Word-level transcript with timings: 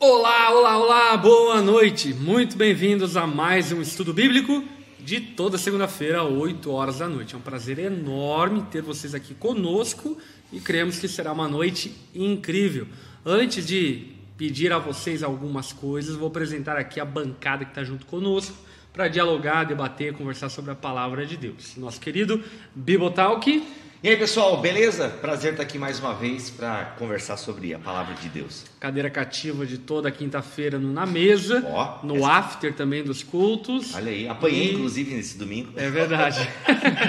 Olá, 0.00 0.52
olá, 0.52 0.78
olá, 0.78 1.16
boa 1.16 1.60
noite. 1.60 2.14
Muito 2.14 2.56
bem-vindos 2.56 3.16
a 3.16 3.26
mais 3.26 3.72
um 3.72 3.82
estudo 3.82 4.14
bíblico 4.14 4.62
de 5.00 5.20
toda 5.20 5.58
segunda-feira, 5.58 6.22
8 6.22 6.70
horas 6.70 7.00
da 7.00 7.08
noite. 7.08 7.34
É 7.34 7.36
um 7.36 7.40
prazer 7.40 7.80
enorme 7.80 8.62
ter 8.70 8.80
vocês 8.80 9.12
aqui 9.12 9.34
conosco 9.34 10.16
e 10.52 10.60
cremos 10.60 11.00
que 11.00 11.08
será 11.08 11.32
uma 11.32 11.48
noite 11.48 11.92
incrível. 12.14 12.86
Antes 13.26 13.66
de 13.66 14.12
pedir 14.36 14.72
a 14.72 14.78
vocês 14.78 15.24
algumas 15.24 15.72
coisas, 15.72 16.14
vou 16.14 16.28
apresentar 16.28 16.76
aqui 16.76 17.00
a 17.00 17.04
bancada 17.04 17.64
que 17.64 17.72
está 17.72 17.82
junto 17.82 18.06
conosco 18.06 18.56
para 18.92 19.08
dialogar, 19.08 19.64
debater, 19.64 20.12
conversar 20.12 20.48
sobre 20.48 20.70
a 20.70 20.76
palavra 20.76 21.26
de 21.26 21.36
Deus. 21.36 21.76
Nosso 21.76 22.00
querido 22.00 22.40
Bibotalk. 22.72 23.66
E 24.00 24.08
aí 24.08 24.16
pessoal, 24.16 24.60
beleza? 24.60 25.08
Prazer 25.08 25.52
estar 25.52 25.64
aqui 25.64 25.76
mais 25.76 25.98
uma 25.98 26.14
vez 26.14 26.50
para 26.50 26.84
conversar 26.98 27.36
sobre 27.36 27.74
a 27.74 27.80
palavra 27.80 28.14
de 28.14 28.28
Deus. 28.28 28.64
Cadeira 28.78 29.10
cativa 29.10 29.66
de 29.66 29.76
toda 29.78 30.08
quinta-feira 30.10 30.78
no 30.78 30.92
Na 30.92 31.04
Mesa, 31.04 31.64
Ó, 31.68 32.06
no 32.06 32.16
essa- 32.18 32.30
after 32.32 32.72
também 32.72 33.02
dos 33.02 33.24
cultos. 33.24 33.92
Olha 33.96 34.12
aí, 34.12 34.28
apanhei 34.28 34.70
E- 34.70 34.74
inclusive 34.74 35.14
nesse 35.14 35.36
domingo. 35.36 35.72
É 35.76 35.90
verdade. 35.90 36.48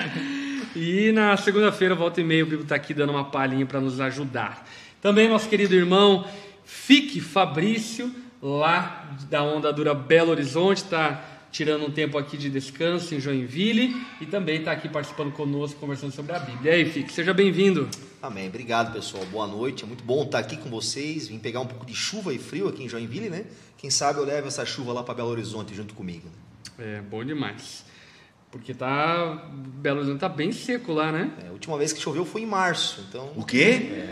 e 0.75 1.11
na 1.11 1.37
segunda-feira, 1.37 1.93
volta 1.93 2.21
e 2.21 2.23
meia, 2.23 2.43
o 2.43 2.47
Bibo 2.47 2.63
está 2.63 2.75
aqui 2.75 2.91
dando 2.95 3.11
uma 3.11 3.25
palhinha 3.25 3.67
para 3.67 3.79
nos 3.79 3.99
ajudar. 4.01 4.67
Também 4.99 5.29
nosso 5.29 5.47
querido 5.47 5.75
irmão 5.75 6.25
Fique 6.65 7.21
Fabrício, 7.21 8.11
lá 8.41 9.15
da 9.29 9.43
Onda 9.43 9.71
Dura 9.71 9.93
Belo 9.93 10.31
Horizonte, 10.31 10.77
está 10.77 11.23
tirando 11.51 11.85
um 11.85 11.91
tempo 11.91 12.17
aqui 12.17 12.37
de 12.37 12.49
descanso 12.49 13.13
em 13.15 13.19
Joinville 13.19 13.95
e 14.21 14.25
também 14.25 14.59
está 14.59 14.71
aqui 14.71 14.87
participando 14.87 15.31
conosco, 15.31 15.79
conversando 15.79 16.11
sobre 16.13 16.33
a 16.33 16.39
Bíblia. 16.39 16.71
E 16.71 16.75
aí, 16.75 16.85
Fique, 16.91 17.11
seja 17.11 17.33
bem-vindo. 17.33 17.87
Amém. 18.21 18.47
Obrigado, 18.47 18.93
pessoal. 18.93 19.25
Boa 19.25 19.47
noite. 19.47 19.83
É 19.83 19.87
muito 19.87 20.03
bom 20.03 20.23
estar 20.23 20.39
aqui 20.39 20.57
com 20.57 20.69
vocês. 20.69 21.27
Vim 21.27 21.39
pegar 21.39 21.59
um 21.61 21.65
pouco 21.65 21.85
de 21.85 21.93
chuva 21.95 22.33
e 22.33 22.37
frio 22.37 22.67
aqui 22.67 22.83
em 22.83 22.89
Joinville, 22.89 23.29
né? 23.29 23.45
Quem 23.77 23.89
sabe 23.89 24.19
eu 24.19 24.25
levo 24.25 24.47
essa 24.47 24.65
chuva 24.65 24.91
lá 24.93 25.03
para 25.03 25.13
Belo 25.15 25.29
Horizonte 25.29 25.73
junto 25.73 25.93
comigo. 25.93 26.27
né? 26.77 26.97
É, 26.97 27.01
bom 27.01 27.23
demais. 27.23 27.85
Porque 28.51 28.73
tá. 28.73 29.47
Belo 29.53 29.99
Horizonte 29.99 30.19
tá 30.19 30.27
bem 30.29 30.51
seco 30.51 30.91
lá, 30.91 31.11
né? 31.11 31.31
É, 31.43 31.47
a 31.47 31.51
última 31.51 31.77
vez 31.77 31.93
que 31.93 32.01
choveu 32.01 32.25
foi 32.25 32.41
em 32.41 32.45
março, 32.45 33.05
então 33.09 33.31
O 33.35 33.43
quê? 33.45 34.05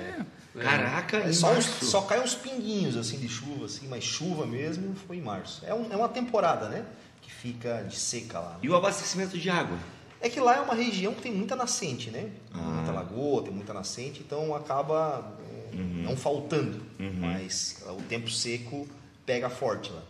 Caraca, 0.59 1.17
é 1.17 1.31
só, 1.33 1.53
uns, 1.53 1.65
só 1.65 2.01
cai 2.01 2.19
uns 2.19 2.33
pinguinhos 2.33 2.97
assim 2.97 3.19
de 3.19 3.29
chuva, 3.29 3.65
assim, 3.65 3.87
mas 3.87 4.03
chuva 4.03 4.43
mesmo 4.47 4.95
foi 5.07 5.17
em 5.17 5.21
março. 5.21 5.63
É, 5.65 5.73
um- 5.73 5.91
é 5.91 5.95
uma 5.95 6.09
temporada, 6.09 6.67
né? 6.67 6.83
Que 7.27 7.33
fica 7.33 7.83
de 7.83 7.97
seca 7.97 8.39
lá. 8.39 8.57
E 8.63 8.69
o 8.69 8.75
abastecimento 8.75 9.37
de 9.37 9.49
água? 9.49 9.77
É 10.21 10.29
que 10.29 10.39
lá 10.39 10.55
é 10.55 10.61
uma 10.61 10.73
região 10.73 11.13
que 11.13 11.21
tem 11.21 11.31
muita 11.33 11.57
nascente, 11.57 12.09
né? 12.09 12.29
Ah. 12.53 12.57
muita 12.57 12.91
lagoa, 12.93 13.43
tem 13.43 13.51
muita 13.53 13.73
nascente, 13.73 14.21
então 14.25 14.55
acaba 14.55 15.35
é, 15.73 15.75
Uhum. 15.75 16.03
não 16.05 16.15
faltando. 16.15 16.81
Mas 17.19 17.83
o 17.89 18.01
tempo 18.03 18.31
seco 18.31 18.87
pega 19.25 19.49
forte 19.49 19.91
lá. 19.91 20.01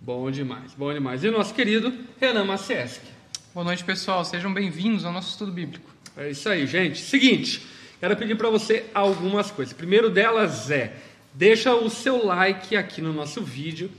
Bom 0.00 0.30
demais, 0.30 0.72
bom 0.72 0.90
demais. 0.92 1.22
E 1.22 1.28
o 1.28 1.32
nosso 1.32 1.52
querido 1.52 1.92
Renan 2.18 2.44
Macieski. 2.46 3.06
Boa 3.52 3.64
noite, 3.64 3.84
pessoal. 3.84 4.24
Sejam 4.24 4.52
bem-vindos 4.52 5.04
ao 5.04 5.12
nosso 5.12 5.28
estudo 5.28 5.52
bíblico. 5.52 5.90
É 6.16 6.30
isso 6.30 6.48
aí, 6.48 6.66
gente. 6.66 7.02
Seguinte, 7.02 7.66
quero 8.00 8.16
pedir 8.16 8.34
para 8.34 8.48
você 8.48 8.86
algumas 8.94 9.50
coisas. 9.50 9.74
Primeiro 9.74 10.08
delas 10.08 10.70
é, 10.70 10.96
deixa 11.34 11.74
o 11.74 11.90
seu 11.90 12.24
like 12.24 12.74
aqui 12.74 13.02
no 13.02 13.12
nosso 13.12 13.42
vídeo 13.42 13.90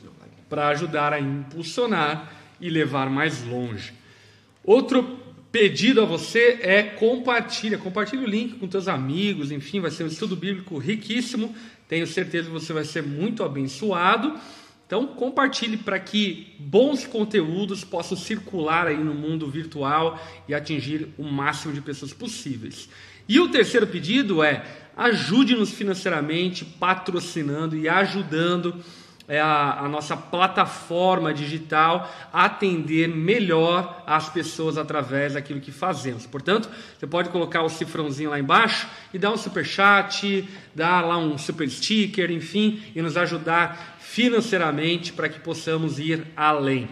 para 0.50 0.70
ajudar 0.70 1.14
a 1.14 1.20
impulsionar 1.20 2.34
e 2.64 2.70
levar 2.70 3.10
mais 3.10 3.44
longe. 3.44 3.92
Outro 4.64 5.20
pedido 5.52 6.02
a 6.02 6.06
você 6.06 6.60
é 6.62 6.82
compartilha, 6.82 7.78
compartilha 7.78 8.24
o 8.24 8.26
link 8.26 8.56
com 8.56 8.68
teus 8.68 8.88
amigos, 8.88 9.52
enfim, 9.52 9.82
vai 9.82 9.92
ser 9.92 10.06
um 10.06 10.08
estudo 10.08 10.34
bíblico 10.34 10.78
riquíssimo. 10.78 11.54
Tenho 11.90 12.08
certeza 12.08 12.48
que 12.48 12.54
você 12.54 12.72
vai 12.72 12.86
ser 12.86 13.04
muito 13.04 13.44
abençoado. 13.44 14.34
Então 14.88 15.06
compartilhe 15.08 15.76
para 15.76 16.00
que 16.00 16.56
bons 16.58 17.06
conteúdos 17.06 17.84
possam 17.84 18.18
circular 18.18 18.88
aí 18.88 18.98
no 18.98 19.14
mundo 19.14 19.50
virtual 19.50 20.18
e 20.48 20.54
atingir 20.54 21.10
o 21.18 21.24
máximo 21.24 21.74
de 21.74 21.82
pessoas 21.82 22.14
possíveis. 22.14 22.88
E 23.28 23.42
o 23.42 23.50
terceiro 23.50 23.86
pedido 23.86 24.42
é 24.42 24.66
ajude-nos 24.96 25.72
financeiramente, 25.72 26.64
patrocinando 26.64 27.76
e 27.76 27.90
ajudando 27.90 28.82
é 29.34 29.42
a, 29.42 29.80
a 29.80 29.90
nossa 29.90 30.16
plataforma 30.16 31.34
digital 31.34 32.12
atender 32.32 33.08
melhor 33.08 34.04
as 34.06 34.30
pessoas 34.30 34.78
através 34.78 35.34
daquilo 35.34 35.60
que 35.60 35.72
fazemos. 35.72 36.26
Portanto, 36.26 36.70
você 36.98 37.08
pode 37.08 37.30
colocar 37.30 37.64
o 37.64 37.70
cifrãozinho 37.70 38.30
lá 38.30 38.40
embaixo 38.40 38.88
e 39.14 39.18
dar 39.18 39.32
um 39.32 39.38
super 39.38 39.66
chat, 39.66 40.48
dar 40.76 41.04
lá 41.04 41.18
um 41.18 41.38
super 41.38 41.68
sticker, 41.70 42.30
enfim, 42.32 42.82
e 42.96 43.02
nos 43.02 43.18
ajudar 43.18 43.98
financeiramente 44.00 45.12
para 45.14 45.28
que 45.28 45.40
possamos 45.40 45.98
ir 45.98 46.28
além. 46.36 46.88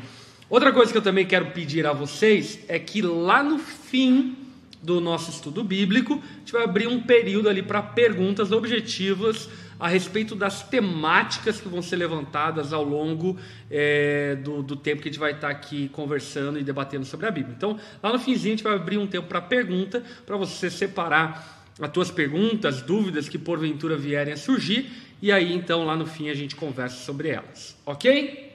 Outra 0.49 0.73
coisa 0.73 0.91
que 0.91 0.97
eu 0.97 1.03
também 1.03 1.25
quero 1.25 1.51
pedir 1.51 1.85
a 1.85 1.93
vocês 1.93 2.59
é 2.67 2.79
que 2.79 3.01
lá 3.01 3.43
no 3.43 3.59
fim 3.59 4.35
do 4.81 4.99
nosso 4.99 5.29
estudo 5.29 5.63
bíblico, 5.63 6.13
a 6.13 6.39
gente 6.39 6.51
vai 6.51 6.63
abrir 6.63 6.87
um 6.87 7.01
período 7.01 7.47
ali 7.47 7.61
para 7.61 7.81
perguntas 7.81 8.51
objetivas 8.51 9.47
a 9.81 9.87
respeito 9.87 10.35
das 10.35 10.61
temáticas 10.61 11.59
que 11.59 11.67
vão 11.67 11.81
ser 11.81 11.95
levantadas 11.95 12.71
ao 12.71 12.83
longo 12.83 13.35
eh, 13.69 14.37
do, 14.43 14.61
do 14.61 14.75
tempo 14.75 15.01
que 15.01 15.09
a 15.09 15.11
gente 15.11 15.19
vai 15.19 15.31
estar 15.31 15.49
aqui 15.49 15.89
conversando 15.89 16.59
e 16.59 16.63
debatendo 16.63 17.03
sobre 17.03 17.25
a 17.25 17.31
Bíblia. 17.31 17.55
Então, 17.57 17.79
lá 18.01 18.13
no 18.13 18.19
finzinho, 18.19 18.53
a 18.53 18.57
gente 18.57 18.63
vai 18.63 18.75
abrir 18.75 18.99
um 18.99 19.07
tempo 19.07 19.27
para 19.27 19.41
pergunta, 19.41 20.03
para 20.23 20.37
você 20.37 20.69
separar 20.69 21.65
as 21.81 21.89
tuas 21.89 22.11
perguntas, 22.11 22.83
dúvidas 22.83 23.27
que 23.27 23.39
porventura 23.39 23.97
vierem 23.97 24.33
a 24.33 24.37
surgir, 24.37 24.87
e 25.19 25.31
aí 25.31 25.51
então 25.51 25.83
lá 25.83 25.95
no 25.95 26.05
fim 26.05 26.29
a 26.29 26.35
gente 26.35 26.55
conversa 26.55 26.97
sobre 26.97 27.29
elas, 27.29 27.75
ok? 27.83 28.51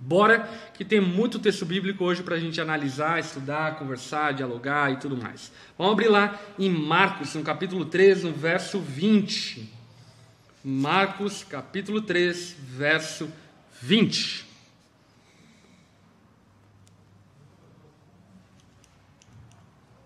Bora, 0.00 0.48
que 0.74 0.84
tem 0.84 1.00
muito 1.00 1.38
texto 1.38 1.64
bíblico 1.64 2.04
hoje 2.04 2.24
para 2.24 2.34
a 2.34 2.40
gente 2.40 2.60
analisar, 2.60 3.20
estudar, 3.20 3.78
conversar, 3.78 4.34
dialogar 4.34 4.92
e 4.92 4.96
tudo 4.96 5.16
mais. 5.16 5.52
Vamos 5.78 5.92
abrir 5.92 6.08
lá 6.08 6.40
em 6.58 6.68
Marcos, 6.68 7.34
no 7.36 7.44
capítulo 7.44 7.84
3, 7.84 8.24
no 8.24 8.32
verso 8.32 8.80
20. 8.80 9.75
Marcos, 10.68 11.44
capítulo 11.44 12.02
3, 12.02 12.56
verso 12.58 13.32
20. 13.82 14.44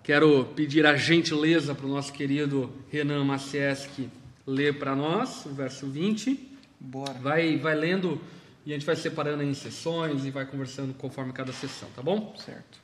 Quero 0.03 0.44
pedir 0.54 0.84
a 0.84 0.97
gentileza 0.97 1.75
para 1.75 1.87
o 1.87 1.88
nosso 1.88 2.12
querido 2.12 2.70
Renan 2.91 3.25
Macieski 3.25 4.10
ler 4.47 4.78
para 4.78 4.94
nós 4.94 5.47
o 5.47 5.54
verso 5.54 5.88
20. 5.88 6.59
Bora. 6.78 7.15
Vai, 7.15 7.56
vai 7.56 7.75
lendo 7.75 8.20
e 8.66 8.72
a 8.72 8.75
gente 8.75 8.84
vai 8.84 8.97
separando 8.97 9.43
em 9.43 9.54
sessões 9.54 10.26
e 10.26 10.31
vai 10.31 10.44
conversando 10.44 10.93
conforme 10.93 11.32
cada 11.32 11.54
sessão, 11.54 11.88
tá 11.97 12.03
bom? 12.03 12.37
Certo. 12.37 12.78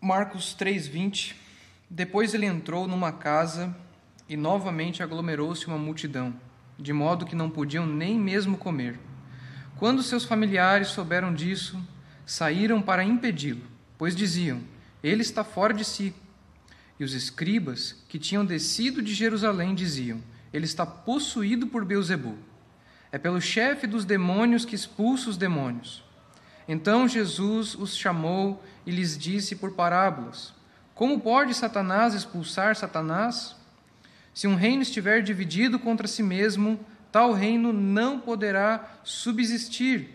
Marcos 0.00 0.54
3:20. 0.54 1.34
Depois 1.90 2.32
ele 2.32 2.46
entrou 2.46 2.86
numa 2.86 3.10
casa 3.10 3.74
e 4.28 4.36
novamente 4.36 5.02
aglomerou-se 5.02 5.66
uma 5.66 5.78
multidão, 5.78 6.34
de 6.78 6.92
modo 6.92 7.24
que 7.24 7.34
não 7.34 7.48
podiam 7.48 7.86
nem 7.86 8.18
mesmo 8.18 8.58
comer. 8.58 8.98
Quando 9.78 10.02
seus 10.02 10.24
familiares 10.24 10.88
souberam 10.88 11.32
disso, 11.32 11.80
saíram 12.26 12.82
para 12.82 13.04
impedi-lo, 13.04 13.62
pois 13.96 14.14
diziam: 14.14 14.60
Ele 15.02 15.22
está 15.22 15.42
fora 15.42 15.72
de 15.72 15.84
si. 15.84 16.14
E 17.00 17.04
os 17.04 17.14
escribas, 17.14 18.04
que 18.08 18.18
tinham 18.18 18.44
descido 18.44 19.00
de 19.00 19.14
Jerusalém, 19.14 19.74
diziam: 19.74 20.22
Ele 20.52 20.64
está 20.64 20.84
possuído 20.84 21.68
por 21.68 21.84
Beuzebu. 21.84 22.36
É 23.10 23.16
pelo 23.16 23.40
chefe 23.40 23.86
dos 23.86 24.04
demônios 24.04 24.64
que 24.64 24.74
expulsa 24.74 25.30
os 25.30 25.36
demônios. 25.36 26.04
Então 26.66 27.08
Jesus 27.08 27.74
os 27.74 27.96
chamou 27.96 28.62
e 28.84 28.90
lhes 28.90 29.16
disse 29.16 29.56
por 29.56 29.72
parábolas: 29.72 30.52
Como 30.94 31.18
pode 31.18 31.54
Satanás 31.54 32.14
expulsar 32.14 32.76
Satanás? 32.76 33.56
Se 34.38 34.46
um 34.46 34.54
reino 34.54 34.82
estiver 34.82 35.20
dividido 35.20 35.80
contra 35.80 36.06
si 36.06 36.22
mesmo, 36.22 36.78
tal 37.10 37.32
reino 37.32 37.72
não 37.72 38.20
poderá 38.20 39.00
subsistir. 39.02 40.10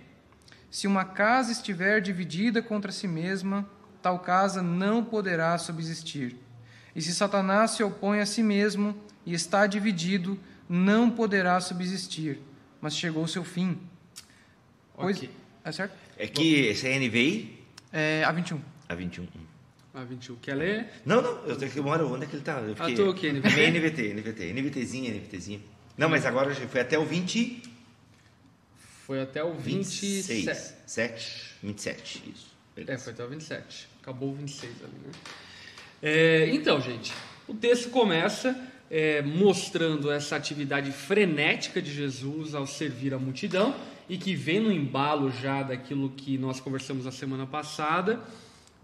Se 0.71 0.87
uma 0.87 1.03
casa 1.03 1.51
estiver 1.51 1.99
dividida 1.99 2.61
contra 2.61 2.89
si 2.89 3.05
mesma, 3.05 3.69
tal 4.01 4.19
casa 4.19 4.61
não 4.61 5.03
poderá 5.03 5.57
subsistir. 5.57 6.37
E 6.95 7.01
se 7.01 7.13
Satanás 7.13 7.71
se 7.71 7.83
opõe 7.83 8.21
a 8.21 8.25
si 8.25 8.41
mesmo 8.41 8.95
e 9.25 9.33
está 9.33 9.67
dividido, 9.67 10.39
não 10.69 11.09
poderá 11.09 11.59
subsistir. 11.59 12.39
Mas 12.79 12.95
chegou 12.95 13.25
o 13.25 13.27
seu 13.27 13.43
fim. 13.43 13.77
Pois, 14.95 15.17
Ok. 15.17 15.29
é 15.65 15.71
certo? 15.73 15.97
É 16.17 16.27
que 16.27 16.61
esse 16.67 16.87
é 16.87 16.97
NVI? 16.97 17.59
É, 17.91 18.23
a 18.23 18.31
21. 18.31 18.61
A 18.87 18.95
21. 18.95 19.27
A 19.93 20.03
21 20.03 20.35
quer 20.37 20.55
ler? 20.55 20.87
Não, 21.05 21.21
não, 21.21 21.45
eu 21.45 21.55
tenho 21.55 21.71
que 21.71 21.79
moro, 21.79 22.11
onde 22.11 22.23
é 22.23 22.27
que 22.27 22.35
ele 22.35 22.43
tá? 22.43 22.59
Eu 22.59 22.75
Ah, 22.79 22.91
tô 22.95 23.09
aqui, 23.11 23.31
NVT. 23.31 23.67
NVT, 23.71 24.13
NVT, 24.13 24.53
NVTzinha, 24.53 25.11
NVTzinha. 25.11 25.59
Não, 25.95 26.09
mas 26.09 26.25
agora 26.25 26.53
já 26.53 26.67
foi 26.67 26.81
até 26.81 26.97
o 26.97 27.05
20... 27.05 27.61
Foi 29.05 29.21
até 29.21 29.43
o 29.43 29.53
27. 29.53 30.33
26. 30.45 30.73
7, 30.87 31.55
27, 31.61 32.23
isso. 32.33 32.47
É, 32.75 32.79
Beleza. 32.81 33.03
foi 33.03 33.13
até 33.13 33.23
o 33.25 33.27
27. 33.27 33.87
Acabou 34.01 34.31
o 34.31 34.33
26 34.35 34.71
ali, 34.81 34.93
né? 35.05 35.11
É, 36.01 36.49
então, 36.55 36.79
gente, 36.81 37.13
o 37.47 37.53
texto 37.53 37.89
começa 37.89 38.57
é, 38.89 39.21
mostrando 39.21 40.09
essa 40.09 40.35
atividade 40.37 40.91
frenética 40.91 41.81
de 41.81 41.93
Jesus 41.93 42.55
ao 42.55 42.65
servir 42.65 43.13
a 43.13 43.19
multidão 43.19 43.75
e 44.09 44.17
que 44.17 44.33
vem 44.35 44.59
no 44.61 44.71
embalo 44.71 45.29
já 45.31 45.61
daquilo 45.63 46.09
que 46.11 46.37
nós 46.37 46.59
conversamos 46.61 47.05
a 47.05 47.11
semana 47.11 47.45
passada, 47.45 48.21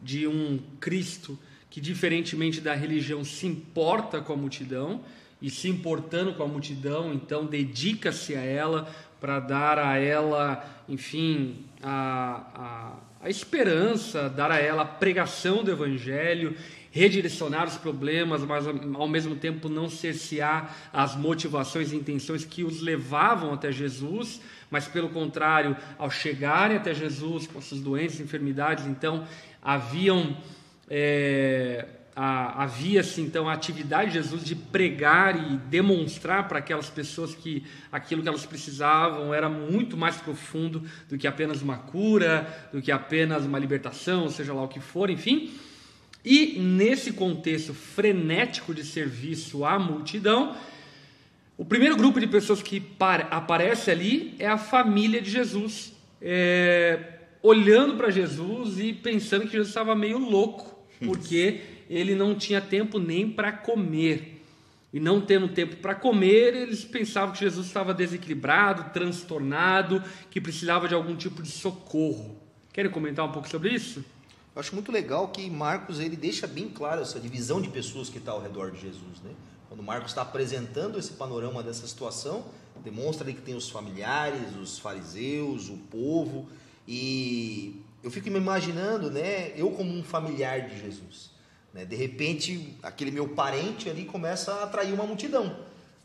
de 0.01 0.28
um 0.28 0.60
Cristo 0.80 1.38
que, 1.69 1.80
diferentemente 1.80 2.60
da 2.60 2.74
religião, 2.74 3.24
se 3.24 3.46
importa 3.46 4.22
com 4.22 4.34
a 4.34 4.38
multidão 4.38 5.01
e 5.42 5.50
se 5.50 5.69
importando 5.69 6.34
com 6.34 6.44
a 6.44 6.48
multidão, 6.48 7.13
então 7.13 7.46
dedica-se 7.46 8.36
a 8.36 8.42
ela 8.42 8.90
para 9.19 9.40
dar 9.40 9.78
a 9.78 9.98
ela, 9.98 10.66
enfim, 10.88 11.66
a, 11.81 12.98
a, 13.22 13.25
a, 13.25 13.30
esperança, 13.30 14.30
dar 14.30 14.51
a 14.51 14.60
ela 14.60 14.84
a 14.84 14.86
pregação 14.86 15.63
do 15.63 15.72
Evangelho, 15.72 16.56
redirecionar 16.92 17.68
os 17.68 17.78
problemas, 17.78 18.42
mas 18.44 18.66
ao 18.68 19.07
mesmo 19.07 19.36
tempo 19.36 19.69
não 19.69 19.90
cercear 19.90 20.75
as 20.92 21.16
motivações 21.16 21.92
e 21.92 21.96
intenções 21.96 22.44
que 22.44 22.63
os 22.63 22.81
levavam 22.81 23.54
até 23.54 23.72
Jesus, 23.72 24.42
mas 24.72 24.88
pelo 24.88 25.10
contrário, 25.10 25.75
ao 25.98 26.10
chegarem 26.10 26.78
até 26.78 26.94
Jesus 26.94 27.46
com 27.48 27.62
suas 27.62 27.81
doenças, 27.81 28.19
enfermidades, 28.19 28.86
então 28.86 29.28
haviam. 29.61 30.38
É, 30.89 31.85
havia-se 32.21 33.21
então 33.21 33.47
a 33.47 33.53
atividade 33.53 34.07
de 34.07 34.15
Jesus 34.15 34.44
de 34.44 34.53
pregar 34.53 35.38
e 35.38 35.56
demonstrar 35.56 36.50
para 36.50 36.59
aquelas 36.59 36.89
pessoas 36.89 37.33
que 37.33 37.63
aquilo 37.89 38.21
que 38.21 38.27
elas 38.27 38.45
precisavam 38.45 39.33
era 39.33 39.47
muito 39.47 39.95
mais 39.95 40.17
profundo 40.17 40.83
do 41.07 41.17
que 41.17 41.25
apenas 41.25 41.61
uma 41.61 41.77
cura, 41.77 42.69
do 42.73 42.81
que 42.81 42.91
apenas 42.91 43.45
uma 43.45 43.57
libertação, 43.57 44.29
seja 44.29 44.53
lá 44.53 44.63
o 44.63 44.67
que 44.67 44.81
for, 44.81 45.09
enfim. 45.09 45.53
E 46.25 46.59
nesse 46.59 47.13
contexto 47.13 47.73
frenético 47.73 48.73
de 48.73 48.83
serviço 48.83 49.63
à 49.63 49.79
multidão, 49.79 50.57
o 51.57 51.63
primeiro 51.63 51.95
grupo 51.95 52.19
de 52.19 52.27
pessoas 52.27 52.62
que 52.62 52.83
aparece 53.31 53.89
ali 53.91 54.35
é 54.39 54.47
a 54.47 54.57
família 54.57 55.21
de 55.21 55.31
Jesus, 55.31 55.94
é, 56.21 57.19
olhando 57.41 57.95
para 57.95 58.09
Jesus 58.09 58.80
e 58.80 58.94
pensando 58.94 59.45
que 59.45 59.51
Jesus 59.51 59.69
estava 59.69 59.95
meio 59.95 60.18
louco, 60.18 60.77
porque 61.00 61.62
ele 61.89 62.15
não 62.15 62.36
tinha 62.36 62.62
tempo 62.62 63.00
nem 63.00 63.30
para 63.30 63.51
comer. 63.51 64.38
E 64.91 65.00
não 65.00 65.21
tendo 65.21 65.47
tempo 65.50 65.75
para 65.77 65.94
comer, 65.94 66.56
eles 66.56 66.83
pensavam 66.83 67.33
que 67.33 67.39
Jesus 67.41 67.68
estava 67.68 67.94
desequilibrado, 67.94 68.91
transtornado, 68.91 70.03
que 70.31 70.41
precisava 70.41 70.88
de 70.88 70.95
algum 70.95 71.15
tipo 71.15 71.44
de 71.44 71.51
socorro. 71.51 72.38
Querem 72.74 72.89
comentar 72.91 73.24
um 73.24 73.31
pouco 73.31 73.47
sobre 73.47 73.71
isso? 73.71 74.03
Eu 74.56 74.59
acho 74.59 74.74
muito 74.74 74.91
legal 74.91 75.27
que 75.27 75.47
Marcos 75.47 76.00
ele 76.00 76.15
deixa 76.15 76.47
bem 76.47 76.69
claro 76.69 77.01
essa 77.01 77.19
divisão 77.19 77.62
de 77.62 77.69
pessoas 77.69 78.09
que 78.09 78.18
está 78.18 78.31
ao 78.31 78.41
redor 78.41 78.71
de 78.71 78.81
Jesus, 78.81 79.21
né? 79.24 79.31
Quando 79.68 79.83
Marcos 79.83 80.09
está 80.09 80.24
apresentando 80.24 80.97
esse 80.97 81.13
panorama 81.13 81.62
dessa 81.62 81.86
situação, 81.86 82.44
demonstra 82.83 83.24
ali 83.24 83.36
que 83.36 83.41
tem 83.41 83.53
os 83.53 83.69
familiares, 83.69 84.56
os 84.59 84.80
fariseus, 84.80 85.69
o 85.69 85.77
povo, 85.77 86.47
e 86.91 87.83
eu 88.01 88.09
fico 88.09 88.31
me 88.31 88.38
imaginando, 88.38 89.12
né, 89.12 89.53
eu 89.56 89.69
como 89.69 89.95
um 89.95 90.03
familiar 90.03 90.68
de 90.68 90.80
Jesus. 90.80 91.30
Né? 91.71 91.86
De 91.86 91.95
repente, 91.95 92.75
aquele 92.81 93.12
meu 93.12 93.30
parente 93.30 93.88
ali 93.88 94.06
começa 94.06 94.51
a 94.51 94.63
atrair 94.63 94.91
uma 94.91 95.06
multidão. 95.06 95.56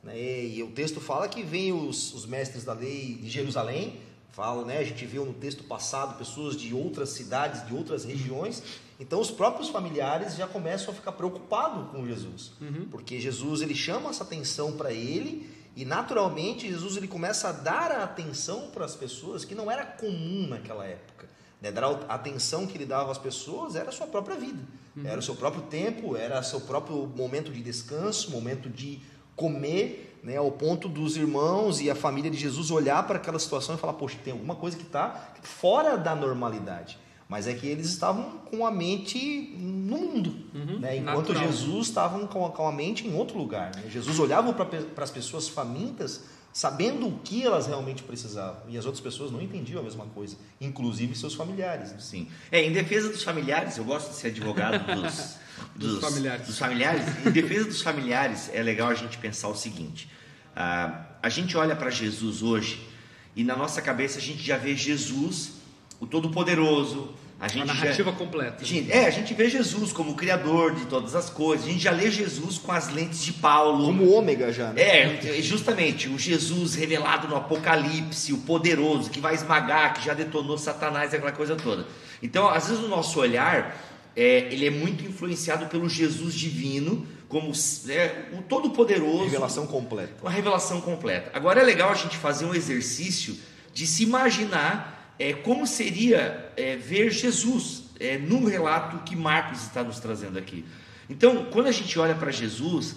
Né? 0.03 0.45
E 0.45 0.63
o 0.63 0.71
texto 0.73 1.01
fala 1.01 1.27
que 1.27 1.43
vem 1.43 1.73
os, 1.73 2.13
os 2.13 2.27
mestres 2.27 2.65
da 2.65 2.75
lei 2.75 3.15
de 3.15 3.31
Jerusalém, 3.31 3.99
fala, 4.33 4.63
né? 4.67 4.77
a 4.77 4.85
gente 4.85 5.07
viu 5.07 5.25
no 5.25 5.33
texto 5.33 5.65
passado 5.65 6.19
pessoas 6.19 6.55
de 6.55 6.75
outras 6.75 7.09
cidades, 7.09 7.67
de 7.67 7.73
outras 7.73 8.05
regiões. 8.05 8.63
Então, 9.01 9.19
os 9.19 9.31
próprios 9.31 9.71
familiares 9.71 10.37
já 10.37 10.47
começam 10.47 10.93
a 10.93 10.95
ficar 10.95 11.13
preocupados 11.13 11.91
com 11.93 12.07
Jesus, 12.07 12.53
uhum. 12.61 12.89
porque 12.91 13.19
Jesus 13.19 13.63
ele 13.63 13.75
chama 13.75 14.11
essa 14.11 14.23
atenção 14.23 14.73
para 14.73 14.93
ele 14.93 15.49
e 15.77 15.85
naturalmente 15.85 16.69
Jesus 16.69 16.97
ele 16.97 17.09
começa 17.09 17.49
a 17.49 17.53
dar 17.53 17.91
a 17.91 18.05
atenção 18.05 18.71
para 18.73 18.85
as 18.85 18.95
pessoas 18.95 19.45
que 19.45 19.55
não 19.55 19.71
era 19.71 19.85
comum 19.85 20.47
naquela 20.49 20.85
época. 20.87 21.29
Né? 21.61 21.73
Dar 21.73 21.85
a 21.85 22.15
atenção 22.15 22.67
que 22.67 22.77
ele 22.77 22.87
dava 22.87 23.11
às 23.11 23.19
pessoas 23.19 23.75
era 23.75 23.89
a 23.89 23.93
sua 23.93 24.07
própria 24.07 24.37
vida, 24.37 24.63
uhum. 24.97 25.07
era 25.07 25.19
o 25.19 25.23
seu 25.23 25.35
próprio 25.35 25.63
tempo, 25.63 26.17
era 26.17 26.39
o 26.39 26.45
seu 26.45 26.61
próprio 26.61 27.07
momento 27.07 27.51
de 27.51 27.63
descanso, 27.63 28.31
momento 28.31 28.69
de 28.69 29.01
comer, 29.35 30.21
né, 30.23 30.37
ao 30.37 30.51
ponto 30.51 30.89
dos 30.89 31.17
irmãos 31.17 31.81
e 31.81 31.91
a 31.91 31.95
família 31.95 32.31
de 32.31 32.37
Jesus 32.37 32.71
olhar 32.71 33.07
para 33.07 33.17
aquela 33.17 33.39
situação 33.39 33.75
e 33.75 33.79
falar: 33.79 33.95
Poxa, 33.95 34.17
tem 34.23 34.33
alguma 34.33 34.55
coisa 34.55 34.77
que 34.77 34.85
está 34.85 35.33
fora 35.43 35.99
da 35.99 36.15
normalidade. 36.15 36.99
Mas 37.29 37.47
é 37.47 37.55
que 37.55 37.67
eles 37.67 37.89
estavam 37.89 38.39
com 38.51 38.67
a 38.67 38.71
mente 38.71 39.55
no 39.59 39.99
mundo, 39.99 40.37
uhum, 40.55 40.79
né? 40.79 40.97
enquanto 40.97 41.29
natural. 41.29 41.43
Jesus 41.51 41.89
estava 41.89 42.27
com 42.27 42.67
a 42.67 42.73
mente 42.73 43.07
em 43.07 43.15
outro 43.15 43.39
lugar. 43.39 43.75
Né? 43.75 43.85
Jesus 43.89 44.19
olhava 44.19 44.53
para 44.53 45.05
as 45.05 45.11
pessoas 45.11 45.49
famintas 45.49 46.25
sabendo 46.55 47.09
o 47.09 47.19
que 47.19 47.45
elas 47.45 47.67
realmente 47.67 48.05
precisavam. 48.05 48.63
E 48.69 48.79
as 48.79 48.87
outras 48.87 49.03
pessoas 49.03 49.33
não 49.33 49.43
entendiam 49.43 49.81
a 49.81 49.83
mesma 49.83 50.07
coisa, 50.07 50.37
inclusive 50.61 51.17
seus 51.17 51.35
familiares. 51.35 51.91
Né? 51.91 51.99
Sim. 51.99 52.29
É, 52.53 52.63
em 52.63 52.73
defesa 52.73 53.09
dos 53.09 53.25
familiares, 53.25 53.77
eu 53.77 53.85
gosto 53.85 54.11
de 54.11 54.17
ser 54.17 54.29
advogado 54.29 54.87
dos, 54.95 55.37
dos, 55.75 55.93
dos, 55.95 56.01
familiares. 56.01 56.47
dos 56.47 56.57
familiares. 56.57 57.27
Em 57.27 57.31
defesa 57.33 57.65
dos 57.65 57.83
familiares, 57.83 58.51
é 58.55 58.63
legal 58.63 58.89
a 58.89 58.95
gente 58.95 59.19
pensar 59.19 59.49
o 59.49 59.57
seguinte: 59.57 60.09
uh, 60.57 61.05
a 61.21 61.29
gente 61.29 61.57
olha 61.57 61.75
para 61.75 61.91
Jesus 61.91 62.41
hoje 62.41 62.87
e 63.35 63.43
na 63.43 63.57
nossa 63.57 63.83
cabeça 63.83 64.19
a 64.19 64.23
gente 64.23 64.41
já 64.41 64.57
vê 64.57 64.77
Jesus, 64.77 65.55
o 66.01 66.07
Todo-Poderoso, 66.07 67.15
a 67.41 67.49
gente 67.49 67.65
Uma 67.65 67.75
narrativa 67.75 68.11
já, 68.11 68.17
completa. 68.17 68.65
Gente, 68.65 68.91
é, 68.93 69.07
a 69.07 69.11
gente 69.11 69.35
vê 69.35 69.51
Jesus 69.51 69.93
como 69.93 70.13
o 70.13 70.15
criador 70.15 70.75
de 70.75 70.87
todas 70.87 71.15
as 71.15 71.29
coisas. 71.29 71.67
A 71.67 71.71
gente 71.71 71.83
já 71.83 71.91
lê 71.91 72.11
Jesus 72.11 72.59
com 72.59 72.73
as 72.73 72.89
lentes 72.89 73.23
de 73.23 73.33
Paulo. 73.33 73.85
Como 73.85 74.11
ômega 74.11 74.53
já, 74.53 74.73
né? 74.73 74.83
É, 74.83 75.43
justamente, 75.43 76.09
o 76.09 76.19
Jesus 76.19 76.75
revelado 76.75 77.29
no 77.29 77.37
Apocalipse, 77.37 78.33
o 78.33 78.39
poderoso, 78.39 79.11
que 79.11 79.21
vai 79.21 79.35
esmagar, 79.35 79.95
que 79.95 80.05
já 80.05 80.15
detonou 80.15 80.57
Satanás 80.57 81.13
e 81.13 81.17
aquela 81.17 81.33
coisa 81.33 81.57
toda. 81.57 81.87
Então, 82.23 82.49
às 82.49 82.69
vezes 82.69 82.83
o 82.83 82.89
nosso 82.89 83.19
olhar, 83.19 83.77
é, 84.17 84.49
ele 84.51 84.67
é 84.67 84.71
muito 84.71 85.05
influenciado 85.05 85.67
pelo 85.67 85.89
Jesus 85.89 86.35
divino, 86.35 87.07
como 87.29 87.53
é, 87.89 88.27
o 88.33 88.43
todo-poderoso. 88.43 89.25
Revelação 89.25 89.67
completa. 89.67 90.15
Uma 90.23 90.31
revelação 90.31 90.81
completa. 90.81 91.31
Agora 91.35 91.61
é 91.61 91.65
legal 91.65 91.91
a 91.91 91.95
gente 91.95 92.17
fazer 92.17 92.45
um 92.45 92.55
exercício 92.55 93.37
de 93.73 93.87
se 93.87 94.05
imaginar 94.05 94.94
é, 95.19 95.33
como 95.33 95.67
seria 95.67 96.53
é, 96.57 96.77
ver 96.77 97.11
Jesus 97.11 97.85
é, 98.01 98.19
no 98.19 98.47
relato 98.47 99.05
que 99.05 99.15
Marcos 99.15 99.63
está 99.63 99.83
nos 99.83 100.01
trazendo 100.01 100.39
aqui. 100.39 100.65
Então, 101.09 101.47
quando 101.47 101.67
a 101.67 101.73
gente 101.73 101.99
olha 101.99 102.15
para 102.15 102.31
Jesus, 102.31 102.97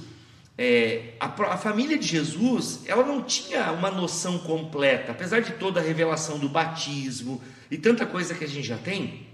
é, 0.58 1.14
a, 1.20 1.26
a, 1.26 1.58
família 1.58 1.98
de 1.98 2.08
Jesus, 2.08 2.82
ela 2.86 3.06
não 3.06 3.22
tinha 3.22 3.72
uma 3.72 3.92
noção 3.92 4.40
completa, 4.40 5.12
apesar 5.12 5.42
de 5.42 5.52
toda 5.54 5.80
a 5.80 5.84
revelação 5.84 6.40
do 6.40 6.50
batismo 6.50 7.42
e 7.70 7.78
tanta 7.78 8.06
coisa 8.06 8.34
que 8.34 8.44
a 8.44 8.48
gente 8.48 8.68
já 8.68 8.78
tem, 8.78 9.28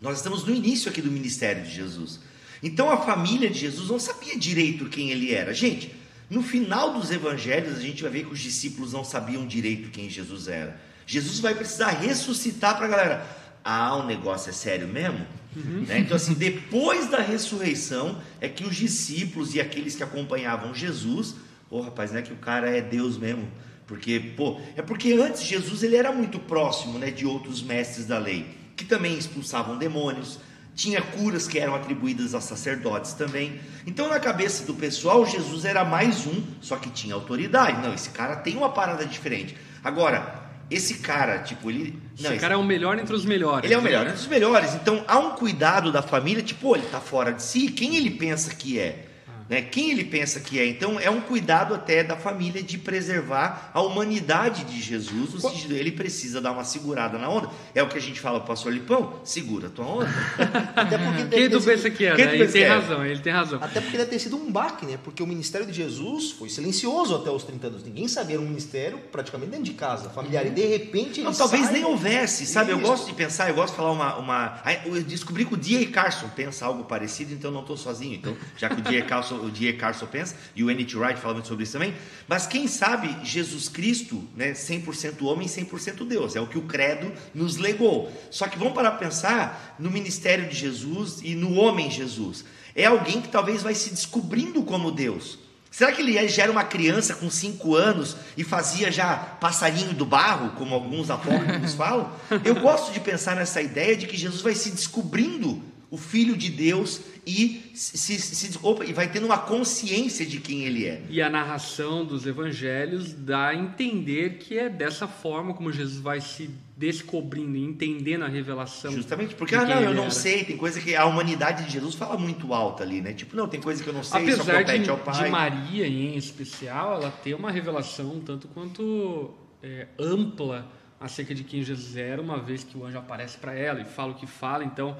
nós 0.00 0.18
estamos 0.18 0.44
no 0.44 0.54
início 0.54 0.90
aqui 0.90 1.00
do 1.00 1.10
ministério 1.10 1.62
de 1.62 1.70
Jesus. 1.70 2.20
Então 2.62 2.90
a 2.90 2.98
família 2.98 3.48
de 3.48 3.58
Jesus 3.58 3.88
não 3.88 3.98
sabia 3.98 4.36
direito 4.38 4.88
quem 4.88 5.10
ele 5.10 5.32
era. 5.32 5.54
Gente, 5.54 5.94
no 6.28 6.42
final 6.42 6.92
dos 6.92 7.10
evangelhos 7.10 7.78
a 7.78 7.80
gente 7.80 8.02
vai 8.02 8.10
ver 8.10 8.26
que 8.26 8.32
os 8.32 8.40
discípulos 8.40 8.92
não 8.92 9.04
sabiam 9.04 9.46
direito 9.46 9.90
quem 9.90 10.10
Jesus 10.10 10.48
era. 10.48 10.78
Jesus 11.06 11.38
vai 11.38 11.54
precisar 11.54 11.90
ressuscitar 11.90 12.76
para 12.76 12.86
a 12.86 12.88
galera. 12.88 13.26
Ah, 13.64 13.96
o 13.96 14.04
negócio 14.04 14.50
é 14.50 14.52
sério 14.52 14.88
mesmo? 14.88 15.24
Uhum. 15.56 15.84
Né? 15.86 16.00
Então, 16.00 16.16
assim, 16.16 16.34
depois 16.34 17.08
da 17.08 17.20
ressurreição, 17.20 18.20
é 18.40 18.48
que 18.48 18.64
os 18.64 18.76
discípulos 18.76 19.54
e 19.54 19.60
aqueles 19.60 19.94
que 19.94 20.02
acompanhavam 20.02 20.74
Jesus, 20.74 21.34
pô, 21.70 21.80
rapaz, 21.80 22.12
não 22.12 22.18
é 22.18 22.22
que 22.22 22.32
o 22.32 22.36
cara 22.36 22.68
é 22.68 22.80
Deus 22.80 23.16
mesmo. 23.16 23.48
Porque, 23.86 24.18
pô, 24.36 24.60
é 24.76 24.82
porque 24.82 25.12
antes 25.12 25.42
Jesus 25.42 25.82
ele 25.82 25.96
era 25.96 26.10
muito 26.10 26.38
próximo 26.40 26.98
né, 26.98 27.10
de 27.10 27.24
outros 27.24 27.62
mestres 27.62 28.06
da 28.06 28.18
lei, 28.18 28.46
que 28.74 28.84
também 28.84 29.16
expulsavam 29.16 29.78
demônios, 29.78 30.40
tinha 30.74 31.00
curas 31.00 31.48
que 31.48 31.58
eram 31.58 31.74
atribuídas 31.74 32.34
a 32.34 32.40
sacerdotes 32.40 33.14
também. 33.14 33.58
Então, 33.86 34.08
na 34.08 34.20
cabeça 34.20 34.64
do 34.66 34.74
pessoal, 34.74 35.24
Jesus 35.24 35.64
era 35.64 35.84
mais 35.84 36.26
um, 36.26 36.42
só 36.60 36.76
que 36.76 36.90
tinha 36.90 37.14
autoridade. 37.14 37.80
Não, 37.80 37.94
esse 37.94 38.10
cara 38.10 38.36
tem 38.36 38.56
uma 38.56 38.68
parada 38.68 39.06
diferente. 39.06 39.56
Agora, 39.82 40.45
esse 40.70 40.94
cara, 40.94 41.38
tipo, 41.38 41.70
ele. 41.70 42.00
Não, 42.20 42.30
esse 42.30 42.40
cara 42.40 42.54
é 42.54 42.56
o 42.56 42.64
melhor 42.64 42.98
entre 42.98 43.14
os 43.14 43.24
melhores. 43.24 43.64
Ele 43.64 43.74
é 43.74 43.78
o 43.78 43.82
melhor 43.82 44.06
entre 44.06 44.18
os 44.18 44.26
melhores. 44.26 44.74
Então 44.74 45.04
há 45.06 45.18
um 45.18 45.30
cuidado 45.30 45.92
da 45.92 46.02
família, 46.02 46.42
tipo, 46.42 46.74
ele 46.74 46.86
tá 46.86 47.00
fora 47.00 47.32
de 47.32 47.42
si, 47.42 47.68
quem 47.68 47.96
ele 47.96 48.10
pensa 48.10 48.54
que 48.54 48.78
é? 48.78 49.05
Né? 49.48 49.62
Quem 49.62 49.90
ele 49.90 50.04
pensa 50.04 50.40
que 50.40 50.58
é? 50.58 50.66
Então 50.66 50.98
é 50.98 51.08
um 51.08 51.20
cuidado 51.20 51.74
até 51.74 52.02
da 52.02 52.16
família 52.16 52.62
de 52.62 52.78
preservar 52.78 53.70
a 53.72 53.80
humanidade 53.80 54.64
de 54.64 54.80
Jesus, 54.80 55.34
no 55.34 55.40
sentido 55.40 55.74
ele 55.74 55.92
precisa 55.92 56.40
dar 56.40 56.52
uma 56.52 56.64
segurada 56.64 57.16
na 57.18 57.28
onda. 57.28 57.50
É 57.74 57.82
o 57.82 57.88
que 57.88 57.96
a 57.96 58.00
gente 58.00 58.20
fala 58.20 58.40
para 58.40 58.44
o 58.44 58.48
pastor 58.48 58.72
Lipão, 58.72 59.20
segura 59.22 59.68
a 59.68 59.70
tua 59.70 59.86
onda. 59.86 60.08
até 60.74 60.98
porque 60.98 61.24
Quem 61.36 61.50
tu 61.50 61.62
pensa 61.62 61.90
que 61.90 62.04
é? 62.04 62.16
Né? 62.16 62.34
Ele 62.34 62.48
tem 62.48 62.64
razão, 62.64 63.04
ele 63.04 63.20
tem 63.20 63.32
razão. 63.32 63.58
Até 63.62 63.80
porque 63.80 63.96
deve 63.96 64.10
ter 64.10 64.18
sido 64.18 64.36
um 64.36 64.50
baque, 64.50 64.84
né? 64.84 64.98
Porque 65.02 65.22
o 65.22 65.26
ministério 65.26 65.66
de 65.66 65.72
Jesus 65.72 66.32
foi 66.32 66.48
silencioso 66.48 67.14
até 67.14 67.30
os 67.30 67.44
30 67.44 67.66
anos. 67.68 67.84
Ninguém 67.84 68.08
sabia, 68.08 68.36
era 68.36 68.42
um 68.42 68.48
ministério 68.48 68.98
praticamente 69.12 69.50
dentro 69.50 69.64
de 69.64 69.74
casa, 69.74 70.10
familiar. 70.10 70.46
E 70.46 70.50
de 70.50 70.66
repente 70.66 71.22
Não, 71.22 71.32
talvez 71.32 71.64
sai... 71.64 71.74
nem 71.74 71.84
houvesse, 71.84 72.46
sabe? 72.46 72.72
Isso. 72.72 72.80
Eu 72.80 72.86
gosto 72.86 73.06
de 73.06 73.12
pensar, 73.14 73.48
eu 73.48 73.54
gosto 73.54 73.72
de 73.72 73.76
falar 73.76 73.92
uma, 73.92 74.16
uma. 74.16 74.62
Eu 74.84 75.02
descobri 75.02 75.44
que 75.44 75.54
o 75.54 75.56
Dia 75.56 75.80
e 75.80 75.86
Carson 75.86 76.28
pensa 76.34 76.66
algo 76.66 76.84
parecido, 76.84 77.32
então 77.32 77.50
eu 77.50 77.54
não 77.54 77.60
estou 77.60 77.76
sozinho. 77.76 78.14
Então, 78.14 78.36
já 78.56 78.68
que 78.68 78.80
o 78.80 78.82
Dia 78.82 78.98
e 79.00 79.02
Carson 79.36 79.46
o 79.46 79.50
D.A. 79.50 79.76
Carson 79.76 80.06
pensa, 80.06 80.36
e 80.54 80.64
o 80.64 80.70
N.T. 80.70 80.96
Wright 80.96 81.20
fala 81.20 81.34
muito 81.34 81.48
sobre 81.48 81.64
isso 81.64 81.72
também. 81.72 81.94
Mas 82.26 82.46
quem 82.46 82.66
sabe 82.66 83.16
Jesus 83.24 83.68
Cristo, 83.68 84.22
né, 84.34 84.52
100% 84.52 85.22
homem, 85.22 85.46
100% 85.46 86.06
Deus, 86.06 86.36
é 86.36 86.40
o 86.40 86.46
que 86.46 86.58
o 86.58 86.62
credo 86.62 87.12
nos 87.34 87.56
legou. 87.56 88.10
Só 88.30 88.46
que 88.48 88.58
vamos 88.58 88.74
parar 88.74 88.92
para 88.92 89.00
pensar 89.00 89.76
no 89.78 89.90
ministério 89.90 90.48
de 90.48 90.56
Jesus 90.56 91.20
e 91.22 91.34
no 91.34 91.54
homem 91.54 91.90
Jesus. 91.90 92.44
É 92.74 92.84
alguém 92.86 93.20
que 93.20 93.28
talvez 93.28 93.62
vai 93.62 93.74
se 93.74 93.90
descobrindo 93.90 94.62
como 94.62 94.90
Deus. 94.90 95.38
Será 95.70 95.92
que 95.92 96.00
ele 96.00 96.26
já 96.28 96.44
era 96.44 96.52
uma 96.52 96.64
criança 96.64 97.14
com 97.14 97.28
cinco 97.28 97.74
anos 97.74 98.16
e 98.34 98.42
fazia 98.42 98.90
já 98.90 99.14
passarinho 99.16 99.92
do 99.92 100.06
barro, 100.06 100.52
como 100.56 100.74
alguns 100.74 101.10
apócrifos 101.10 101.74
falam? 101.76 102.10
Eu 102.44 102.54
gosto 102.60 102.92
de 102.92 103.00
pensar 103.00 103.36
nessa 103.36 103.60
ideia 103.60 103.94
de 103.94 104.06
que 104.06 104.16
Jesus 104.16 104.40
vai 104.40 104.54
se 104.54 104.70
descobrindo 104.70 105.62
o 105.90 105.98
Filho 105.98 106.36
de 106.36 106.50
Deus 106.50 107.00
e, 107.26 107.72
se, 107.74 108.18
se, 108.18 108.58
e 108.86 108.92
vai 108.92 109.10
tendo 109.10 109.26
uma 109.26 109.38
consciência 109.38 110.24
de 110.24 110.38
quem 110.38 110.64
ele 110.64 110.86
é. 110.86 111.02
E 111.10 111.20
a 111.20 111.28
narração 111.28 112.04
dos 112.04 112.24
evangelhos 112.24 113.12
dá 113.12 113.48
a 113.48 113.54
entender 113.54 114.38
que 114.38 114.56
é 114.56 114.68
dessa 114.68 115.08
forma 115.08 115.52
como 115.52 115.72
Jesus 115.72 115.98
vai 115.98 116.20
se 116.20 116.48
descobrindo, 116.76 117.56
entendendo 117.56 118.22
a 118.24 118.28
revelação. 118.28 118.92
Justamente, 118.92 119.34
porque 119.34 119.56
ah, 119.56 119.64
não, 119.64 119.80
eu 119.82 119.92
não 119.92 120.04
era. 120.04 120.10
sei, 120.12 120.44
tem 120.44 120.56
coisa 120.56 120.80
que 120.80 120.94
a 120.94 121.04
humanidade 121.04 121.64
de 121.64 121.72
Jesus 121.72 121.96
fala 121.96 122.16
muito 122.16 122.54
alta 122.54 122.84
ali, 122.84 123.00
né? 123.00 123.12
Tipo, 123.12 123.34
não, 123.34 123.48
tem 123.48 123.60
coisa 123.60 123.82
que 123.82 123.88
eu 123.88 123.94
não 123.94 124.04
sei, 124.04 124.22
Apesar 124.22 124.44
só 124.44 124.52
compete 124.52 124.84
de, 124.84 124.90
ao 124.90 124.98
Pai. 124.98 125.24
de 125.24 125.30
Maria 125.30 125.88
em 125.88 126.16
especial, 126.16 127.00
ela 127.00 127.10
tem 127.10 127.34
uma 127.34 127.50
revelação 127.50 128.20
tanto 128.24 128.46
quanto 128.48 129.34
é, 129.60 129.88
ampla 129.98 130.70
acerca 131.00 131.34
de 131.34 131.42
quem 131.42 131.64
Jesus 131.64 131.96
era, 131.96 132.22
uma 132.22 132.38
vez 132.38 132.62
que 132.62 132.78
o 132.78 132.84
anjo 132.84 132.98
aparece 132.98 133.36
para 133.36 133.52
ela 133.52 133.80
e 133.80 133.84
fala 133.84 134.12
o 134.12 134.14
que 134.14 134.26
fala, 134.28 134.64
então 134.64 134.96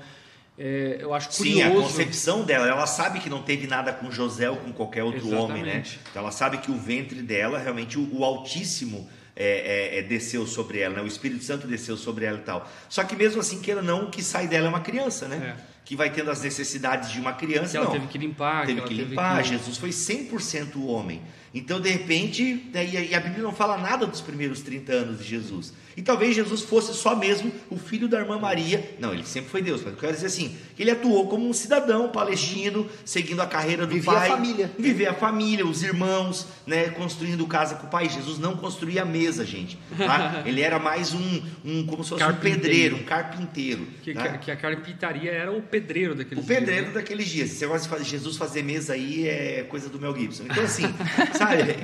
é, 0.58 0.98
eu 1.00 1.12
acho 1.12 1.28
curioso. 1.36 1.58
Sim, 1.58 1.62
a 1.62 1.70
concepção 1.70 2.42
dela, 2.42 2.66
ela 2.66 2.86
sabe 2.86 3.20
que 3.20 3.28
não 3.28 3.42
teve 3.42 3.66
nada 3.66 3.92
com 3.92 4.10
José 4.10 4.48
ou 4.48 4.56
com 4.56 4.72
qualquer 4.72 5.02
outro 5.02 5.26
Exatamente. 5.26 5.50
homem, 5.50 5.62
né? 5.62 5.84
Então 6.10 6.22
ela 6.22 6.30
sabe 6.30 6.58
que 6.58 6.70
o 6.70 6.78
ventre 6.78 7.20
dela, 7.20 7.58
realmente, 7.58 7.98
o, 7.98 8.08
o 8.16 8.24
Altíssimo 8.24 9.08
é, 9.34 9.96
é, 9.96 9.98
é, 9.98 10.02
desceu 10.02 10.46
sobre 10.46 10.80
ela, 10.80 10.96
né? 10.96 11.02
o 11.02 11.06
Espírito 11.06 11.44
Santo 11.44 11.66
desceu 11.66 11.96
sobre 11.96 12.24
ela 12.24 12.38
e 12.38 12.42
tal. 12.42 12.66
Só 12.88 13.04
que 13.04 13.14
mesmo 13.14 13.40
assim, 13.40 13.60
queira 13.60 13.82
não, 13.82 14.04
o 14.04 14.10
que 14.10 14.22
sai 14.22 14.48
dela 14.48 14.66
é 14.66 14.68
uma 14.70 14.80
criança, 14.80 15.28
né? 15.28 15.56
É. 15.58 15.76
Que 15.84 15.94
vai 15.94 16.10
tendo 16.10 16.30
as 16.30 16.42
necessidades 16.42 17.12
de 17.12 17.20
uma 17.20 17.34
criança. 17.34 17.72
Que 17.72 17.76
ela 17.76 17.86
não. 17.86 17.92
teve 17.92 18.06
que 18.06 18.18
limpar. 18.18 18.66
Teve 18.66 18.80
que, 18.80 18.88
que 18.88 18.94
limpar. 18.94 19.36
Teve 19.36 19.50
que... 19.50 19.56
Jesus 19.56 19.76
foi 19.76 19.90
100% 19.90 20.84
homem. 20.86 21.22
Então, 21.54 21.80
de 21.80 21.90
repente, 21.90 22.70
e 22.74 23.14
a 23.14 23.20
Bíblia 23.20 23.42
não 23.42 23.52
fala 23.52 23.76
nada 23.76 24.06
dos 24.06 24.20
primeiros 24.20 24.62
30 24.62 24.92
anos 24.92 25.18
de 25.18 25.24
Jesus. 25.24 25.72
E 25.96 26.02
talvez 26.02 26.36
Jesus 26.36 26.60
fosse 26.60 26.92
só 26.94 27.16
mesmo 27.16 27.50
o 27.70 27.78
filho 27.78 28.06
da 28.06 28.18
irmã 28.18 28.38
Maria. 28.38 28.94
Não, 28.98 29.14
ele 29.14 29.24
sempre 29.24 29.48
foi 29.50 29.62
Deus, 29.62 29.80
mas 29.82 29.94
eu 29.94 29.98
quero 29.98 30.12
dizer 30.12 30.26
assim, 30.26 30.54
que 30.76 30.82
ele 30.82 30.90
atuou 30.90 31.26
como 31.26 31.48
um 31.48 31.54
cidadão 31.54 32.10
palestino, 32.10 32.86
seguindo 33.02 33.40
a 33.40 33.46
carreira 33.46 33.86
do 33.86 33.94
Vivia 33.94 34.12
pai. 34.12 34.28
a 34.28 34.30
família. 34.30 34.70
Viver 34.78 35.06
a 35.06 35.14
família, 35.14 35.64
os 35.66 35.82
irmãos, 35.82 36.46
né, 36.66 36.90
construindo 36.90 37.46
casa 37.46 37.76
com 37.76 37.86
o 37.86 37.90
pai. 37.90 38.10
Jesus 38.10 38.38
não 38.38 38.56
construía 38.56 39.06
mesa, 39.06 39.44
gente. 39.46 39.78
Tá? 39.96 40.42
Ele 40.44 40.60
era 40.60 40.78
mais 40.78 41.14
um, 41.14 41.42
um 41.64 41.86
como 41.86 42.04
se 42.04 42.10
fosse 42.10 42.24
um 42.24 42.34
pedreiro, 42.34 42.96
um 42.96 43.02
carpinteiro. 43.04 43.86
Que, 44.02 44.12
tá? 44.12 44.36
que, 44.36 44.50
a 44.50 44.56
carpintaria 44.56 45.32
era 45.32 45.50
o 45.50 45.62
pedreiro 45.62 46.14
daqueles 46.14 46.44
O 46.44 46.46
pedreiro 46.46 46.82
dias, 46.82 46.94
né? 46.94 47.00
daqueles 47.00 47.26
dias. 47.26 47.58
Negócio 47.60 47.84
de 47.84 47.88
fazer 47.88 48.04
Jesus 48.04 48.36
fazer 48.36 48.62
mesa 48.62 48.92
aí 48.92 49.26
é 49.26 49.62
coisa 49.66 49.88
do 49.88 49.98
Mel 49.98 50.14
Gibson. 50.14 50.44
Então, 50.44 50.62
assim, 50.62 50.84
sabe? 51.32 51.74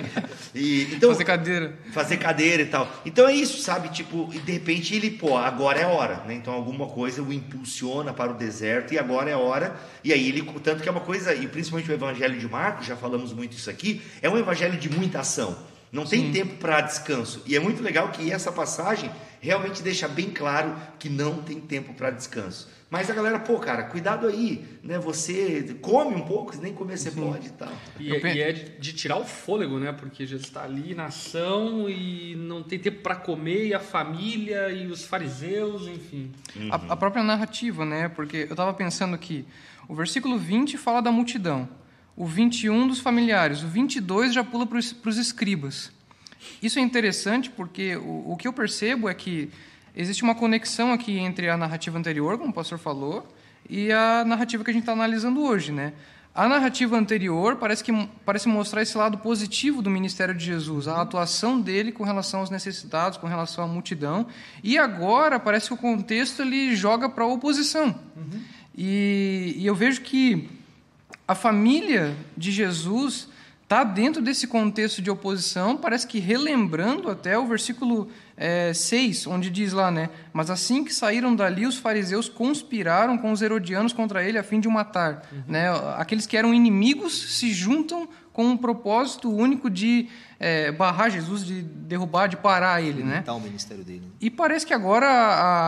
E, 0.54 0.83
então, 0.92 1.11
Fazer 1.12 1.25
cadeira. 1.25 1.78
fazer 1.92 2.16
cadeira 2.19 2.62
e 2.62 2.66
tal. 2.66 2.92
Então 3.07 3.26
é 3.26 3.35
isso, 3.35 3.57
sabe? 3.62 3.88
Tipo, 3.88 4.01
e 4.32 4.38
de 4.38 4.52
repente 4.52 4.94
ele, 4.94 5.11
pô, 5.11 5.37
agora 5.37 5.80
é 5.80 5.85
a 5.85 5.88
hora, 5.88 6.16
né? 6.26 6.35
Então 6.35 6.52
alguma 6.52 6.87
coisa 6.87 7.23
o 7.23 7.32
impulsiona 7.32 8.12
para 8.12 8.32
o 8.32 8.35
deserto 8.35 8.94
e 8.94 8.99
agora 8.99 9.30
é 9.30 9.32
a 9.32 9.38
hora. 9.38 9.76
E 10.04 10.12
aí 10.12 10.28
ele, 10.28 10.42
tanto 10.62 10.82
que 10.82 10.88
é 10.88 10.92
uma 10.92 11.00
coisa, 11.00 11.35
e 11.35 11.47
principalmente 11.47 11.90
o 11.90 11.94
evangelho 11.94 12.38
de 12.38 12.49
Marcos, 12.49 12.87
já 12.87 12.97
falamos 12.97 13.32
muito 13.32 13.52
isso 13.52 13.71
aqui, 13.71 14.02
é 14.21 14.28
um 14.28 14.37
evangelho 14.37 14.78
de 14.78 14.90
muita 14.90 15.21
ação. 15.21 15.56
Não 15.93 16.05
tem 16.07 16.33
tempo 16.33 16.55
para 16.57 16.81
descanso. 16.81 17.43
E 17.47 17.55
é 17.55 17.61
muito 17.61 17.83
legal 17.83 18.11
que 18.11 18.33
essa 18.33 18.51
passagem 18.51 19.11
realmente 19.41 19.83
deixa 19.83 20.09
bem 20.09 20.31
claro 20.31 20.75
que 20.99 21.11
não 21.11 21.43
tem 21.43 21.61
tempo 21.61 21.93
para 21.93 22.11
descanso. 22.11 22.69
Mas 22.89 23.09
a 23.11 23.15
galera, 23.15 23.39
pô, 23.39 23.59
cara, 23.59 23.85
cuidado 23.85 24.27
aí, 24.27 24.65
né? 24.83 24.99
Você 24.99 25.77
come 25.81 26.15
um 26.15 26.23
pouco, 26.23 26.55
se 26.55 26.61
nem 26.61 26.75
comer 26.75 26.99
você 26.99 27.11
pode 27.11 27.49
e 27.49 27.51
tal. 27.53 27.73
E, 27.99 28.15
é- 28.15 28.35
e 28.35 28.41
é 28.41 28.53
de, 28.53 28.93
tirar 28.93 29.17
o 29.17 29.25
fôlego, 29.25 29.79
né? 29.79 29.93
Porque 29.93 30.27
Jesus 30.27 30.47
está 30.49 30.63
ali 30.65 30.95
na 30.95 31.07
ação 31.07 31.89
e 31.89 32.35
não 32.37 32.63
tem 32.63 32.79
tempo 32.79 33.01
para 33.03 33.15
comer, 33.15 33.67
e 33.69 33.75
a 33.75 33.81
família 33.81 34.71
e 34.71 34.87
os 34.89 35.05
fariseus, 35.05 35.87
enfim. 35.89 36.33
A, 36.71 36.93
a 36.93 36.97
própria 36.97 37.23
narrativa, 37.23 37.85
né? 37.87 38.09
Porque 38.09 38.37
eu 38.39 38.51
estava 38.53 38.75
pensando 38.75 39.17
que 39.17 39.45
o 39.89 39.95
versículo 39.95 40.39
20 40.39 40.77
fala 40.77 41.01
da 41.01 41.11
multidão, 41.11 41.67
o 42.16 42.26
21 42.26 42.88
dos 42.88 43.00
familiares, 43.00 43.62
o 43.62 43.69
22 43.69 44.35
já 44.35 44.45
pula 44.45 44.66
para 44.66 44.78
os 44.78 45.19
escribas. 45.19 45.90
Isso 46.62 46.78
é 46.78 46.83
interessante 46.83 47.50
porque 47.50 47.97
o, 47.97 48.33
o 48.33 48.37
que 48.37 48.47
eu 48.47 48.52
percebo 48.52 49.09
é 49.09 49.14
que 49.14 49.50
existe 49.95 50.23
uma 50.23 50.35
conexão 50.35 50.92
aqui 50.92 51.19
entre 51.19 51.49
a 51.49 51.57
narrativa 51.57 51.99
anterior, 51.99 52.38
como 52.38 52.50
o 52.50 52.54
pastor 52.54 52.78
falou, 52.78 53.26
e 53.69 53.92
a 53.92 54.25
narrativa 54.25 54.64
que 54.64 54.71
a 54.71 54.73
gente 54.73 54.83
está 54.83 54.92
analisando 54.92 55.42
hoje, 55.42 55.73
né? 55.73 55.92
A 56.35 56.49
narrativa 56.49 56.97
anterior 56.97 57.57
parece 57.57 57.85
que 57.85 57.92
parece 58.25 58.49
mostrar 58.49 58.81
esse 58.81 58.97
lado 58.97 59.19
positivo 59.19 59.83
do 59.83 59.90
ministério 59.90 60.35
de 60.35 60.42
Jesus, 60.42 60.88
a 60.88 61.02
atuação 61.02 61.61
dele 61.61 61.92
com 61.92 62.04
relação 62.04 62.40
aos 62.40 62.49
necessitados, 62.49 63.19
com 63.19 63.26
relação 63.26 63.62
à 63.62 63.66
multidão, 63.66 64.26
e 64.62 64.78
agora 64.78 65.38
parece 65.38 65.69
que 65.69 65.75
o 65.75 65.76
contexto 65.76 66.40
ele 66.40 66.75
joga 66.75 67.07
para 67.07 67.25
a 67.25 67.26
oposição. 67.26 67.95
E, 68.75 69.54
e 69.59 69.66
eu 69.66 69.75
vejo 69.75 70.00
que 70.00 70.49
a 71.26 71.35
família 71.35 72.14
de 72.37 72.50
Jesus 72.50 73.29
está 73.62 73.85
dentro 73.85 74.21
desse 74.21 74.47
contexto 74.47 75.00
de 75.00 75.11
oposição, 75.11 75.79
parece 75.79 76.07
que 76.07 76.19
relembrando 76.19 77.11
até 77.11 77.38
o 77.38 77.47
versículo 77.47 78.11
6, 78.75 79.26
onde 79.26 79.49
diz 79.49 79.73
lá, 79.73 79.91
né? 79.91 80.11
Mas 80.31 80.50
assim 80.50 80.85
que 80.85 80.93
saíram 80.93 81.35
dali, 81.35 81.64
os 81.64 81.79
fariseus 81.79 82.29
conspiraram 82.29 83.17
com 83.17 83.33
os 83.33 83.41
herodianos 83.41 83.95
contra 83.95 84.23
ele 84.23 84.37
a 84.37 84.43
fim 84.43 84.61
de 84.61 84.69
o 84.69 84.71
matar. 84.71 85.26
Né? 85.49 85.69
Aqueles 85.97 86.26
que 86.26 86.37
eram 86.37 86.52
inimigos 86.52 87.38
se 87.38 87.50
juntam 87.50 88.07
com 88.31 88.45
um 88.45 88.57
propósito 88.59 89.31
único 89.31 89.71
de 89.71 90.09
eh, 90.41 90.73
barrar 90.73 91.11
Jesus, 91.11 91.45
de 91.45 91.62
derrubar, 91.62 92.26
de 92.26 92.37
parar 92.37 92.83
ele, 92.83 93.02
né? 93.02 93.14
Limitar 93.14 93.37
o 93.37 93.41
ministério 93.41 93.85
dele. 93.85 94.00
né? 94.00 94.12
E 94.21 94.31
parece 94.31 94.67
que 94.67 94.75
agora 94.75 95.07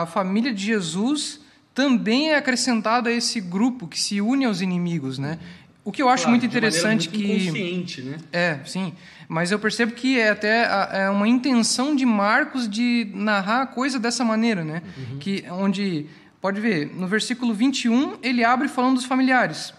a 0.02 0.06
família 0.06 0.52
de 0.52 0.64
Jesus 0.64 1.40
também 1.75 2.31
é 2.31 2.37
acrescentada 2.37 3.11
a 3.11 3.12
esse 3.12 3.40
grupo 3.40 3.87
que 3.88 4.00
se 4.00 4.21
une 4.21 4.45
aos 4.45 4.61
inimigos, 4.61 5.19
né? 5.19 5.38
O 5.85 5.93
que 5.93 6.00
eu 6.00 6.09
acho 6.09 6.23
Claro, 6.25 6.31
muito 6.31 6.47
interessante 6.47 7.09
muito 7.11 7.23
que 7.26 7.33
inconsciente, 7.49 8.00
né? 8.02 8.16
é, 8.33 8.59
sim. 8.64 8.95
Mas 9.28 9.50
eu 9.50 9.59
percebo 9.59 9.93
que 9.93 10.19
é 10.19 10.31
até 10.31 10.64
a- 10.64 10.88
é 10.93 11.11
uma 11.11 11.28
intenção 11.28 11.95
de 11.95 12.07
Marcos 12.07 12.66
de 12.69 13.11
narrar 13.14 13.62
a 13.62 13.66
coisa 13.66 13.99
dessa 13.99 14.25
maneira, 14.25 14.64
né? 14.64 14.83
Que 15.21 15.45
onde 15.50 16.07
pode 16.40 16.59
ver, 16.61 16.90
no 16.95 17.07
versículo 17.07 17.52
21, 17.52 18.16
ele 18.23 18.43
abre 18.45 18.69
falando 18.69 18.95
dos 18.95 19.04
familiares. 19.04 19.75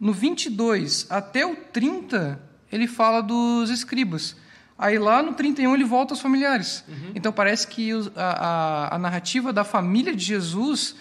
No 0.00 0.12
22 0.12 1.06
até 1.08 1.46
o 1.46 1.54
30, 1.54 2.40
ele 2.72 2.86
fala 2.88 3.20
dos 3.22 3.70
escribas. 3.70 4.36
Aí 4.76 4.98
lá 4.98 5.22
no 5.22 5.34
31 5.34 5.72
ele 5.74 5.84
volta 5.84 6.14
aos 6.14 6.20
familiares. 6.20 6.84
Então 7.14 7.32
parece 7.32 7.68
que 7.68 7.90
a, 7.92 8.88
a, 8.90 8.96
a 8.96 8.98
narrativa 8.98 9.52
da 9.52 9.62
família 9.62 10.14
de 10.16 10.24
Jesus 10.24 10.96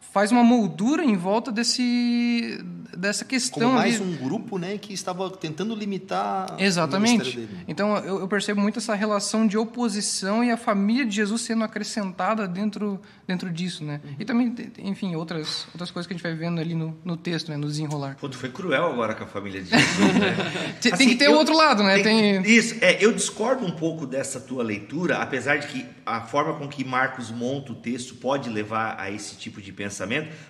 faz 0.00 0.32
uma 0.32 0.42
moldura 0.42 1.04
em 1.04 1.16
volta 1.16 1.52
desse 1.52 2.58
dessa 2.96 3.24
questão 3.24 3.62
Como 3.68 3.74
mais 3.74 4.00
ali. 4.00 4.10
um 4.10 4.16
grupo, 4.16 4.58
né, 4.58 4.76
que 4.76 4.92
estava 4.92 5.30
tentando 5.30 5.72
limitar 5.74 6.56
Exatamente. 6.58 7.36
dele. 7.36 7.48
Então 7.68 7.96
eu, 7.98 8.18
eu 8.20 8.26
percebo 8.26 8.60
muito 8.60 8.78
essa 8.80 8.94
relação 8.94 9.46
de 9.46 9.56
oposição 9.56 10.42
e 10.42 10.50
a 10.50 10.56
família 10.56 11.04
de 11.06 11.14
Jesus 11.14 11.42
sendo 11.42 11.62
acrescentada 11.62 12.48
dentro, 12.48 13.00
dentro 13.26 13.50
disso, 13.50 13.84
né? 13.84 14.00
E 14.18 14.24
também, 14.24 14.52
enfim, 14.78 15.14
outras, 15.14 15.66
outras 15.72 15.90
coisas 15.92 16.08
que 16.08 16.14
a 16.14 16.16
gente 16.16 16.22
vai 16.24 16.34
vendo 16.34 16.60
ali 16.60 16.74
no, 16.74 16.96
no 17.04 17.16
texto, 17.16 17.50
né? 17.50 17.56
No 17.56 17.66
desenrolar. 17.68 18.16
Pô, 18.20 18.28
tu 18.28 18.36
foi 18.36 18.48
cruel 18.48 18.86
agora 18.86 19.14
com 19.14 19.22
a 19.22 19.26
família 19.28 19.62
de 19.62 19.68
Jesus, 19.70 20.14
né? 20.14 20.34
Tem- 20.80 20.92
tem 20.92 21.08
que 21.10 21.16
ter 21.16 21.28
o 21.28 21.34
outro 21.34 21.54
lado, 21.56 21.82
né? 21.84 22.02
tem- 22.02 22.42
Tem- 22.42 22.52
Isso, 22.52 22.76
é, 22.80 23.04
eu 23.04 23.12
discordo 23.12 23.64
um 23.64 23.70
pouco 23.70 24.06
dessa 24.06 24.40
tua 24.40 24.64
leitura, 24.64 25.18
apesar 25.18 25.56
de 25.58 25.68
que 25.68 25.86
a 26.04 26.22
forma 26.22 26.54
com 26.54 26.66
que 26.66 26.84
Marcos 26.84 27.30
monta 27.30 27.70
o 27.72 27.74
texto 27.76 28.14
pode 28.16 28.48
levar 28.48 28.96
a 28.98 29.10
esse 29.10 29.36
tipo 29.36 29.60
de 29.60 29.70
pensamento. 29.72 29.87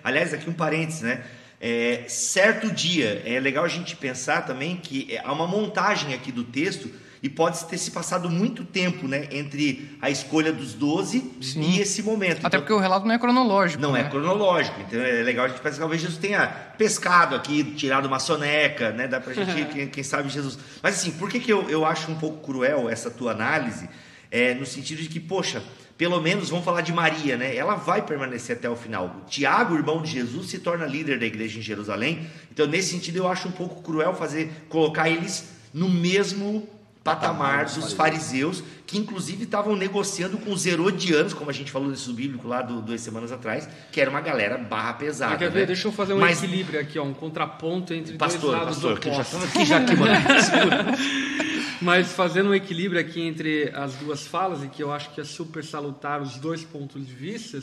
Aliás, 0.03 0.33
aqui 0.33 0.49
um 0.49 0.53
parênteses, 0.53 1.01
né? 1.01 1.23
É, 1.61 2.05
certo 2.07 2.71
dia, 2.71 3.21
é 3.25 3.39
legal 3.39 3.65
a 3.65 3.67
gente 3.67 3.95
pensar 3.95 4.45
também 4.45 4.77
que 4.77 5.13
é, 5.13 5.21
há 5.23 5.33
uma 5.33 5.45
montagem 5.45 6.13
aqui 6.13 6.31
do 6.31 6.43
texto 6.43 6.89
e 7.21 7.29
pode 7.29 7.65
ter 7.65 7.77
se 7.77 7.91
passado 7.91 8.29
muito 8.29 8.63
tempo, 8.63 9.07
né, 9.07 9.27
entre 9.31 9.97
a 10.01 10.09
escolha 10.09 10.53
dos 10.53 10.73
doze 10.73 11.31
Sim. 11.41 11.61
e 11.61 11.81
esse 11.81 12.01
momento. 12.01 12.37
Até 12.37 12.47
Então, 12.47 12.61
porque 12.61 12.71
o 12.71 12.79
relato 12.79 13.05
não 13.05 13.13
é 13.13 13.19
cronológico. 13.19 13.81
não 13.81 13.91
né? 13.91 14.01
é 14.01 14.03
cronológico, 14.05 14.79
então 14.79 15.01
é 15.01 15.21
legal 15.21 15.45
a 15.45 15.47
gente 15.49 15.57
pensar 15.59 15.73
que 15.73 15.79
talvez 15.79 16.01
Jesus 16.01 16.17
tenha 16.17 16.47
pescado 16.77 17.35
aqui, 17.35 17.63
tirado 17.75 18.05
uma 18.05 18.19
soneca, 18.19 18.91
né? 18.91 19.07
Dá 19.07 19.19
pra 19.19 19.33
gente, 19.33 19.65
quem, 19.67 19.87
quem 19.89 20.03
sabe 20.03 20.29
Jesus. 20.29 20.57
Mas 20.81 20.95
assim, 20.95 21.11
por 21.11 21.29
que, 21.29 21.39
que 21.41 21.51
eu, 21.51 21.69
eu 21.69 21.85
acho 21.85 22.09
um 22.09 22.15
pouco 22.15 22.37
cruel 22.41 22.89
essa 22.89 23.11
tua 23.11 23.31
análise? 23.31 23.89
É, 24.31 24.53
no 24.53 24.65
sentido 24.65 25.01
de 25.01 25.09
que, 25.09 25.19
poxa, 25.19 25.61
pelo 25.99 26.21
menos 26.21 26.49
vamos 26.49 26.63
falar 26.63 26.79
de 26.79 26.93
Maria, 26.93 27.35
né? 27.35 27.53
Ela 27.53 27.75
vai 27.75 28.01
permanecer 28.01 28.55
até 28.55 28.69
o 28.69 28.75
final. 28.77 29.17
Tiago, 29.27 29.75
irmão 29.75 30.01
de 30.01 30.09
Jesus, 30.09 30.49
se 30.49 30.59
torna 30.59 30.85
líder 30.85 31.19
da 31.19 31.25
igreja 31.25 31.59
em 31.59 31.61
Jerusalém. 31.61 32.25
Então, 32.49 32.65
nesse 32.65 32.91
sentido, 32.91 33.17
eu 33.17 33.27
acho 33.27 33.49
um 33.49 33.51
pouco 33.51 33.83
cruel 33.83 34.15
fazer 34.15 34.49
colocar 34.69 35.09
eles 35.09 35.49
no 35.73 35.89
mesmo 35.89 36.65
patamar 37.09 37.65
dos 37.65 37.93
fariseus, 37.93 38.63
que 38.85 38.97
inclusive 38.97 39.43
estavam 39.43 39.75
negociando 39.75 40.37
com 40.37 40.51
os 40.51 40.65
herodianos, 40.65 41.33
como 41.33 41.49
a 41.49 41.53
gente 41.53 41.71
falou 41.71 41.89
nesse 41.89 42.11
bíblico 42.11 42.47
lá 42.47 42.61
do, 42.61 42.81
duas 42.81 43.01
semanas 43.01 43.31
atrás, 43.31 43.67
que 43.91 43.99
era 43.99 44.09
uma 44.09 44.21
galera 44.21 44.57
barra 44.57 44.93
pesada. 44.93 45.37
Quer 45.37 45.49
ver? 45.49 45.61
Né? 45.61 45.65
Deixa 45.67 45.87
eu 45.87 45.91
fazer 45.91 46.13
um 46.13 46.19
Mas, 46.19 46.43
equilíbrio 46.43 46.79
aqui, 46.79 46.99
ó, 46.99 47.03
um 47.03 47.13
contraponto 47.13 47.93
entre 47.93 48.17
pastor, 48.17 48.41
dois 48.41 48.53
lados 48.53 48.75
pastor, 48.75 48.93
do 48.95 48.99
que 48.99 49.13
já 49.13 49.21
estamos 49.21 49.45
aqui 49.47 49.65
já 49.65 49.77
aqui, 49.77 49.95
mano. 49.95 50.13
Mas 51.81 52.11
fazendo 52.11 52.49
um 52.49 52.53
equilíbrio 52.53 52.99
aqui 52.99 53.21
entre 53.21 53.71
as 53.73 53.95
duas 53.95 54.27
falas, 54.27 54.63
e 54.63 54.67
que 54.67 54.83
eu 54.83 54.91
acho 54.91 55.11
que 55.11 55.21
é 55.21 55.23
super 55.23 55.63
salutar 55.63 56.21
os 56.21 56.35
dois 56.37 56.63
pontos 56.63 57.07
de 57.07 57.13
vista, 57.13 57.59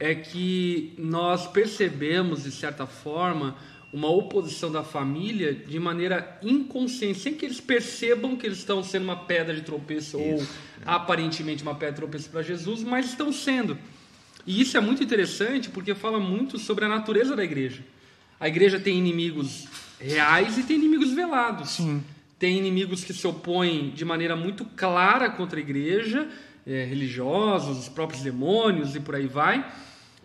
é 0.00 0.14
que 0.14 0.94
nós 0.98 1.46
percebemos, 1.46 2.44
de 2.44 2.50
certa 2.50 2.86
forma, 2.86 3.54
uma 3.94 4.10
oposição 4.10 4.72
da 4.72 4.82
família 4.82 5.54
de 5.54 5.78
maneira 5.78 6.36
inconsciente, 6.42 7.20
sem 7.20 7.32
que 7.32 7.44
eles 7.44 7.60
percebam 7.60 8.36
que 8.36 8.44
eles 8.44 8.58
estão 8.58 8.82
sendo 8.82 9.04
uma 9.04 9.14
pedra 9.14 9.54
de 9.54 9.60
tropeço 9.60 10.18
isso. 10.18 10.20
ou 10.20 10.46
aparentemente 10.84 11.62
uma 11.62 11.76
pedra 11.76 11.92
de 11.92 11.96
tropeço 11.98 12.28
para 12.28 12.42
Jesus, 12.42 12.82
mas 12.82 13.06
estão 13.06 13.32
sendo. 13.32 13.78
E 14.44 14.60
isso 14.60 14.76
é 14.76 14.80
muito 14.80 15.00
interessante 15.00 15.70
porque 15.70 15.94
fala 15.94 16.18
muito 16.18 16.58
sobre 16.58 16.84
a 16.84 16.88
natureza 16.88 17.36
da 17.36 17.44
igreja. 17.44 17.84
A 18.40 18.48
igreja 18.48 18.80
tem 18.80 18.98
inimigos 18.98 19.68
reais 20.00 20.58
e 20.58 20.64
tem 20.64 20.76
inimigos 20.76 21.12
velados. 21.12 21.70
Sim. 21.70 22.02
Tem 22.36 22.58
inimigos 22.58 23.04
que 23.04 23.14
se 23.14 23.24
opõem 23.28 23.90
de 23.90 24.04
maneira 24.04 24.34
muito 24.34 24.64
clara 24.64 25.30
contra 25.30 25.60
a 25.60 25.62
igreja, 25.62 26.28
é, 26.66 26.84
religiosos, 26.84 27.78
os 27.78 27.88
próprios 27.88 28.22
demônios 28.24 28.96
e 28.96 29.00
por 29.00 29.14
aí 29.14 29.28
vai. 29.28 29.64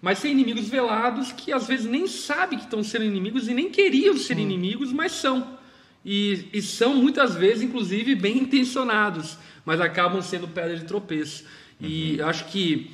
Mas 0.02 0.22
tem 0.22 0.32
inimigos 0.32 0.70
velados 0.70 1.32
que 1.32 1.52
às 1.52 1.68
vezes 1.68 1.86
nem 1.86 2.08
sabem 2.08 2.58
que 2.58 2.66
estão 2.66 2.84
sendo 2.84 3.06
inimigos 3.06 3.48
e 3.48 3.54
nem 3.54 3.70
queriam 3.70 4.18
ser 4.18 4.38
hum. 4.38 4.42
inimigos, 4.42 4.94
mas 4.94 5.12
são. 5.12 5.58
E, 6.04 6.48
e, 6.54 6.62
são 6.62 6.96
muitas 6.96 7.36
vezes, 7.36 7.62
inclusive, 7.62 8.16
bem 8.16 8.38
intencionados, 8.40 9.38
mas 9.66 9.82
acabam 9.82 10.22
sendo 10.22 10.48
pedra 10.48 10.78
de 10.78 10.86
tropeço. 10.86 11.44
Uhum. 11.80 11.88
E 11.88 12.22
acho 12.22 12.46
que 12.46 12.92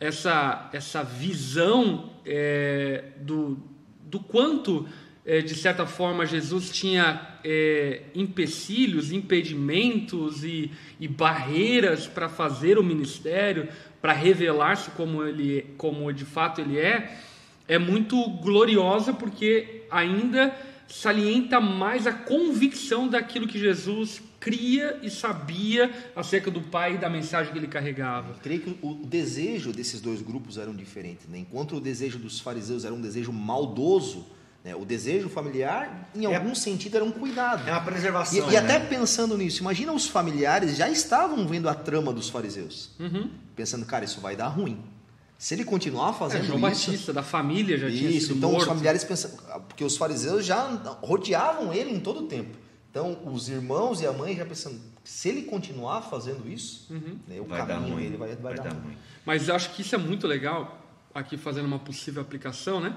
essa, 0.00 0.68
essa 0.72 1.02
visão 1.02 2.10
é, 2.24 3.04
do, 3.20 3.58
do 4.04 4.20
quanto, 4.20 4.88
é, 5.24 5.40
de 5.40 5.54
certa 5.54 5.86
forma, 5.86 6.24
Jesus 6.24 6.70
tinha 6.70 7.38
é, 7.44 8.02
empecilhos, 8.14 9.12
impedimentos 9.12 10.44
e, 10.44 10.70
e 10.98 11.06
barreiras 11.06 12.06
para 12.06 12.28
fazer 12.28 12.78
o 12.78 12.84
ministério, 12.84 13.68
para 14.06 14.12
revelar-se 14.12 14.88
como 14.92 15.24
ele, 15.24 15.74
como 15.76 16.12
de 16.12 16.24
fato 16.24 16.60
ele 16.60 16.78
é, 16.78 17.18
é 17.66 17.76
muito 17.76 18.16
gloriosa 18.34 19.12
porque 19.12 19.82
ainda 19.90 20.56
salienta 20.86 21.60
mais 21.60 22.06
a 22.06 22.12
convicção 22.12 23.08
daquilo 23.08 23.48
que 23.48 23.58
Jesus 23.58 24.22
cria 24.38 25.00
e 25.02 25.10
sabia 25.10 25.90
acerca 26.14 26.52
do 26.52 26.60
Pai 26.60 26.94
e 26.94 26.98
da 26.98 27.10
mensagem 27.10 27.52
que 27.52 27.58
ele 27.58 27.66
carregava. 27.66 28.34
Eu 28.34 28.40
creio 28.40 28.60
que 28.60 28.78
o 28.80 28.94
desejo 28.94 29.72
desses 29.72 30.00
dois 30.00 30.22
grupos 30.22 30.56
eram 30.56 30.72
diferentes. 30.72 31.26
Né? 31.26 31.38
Enquanto 31.38 31.74
o 31.74 31.80
desejo 31.80 32.16
dos 32.16 32.38
fariseus 32.38 32.84
era 32.84 32.94
um 32.94 33.00
desejo 33.00 33.32
maldoso? 33.32 34.24
O 34.74 34.84
desejo 34.84 35.28
familiar, 35.28 36.10
em 36.14 36.24
é 36.24 36.34
algum 36.34 36.54
sentido, 36.54 36.96
era 36.96 37.04
um 37.04 37.12
cuidado. 37.12 37.68
É 37.68 37.72
uma 37.72 37.82
preservação. 37.82 38.50
E, 38.50 38.54
e 38.54 38.56
até 38.56 38.78
né? 38.78 38.86
pensando 38.86 39.36
nisso, 39.38 39.60
imagina 39.60 39.92
os 39.92 40.08
familiares 40.08 40.76
já 40.76 40.88
estavam 40.88 41.46
vendo 41.46 41.68
a 41.68 41.74
trama 41.74 42.12
dos 42.12 42.28
fariseus, 42.28 42.90
uhum. 42.98 43.30
pensando, 43.54 43.86
cara, 43.86 44.04
isso 44.04 44.20
vai 44.20 44.34
dar 44.34 44.48
ruim. 44.48 44.82
Se 45.38 45.54
ele 45.54 45.64
continuar 45.64 46.14
fazendo 46.14 46.44
é, 46.44 46.46
João 46.46 46.58
isso. 46.70 46.86
Batista, 46.90 47.12
da 47.12 47.22
família 47.22 47.76
já 47.76 47.88
isso, 47.88 47.98
tinha 47.98 48.20
sido 48.20 48.36
então 48.38 48.50
morto. 48.50 48.62
os 48.62 48.68
familiares 48.68 49.04
pensam, 49.04 49.30
porque 49.68 49.84
os 49.84 49.96
fariseus 49.96 50.44
já 50.44 50.64
rodeavam 51.02 51.72
ele 51.72 51.90
em 51.90 52.00
todo 52.00 52.20
o 52.20 52.26
tempo. 52.26 52.56
Então 52.90 53.18
os 53.26 53.48
irmãos 53.48 54.00
e 54.00 54.06
a 54.06 54.12
mãe 54.12 54.34
já 54.34 54.46
pensando, 54.46 54.80
se 55.04 55.28
ele 55.28 55.42
continuar 55.42 56.00
fazendo 56.00 56.48
isso, 56.48 56.86
uhum. 56.90 57.18
né, 57.28 57.38
o 57.38 57.44
vai 57.44 57.66
caminho 57.66 57.96
dele 57.96 58.16
vai, 58.16 58.28
vai, 58.30 58.36
vai 58.36 58.54
dar, 58.54 58.62
dar 58.62 58.70
ruim. 58.70 58.82
ruim. 58.84 58.96
Mas 59.26 59.50
acho 59.50 59.74
que 59.74 59.82
isso 59.82 59.94
é 59.94 59.98
muito 59.98 60.26
legal, 60.26 60.82
aqui 61.14 61.36
fazendo 61.36 61.66
uma 61.66 61.78
possível 61.78 62.22
aplicação, 62.22 62.80
né? 62.80 62.96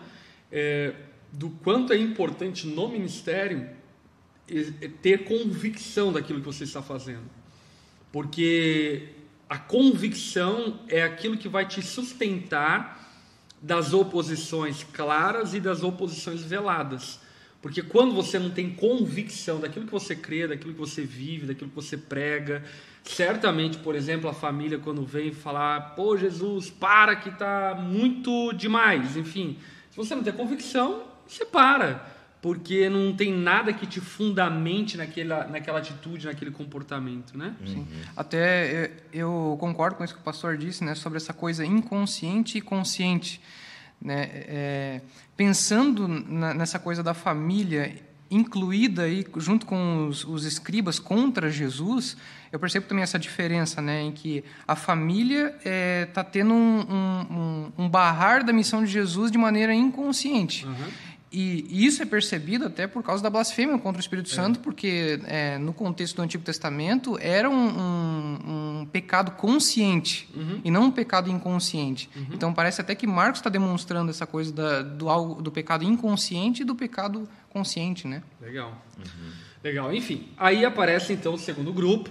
É, 0.50 0.96
do 1.32 1.50
quanto 1.50 1.94
é 1.94 1.98
importante 1.98 2.68
no 2.68 2.90
ministério 2.90 3.70
ter 5.02 5.26
convicção 5.26 6.12
daquilo 6.12 6.40
que 6.40 6.46
você 6.46 6.64
está 6.64 6.82
fazendo. 6.82 7.30
Porque 8.12 9.10
a 9.48 9.58
convicção 9.58 10.80
é 10.88 11.04
aquilo 11.04 11.38
que 11.38 11.48
vai 11.48 11.68
te 11.68 11.82
sustentar 11.82 13.08
das 13.62 13.94
oposições 13.94 14.84
claras 14.84 15.54
e 15.54 15.60
das 15.60 15.84
oposições 15.84 16.42
veladas. 16.42 17.20
Porque 17.62 17.82
quando 17.82 18.16
você 18.16 18.40
não 18.40 18.50
tem 18.50 18.74
convicção 18.74 19.60
daquilo 19.60 19.86
que 19.86 19.92
você 19.92 20.16
crê, 20.16 20.48
daquilo 20.48 20.74
que 20.74 20.80
você 20.80 21.04
vive, 21.04 21.46
daquilo 21.46 21.70
que 21.70 21.76
você 21.76 21.98
prega, 21.98 22.64
certamente, 23.04 23.78
por 23.80 23.96
exemplo, 23.96 24.30
a 24.30 24.34
família 24.34 24.80
quando 24.80 25.04
vem 25.04 25.34
falar, 25.34 25.94
pô 25.94 26.16
Jesus, 26.16 26.70
para 26.70 27.18
que 27.18 27.30
está 27.30 27.76
muito 27.76 28.54
demais, 28.54 29.18
enfim, 29.18 29.58
se 29.92 29.98
você 29.98 30.16
não 30.16 30.24
tem 30.24 30.32
convicção, 30.32 31.04
você 31.34 31.46
para, 31.46 32.06
porque 32.42 32.90
não 32.90 33.14
tem 33.14 33.34
nada 33.34 33.74
que 33.74 33.86
te 33.86 34.00
fundamente 34.00 34.96
naquela, 34.98 35.48
naquela 35.48 35.80
atitude, 35.80 36.26
naquele 36.26 36.52
comportamento, 36.52 37.38
né? 37.38 37.56
Sim. 37.66 37.86
Até 38.16 38.92
eu 39.12 39.58
concordo 39.60 39.98
com 39.98 40.04
isso 40.04 40.14
que 40.14 40.22
o 40.22 40.24
pastor 40.24 40.58
disse, 40.58 40.84
né, 40.84 40.96
sobre 40.96 41.18
essa 41.18 41.34
coisa 41.34 41.66
inconsciente 41.66 42.58
e 42.58 42.62
consciente, 42.62 43.42
né? 44.02 44.30
É, 44.32 45.02
pensando 45.36 46.08
na, 46.08 46.54
nessa 46.54 46.80
coisa 46.80 47.04
da 47.04 47.14
família 47.14 47.94
incluída 48.32 49.04
aí 49.04 49.26
junto 49.38 49.66
com 49.66 50.08
os, 50.08 50.24
os, 50.24 50.46
escribas 50.46 51.00
contra 51.00 51.50
Jesus, 51.50 52.16
eu 52.52 52.60
percebo 52.60 52.86
também 52.86 53.04
essa 53.04 53.18
diferença, 53.18 53.82
né, 53.82 54.02
em 54.02 54.12
que 54.12 54.44
a 54.68 54.76
família 54.76 55.48
está 55.58 55.70
é, 55.70 56.06
tá 56.06 56.24
tendo 56.24 56.54
um, 56.54 56.80
um, 56.90 57.72
um, 57.86 57.90
barrar 57.90 58.44
da 58.44 58.54
missão 58.54 58.84
de 58.84 58.92
Jesus 58.92 59.32
de 59.32 59.38
maneira 59.38 59.74
inconsciente. 59.74 60.66
Uhum. 60.66 60.76
E 61.32 61.86
isso 61.86 62.02
é 62.02 62.06
percebido 62.06 62.66
até 62.66 62.88
por 62.88 63.04
causa 63.04 63.22
da 63.22 63.30
blasfêmia 63.30 63.78
contra 63.78 64.00
o 64.00 64.00
Espírito 64.00 64.32
é. 64.32 64.34
Santo, 64.34 64.60
porque 64.60 65.20
é, 65.26 65.60
no 65.60 65.74
contexto 65.74 66.16
do 66.16 66.22
Antigo 66.24 66.44
Testamento 66.44 67.20
era 67.22 67.48
um, 67.48 67.54
um, 67.54 68.80
um 68.82 68.86
pecado 68.86 69.32
consciente 69.32 70.28
uhum. 70.36 70.60
e 70.64 70.72
não 70.72 70.86
um 70.86 70.92
pecado 70.92 71.30
inconsciente. 71.30 72.10
Uhum. 72.16 72.28
Então 72.34 72.54
parece 72.54 72.82
até 72.82 72.96
que 72.96 73.06
Marcos 73.06 73.40
está 73.40 73.50
demonstrando 73.50 74.10
essa 74.10 74.26
coisa 74.26 74.52
da, 74.52 74.82
do, 74.82 75.36
do 75.36 75.52
pecado 75.52 75.84
inconsciente 75.84 76.64
e 76.64 76.66
do 76.66 76.76
pecado 76.76 77.30
consciente, 77.50 78.08
né? 78.08 78.24
Legal. 78.42 78.84
Uhum. 78.98 79.32
Legal. 79.64 79.94
Enfim, 79.94 80.30
aí 80.38 80.66
aparece 80.66 81.14
então 81.14 81.34
o 81.34 81.38
segundo 81.38 81.72
grupo, 81.72 82.10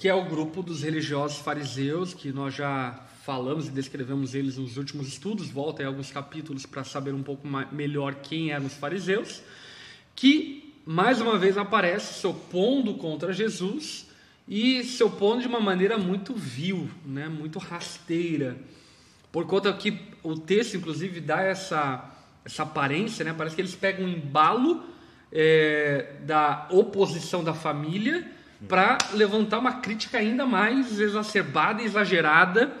que 0.00 0.08
é 0.08 0.14
o 0.14 0.24
grupo 0.24 0.62
dos 0.62 0.82
religiosos 0.82 1.40
fariseus, 1.40 2.14
que 2.14 2.32
nós 2.32 2.54
já 2.54 2.98
falamos 3.22 3.68
e 3.68 3.70
descrevemos 3.70 4.34
eles 4.34 4.56
nos 4.56 4.78
últimos 4.78 5.06
estudos, 5.06 5.50
volta 5.50 5.82
aí 5.82 5.86
alguns 5.86 6.10
capítulos 6.10 6.64
para 6.64 6.82
saber 6.84 7.12
um 7.12 7.22
pouco 7.22 7.46
mais, 7.46 7.70
melhor 7.70 8.14
quem 8.14 8.50
eram 8.50 8.64
os 8.64 8.72
fariseus, 8.72 9.42
que 10.16 10.72
mais 10.86 11.20
uma 11.20 11.36
vez 11.36 11.58
aparece 11.58 12.14
se 12.14 12.26
opondo 12.26 12.94
contra 12.94 13.30
Jesus 13.30 14.08
e 14.48 14.82
se 14.84 15.04
opondo 15.04 15.42
de 15.42 15.48
uma 15.48 15.60
maneira 15.60 15.98
muito 15.98 16.32
vil, 16.32 16.88
né, 17.04 17.28
muito 17.28 17.58
rasteira, 17.58 18.56
por 19.30 19.44
conta 19.44 19.70
que 19.70 20.00
o 20.22 20.34
texto 20.34 20.78
inclusive 20.78 21.20
dá 21.20 21.42
essa 21.42 22.10
essa 22.42 22.62
aparência, 22.62 23.22
né, 23.22 23.34
parece 23.36 23.54
que 23.54 23.60
eles 23.60 23.74
pegam 23.74 24.06
um 24.06 24.08
embalo 24.08 24.82
é, 25.30 26.14
da 26.24 26.68
oposição 26.70 27.44
da 27.44 27.52
família 27.52 28.39
para 28.68 28.98
levantar 29.12 29.58
uma 29.58 29.74
crítica 29.74 30.18
ainda 30.18 30.44
mais 30.44 31.00
exacerbada 31.00 31.82
e 31.82 31.86
exagerada 31.86 32.72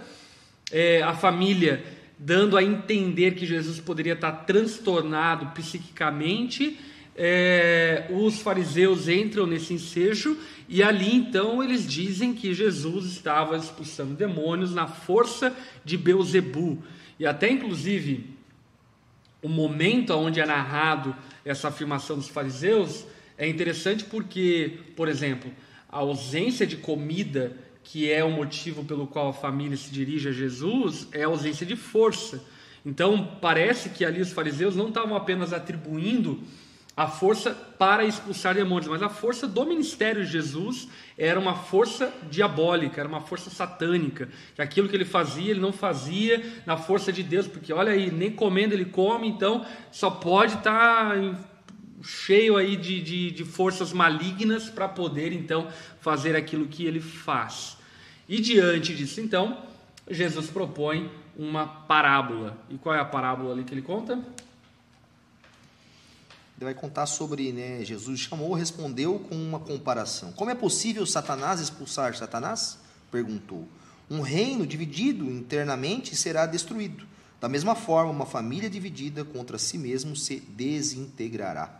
é, 0.70 1.02
a 1.02 1.14
família 1.14 1.82
dando 2.22 2.56
a 2.58 2.62
entender 2.62 3.34
que 3.34 3.46
Jesus 3.46 3.80
poderia 3.80 4.12
estar 4.12 4.30
transtornado 4.44 5.46
psiquicamente, 5.54 6.78
é, 7.16 8.06
os 8.10 8.40
fariseus 8.40 9.08
entram 9.08 9.46
nesse 9.46 9.72
ensejo 9.72 10.36
e 10.68 10.82
ali 10.82 11.14
então 11.14 11.62
eles 11.64 11.86
dizem 11.86 12.34
que 12.34 12.52
Jesus 12.52 13.06
estava 13.06 13.56
expulsando 13.56 14.14
demônios 14.14 14.74
na 14.74 14.86
força 14.86 15.56
de 15.82 15.96
Beuzebu. 15.96 16.82
E 17.18 17.26
até 17.26 17.50
inclusive 17.50 18.36
o 19.42 19.48
momento 19.48 20.12
onde 20.12 20.40
é 20.40 20.46
narrado 20.46 21.16
essa 21.42 21.68
afirmação 21.68 22.16
dos 22.16 22.28
fariseus 22.28 23.06
é 23.38 23.48
interessante 23.48 24.04
porque, 24.04 24.78
por 24.94 25.08
exemplo, 25.08 25.50
a 25.90 25.98
ausência 25.98 26.66
de 26.66 26.76
comida 26.76 27.56
que 27.82 28.10
é 28.10 28.22
o 28.22 28.30
motivo 28.30 28.84
pelo 28.84 29.06
qual 29.06 29.30
a 29.30 29.32
família 29.32 29.76
se 29.76 29.90
dirige 29.90 30.28
a 30.28 30.32
Jesus, 30.32 31.08
é 31.12 31.24
a 31.24 31.26
ausência 31.26 31.66
de 31.66 31.76
força. 31.76 32.44
Então, 32.84 33.36
parece 33.40 33.90
que 33.90 34.04
ali 34.04 34.20
os 34.20 34.32
fariseus 34.32 34.76
não 34.76 34.88
estavam 34.88 35.16
apenas 35.16 35.52
atribuindo 35.52 36.40
a 36.96 37.06
força 37.06 37.52
para 37.78 38.04
expulsar 38.04 38.54
demônios, 38.54 38.88
mas 38.88 39.02
a 39.02 39.08
força 39.08 39.46
do 39.46 39.64
ministério 39.64 40.24
de 40.24 40.30
Jesus 40.30 40.88
era 41.16 41.38
uma 41.38 41.54
força 41.54 42.12
diabólica, 42.30 43.00
era 43.00 43.08
uma 43.08 43.20
força 43.22 43.48
satânica, 43.48 44.28
que 44.54 44.60
aquilo 44.60 44.88
que 44.88 44.96
ele 44.96 45.04
fazia, 45.04 45.50
ele 45.50 45.60
não 45.60 45.72
fazia 45.72 46.44
na 46.66 46.76
força 46.76 47.12
de 47.12 47.22
Deus, 47.22 47.46
porque 47.46 47.72
olha 47.72 47.92
aí, 47.92 48.10
nem 48.10 48.30
comendo 48.30 48.74
ele 48.74 48.84
come, 48.84 49.28
então 49.28 49.64
só 49.90 50.10
pode 50.10 50.54
estar 50.54 51.14
tá 51.14 51.49
cheio 52.02 52.56
aí 52.56 52.76
de, 52.76 53.02
de, 53.02 53.30
de 53.30 53.44
forças 53.44 53.92
malignas 53.92 54.68
para 54.68 54.88
poder 54.88 55.32
então 55.32 55.68
fazer 56.00 56.36
aquilo 56.36 56.66
que 56.66 56.84
ele 56.84 57.00
faz. 57.00 57.76
E 58.28 58.40
diante 58.40 58.94
disso, 58.94 59.20
então, 59.20 59.64
Jesus 60.08 60.48
propõe 60.48 61.10
uma 61.36 61.66
parábola. 61.66 62.56
E 62.68 62.78
qual 62.78 62.94
é 62.94 63.00
a 63.00 63.04
parábola 63.04 63.52
ali 63.52 63.64
que 63.64 63.74
ele 63.74 63.82
conta? 63.82 64.14
Ele 64.14 64.26
vai 66.66 66.74
contar 66.74 67.06
sobre, 67.06 67.52
né, 67.52 67.84
Jesus 67.84 68.20
chamou, 68.20 68.52
respondeu 68.52 69.18
com 69.18 69.34
uma 69.34 69.58
comparação. 69.58 70.30
Como 70.32 70.50
é 70.50 70.54
possível 70.54 71.06
Satanás 71.06 71.58
expulsar 71.58 72.14
Satanás? 72.14 72.78
Perguntou. 73.10 73.66
Um 74.10 74.20
reino 74.20 74.66
dividido 74.66 75.24
internamente 75.24 76.14
será 76.14 76.44
destruído. 76.44 77.06
Da 77.40 77.48
mesma 77.48 77.74
forma, 77.74 78.10
uma 78.10 78.26
família 78.26 78.68
dividida 78.68 79.24
contra 79.24 79.56
si 79.56 79.78
mesmo 79.78 80.14
se 80.14 80.40
desintegrará. 80.40 81.79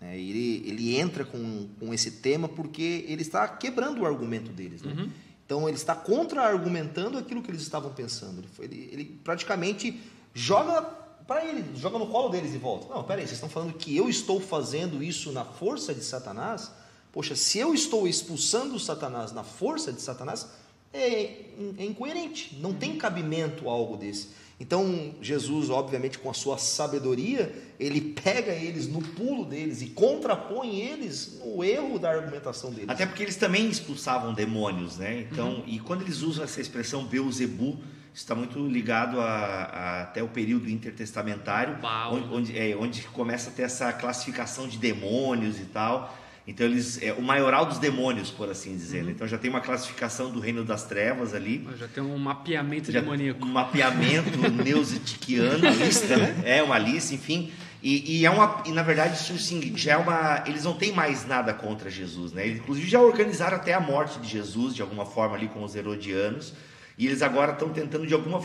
É, 0.00 0.16
ele, 0.16 0.62
ele 0.66 0.96
entra 0.96 1.24
com, 1.24 1.68
com 1.78 1.92
esse 1.92 2.12
tema 2.12 2.48
porque 2.48 3.04
ele 3.08 3.22
está 3.22 3.48
quebrando 3.48 4.02
o 4.02 4.06
argumento 4.06 4.52
deles. 4.52 4.82
Né? 4.82 4.92
Uhum. 4.92 5.10
Então, 5.44 5.68
ele 5.68 5.76
está 5.76 5.94
contra-argumentando 5.94 7.18
aquilo 7.18 7.42
que 7.42 7.50
eles 7.50 7.62
estavam 7.62 7.92
pensando. 7.92 8.44
Ele, 8.60 8.88
ele 8.92 9.04
praticamente 9.24 10.00
joga 10.34 10.82
para 11.26 11.44
ele, 11.44 11.64
joga 11.76 11.98
no 11.98 12.06
colo 12.06 12.28
deles 12.30 12.52
de 12.52 12.58
volta. 12.58 12.92
Não, 12.92 13.02
peraí, 13.02 13.22
vocês 13.22 13.34
estão 13.34 13.50
falando 13.50 13.74
que 13.74 13.94
eu 13.94 14.08
estou 14.08 14.40
fazendo 14.40 15.02
isso 15.02 15.30
na 15.32 15.44
força 15.44 15.94
de 15.94 16.02
Satanás? 16.02 16.70
Poxa, 17.12 17.34
se 17.34 17.58
eu 17.58 17.74
estou 17.74 18.06
expulsando 18.06 18.78
Satanás 18.78 19.32
na 19.32 19.42
força 19.42 19.92
de 19.92 20.00
Satanás, 20.00 20.48
é, 20.92 21.30
incoerente, 21.78 22.58
não 22.60 22.72
tem 22.72 22.96
cabimento 22.96 23.68
algo 23.68 23.96
desse. 23.96 24.28
Então, 24.60 25.14
Jesus, 25.22 25.70
obviamente, 25.70 26.18
com 26.18 26.28
a 26.28 26.34
sua 26.34 26.58
sabedoria, 26.58 27.54
ele 27.78 28.00
pega 28.00 28.52
eles 28.52 28.88
no 28.88 29.00
pulo 29.00 29.44
deles 29.44 29.82
e 29.82 29.86
contrapõe 29.86 30.80
eles 30.80 31.40
no 31.44 31.62
erro 31.62 31.96
da 31.96 32.10
argumentação 32.10 32.72
deles. 32.72 32.88
Até 32.88 33.06
porque 33.06 33.22
eles 33.22 33.36
também 33.36 33.68
expulsavam 33.68 34.34
demônios, 34.34 34.98
né? 34.98 35.28
Então, 35.30 35.56
uhum. 35.56 35.64
e 35.64 35.78
quando 35.78 36.02
eles 36.02 36.22
usam 36.22 36.42
essa 36.42 36.60
expressão 36.60 37.04
Beuzebu, 37.04 37.78
está 38.12 38.34
muito 38.34 38.58
ligado 38.66 39.20
a, 39.20 39.24
a, 39.24 40.02
até 40.02 40.24
o 40.24 40.28
período 40.28 40.68
intertestamentário, 40.68 41.78
onde, 42.10 42.34
onde, 42.34 42.58
é, 42.58 42.76
onde, 42.76 43.02
começa 43.08 43.50
a 43.50 43.52
ter 43.52 43.62
essa 43.62 43.92
classificação 43.92 44.66
de 44.66 44.76
demônios 44.76 45.60
e 45.60 45.66
tal. 45.66 46.12
Então 46.48 46.66
eles 46.66 46.98
é 47.02 47.12
o 47.12 47.20
maioral 47.20 47.66
dos 47.66 47.78
demônios, 47.78 48.30
por 48.30 48.48
assim 48.48 48.74
dizer. 48.74 49.02
Né? 49.02 49.04
Uhum. 49.04 49.10
Então 49.10 49.28
já 49.28 49.36
tem 49.36 49.50
uma 49.50 49.60
classificação 49.60 50.30
do 50.30 50.40
reino 50.40 50.64
das 50.64 50.84
trevas 50.84 51.34
ali. 51.34 51.68
Já 51.78 51.86
tem 51.86 52.02
um 52.02 52.16
mapeamento 52.16 52.90
já, 52.90 53.00
demoníaco. 53.00 53.44
Um 53.44 53.52
mapeamento 53.52 54.38
neusitiquiano, 54.64 55.68
lista, 55.68 56.16
né? 56.16 56.40
É 56.46 56.62
uma 56.62 56.78
lista, 56.78 57.14
enfim. 57.14 57.52
E, 57.82 58.20
e, 58.20 58.26
é 58.26 58.30
uma, 58.30 58.62
e 58.64 58.72
na 58.72 58.82
verdade 58.82 59.14
isso 59.14 59.34
assim, 59.34 59.76
já 59.76 59.92
é 59.92 59.96
uma, 59.98 60.42
eles 60.46 60.64
não 60.64 60.72
têm 60.72 60.90
mais 60.90 61.26
nada 61.26 61.52
contra 61.52 61.90
Jesus, 61.90 62.32
né? 62.32 62.46
Eles, 62.46 62.60
inclusive 62.60 62.88
já 62.88 63.00
organizaram 63.00 63.58
até 63.58 63.74
a 63.74 63.80
morte 63.80 64.18
de 64.18 64.26
Jesus 64.26 64.74
de 64.74 64.80
alguma 64.80 65.04
forma 65.04 65.36
ali 65.36 65.48
com 65.48 65.62
os 65.62 65.76
herodianos. 65.76 66.54
E 66.96 67.06
eles 67.06 67.20
agora 67.20 67.52
estão 67.52 67.68
tentando 67.68 68.06
de 68.06 68.14
alguma 68.14 68.40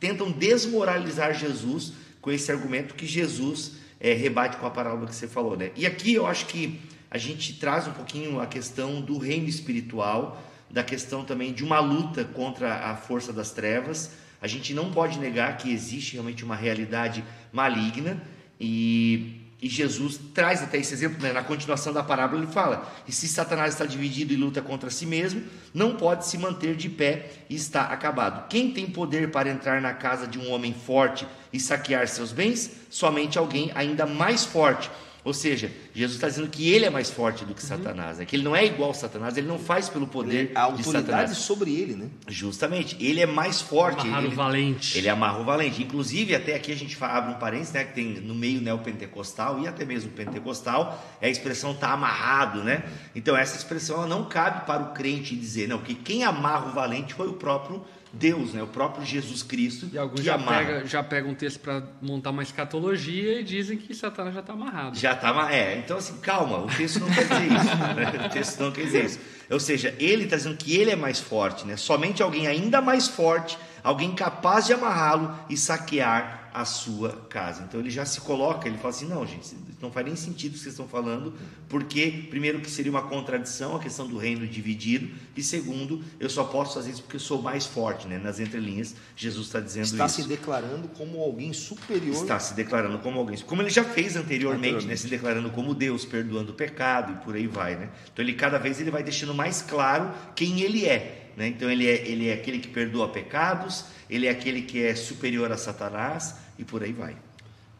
tentam 0.00 0.32
desmoralizar 0.32 1.34
Jesus 1.34 1.92
com 2.18 2.32
esse 2.32 2.50
argumento 2.50 2.94
que 2.94 3.06
Jesus 3.06 3.72
é, 4.00 4.14
rebate 4.14 4.56
com 4.56 4.66
a 4.66 4.70
parábola 4.70 5.06
que 5.06 5.14
você 5.14 5.28
falou, 5.28 5.54
né? 5.54 5.70
E 5.76 5.86
aqui 5.86 6.14
eu 6.14 6.26
acho 6.26 6.46
que 6.46 6.80
a 7.12 7.18
gente 7.18 7.52
traz 7.52 7.86
um 7.86 7.92
pouquinho 7.92 8.40
a 8.40 8.46
questão 8.46 8.98
do 9.02 9.18
reino 9.18 9.46
espiritual, 9.46 10.42
da 10.70 10.82
questão 10.82 11.22
também 11.26 11.52
de 11.52 11.62
uma 11.62 11.78
luta 11.78 12.24
contra 12.24 12.90
a 12.90 12.96
força 12.96 13.34
das 13.34 13.50
trevas. 13.50 14.12
A 14.40 14.46
gente 14.46 14.72
não 14.72 14.90
pode 14.90 15.18
negar 15.18 15.58
que 15.58 15.70
existe 15.70 16.14
realmente 16.14 16.42
uma 16.42 16.56
realidade 16.56 17.22
maligna 17.52 18.18
e 18.58 19.38
e 19.62 19.68
Jesus 19.68 20.18
traz 20.34 20.60
até 20.60 20.76
esse 20.78 20.92
exemplo, 20.92 21.22
né? 21.22 21.32
na 21.32 21.44
continuação 21.44 21.92
da 21.92 22.02
parábola, 22.02 22.42
ele 22.42 22.50
fala: 22.50 22.92
E 23.06 23.12
se 23.12 23.28
Satanás 23.28 23.74
está 23.74 23.86
dividido 23.86 24.32
e 24.32 24.36
luta 24.36 24.60
contra 24.60 24.90
si 24.90 25.06
mesmo, 25.06 25.40
não 25.72 25.94
pode 25.94 26.26
se 26.26 26.36
manter 26.36 26.74
de 26.74 26.88
pé 26.88 27.30
e 27.48 27.54
está 27.54 27.82
acabado. 27.84 28.48
Quem 28.48 28.72
tem 28.72 28.90
poder 28.90 29.30
para 29.30 29.48
entrar 29.48 29.80
na 29.80 29.94
casa 29.94 30.26
de 30.26 30.36
um 30.36 30.50
homem 30.50 30.74
forte 30.74 31.28
e 31.52 31.60
saquear 31.60 32.08
seus 32.08 32.32
bens? 32.32 32.72
Somente 32.90 33.38
alguém 33.38 33.70
ainda 33.76 34.04
mais 34.04 34.44
forte 34.44 34.90
ou 35.24 35.32
seja, 35.32 35.70
Jesus 35.94 36.16
está 36.16 36.28
dizendo 36.28 36.48
que 36.48 36.68
ele 36.68 36.84
é 36.84 36.90
mais 36.90 37.08
forte 37.08 37.44
do 37.44 37.54
que 37.54 37.62
uhum. 37.62 37.68
Satanás, 37.68 38.18
né? 38.18 38.24
que 38.24 38.34
ele 38.34 38.42
não 38.42 38.56
é 38.56 38.64
igual 38.64 38.90
a 38.90 38.94
Satanás, 38.94 39.36
ele 39.36 39.46
não 39.46 39.58
faz 39.58 39.88
pelo 39.88 40.06
poder 40.06 40.50
a 40.54 40.62
autoridade 40.62 41.36
sobre 41.36 41.72
ele, 41.72 41.94
né? 41.94 42.08
Justamente, 42.26 42.96
ele 43.00 43.20
é 43.20 43.26
mais 43.26 43.60
forte. 43.60 44.00
Amarrar 44.00 44.24
ele, 44.24 44.32
o 44.32 44.36
valente. 44.36 44.98
Ele 44.98 45.06
é 45.06 45.10
amarra 45.10 45.38
o 45.38 45.44
valente. 45.44 45.80
Inclusive, 45.80 46.34
até 46.34 46.56
aqui 46.56 46.72
a 46.72 46.76
gente 46.76 46.96
abre 47.00 47.34
um 47.34 47.38
parênteses, 47.38 47.72
né? 47.72 47.84
Que 47.84 47.94
tem 47.94 48.06
no 48.20 48.34
meio 48.34 48.60
neopentecostal 48.60 49.60
e 49.60 49.68
até 49.68 49.84
mesmo 49.84 50.10
pentecostal, 50.10 51.00
é 51.20 51.28
a 51.28 51.30
expressão 51.30 51.72
tá 51.72 51.92
amarrado, 51.92 52.64
né? 52.64 52.82
Então 53.14 53.36
essa 53.36 53.56
expressão 53.56 53.98
ela 53.98 54.06
não 54.08 54.24
cabe 54.24 54.66
para 54.66 54.82
o 54.82 54.92
crente 54.92 55.36
dizer, 55.36 55.68
não, 55.68 55.78
que 55.78 55.94
quem 55.94 56.24
amarra 56.24 56.66
o 56.66 56.72
valente 56.72 57.14
foi 57.14 57.28
o 57.28 57.34
próprio 57.34 57.84
Deus, 58.12 58.52
né? 58.52 58.62
o 58.62 58.66
próprio 58.66 59.04
Jesus 59.04 59.42
Cristo. 59.42 59.88
E 59.92 59.96
alguns 59.96 60.22
já, 60.22 60.38
pega, 60.38 60.86
já 60.86 61.02
pegam 61.02 61.30
um 61.30 61.34
texto 61.34 61.60
para 61.60 61.82
montar 62.00 62.30
uma 62.30 62.42
escatologia 62.42 63.40
e 63.40 63.44
dizem 63.44 63.78
que 63.78 63.94
Satanás 63.94 64.34
já 64.34 64.40
está 64.40 64.52
amarrado. 64.52 64.98
Já 64.98 65.12
está 65.12 65.50
É, 65.50 65.78
então 65.78 65.96
assim, 65.96 66.18
calma, 66.18 66.58
o 66.58 66.66
texto 66.66 67.00
não 67.00 67.08
quer 67.08 67.22
dizer 67.22 67.46
isso. 67.46 67.72
Né? 67.92 68.26
O 68.26 68.28
texto 68.30 68.60
não 68.60 68.72
quer 68.72 68.84
dizer 68.84 69.04
isso. 69.04 69.20
Ou 69.50 69.60
seja, 69.60 69.94
ele 69.98 70.24
está 70.24 70.36
dizendo 70.36 70.56
que 70.56 70.76
ele 70.76 70.90
é 70.90 70.96
mais 70.96 71.18
forte, 71.20 71.66
né? 71.66 71.76
somente 71.76 72.22
alguém 72.22 72.46
ainda 72.46 72.80
mais 72.80 73.08
forte, 73.08 73.58
alguém 73.82 74.14
capaz 74.14 74.66
de 74.66 74.72
amarrá-lo 74.72 75.34
e 75.48 75.56
saquear 75.56 76.41
a 76.52 76.64
sua 76.64 77.10
casa. 77.28 77.64
Então 77.66 77.80
ele 77.80 77.90
já 77.90 78.04
se 78.04 78.20
coloca, 78.20 78.68
ele 78.68 78.76
fala 78.76 78.90
assim: 78.90 79.08
não, 79.08 79.26
gente, 79.26 79.56
não 79.80 79.90
faz 79.90 80.06
nem 80.06 80.16
sentido 80.16 80.52
o 80.52 80.54
que 80.54 80.60
vocês 80.60 80.74
estão 80.74 80.86
falando, 80.86 81.34
porque, 81.68 82.26
primeiro, 82.30 82.60
que 82.60 82.70
seria 82.70 82.90
uma 82.90 83.02
contradição 83.02 83.76
a 83.76 83.78
questão 83.78 84.06
do 84.06 84.18
reino 84.18 84.46
dividido, 84.46 85.08
e 85.36 85.42
segundo, 85.42 86.02
eu 86.20 86.28
só 86.28 86.44
posso 86.44 86.74
fazer 86.74 86.90
isso 86.90 87.02
porque 87.02 87.16
eu 87.16 87.20
sou 87.20 87.40
mais 87.40 87.64
forte, 87.64 88.06
né? 88.06 88.18
Nas 88.18 88.38
entrelinhas, 88.38 88.94
Jesus 89.16 89.46
está 89.46 89.60
dizendo 89.60 89.84
está 89.84 90.06
isso. 90.06 90.20
Está 90.20 90.22
se 90.22 90.28
declarando 90.28 90.88
como 90.88 91.20
alguém 91.20 91.52
superior. 91.52 92.14
Está 92.14 92.38
se 92.38 92.54
declarando 92.54 92.98
como 92.98 93.18
alguém, 93.18 93.38
como 93.38 93.62
ele 93.62 93.70
já 93.70 93.84
fez 93.84 94.16
anteriormente, 94.16 94.58
anteriormente. 94.58 94.86
Né? 94.86 94.96
Se 94.96 95.08
declarando 95.08 95.50
como 95.50 95.74
Deus, 95.74 96.04
perdoando 96.04 96.52
o 96.52 96.54
pecado 96.54 97.12
e 97.12 97.24
por 97.24 97.34
aí 97.34 97.46
vai, 97.46 97.76
né? 97.76 97.90
Então 98.12 98.24
ele 98.24 98.34
cada 98.34 98.58
vez 98.58 98.80
ele 98.80 98.90
vai 98.90 99.02
deixando 99.02 99.34
mais 99.34 99.62
claro 99.62 100.12
quem 100.34 100.60
ele 100.60 100.86
é. 100.86 101.21
Né? 101.36 101.48
Então 101.48 101.70
ele 101.70 101.86
é, 101.86 102.08
ele 102.08 102.28
é 102.28 102.34
aquele 102.34 102.58
que 102.58 102.68
perdoa 102.68 103.08
pecados, 103.08 103.86
ele 104.08 104.26
é 104.26 104.30
aquele 104.30 104.62
que 104.62 104.82
é 104.82 104.94
superior 104.94 105.50
a 105.50 105.56
Satanás 105.56 106.36
e 106.58 106.64
por 106.64 106.82
aí 106.82 106.92
vai. 106.92 107.16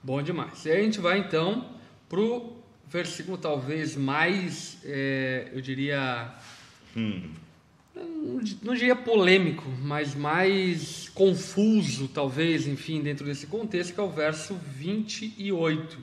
Bom 0.02 0.22
demais. 0.22 0.64
E 0.64 0.70
aí 0.70 0.80
a 0.80 0.84
gente 0.84 1.00
vai 1.00 1.18
então 1.18 1.70
para 2.08 2.20
o 2.20 2.62
versículo 2.92 3.38
talvez 3.38 3.96
mais, 3.96 4.78
é, 4.84 5.48
eu 5.52 5.60
diria, 5.60 6.34
hum. 6.96 7.30
não, 7.94 8.40
não 8.62 8.74
diria 8.74 8.94
polêmico, 8.94 9.64
mas 9.80 10.14
mais 10.14 11.08
confuso 11.14 12.08
talvez, 12.08 12.66
enfim, 12.66 13.00
dentro 13.00 13.24
desse 13.24 13.46
contexto, 13.46 13.94
que 13.94 14.00
é 14.00 14.02
o 14.02 14.10
verso 14.10 14.54
28. 14.54 15.98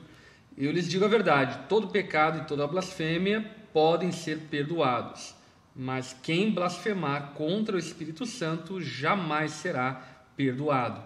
Eu 0.58 0.72
lhes 0.72 0.88
digo 0.88 1.04
a 1.04 1.08
verdade: 1.08 1.68
todo 1.68 1.88
pecado 1.88 2.38
e 2.38 2.46
toda 2.46 2.66
blasfêmia 2.66 3.48
podem 3.72 4.10
ser 4.10 4.38
perdoados, 4.50 5.34
mas 5.80 6.14
quem 6.22 6.50
blasfemar 6.50 7.32
contra 7.32 7.74
o 7.74 7.78
Espírito 7.78 8.26
Santo 8.26 8.82
jamais 8.82 9.52
será 9.52 9.94
perdoado. 10.36 11.02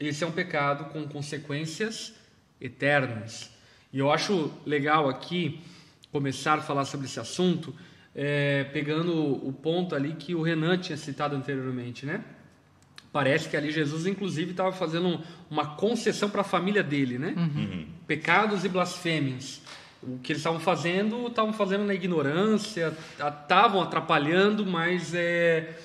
Esse 0.00 0.24
é 0.24 0.26
um 0.26 0.32
pecado 0.32 0.86
com 0.86 1.06
consequências 1.06 2.12
eternas. 2.60 3.52
E 3.92 4.00
eu 4.00 4.10
acho 4.10 4.52
legal 4.66 5.08
aqui 5.08 5.60
começar 6.10 6.54
a 6.54 6.60
falar 6.60 6.86
sobre 6.86 7.06
esse 7.06 7.20
assunto, 7.20 7.72
é, 8.12 8.64
pegando 8.72 9.14
o 9.46 9.52
ponto 9.52 9.94
ali 9.94 10.14
que 10.14 10.34
o 10.34 10.42
Renan 10.42 10.76
tinha 10.78 10.98
citado 10.98 11.36
anteriormente, 11.36 12.04
né? 12.04 12.24
Parece 13.12 13.48
que 13.48 13.56
ali 13.56 13.70
Jesus, 13.70 14.06
inclusive, 14.06 14.50
estava 14.50 14.72
fazendo 14.72 15.20
uma 15.48 15.76
concessão 15.76 16.28
para 16.28 16.40
a 16.40 16.44
família 16.44 16.82
dele, 16.82 17.16
né? 17.16 17.32
Uhum. 17.36 17.86
Pecados 18.08 18.64
e 18.64 18.68
blasfêmias. 18.68 19.62
O 20.02 20.18
que 20.18 20.32
eles 20.32 20.40
estavam 20.40 20.60
fazendo, 20.60 21.26
estavam 21.26 21.52
fazendo 21.52 21.84
na 21.84 21.94
ignorância, 21.94 22.96
estavam 23.12 23.82
atrapalhando, 23.82 24.64
mas 24.64 25.14
é, 25.14 25.78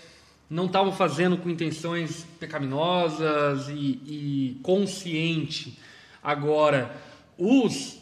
não 0.49 0.67
estavam 0.67 0.93
fazendo 0.93 1.37
com 1.37 1.49
intenções 1.49 2.25
pecaminosas 2.39 3.67
e, 3.67 3.99
e 4.05 4.59
consciente. 4.63 5.77
Agora, 6.23 6.95
os 7.37 7.97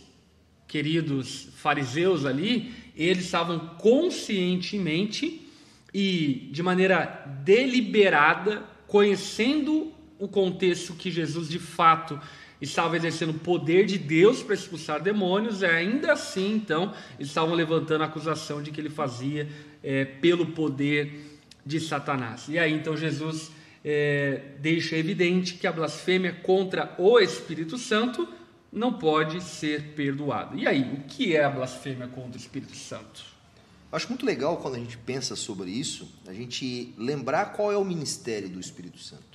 queridos 0.68 1.50
fariseus 1.56 2.26
ali, 2.26 2.74
eles 2.96 3.26
estavam 3.26 3.60
conscientemente 3.78 5.48
e 5.94 6.50
de 6.52 6.62
maneira 6.62 7.26
deliberada, 7.44 8.64
conhecendo 8.88 9.92
o 10.20 10.28
contexto 10.28 10.94
que 10.94 11.12
Jesus 11.12 11.50
de 11.50 11.60
fato 11.60 12.20
estavam 12.64 12.96
exercendo 12.96 13.32
o 13.32 13.40
poder 13.40 13.86
de 13.86 13.98
Deus 13.98 14.42
para 14.42 14.56
expulsar 14.56 15.02
demônios, 15.02 15.62
e 15.62 15.66
ainda 15.66 16.14
assim, 16.14 16.56
então, 16.56 16.94
estavam 17.20 17.54
levantando 17.54 18.04
a 18.04 18.06
acusação 18.06 18.62
de 18.62 18.72
que 18.72 18.80
ele 18.80 18.90
fazia 18.90 19.48
é, 19.84 20.06
pelo 20.06 20.48
poder 20.48 21.40
de 21.66 21.80
Satanás. 21.80 22.48
E 22.48 22.58
aí, 22.58 22.74
então, 22.74 22.96
Jesus 22.96 23.52
é, 23.84 24.42
deixa 24.60 24.96
evidente 24.96 25.56
que 25.56 25.68
a 25.68 25.72
blasfêmia 25.72 26.32
contra 26.32 26.96
o 26.98 27.20
Espírito 27.20 27.78
Santo 27.78 28.28
não 28.72 28.94
pode 28.94 29.42
ser 29.44 29.94
perdoada. 29.94 30.56
E 30.56 30.68
aí, 30.68 30.82
o 30.94 31.02
que 31.02 31.36
é 31.36 31.44
a 31.44 31.50
blasfêmia 31.50 32.08
contra 32.08 32.34
o 32.34 32.42
Espírito 32.42 32.76
Santo? 32.76 33.24
Acho 33.92 34.10
muito 34.10 34.26
legal 34.26 34.58
quando 34.58 34.76
a 34.76 34.80
gente 34.80 34.98
pensa 34.98 35.36
sobre 35.36 35.70
isso, 35.70 36.10
a 36.26 36.34
gente 36.34 36.94
lembrar 36.98 37.54
qual 37.54 37.72
é 37.72 37.78
o 37.78 37.86
ministério 37.86 38.50
do 38.50 38.60
Espírito 38.60 38.98
Santo. 38.98 39.33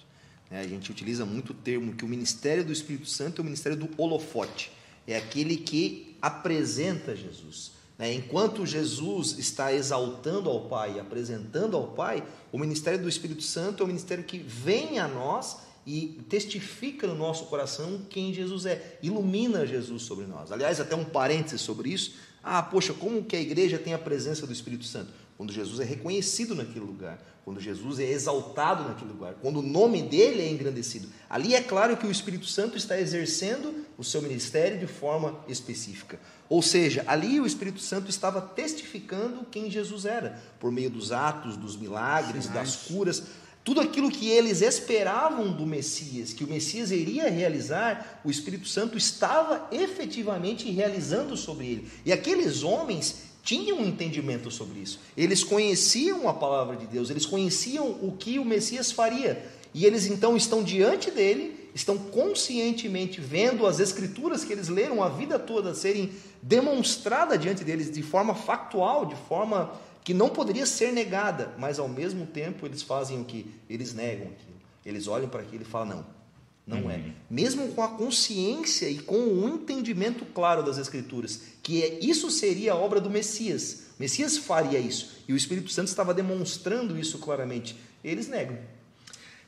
Né? 0.50 0.60
A 0.60 0.66
gente 0.66 0.90
utiliza 0.90 1.24
muito 1.24 1.50
o 1.50 1.54
termo 1.54 1.94
que 1.94 2.04
o 2.04 2.08
ministério 2.08 2.64
do 2.64 2.72
Espírito 2.72 3.08
Santo 3.08 3.40
é 3.40 3.42
o 3.42 3.44
ministério 3.44 3.78
do 3.78 3.88
holofote, 3.96 4.70
é 5.06 5.16
aquele 5.16 5.56
que 5.56 6.16
apresenta 6.20 7.14
Jesus. 7.14 7.72
Né? 7.98 8.14
Enquanto 8.14 8.64
Jesus 8.64 9.38
está 9.38 9.72
exaltando 9.72 10.48
ao 10.48 10.68
Pai 10.68 10.98
apresentando 10.98 11.76
ao 11.76 11.88
Pai, 11.88 12.22
o 12.52 12.58
ministério 12.58 13.00
do 13.00 13.08
Espírito 13.08 13.42
Santo 13.42 13.82
é 13.82 13.84
o 13.84 13.86
ministério 13.88 14.24
que 14.24 14.38
vem 14.38 14.98
a 14.98 15.08
nós 15.08 15.58
e 15.86 16.20
testifica 16.28 17.06
no 17.06 17.14
nosso 17.14 17.46
coração 17.46 18.02
quem 18.10 18.34
Jesus 18.34 18.66
é, 18.66 18.98
ilumina 19.02 19.66
Jesus 19.66 20.02
sobre 20.02 20.26
nós. 20.26 20.52
Aliás, 20.52 20.80
até 20.80 20.94
um 20.94 21.04
parênteses 21.04 21.62
sobre 21.62 21.88
isso. 21.88 22.14
Ah, 22.42 22.62
poxa, 22.62 22.92
como 22.92 23.24
que 23.24 23.34
a 23.34 23.40
igreja 23.40 23.78
tem 23.78 23.94
a 23.94 23.98
presença 23.98 24.46
do 24.46 24.52
Espírito 24.52 24.84
Santo? 24.84 25.10
Quando 25.38 25.52
Jesus 25.52 25.78
é 25.78 25.84
reconhecido 25.84 26.52
naquele 26.52 26.84
lugar, 26.84 27.24
quando 27.44 27.60
Jesus 27.60 28.00
é 28.00 28.10
exaltado 28.10 28.82
naquele 28.82 29.12
lugar, 29.12 29.36
quando 29.40 29.60
o 29.60 29.62
nome 29.62 30.02
dele 30.02 30.42
é 30.42 30.50
engrandecido. 30.50 31.08
Ali 31.30 31.54
é 31.54 31.62
claro 31.62 31.96
que 31.96 32.08
o 32.08 32.10
Espírito 32.10 32.44
Santo 32.44 32.76
está 32.76 33.00
exercendo 33.00 33.86
o 33.96 34.02
seu 34.02 34.20
ministério 34.20 34.80
de 34.80 34.88
forma 34.88 35.38
específica. 35.46 36.18
Ou 36.48 36.60
seja, 36.60 37.04
ali 37.06 37.40
o 37.40 37.46
Espírito 37.46 37.78
Santo 37.78 38.10
estava 38.10 38.40
testificando 38.40 39.46
quem 39.48 39.70
Jesus 39.70 40.04
era, 40.04 40.42
por 40.58 40.72
meio 40.72 40.90
dos 40.90 41.12
atos, 41.12 41.56
dos 41.56 41.76
milagres, 41.76 42.48
das 42.48 42.74
curas, 42.74 43.22
tudo 43.62 43.80
aquilo 43.80 44.10
que 44.10 44.28
eles 44.28 44.60
esperavam 44.60 45.52
do 45.52 45.66
Messias, 45.66 46.32
que 46.32 46.42
o 46.42 46.48
Messias 46.48 46.90
iria 46.90 47.30
realizar, 47.30 48.20
o 48.24 48.30
Espírito 48.30 48.66
Santo 48.66 48.96
estava 48.96 49.68
efetivamente 49.70 50.70
realizando 50.70 51.36
sobre 51.36 51.66
ele. 51.66 51.90
E 52.04 52.12
aqueles 52.12 52.62
homens 52.62 53.27
tinham 53.48 53.78
um 53.78 53.86
entendimento 53.86 54.50
sobre 54.50 54.80
isso. 54.80 55.00
Eles 55.16 55.42
conheciam 55.42 56.28
a 56.28 56.34
palavra 56.34 56.76
de 56.76 56.86
Deus, 56.86 57.08
eles 57.08 57.24
conheciam 57.24 57.92
o 58.02 58.12
que 58.12 58.38
o 58.38 58.44
Messias 58.44 58.92
faria. 58.92 59.42
E 59.72 59.86
eles 59.86 60.04
então 60.04 60.36
estão 60.36 60.62
diante 60.62 61.10
dele, 61.10 61.70
estão 61.74 61.96
conscientemente 61.96 63.22
vendo 63.22 63.66
as 63.66 63.80
escrituras 63.80 64.44
que 64.44 64.52
eles 64.52 64.68
leram 64.68 65.02
a 65.02 65.08
vida 65.08 65.38
toda 65.38 65.74
serem 65.74 66.12
demonstradas 66.42 67.40
diante 67.40 67.64
deles 67.64 67.90
de 67.90 68.02
forma 68.02 68.34
factual, 68.34 69.06
de 69.06 69.16
forma 69.16 69.72
que 70.04 70.12
não 70.12 70.28
poderia 70.28 70.66
ser 70.66 70.92
negada, 70.92 71.54
mas 71.56 71.78
ao 71.78 71.88
mesmo 71.88 72.26
tempo 72.26 72.66
eles 72.66 72.82
fazem 72.82 73.18
o 73.18 73.24
que? 73.24 73.50
Eles 73.66 73.94
negam 73.94 74.26
aquilo. 74.26 74.58
Eles 74.84 75.08
olham 75.08 75.26
para 75.30 75.40
aquilo 75.40 75.62
e 75.62 75.66
falam: 75.66 75.96
não, 75.96 76.06
não 76.68 76.90
é. 76.90 76.96
uhum. 76.96 77.00
é. 77.00 77.02
Mesmo 77.30 77.68
com 77.68 77.82
a 77.82 77.88
consciência 77.88 78.88
e 78.88 78.98
com 78.98 79.16
o 79.16 79.48
entendimento 79.48 80.24
claro 80.26 80.62
das 80.62 80.78
Escrituras, 80.78 81.40
que 81.62 81.82
é, 81.82 81.98
isso 82.00 82.30
seria 82.30 82.72
a 82.72 82.76
obra 82.76 83.00
do 83.00 83.10
Messias. 83.10 83.86
O 83.98 84.02
Messias 84.02 84.36
faria 84.36 84.78
isso. 84.78 85.16
E 85.26 85.32
o 85.32 85.36
Espírito 85.36 85.70
Santo 85.70 85.88
estava 85.88 86.12
demonstrando 86.12 86.98
isso 86.98 87.18
claramente. 87.18 87.74
Eles 88.04 88.28
negam. 88.28 88.58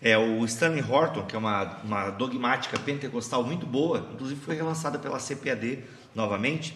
É, 0.03 0.17
o 0.17 0.43
Stanley 0.47 0.83
Horton, 0.83 1.27
que 1.27 1.37
é 1.37 1.39
uma, 1.39 1.83
uma 1.85 2.11
dogmática 2.11 2.79
pentecostal 2.81 3.45
muito 3.45 3.67
boa, 3.67 4.09
inclusive 4.15 4.41
foi 4.41 4.57
relançada 4.57 4.99
pela 4.99 5.19
CPAD 5.19 5.85
novamente 6.15 6.75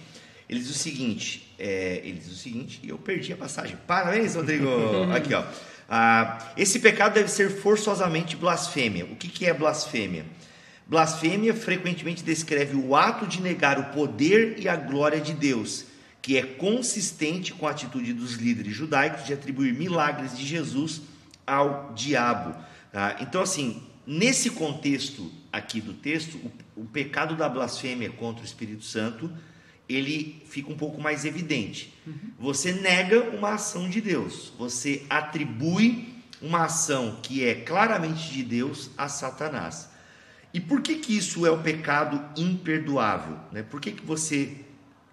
ele 0.49 0.61
diz 0.61 0.71
o 0.71 0.75
seguinte, 0.75 1.55
é, 1.59 2.01
ele 2.05 2.19
diz 2.19 2.31
o 2.31 2.37
seguinte, 2.37 2.81
e 2.83 2.91
eu 2.91 2.99
perdi 2.99 3.33
a 3.33 3.37
passagem. 3.37 3.77
Parabéns, 3.87 4.35
Rodrigo. 4.35 4.69
Aqui, 5.15 5.33
ó. 5.33 5.43
Ah, 5.89 6.53
esse 6.57 6.79
pecado 6.79 7.15
deve 7.15 7.31
ser 7.31 7.51
forçosamente 7.51 8.37
blasfêmia. 8.37 9.05
O 9.05 9.17
que, 9.17 9.29
que 9.29 9.47
é 9.47 9.53
blasfêmia? 9.53 10.25
Blasfêmia 10.87 11.55
frequentemente 11.55 12.23
descreve 12.23 12.77
o 12.77 12.95
ato 12.95 13.27
de 13.27 13.41
negar 13.41 13.79
o 13.79 13.85
poder 13.85 14.59
e 14.59 14.69
a 14.69 14.77
glória 14.77 15.21
de 15.21 15.33
Deus, 15.33 15.87
que 16.21 16.37
é 16.37 16.43
consistente 16.43 17.53
com 17.53 17.67
a 17.67 17.71
atitude 17.71 18.13
dos 18.13 18.35
líderes 18.35 18.75
judaicos 18.75 19.25
de 19.25 19.33
atribuir 19.33 19.73
milagres 19.75 20.37
de 20.37 20.45
Jesus 20.45 21.03
ao 21.47 21.93
diabo. 21.95 22.55
Ah, 22.93 23.17
então, 23.21 23.43
assim, 23.43 23.83
nesse 24.07 24.51
contexto 24.51 25.31
aqui 25.53 25.81
do 25.81 25.95
texto, 25.95 26.39
o, 26.77 26.83
o 26.83 26.85
pecado 26.85 27.35
da 27.37 27.49
blasfêmia 27.49 28.11
contra 28.11 28.43
o 28.43 28.47
Espírito 28.47 28.85
Santo 28.85 29.31
ele 29.89 30.43
fica 30.47 30.71
um 30.71 30.77
pouco 30.77 31.01
mais 31.01 31.25
evidente. 31.25 31.93
Uhum. 32.07 32.31
Você 32.39 32.73
nega 32.73 33.21
uma 33.31 33.55
ação 33.55 33.89
de 33.89 34.01
Deus, 34.01 34.53
você 34.59 35.05
atribui 35.09 36.15
uma 36.41 36.65
ação 36.65 37.19
que 37.23 37.45
é 37.45 37.55
claramente 37.55 38.31
de 38.31 38.43
Deus 38.43 38.91
a 38.97 39.09
Satanás. 39.09 39.91
E 40.53 40.61
por 40.61 40.83
que 40.83 40.97
que 40.97 41.17
isso 41.17 41.45
é 41.47 41.51
um 41.51 41.63
pecado 41.63 42.23
imperdoável? 42.41 43.39
Né? 43.51 43.63
Por 43.63 43.81
que, 43.81 43.93
que 43.93 44.05
você 44.05 44.57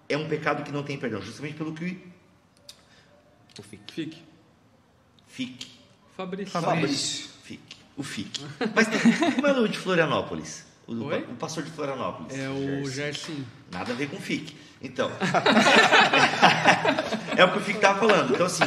é 0.07 0.15
um 0.15 0.27
pecado 0.27 0.63
que 0.63 0.71
não 0.71 0.83
tem 0.83 0.97
perdão? 0.97 1.21
Justamente 1.21 1.55
pelo 1.55 1.73
que 1.73 1.97
o 3.57 3.63
FIC. 3.63 3.93
FIC. 3.93 4.17
FIC. 5.27 5.67
Fabrício. 6.15 6.51
Fabrício. 6.51 7.29
FIC. 7.43 7.75
O 7.97 8.03
FIC. 8.03 8.41
Mas 8.75 8.87
como 9.35 9.47
é 9.47 9.59
o 9.59 9.67
de 9.67 9.77
Florianópolis? 9.77 10.65
O, 10.91 10.95
do, 10.95 11.07
o 11.31 11.35
pastor 11.35 11.63
de 11.63 11.71
Florianópolis. 11.71 12.37
É 12.37 12.49
o 12.49 12.89
Gerson. 12.89 13.37
Nada 13.71 13.93
a 13.93 13.95
ver 13.95 14.09
com 14.09 14.17
o 14.17 14.21
FIC. 14.21 14.53
Então. 14.81 15.09
é 17.37 17.45
o 17.45 17.51
que 17.51 17.57
o 17.59 17.61
FIC 17.61 17.77
estava 17.77 17.99
falando. 17.99 18.33
Então, 18.33 18.45
assim, 18.45 18.63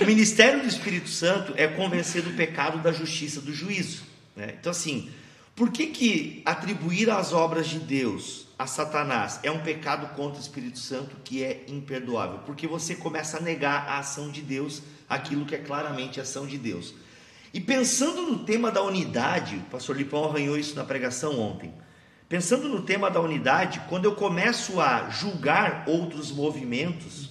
o 0.00 0.04
ministério 0.04 0.60
do 0.60 0.66
Espírito 0.66 1.08
Santo 1.08 1.54
é 1.56 1.66
convencer 1.66 2.22
do 2.22 2.30
pecado, 2.30 2.78
da 2.78 2.92
justiça, 2.92 3.40
do 3.40 3.54
juízo. 3.54 4.02
Né? 4.34 4.56
Então, 4.60 4.70
assim, 4.70 5.10
por 5.54 5.70
que, 5.70 5.86
que 5.86 6.42
atribuir 6.44 7.08
as 7.08 7.32
obras 7.32 7.68
de 7.68 7.78
Deus 7.78 8.46
a 8.58 8.66
Satanás 8.66 9.40
é 9.42 9.50
um 9.50 9.60
pecado 9.60 10.14
contra 10.14 10.38
o 10.38 10.40
Espírito 10.42 10.78
Santo 10.78 11.16
que 11.24 11.42
é 11.42 11.64
imperdoável? 11.68 12.40
Porque 12.40 12.66
você 12.66 12.94
começa 12.94 13.38
a 13.38 13.40
negar 13.40 13.88
a 13.88 13.98
ação 13.98 14.30
de 14.30 14.42
Deus, 14.42 14.82
aquilo 15.08 15.46
que 15.46 15.54
é 15.54 15.58
claramente 15.58 16.20
a 16.20 16.24
ação 16.24 16.46
de 16.46 16.58
Deus. 16.58 16.94
E 17.56 17.60
pensando 17.60 18.20
no 18.20 18.40
tema 18.40 18.70
da 18.70 18.82
unidade, 18.82 19.56
o 19.56 19.70
pastor 19.70 19.96
Lipão 19.96 20.26
arranhou 20.26 20.58
isso 20.58 20.76
na 20.76 20.84
pregação 20.84 21.40
ontem. 21.40 21.72
Pensando 22.28 22.68
no 22.68 22.82
tema 22.82 23.10
da 23.10 23.18
unidade, 23.18 23.80
quando 23.88 24.04
eu 24.04 24.14
começo 24.14 24.78
a 24.78 25.08
julgar 25.08 25.84
outros 25.86 26.30
movimentos, 26.30 27.30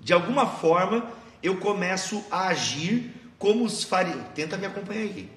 de 0.00 0.12
alguma 0.12 0.44
forma 0.44 1.08
eu 1.40 1.58
começo 1.58 2.20
a 2.32 2.48
agir 2.48 3.14
como 3.38 3.64
os 3.64 3.84
fariseus. 3.84 4.24
Tenta 4.34 4.56
me 4.56 4.66
acompanhar 4.66 5.04
aqui. 5.04 5.28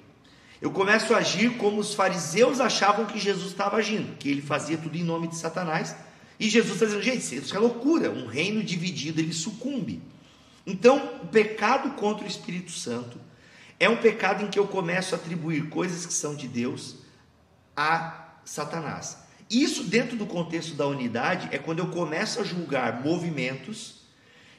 Eu 0.60 0.72
começo 0.72 1.14
a 1.14 1.18
agir 1.18 1.56
como 1.56 1.78
os 1.78 1.94
fariseus 1.94 2.58
achavam 2.58 3.06
que 3.06 3.20
Jesus 3.20 3.52
estava 3.52 3.76
agindo, 3.76 4.16
que 4.16 4.28
ele 4.28 4.42
fazia 4.42 4.76
tudo 4.76 4.96
em 4.96 5.04
nome 5.04 5.28
de 5.28 5.36
Satanás. 5.36 5.94
E 6.40 6.50
Jesus 6.50 6.72
está 6.72 6.86
dizendo, 6.86 7.04
gente, 7.04 7.36
isso 7.36 7.54
é 7.54 7.58
loucura, 7.60 8.10
um 8.10 8.26
reino 8.26 8.64
dividido 8.64 9.20
ele 9.20 9.32
sucumbe. 9.32 10.02
Então, 10.66 11.20
o 11.22 11.28
pecado 11.28 11.90
contra 11.90 12.24
o 12.24 12.28
Espírito 12.28 12.72
Santo 12.72 13.16
é 13.78 13.88
um 13.88 13.96
pecado 13.96 14.44
em 14.44 14.48
que 14.48 14.58
eu 14.58 14.66
começo 14.66 15.14
a 15.14 15.18
atribuir 15.18 15.68
coisas 15.68 16.06
que 16.06 16.12
são 16.12 16.34
de 16.34 16.48
Deus 16.48 16.96
a 17.76 18.36
Satanás. 18.44 19.18
Isso, 19.50 19.84
dentro 19.84 20.16
do 20.16 20.26
contexto 20.26 20.74
da 20.74 20.86
unidade, 20.86 21.48
é 21.52 21.58
quando 21.58 21.80
eu 21.80 21.88
começo 21.88 22.40
a 22.40 22.44
julgar 22.44 23.02
movimentos 23.02 24.04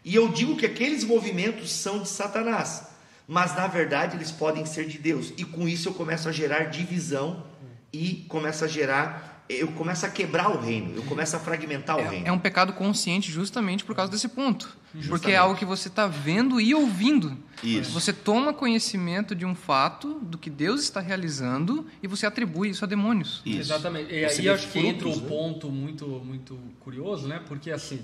e 0.06 0.14
eu 0.14 0.28
digo 0.28 0.56
que 0.56 0.68
aqueles 0.68 1.04
movimentos 1.04 1.72
são 1.72 2.00
de 2.00 2.08
Satanás, 2.08 2.84
mas 3.28 3.56
na 3.56 3.66
verdade 3.66 4.16
eles 4.16 4.32
podem 4.32 4.64
ser 4.64 4.86
de 4.86 5.00
Deus. 5.00 5.34
E 5.36 5.44
com 5.44 5.68
isso 5.68 5.90
eu 5.90 5.94
começo 5.96 6.30
a 6.30 6.32
gerar 6.32 6.66
divisão 6.66 7.44
e 7.92 8.26
começo 8.30 8.64
a 8.64 8.68
gerar 8.68 9.35
eu 9.48 9.68
começo 9.74 10.06
a 10.06 10.10
quebrar 10.10 10.50
o 10.50 10.60
reino, 10.60 10.96
eu 10.96 11.04
começo 11.04 11.36
a 11.36 11.40
fragmentar 11.40 11.98
o 11.98 12.00
é, 12.00 12.10
reino. 12.10 12.28
É 12.28 12.32
um 12.32 12.40
pecado 12.40 12.74
consciente 12.74 13.32
justamente 13.32 13.86
por 13.86 13.96
causa 13.96 14.12
desse 14.12 14.28
ponto. 14.28 14.66
Justamente. 14.94 15.10
Porque 15.10 15.32
é 15.32 15.38
algo 15.38 15.56
que 15.56 15.66
você 15.66 15.88
está 15.88 16.08
vendo 16.08 16.60
e 16.60 16.74
ouvindo. 16.74 17.38
Isso. 17.64 17.92
Você 17.92 18.12
toma 18.12 18.54
conhecimento 18.54 19.36
de 19.36 19.46
um 19.46 19.54
fato, 19.54 20.20
do 20.22 20.38
que 20.38 20.50
Deus 20.50 20.82
está 20.82 21.00
realizando, 21.00 21.86
e 22.02 22.08
você 22.08 22.26
atribui 22.26 22.70
isso 22.70 22.84
a 22.84 22.88
demônios. 22.88 23.42
Isso. 23.46 23.60
Exatamente. 23.60 24.12
E 24.12 24.26
aí 24.26 24.50
acho 24.50 24.68
que 24.70 24.80
entra 24.80 25.08
um 25.08 25.16
né? 25.16 25.28
ponto 25.28 25.70
muito, 25.70 26.08
muito 26.08 26.60
curioso, 26.80 27.28
né? 27.28 27.40
Porque 27.48 27.70
assim, 27.70 28.04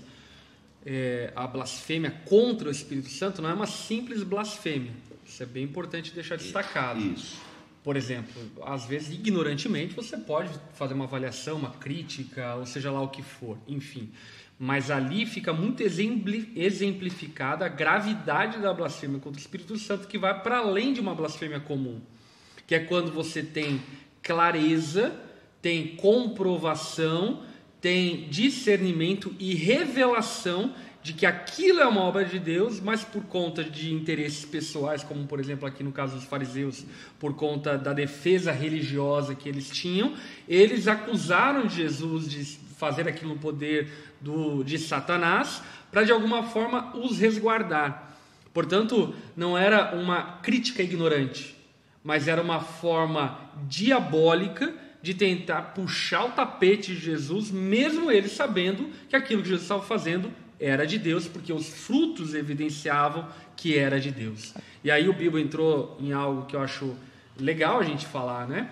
é, 0.86 1.34
a 1.36 1.48
blasfêmia 1.48 2.12
contra 2.26 2.68
o 2.68 2.72
Espírito 2.72 3.10
Santo 3.10 3.42
não 3.42 3.50
é 3.50 3.54
uma 3.54 3.68
simples 3.68 4.22
blasfêmia. 4.22 4.92
Isso 5.26 5.42
é 5.42 5.46
bem 5.46 5.64
importante 5.64 6.14
deixar 6.14 6.36
destacado. 6.36 7.00
Isso. 7.00 7.51
Por 7.84 7.98
exemplo, 7.98 8.34
às 8.64 8.86
vezes, 8.86 9.14
ignorantemente, 9.14 9.96
você 9.96 10.18
pode 10.18 10.50
fazer 10.74 10.94
uma 10.94 11.06
avaliação, 11.06 11.58
uma 11.58 11.72
crítica, 11.72 12.56
ou 12.56 12.66
seja 12.66 12.92
lá 12.92 13.02
o 13.02 13.10
que 13.10 13.24
for, 13.24 13.58
enfim. 13.68 14.12
Mas 14.60 14.92
ali 14.92 15.26
fica 15.26 15.52
muito 15.52 15.82
exemplificada 15.82 17.66
a 17.66 17.70
gravidade 17.70 18.60
da 18.60 18.72
blasfêmia 18.72 19.20
contra 19.20 19.40
o 19.40 19.42
Espírito 19.42 19.78
Santo, 19.78 20.08
que 20.08 20.20
vai 20.20 20.40
para 20.42 20.60
além 20.60 20.94
de 20.94 21.00
uma 21.00 21.16
blasfêmia 21.16 21.60
comum, 21.60 22.00
que 22.68 22.76
é 22.76 22.80
quando 22.80 23.12
você 23.12 23.42
tem 23.42 23.82
clareza 24.22 25.12
tem 25.62 25.96
comprovação, 25.96 27.44
tem 27.80 28.28
discernimento 28.30 29.34
e 29.40 29.54
revelação 29.54 30.74
de 31.04 31.14
que 31.14 31.26
aquilo 31.26 31.80
é 31.80 31.88
uma 31.88 32.02
obra 32.02 32.24
de 32.24 32.38
Deus, 32.38 32.80
mas 32.80 33.04
por 33.04 33.24
conta 33.24 33.64
de 33.64 33.94
interesses 33.94 34.46
pessoais, 34.46 35.04
como 35.04 35.26
por 35.26 35.40
exemplo 35.40 35.68
aqui 35.68 35.84
no 35.84 35.92
caso 35.92 36.16
dos 36.16 36.26
fariseus, 36.26 36.86
por 37.20 37.34
conta 37.36 37.78
da 37.78 37.92
defesa 37.92 38.52
religiosa 38.52 39.34
que 39.34 39.50
eles 39.50 39.70
tinham, 39.70 40.14
eles 40.48 40.88
acusaram 40.88 41.68
Jesus 41.68 42.30
de 42.30 42.46
fazer 42.78 43.08
aquilo 43.08 43.34
no 43.34 43.40
poder 43.40 43.90
do, 44.20 44.64
de 44.64 44.78
Satanás, 44.78 45.62
para 45.92 46.04
de 46.04 46.12
alguma 46.12 46.44
forma 46.44 46.96
os 46.96 47.20
resguardar. 47.20 48.16
Portanto, 48.54 49.14
não 49.36 49.58
era 49.58 49.96
uma 49.96 50.40
crítica 50.42 50.84
ignorante, 50.84 51.56
mas 52.04 52.28
era 52.28 52.42
uma 52.42 52.60
forma 52.60 53.40
diabólica 53.68 54.74
de 55.02 55.14
tentar 55.14 55.74
puxar 55.74 56.26
o 56.26 56.32
tapete 56.32 56.94
de 56.94 57.00
Jesus, 57.00 57.50
mesmo 57.50 58.12
ele 58.12 58.30
sabendo 58.30 58.90
que 59.10 59.16
aquilo 59.16 59.42
que 59.42 59.50
Jesus 59.50 59.64
estava 59.64 59.82
fazendo 59.82 60.32
era 60.62 60.86
de 60.86 61.00
Deus, 61.00 61.28
porque 61.28 61.52
os 61.52 61.68
frutos 61.68 62.36
evidenciavam 62.36 63.28
que 63.58 63.78
era 63.78 64.00
de 64.00 64.12
Deus. 64.12 64.54
E 64.84 64.92
aí 64.92 65.10
o 65.10 65.14
Bíblia 65.14 65.44
entrou 65.44 65.98
em 66.00 66.14
algo 66.14 66.46
que 66.46 66.56
eu 66.56 66.62
acho 66.62 66.96
legal 67.40 67.80
a 67.80 67.84
gente 67.84 68.06
falar, 68.06 68.48
né? 68.48 68.70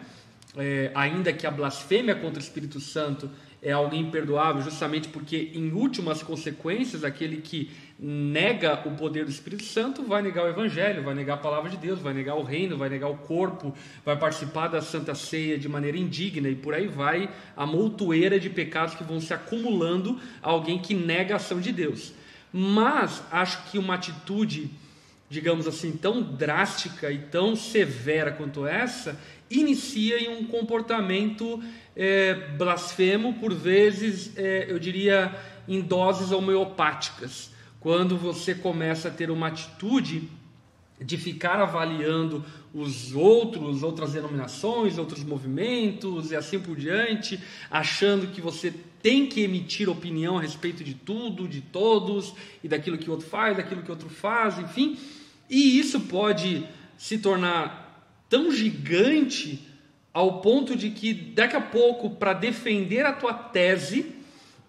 É, 0.55 0.91
ainda 0.93 1.33
que 1.33 1.47
a 1.47 1.51
blasfêmia 1.51 2.15
contra 2.15 2.39
o 2.39 2.43
Espírito 2.43 2.79
Santo 2.79 3.29
é 3.61 3.71
algo 3.71 3.95
imperdoável, 3.95 4.61
justamente 4.61 5.09
porque, 5.09 5.51
em 5.53 5.71
últimas 5.71 6.23
consequências, 6.23 7.03
aquele 7.03 7.37
que 7.37 7.71
nega 8.01 8.81
o 8.85 8.91
poder 8.91 9.25
do 9.25 9.31
Espírito 9.31 9.63
Santo 9.63 10.03
vai 10.03 10.21
negar 10.21 10.45
o 10.45 10.47
Evangelho, 10.47 11.03
vai 11.03 11.13
negar 11.13 11.33
a 11.33 11.37
palavra 11.37 11.69
de 11.69 11.75
Deus, 11.75 11.99
vai 11.99 12.13
negar 12.13 12.35
o 12.35 12.43
reino, 12.43 12.77
vai 12.77 12.87
negar 12.87 13.09
o 13.09 13.17
corpo, 13.17 13.73
vai 14.05 14.15
participar 14.17 14.69
da 14.69 14.81
Santa 14.81 15.13
Ceia 15.13 15.59
de 15.59 15.67
maneira 15.67 15.97
indigna 15.97 16.47
e 16.47 16.55
por 16.55 16.73
aí 16.73 16.87
vai 16.87 17.29
a 17.57 17.65
montoeira 17.65 18.39
de 18.39 18.49
pecados 18.49 18.95
que 18.95 19.03
vão 19.03 19.19
se 19.19 19.33
acumulando 19.33 20.17
a 20.41 20.49
alguém 20.49 20.79
que 20.79 20.93
nega 20.93 21.33
a 21.33 21.37
ação 21.37 21.59
de 21.59 21.73
Deus. 21.73 22.13
Mas 22.53 23.21
acho 23.29 23.69
que 23.69 23.77
uma 23.77 23.95
atitude, 23.95 24.71
digamos 25.29 25.67
assim, 25.67 25.91
tão 25.91 26.21
drástica 26.21 27.11
e 27.11 27.17
tão 27.17 27.53
severa 27.53 28.31
quanto 28.31 28.65
essa, 28.65 29.19
inicia 29.51 30.19
em 30.19 30.29
um 30.29 30.45
comportamento 30.45 31.61
é, 31.97 32.33
blasfemo, 32.57 33.33
por 33.33 33.53
vezes, 33.53 34.31
é, 34.37 34.67
eu 34.69 34.79
diria, 34.79 35.35
em 35.67 35.81
doses 35.81 36.31
homeopáticas. 36.31 37.58
Quando 37.79 38.17
você 38.17 38.53
começa 38.53 39.07
a 39.07 39.11
ter 39.11 39.31
uma 39.31 39.47
atitude 39.47 40.29
de 41.01 41.17
ficar 41.17 41.61
avaliando 41.61 42.43
os 42.73 43.15
outros, 43.15 43.83
outras 43.83 44.13
denominações, 44.13 44.97
outros 44.97 45.23
movimentos 45.23 46.31
e 46.31 46.35
assim 46.35 46.59
por 46.59 46.75
diante, 46.75 47.39
achando 47.71 48.27
que 48.27 48.41
você 48.41 48.73
tem 49.01 49.27
que 49.27 49.41
emitir 49.41 49.89
opinião 49.89 50.37
a 50.37 50.41
respeito 50.41 50.83
de 50.83 50.93
tudo, 50.93 51.47
de 51.47 51.61
todos, 51.61 52.33
e 52.61 52.67
daquilo 52.67 52.97
que 52.97 53.09
o 53.09 53.13
outro 53.13 53.27
faz, 53.27 53.55
daquilo 53.55 53.81
que 53.81 53.89
o 53.89 53.93
outro 53.93 54.09
faz, 54.09 54.59
enfim. 54.59 54.97
E 55.49 55.79
isso 55.79 56.01
pode 56.01 56.65
se 56.97 57.17
tornar 57.17 58.13
tão 58.29 58.51
gigante 58.51 59.65
ao 60.13 60.41
ponto 60.41 60.75
de 60.75 60.89
que 60.89 61.13
daqui 61.13 61.55
a 61.55 61.61
pouco, 61.61 62.09
para 62.09 62.33
defender 62.33 63.05
a 63.05 63.13
tua 63.13 63.33
tese, 63.33 64.18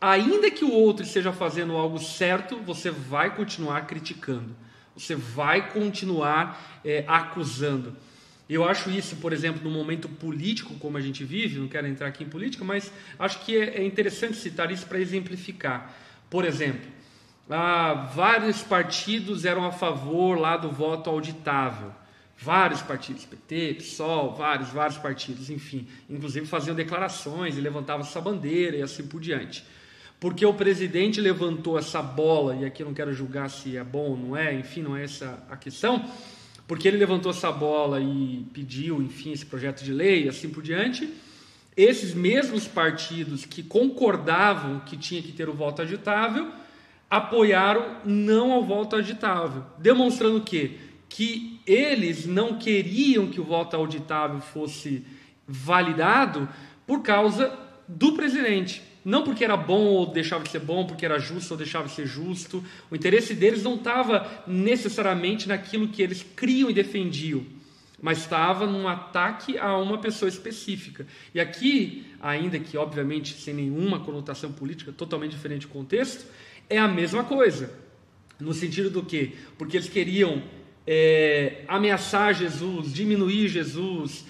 ainda 0.01 0.51
que 0.51 0.65
o 0.65 0.73
outro 0.73 1.05
esteja 1.05 1.33
fazendo 1.33 1.77
algo 1.77 1.99
certo, 1.99 2.57
você 2.59 2.91
vai 2.91 3.35
continuar 3.35 3.87
criticando, 3.87 4.57
você 4.97 5.15
vai 5.15 5.71
continuar 5.73 6.81
é, 6.85 7.05
acusando. 7.07 7.97
Eu 8.49 8.65
acho 8.65 8.91
isso, 8.91 9.17
por 9.17 9.33
exemplo, 9.33 9.63
no 9.63 9.71
momento 9.71 10.09
político 10.09 10.75
como 10.81 10.97
a 10.97 11.01
gente 11.01 11.23
vive, 11.23 11.61
não 11.61 11.69
quero 11.69 11.87
entrar 11.87 12.09
aqui 12.09 12.25
em 12.25 12.29
política, 12.29 12.65
mas 12.65 12.91
acho 13.19 13.45
que 13.45 13.57
é, 13.57 13.77
é 13.77 13.85
interessante 13.85 14.37
citar 14.37 14.73
isso 14.73 14.87
para 14.87 14.99
exemplificar. 14.99 15.95
Por 16.29 16.45
exemplo, 16.45 16.91
ah, 17.49 18.11
vários 18.15 18.63
partidos 18.63 19.45
eram 19.45 19.65
a 19.65 19.73
favor 19.73 20.39
lá 20.39 20.57
do 20.57 20.71
voto 20.71 21.11
auditável. 21.11 21.93
Vários 22.37 22.81
partidos, 22.81 23.25
PT, 23.25 23.75
PSOL, 23.75 24.35
vários, 24.35 24.71
vários 24.71 24.97
partidos, 24.97 25.51
enfim. 25.51 25.87
Inclusive 26.09 26.47
faziam 26.47 26.75
declarações 26.75 27.59
e 27.59 27.61
levantavam 27.61 28.07
essa 28.07 28.21
bandeira 28.21 28.77
e 28.77 28.83
assim 28.83 29.07
por 29.07 29.21
diante. 29.21 29.63
Porque 30.21 30.45
o 30.45 30.53
presidente 30.53 31.21
levantou 31.21 31.79
essa 31.79 32.03
bola, 32.03 32.55
e 32.55 32.65
aqui 32.67 32.83
eu 32.83 32.87
não 32.87 32.95
quero 32.95 33.13
julgar 33.13 33.49
se 33.49 33.77
é 33.77 33.83
bom 33.83 34.11
ou 34.11 34.17
não 34.17 34.37
é, 34.37 34.55
enfim, 34.55 34.83
não 34.83 34.95
é 34.95 35.05
essa 35.05 35.43
a 35.51 35.57
questão, 35.57 36.05
porque 36.69 36.87
ele 36.87 36.99
levantou 36.99 37.33
essa 37.33 37.51
bola 37.51 37.99
e 38.01 38.47
pediu, 38.53 39.03
enfim, 39.03 39.33
esse 39.33 39.47
projeto 39.47 39.83
de 39.83 39.93
lei 39.93 40.27
e 40.27 40.29
assim 40.29 40.51
por 40.51 40.63
diante, 40.63 41.11
esses 41.75 42.13
mesmos 42.13 42.69
partidos 42.69 43.47
que 43.47 43.63
concordavam 43.63 44.81
que 44.81 44.97
tinha 44.97 45.23
que 45.23 45.33
ter 45.33 45.49
o 45.49 45.55
voto 45.55 45.81
agitável, 45.81 46.49
apoiaram 47.09 47.97
não 48.05 48.53
ao 48.53 48.63
voto 48.63 48.95
agitável, 48.97 49.65
demonstrando 49.79 50.41
que 50.43 50.79
que 51.11 51.61
eles 51.67 52.25
não 52.25 52.57
queriam 52.57 53.27
que 53.27 53.41
o 53.41 53.45
voto 53.45 53.77
auditável 53.77 54.41
fosse 54.41 55.05
validado 55.47 56.49
por 56.87 57.03
causa 57.03 57.53
do 57.89 58.13
presidente. 58.13 58.81
Não 59.05 59.23
porque 59.23 59.45
era 59.45 59.57
bom 59.57 59.85
ou 59.87 60.07
deixava 60.07 60.45
de 60.45 60.51
ser 60.51 60.61
bom, 60.61 60.87
porque 60.87 61.05
era 61.05 61.19
justo 61.19 61.53
ou 61.53 61.57
deixava 61.57 61.89
de 61.89 61.95
ser 61.95 62.07
justo. 62.07 62.63
O 62.91 62.97
interesse 62.97 63.35
deles 63.35 63.63
não 63.63 63.77
estava 63.77 64.45
necessariamente 64.47 65.49
naquilo 65.49 65.89
que 65.89 66.03
eles 66.03 66.25
criam 66.37 66.69
e 66.69 66.75
defendiam, 66.75 67.45
mas 68.01 68.19
estava 68.19 68.67
num 68.67 68.87
ataque 68.87 69.59
a 69.59 69.77
uma 69.79 69.99
pessoa 69.99 70.29
específica. 70.29 71.07
E 71.35 71.41
aqui, 71.41 72.07
ainda 72.21 72.59
que 72.59 72.77
obviamente 72.77 73.35
sem 73.35 73.55
nenhuma 73.55 74.01
conotação 74.01 74.53
política, 74.53 74.93
totalmente 74.93 75.33
diferente 75.33 75.67
do 75.67 75.73
contexto, 75.73 76.27
é 76.69 76.79
a 76.79 76.89
mesma 76.89 77.25
coisa. 77.25 77.73
No 78.39 78.53
sentido 78.55 78.91
do 78.91 79.03
que? 79.03 79.35
Porque 79.59 79.77
eles 79.77 79.89
queriam 79.89 80.43
é, 80.87 81.65
ameaçar 81.69 82.35
Jesus, 82.35 82.93
diminuir 82.93 83.49
Jesus, 83.49 84.25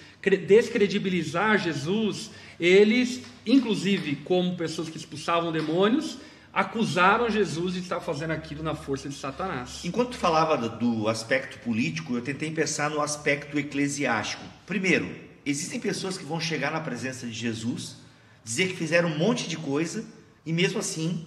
descredibilizar 0.47 1.59
Jesus, 1.59 2.31
eles, 2.61 3.23
inclusive 3.47 4.17
como 4.17 4.55
pessoas 4.55 4.91
que 4.91 4.99
expulsavam 4.99 5.51
demônios, 5.51 6.19
acusaram 6.53 7.31
Jesus 7.31 7.75
de 7.75 7.81
estar 7.81 8.01
fazendo 8.01 8.33
aquilo 8.33 8.63
na 8.63 8.75
força 8.75 9.09
de 9.09 9.15
Satanás. 9.15 9.81
Enquanto 9.85 10.17
falava 10.17 10.69
do 10.69 11.09
aspecto 11.09 11.59
político, 11.61 12.15
eu 12.15 12.21
tentei 12.21 12.51
pensar 12.51 12.91
no 12.91 13.01
aspecto 13.01 13.59
eclesiástico. 13.59 14.43
Primeiro, 14.67 15.09
existem 15.47 15.81
pessoas 15.81 16.19
que 16.19 16.25
vão 16.25 16.41
chegar 16.41 16.71
na 16.71 16.81
presença 16.81 17.27
de 17.27 17.33
Jesus, 17.33 17.97
dizer 18.45 18.69
que 18.69 18.77
fizeram 18.77 19.09
um 19.09 19.19
monte 19.19 19.49
de 19.49 19.57
coisa 19.57 20.05
e 20.45 20.53
mesmo 20.53 20.81
assim 20.81 21.27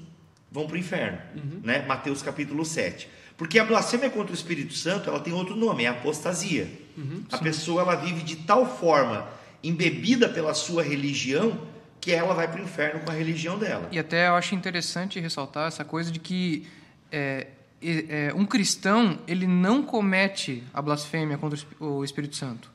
vão 0.51 0.67
para 0.67 0.75
o 0.75 0.77
inferno, 0.77 1.19
uhum. 1.35 1.61
né? 1.63 1.83
Mateus 1.87 2.21
capítulo 2.21 2.63
7. 2.63 3.09
Porque 3.35 3.57
a 3.57 3.65
blasfêmia 3.65 4.09
contra 4.09 4.31
o 4.31 4.35
Espírito 4.35 4.73
Santo, 4.73 5.09
ela 5.09 5.19
tem 5.19 5.33
outro 5.33 5.55
nome, 5.55 5.85
é 5.85 5.87
apostasia. 5.87 6.69
Uhum, 6.95 7.23
a 7.31 7.39
pessoa 7.39 7.81
ela 7.81 7.95
vive 7.95 8.21
de 8.21 8.35
tal 8.35 8.77
forma 8.77 9.27
embebida 9.63 10.27
pela 10.27 10.53
sua 10.53 10.83
religião 10.83 11.59
que 12.01 12.11
ela 12.11 12.33
vai 12.33 12.49
para 12.49 12.59
o 12.59 12.63
inferno 12.63 12.99
com 12.99 13.11
a 13.11 13.13
religião 13.13 13.57
dela. 13.57 13.87
E 13.91 13.97
até 13.97 14.27
eu 14.27 14.35
acho 14.35 14.53
interessante 14.53 15.19
ressaltar 15.19 15.69
essa 15.69 15.85
coisa 15.85 16.11
de 16.11 16.19
que 16.19 16.67
é, 17.09 17.47
é, 17.81 18.33
um 18.35 18.45
cristão 18.45 19.19
ele 19.25 19.47
não 19.47 19.81
comete 19.81 20.63
a 20.73 20.81
blasfêmia 20.81 21.37
contra 21.37 21.57
o 21.79 22.03
Espírito 22.03 22.35
Santo. 22.35 22.73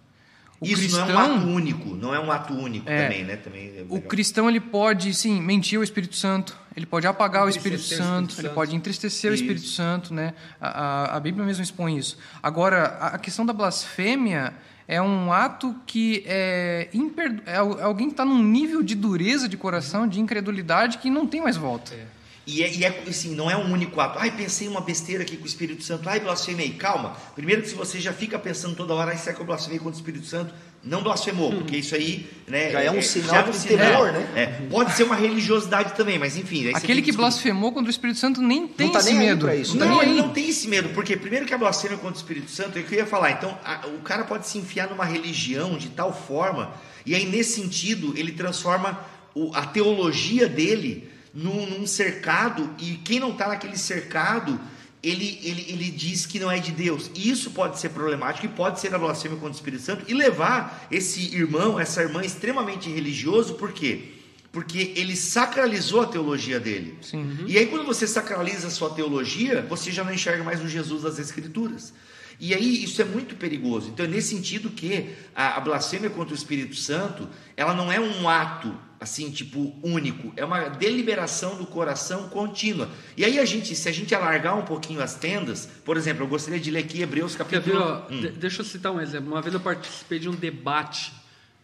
O 0.60 0.64
Isso 0.64 0.76
cristão, 0.76 1.06
não 1.06 1.20
é 1.20 1.24
um 1.24 1.36
ato 1.36 1.46
único, 1.46 1.94
não 1.94 2.14
é 2.14 2.18
um 2.18 2.32
ato 2.32 2.52
único 2.52 2.90
é, 2.90 3.04
também, 3.04 3.24
né? 3.24 3.36
Também 3.36 3.68
é 3.76 3.86
o 3.88 4.00
cristão 4.00 4.48
ele 4.48 4.58
pode, 4.58 5.14
sim, 5.14 5.40
mentir 5.40 5.78
ao 5.78 5.84
Espírito 5.84 6.16
Santo, 6.16 6.58
ele 6.74 6.84
pode 6.84 7.06
apagar 7.06 7.46
o 7.46 7.48
Espírito, 7.48 7.82
Santo, 7.82 8.30
o 8.30 8.32
Santo, 8.32 8.40
ele 8.40 8.48
pode 8.48 8.74
entristecer 8.74 9.32
isso. 9.32 9.42
o 9.42 9.44
Espírito 9.44 9.66
Santo, 9.66 10.12
né? 10.12 10.34
A, 10.60 10.68
a, 10.68 11.16
a, 11.16 11.20
Bíblia 11.20 11.46
mesmo 11.46 11.62
expõe 11.62 11.96
isso. 11.96 12.18
Agora, 12.42 12.86
a 13.00 13.18
questão 13.18 13.46
da 13.46 13.52
blasfêmia 13.52 14.52
é 14.88 15.02
um 15.02 15.30
ato 15.30 15.76
que 15.86 16.24
é, 16.26 16.88
imperdo... 16.94 17.42
é 17.44 17.56
alguém 17.56 18.06
que 18.06 18.14
está 18.14 18.24
num 18.24 18.42
nível 18.42 18.82
de 18.82 18.94
dureza 18.94 19.46
de 19.46 19.56
coração, 19.56 20.08
de 20.08 20.18
incredulidade 20.18 20.96
que 20.96 21.10
não 21.10 21.26
tem 21.26 21.42
mais 21.42 21.58
volta. 21.58 21.94
É. 21.94 22.06
E 22.46 22.62
é, 22.62 22.74
e 22.74 22.82
é, 22.82 23.04
assim, 23.06 23.34
não 23.34 23.50
é 23.50 23.56
um 23.58 23.70
único 23.70 24.00
ato. 24.00 24.18
Ai, 24.18 24.34
pensei 24.34 24.66
uma 24.66 24.80
besteira 24.80 25.22
aqui 25.22 25.36
com 25.36 25.44
o 25.44 25.46
Espírito 25.46 25.84
Santo. 25.84 26.08
Ai, 26.08 26.20
blasfemei. 26.20 26.70
Calma. 26.70 27.14
Primeiro 27.34 27.60
que 27.60 27.68
se 27.68 27.74
você 27.74 28.00
já 28.00 28.14
fica 28.14 28.38
pensando 28.38 28.74
toda 28.74 28.94
hora, 28.94 29.10
ai, 29.10 29.18
será 29.18 29.36
que 29.36 29.42
eu 29.42 29.46
blasfemei 29.46 29.78
contra 29.78 29.92
o 29.92 30.00
Espírito 30.00 30.24
Santo? 30.24 30.54
Não 30.82 31.02
blasfemou, 31.02 31.52
porque 31.52 31.76
isso 31.76 31.94
aí... 31.94 32.28
Né, 32.46 32.70
já 32.70 32.80
é 32.80 32.90
um 32.90 32.98
é, 32.98 33.02
sinal 33.02 33.42
de 33.50 33.58
temor, 33.60 34.12
né? 34.12 34.26
É, 34.34 34.46
pode 34.70 34.92
ser 34.92 35.02
uma 35.02 35.16
religiosidade 35.16 35.94
também, 35.94 36.18
mas 36.18 36.36
enfim... 36.36 36.70
Aquele 36.72 37.02
que, 37.02 37.10
que 37.10 37.16
blasfemou 37.16 37.72
contra 37.72 37.88
o 37.88 37.90
Espírito 37.90 38.18
Santo 38.18 38.40
nem 38.40 38.66
tem 38.66 38.86
não 38.86 38.92
tá 38.92 39.00
esse 39.00 39.12
nem 39.12 39.18
medo. 39.18 39.50
Isso, 39.50 39.76
não, 39.76 39.88
não 39.88 40.02
ele 40.02 40.14
não 40.14 40.30
tem 40.30 40.48
esse 40.48 40.66
medo, 40.68 40.90
porque 40.90 41.16
primeiro 41.16 41.44
que 41.44 41.52
a 41.52 41.58
blasfêmia 41.58 41.98
contra 41.98 42.14
o 42.14 42.16
Espírito 42.16 42.50
Santo, 42.50 42.78
é 42.78 42.80
o 42.80 42.84
que 42.84 42.94
eu 42.94 43.00
ia 43.00 43.06
falar. 43.06 43.32
Então, 43.32 43.58
a, 43.64 43.86
o 43.88 43.98
cara 44.00 44.24
pode 44.24 44.48
se 44.48 44.56
enfiar 44.56 44.88
numa 44.88 45.04
religião 45.04 45.76
de 45.76 45.88
tal 45.88 46.12
forma, 46.12 46.72
e 47.04 47.14
aí 47.14 47.26
nesse 47.26 47.60
sentido, 47.60 48.14
ele 48.16 48.32
transforma 48.32 48.98
o, 49.34 49.54
a 49.54 49.66
teologia 49.66 50.48
dele 50.48 51.10
num, 51.34 51.66
num 51.66 51.86
cercado, 51.86 52.70
e 52.78 52.94
quem 53.04 53.20
não 53.20 53.32
está 53.32 53.48
naquele 53.48 53.76
cercado 53.76 54.58
ele, 55.02 55.38
ele, 55.42 55.66
ele 55.68 55.90
diz 55.90 56.26
que 56.26 56.40
não 56.40 56.50
é 56.50 56.58
de 56.58 56.72
Deus. 56.72 57.10
E 57.14 57.30
isso 57.30 57.50
pode 57.52 57.78
ser 57.78 57.90
problemático 57.90 58.46
e 58.46 58.48
pode 58.48 58.80
ser 58.80 58.94
a 58.94 58.98
blasfêmia 58.98 59.38
contra 59.38 59.52
o 59.52 59.56
Espírito 59.56 59.82
Santo 59.82 60.04
e 60.08 60.14
levar 60.14 60.86
esse 60.90 61.34
irmão, 61.34 61.78
essa 61.78 62.02
irmã 62.02 62.22
extremamente 62.24 62.90
religioso, 62.90 63.54
por 63.54 63.72
quê? 63.72 64.14
Porque 64.50 64.92
ele 64.96 65.14
sacralizou 65.14 66.00
a 66.00 66.06
teologia 66.06 66.58
dele. 66.58 66.98
Sim. 67.00 67.44
E 67.46 67.56
aí, 67.56 67.66
quando 67.66 67.84
você 67.84 68.06
sacraliza 68.06 68.66
a 68.68 68.70
sua 68.70 68.90
teologia, 68.90 69.64
você 69.68 69.92
já 69.92 70.02
não 70.02 70.12
enxerga 70.12 70.42
mais 70.42 70.62
o 70.62 70.68
Jesus 70.68 71.02
das 71.02 71.18
Escrituras. 71.18 71.92
E 72.40 72.54
aí, 72.54 72.82
isso 72.82 73.00
é 73.00 73.04
muito 73.04 73.36
perigoso. 73.36 73.90
Então, 73.90 74.04
é 74.04 74.08
nesse 74.08 74.34
sentido 74.34 74.70
que 74.70 75.10
a, 75.34 75.58
a 75.58 75.60
blasfêmia 75.60 76.10
contra 76.10 76.34
o 76.34 76.36
Espírito 76.36 76.74
Santo, 76.74 77.28
ela 77.56 77.74
não 77.74 77.92
é 77.92 78.00
um 78.00 78.28
ato 78.28 78.74
assim, 79.00 79.30
tipo, 79.30 79.74
único. 79.82 80.32
É 80.36 80.44
uma 80.44 80.68
deliberação 80.68 81.56
do 81.56 81.66
coração 81.66 82.28
contínua. 82.28 82.88
E 83.16 83.24
aí 83.24 83.38
a 83.38 83.44
gente, 83.44 83.74
se 83.74 83.88
a 83.88 83.92
gente 83.92 84.14
alargar 84.14 84.58
um 84.58 84.64
pouquinho 84.64 85.00
as 85.00 85.14
tendas, 85.14 85.66
por 85.84 85.96
exemplo, 85.96 86.24
eu 86.24 86.28
gostaria 86.28 86.58
de 86.58 86.70
ler 86.70 86.80
aqui 86.80 87.00
Hebreus 87.02 87.36
capítulo 87.36 88.02
hum. 88.10 88.20
de- 88.20 88.30
deixa 88.30 88.62
eu 88.62 88.64
citar 88.64 88.92
um 88.92 89.00
exemplo. 89.00 89.30
Uma 89.30 89.40
vez 89.40 89.54
eu 89.54 89.60
participei 89.60 90.18
de 90.18 90.28
um 90.28 90.34
debate 90.34 91.12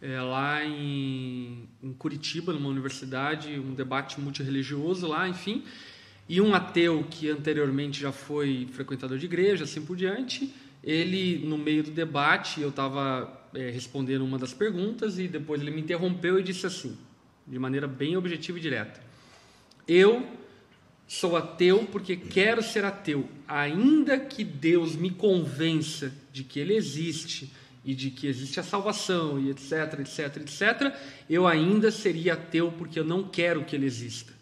é, 0.01 0.20
lá 0.20 0.64
em, 0.64 1.68
em 1.82 1.93
Curitiba, 1.95 2.53
numa 2.53 2.68
universidade, 2.68 3.59
um 3.59 3.74
debate 3.74 4.20
multirreligioso 4.20 5.07
lá, 5.09 5.28
enfim. 5.28 5.64
E 6.28 6.41
um 6.41 6.55
ateu 6.55 7.05
que 7.11 7.30
anteriormente 7.30 8.01
já 8.01 8.12
foi 8.12 8.68
frequentador 8.72 9.18
de 9.18 9.26
igreja, 9.26 9.64
assim 9.64 9.82
por 9.85 9.97
diante, 9.97 10.55
ele, 10.82 11.45
no 11.45 11.59
meio 11.59 11.82
do 11.82 11.91
debate, 11.91 12.61
eu 12.61 12.68
estava 12.68 13.41
respondendo 13.72 14.22
uma 14.22 14.39
das 14.39 14.53
perguntas 14.53 15.18
e 15.18 15.28
depois 15.28 15.61
ele 15.61 15.70
me 15.70 15.80
interrompeu 15.80 16.39
e 16.39 16.43
disse 16.43 16.66
assim, 16.66 16.97
de 17.47 17.59
maneira 17.59 17.86
bem 17.86 18.16
objetiva 18.16 18.59
e 18.59 18.61
direta: 18.61 19.01
Eu 19.86 20.26
Sou 21.07 21.36
ateu 21.36 21.86
porque 21.92 22.16
quero 22.16 22.62
ser 22.62 22.84
ateu, 22.84 23.28
ainda 23.47 24.18
que 24.18 24.42
Deus 24.42 24.97
me 24.97 25.11
convença 25.11 26.12
de 26.32 26.42
que 26.42 26.59
Ele 26.59 26.74
existe 26.74 27.53
e 27.84 27.95
de 27.95 28.11
que 28.11 28.26
existe 28.26 28.59
a 28.59 28.62
salvação 28.62 29.38
e 29.38 29.51
etc, 29.51 30.01
etc, 30.01 30.36
etc. 30.38 30.95
Eu 31.28 31.47
ainda 31.47 31.90
seria 31.90 32.32
ateu 32.32 32.72
porque 32.72 32.99
eu 32.99 33.05
não 33.05 33.22
quero 33.28 33.64
que 33.64 33.76
Ele 33.76 33.84
exista. 33.84 34.32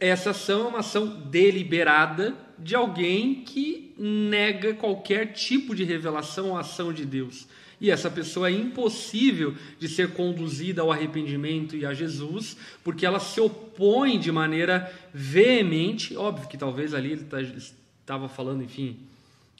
Essa 0.00 0.30
ação 0.30 0.64
é 0.64 0.68
uma 0.68 0.78
ação 0.78 1.06
deliberada 1.28 2.34
de 2.58 2.74
alguém 2.74 3.42
que 3.44 3.92
nega 3.98 4.72
qualquer 4.72 5.32
tipo 5.32 5.74
de 5.74 5.84
revelação 5.84 6.50
ou 6.50 6.56
ação 6.56 6.92
de 6.92 7.04
Deus. 7.04 7.46
E 7.80 7.90
essa 7.90 8.10
pessoa 8.10 8.48
é 8.48 8.52
impossível 8.52 9.54
de 9.78 9.88
ser 9.88 10.12
conduzida 10.12 10.82
ao 10.82 10.90
arrependimento 10.90 11.76
e 11.76 11.86
a 11.86 11.94
Jesus, 11.94 12.56
porque 12.82 13.06
ela 13.06 13.20
se 13.20 13.40
opõe 13.40 14.18
de 14.18 14.32
maneira 14.32 14.92
veemente. 15.14 16.16
Óbvio 16.16 16.48
que 16.48 16.56
talvez 16.56 16.92
ali 16.94 17.12
ele 17.12 17.24
tá- 17.24 17.40
estava 17.40 18.28
falando, 18.28 18.64
enfim, 18.64 18.96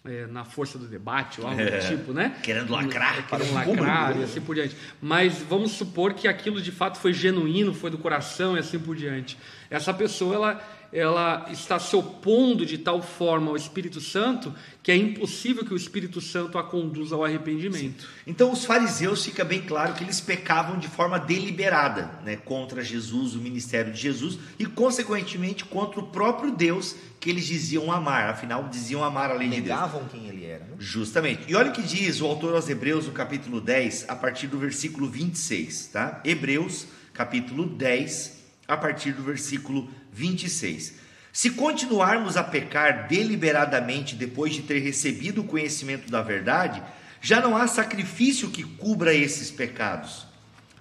é, 0.04 0.26
na 0.26 0.44
força 0.44 0.78
do 0.78 0.86
debate 0.86 1.40
ou 1.40 1.46
algo 1.46 1.60
É, 1.60 1.78
do 1.78 1.86
tipo, 1.88 2.12
né? 2.12 2.36
querendo 2.42 2.70
lacrar 2.72 3.18
É, 3.18 3.22
querendo 3.22 3.52
lacrar 3.54 4.16
e 4.18 4.22
assim 4.24 4.40
por 4.40 4.54
diante. 4.54 4.74
Mas 5.00 5.38
vamos 5.42 5.72
supor 5.72 6.14
que 6.14 6.26
aquilo 6.26 6.60
de 6.62 6.72
fato 6.72 6.98
foi 6.98 7.12
genuíno, 7.12 7.74
foi 7.74 7.90
do 7.90 7.98
coração 7.98 8.56
e 8.56 8.60
assim 8.60 8.78
por 8.78 8.96
diante. 8.96 9.36
Essa 9.70 9.92
pessoa, 9.92 10.34
ela, 10.34 10.77
ela 10.92 11.46
está 11.50 11.78
se 11.78 11.94
opondo 11.94 12.64
de 12.64 12.78
tal 12.78 13.02
forma 13.02 13.50
ao 13.50 13.56
Espírito 13.56 14.00
Santo 14.00 14.54
que 14.82 14.90
é 14.90 14.96
impossível 14.96 15.64
que 15.66 15.74
o 15.74 15.76
Espírito 15.76 16.18
Santo 16.18 16.56
a 16.56 16.64
conduza 16.64 17.14
ao 17.14 17.22
arrependimento. 17.22 18.08
Então, 18.26 18.50
os 18.50 18.64
fariseus 18.64 19.22
fica 19.22 19.44
bem 19.44 19.60
claro 19.60 19.92
que 19.92 20.02
eles 20.02 20.18
pecavam 20.18 20.78
de 20.78 20.88
forma 20.88 21.18
deliberada, 21.18 22.10
né, 22.24 22.36
contra 22.36 22.82
Jesus, 22.82 23.34
o 23.34 23.38
ministério 23.38 23.92
de 23.92 24.00
Jesus 24.00 24.38
e 24.58 24.64
consequentemente 24.64 25.62
contra 25.66 26.00
o 26.00 26.06
próprio 26.06 26.50
Deus 26.50 26.96
que 27.20 27.28
eles 27.28 27.44
diziam 27.44 27.92
amar. 27.92 28.30
Afinal, 28.30 28.66
diziam 28.68 29.04
amar 29.04 29.30
a 29.30 29.34
lei 29.34 29.48
de 29.48 29.56
Deus. 29.56 29.66
Negavam 29.66 30.04
quem 30.06 30.26
ele 30.26 30.46
era, 30.46 30.64
né? 30.64 30.76
Justamente. 30.78 31.42
E 31.48 31.54
olha 31.54 31.70
o 31.70 31.72
que 31.74 31.82
diz 31.82 32.20
o 32.22 32.26
autor 32.26 32.54
aos 32.54 32.68
Hebreus, 32.68 33.06
no 33.06 33.12
capítulo 33.12 33.60
10, 33.60 34.06
a 34.08 34.16
partir 34.16 34.46
do 34.46 34.56
versículo 34.56 35.06
26, 35.08 35.88
tá? 35.88 36.22
Hebreus, 36.24 36.86
capítulo 37.12 37.66
10, 37.66 38.38
a 38.66 38.76
partir 38.76 39.12
do 39.12 39.22
versículo 39.22 39.88
26. 40.18 40.94
Se 41.32 41.50
continuarmos 41.50 42.36
a 42.36 42.42
pecar 42.42 43.06
deliberadamente 43.06 44.16
depois 44.16 44.52
de 44.52 44.62
ter 44.62 44.80
recebido 44.80 45.42
o 45.42 45.44
conhecimento 45.44 46.10
da 46.10 46.20
verdade, 46.20 46.82
já 47.20 47.40
não 47.40 47.56
há 47.56 47.68
sacrifício 47.68 48.50
que 48.50 48.64
cubra 48.64 49.14
esses 49.14 49.50
pecados. 49.50 50.26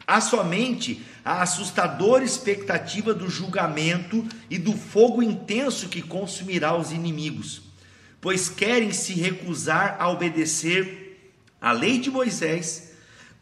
Há 0.07 0.19
somente 0.19 1.03
a 1.23 1.43
assustadora 1.43 2.23
expectativa 2.23 3.13
do 3.13 3.29
julgamento 3.29 4.25
e 4.49 4.57
do 4.57 4.73
fogo 4.73 5.21
intenso 5.21 5.89
que 5.89 6.01
consumirá 6.01 6.75
os 6.75 6.91
inimigos, 6.91 7.61
pois 8.19 8.49
querem 8.49 8.91
se 8.91 9.13
recusar 9.13 9.97
a 9.99 10.09
obedecer 10.09 11.35
à 11.61 11.71
lei 11.71 11.99
de 11.99 12.09
Moisés, 12.09 12.93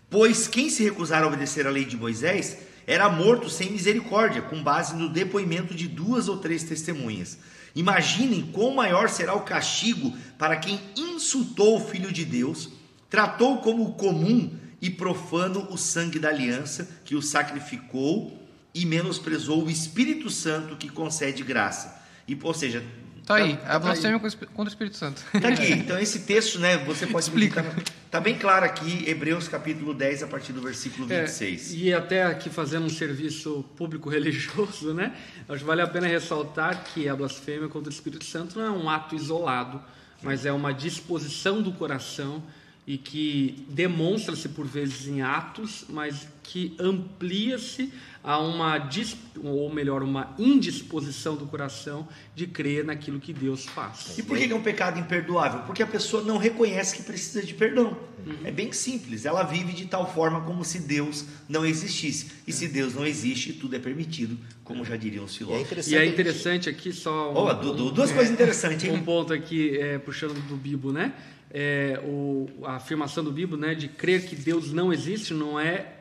pois 0.10 0.48
quem 0.48 0.70
se 0.70 0.84
recusar 0.84 1.24
a 1.24 1.28
obedecer 1.28 1.66
à 1.68 1.70
lei 1.70 1.86
de 1.86 1.96
Moisés 1.96 2.65
era 2.88 3.10
morto 3.10 3.50
sem 3.50 3.72
misericórdia, 3.72 4.42
com 4.42 4.62
base 4.62 4.96
no 4.96 5.10
depoimento 5.10 5.74
de 5.74 5.88
duas 5.88 6.28
ou 6.28 6.38
três 6.38 6.64
testemunhas. 6.64 7.38
Imaginem 7.76 8.44
quão 8.54 8.74
maior 8.74 9.10
será 9.10 9.34
o 9.34 9.42
castigo 9.42 10.16
para 10.38 10.58
quem 10.58 10.80
insultou 10.96 11.78
o 11.78 11.86
Filho 11.86 12.12
de 12.12 12.24
Deus, 12.24 12.70
tratou 13.10 13.58
como 13.58 13.94
comum 13.94 14.52
e 14.82 14.90
profano 14.90 15.68
o 15.72 15.78
sangue 15.78 16.20
da 16.20 16.30
aliança 16.30 16.88
que 17.04 17.16
o 17.16 17.22
sacrificou 17.22 18.40
e 18.74 18.86
menosprezou 18.86 19.64
o 19.64 19.70
Espírito 19.70 20.30
Santo 20.30 20.76
que 20.76 20.90
concede 20.90 21.44
graça. 21.44 22.02
E, 22.28 22.38
ou 22.42 22.54
seja, 22.54 22.84
Tá 23.26 23.36
aí, 23.36 23.58
tá 23.58 23.76
a 23.76 23.80
blasfêmia 23.80 24.20
contra 24.20 24.66
o 24.66 24.68
Espírito 24.68 24.98
Santo. 24.98 25.24
Tá 25.42 25.50
aqui. 25.50 25.72
Então 25.74 25.98
esse 25.98 26.20
texto, 26.20 26.60
né, 26.60 26.78
você 26.78 27.08
pode 27.08 27.26
Explica. 27.26 27.64
Tá, 27.64 27.76
tá 28.12 28.22
bem 28.22 28.38
claro 28.38 28.66
aqui, 28.66 29.04
Hebreus 29.10 29.48
capítulo 29.48 29.96
10 29.96 30.24
a 30.24 30.28
partir 30.28 30.54
do 30.54 30.62
versículo 30.62 31.12
É, 31.12 31.22
26. 31.22 31.74
e 31.74 31.92
até 31.92 32.24
aqui 32.24 32.52
fazendo 32.52 32.86
um 32.86 32.90
serviço 32.90 33.66
público 33.76 34.10
religioso, 34.12 34.94
né? 34.94 35.16
Acho 35.50 35.60
que 35.60 35.66
vale 35.66 35.82
a 35.82 35.88
pena 35.88 36.06
ressaltar 36.06 36.84
que 36.84 37.10
a 37.10 37.16
blasfêmia 37.16 37.68
contra 37.68 37.90
o 37.90 37.94
Espírito 37.94 38.26
Santo 38.26 38.60
não 38.60 38.66
é 38.66 38.70
um 38.70 38.88
ato 38.88 39.16
isolado, 39.16 39.82
mas 40.22 40.46
é 40.46 40.52
uma 40.52 40.72
disposição 40.72 41.64
do 41.64 41.72
coração 41.72 42.44
e 42.88 43.00
que 43.00 43.66
demonstra-se 43.70 44.50
por 44.50 44.68
vezes 44.68 45.08
em 45.08 45.24
atos, 45.24 45.86
mas 45.90 46.28
que 46.44 46.76
amplia-se 46.80 47.92
a 48.26 48.40
uma, 48.40 48.80
dis- 48.80 49.16
ou 49.44 49.72
melhor, 49.72 50.02
uma 50.02 50.34
indisposição 50.40 51.36
do 51.36 51.46
coração 51.46 52.08
de 52.36 52.48
crer 52.48 52.84
naquilo 52.84 53.20
que 53.20 53.32
Deus 53.32 53.66
faz. 53.66 54.18
E 54.18 54.24
por 54.24 54.36
que 54.38 54.52
é 54.52 54.56
um 54.56 54.62
pecado 54.64 55.00
imperdoável? 55.00 55.60
Porque 55.62 55.84
a 55.84 55.88
pessoa 55.88 56.24
não 56.24 56.38
reconhece 56.38 56.96
que 56.96 57.04
precisa 57.04 57.44
de 57.44 57.54
perdão. 57.54 57.96
Uhum. 58.26 58.36
É 58.44 58.52
bem 58.52 58.72
simples. 58.72 59.26
Ela 59.26 59.44
vive 59.44 59.72
de 59.74 59.86
tal 59.86 60.12
forma 60.12 60.42
como 60.42 60.66
se 60.66 60.80
Deus 60.80 61.24
não 61.48 61.64
existisse. 61.64 62.32
E 62.48 62.52
se 62.52 62.68
Deus 62.68 62.96
não 62.96 63.06
existe, 63.06 63.54
tudo 63.54 63.76
é 63.76 63.80
permitido, 63.80 64.36
como 64.64 64.84
já 64.84 64.98
diriam 64.98 65.26
os 65.26 65.32
E 65.34 65.36
é 65.36 65.38
filósofos. 65.38 65.66
interessante. 65.68 65.94
E 65.94 65.96
é 65.96 66.00
a 66.00 66.04
gente- 66.06 66.14
interessante 66.14 66.70
aqui 66.70 66.92
só 66.92 67.32
um, 67.32 67.36
Ó, 67.36 67.54
Dudu, 67.54 67.92
duas 67.92 68.12
coisas 68.12 68.34
interessantes, 68.34 68.90
um 68.90 68.96
hein? 68.96 69.04
ponto 69.04 69.32
aqui 69.32 69.78
é, 69.78 70.00
puxando 70.00 70.34
do 70.48 70.56
Bibo, 70.56 70.92
né? 70.92 71.14
É, 71.52 72.02
o, 72.04 72.50
a 72.64 72.78
afirmação 72.78 73.24
do 73.24 73.32
Bibo, 73.32 73.56
né, 73.56 73.76
de 73.76 73.88
crer 73.88 74.26
que 74.26 74.36
Deus 74.36 74.74
não 74.74 74.92
existe, 74.92 75.34
não 75.34 75.58
é 75.60 75.92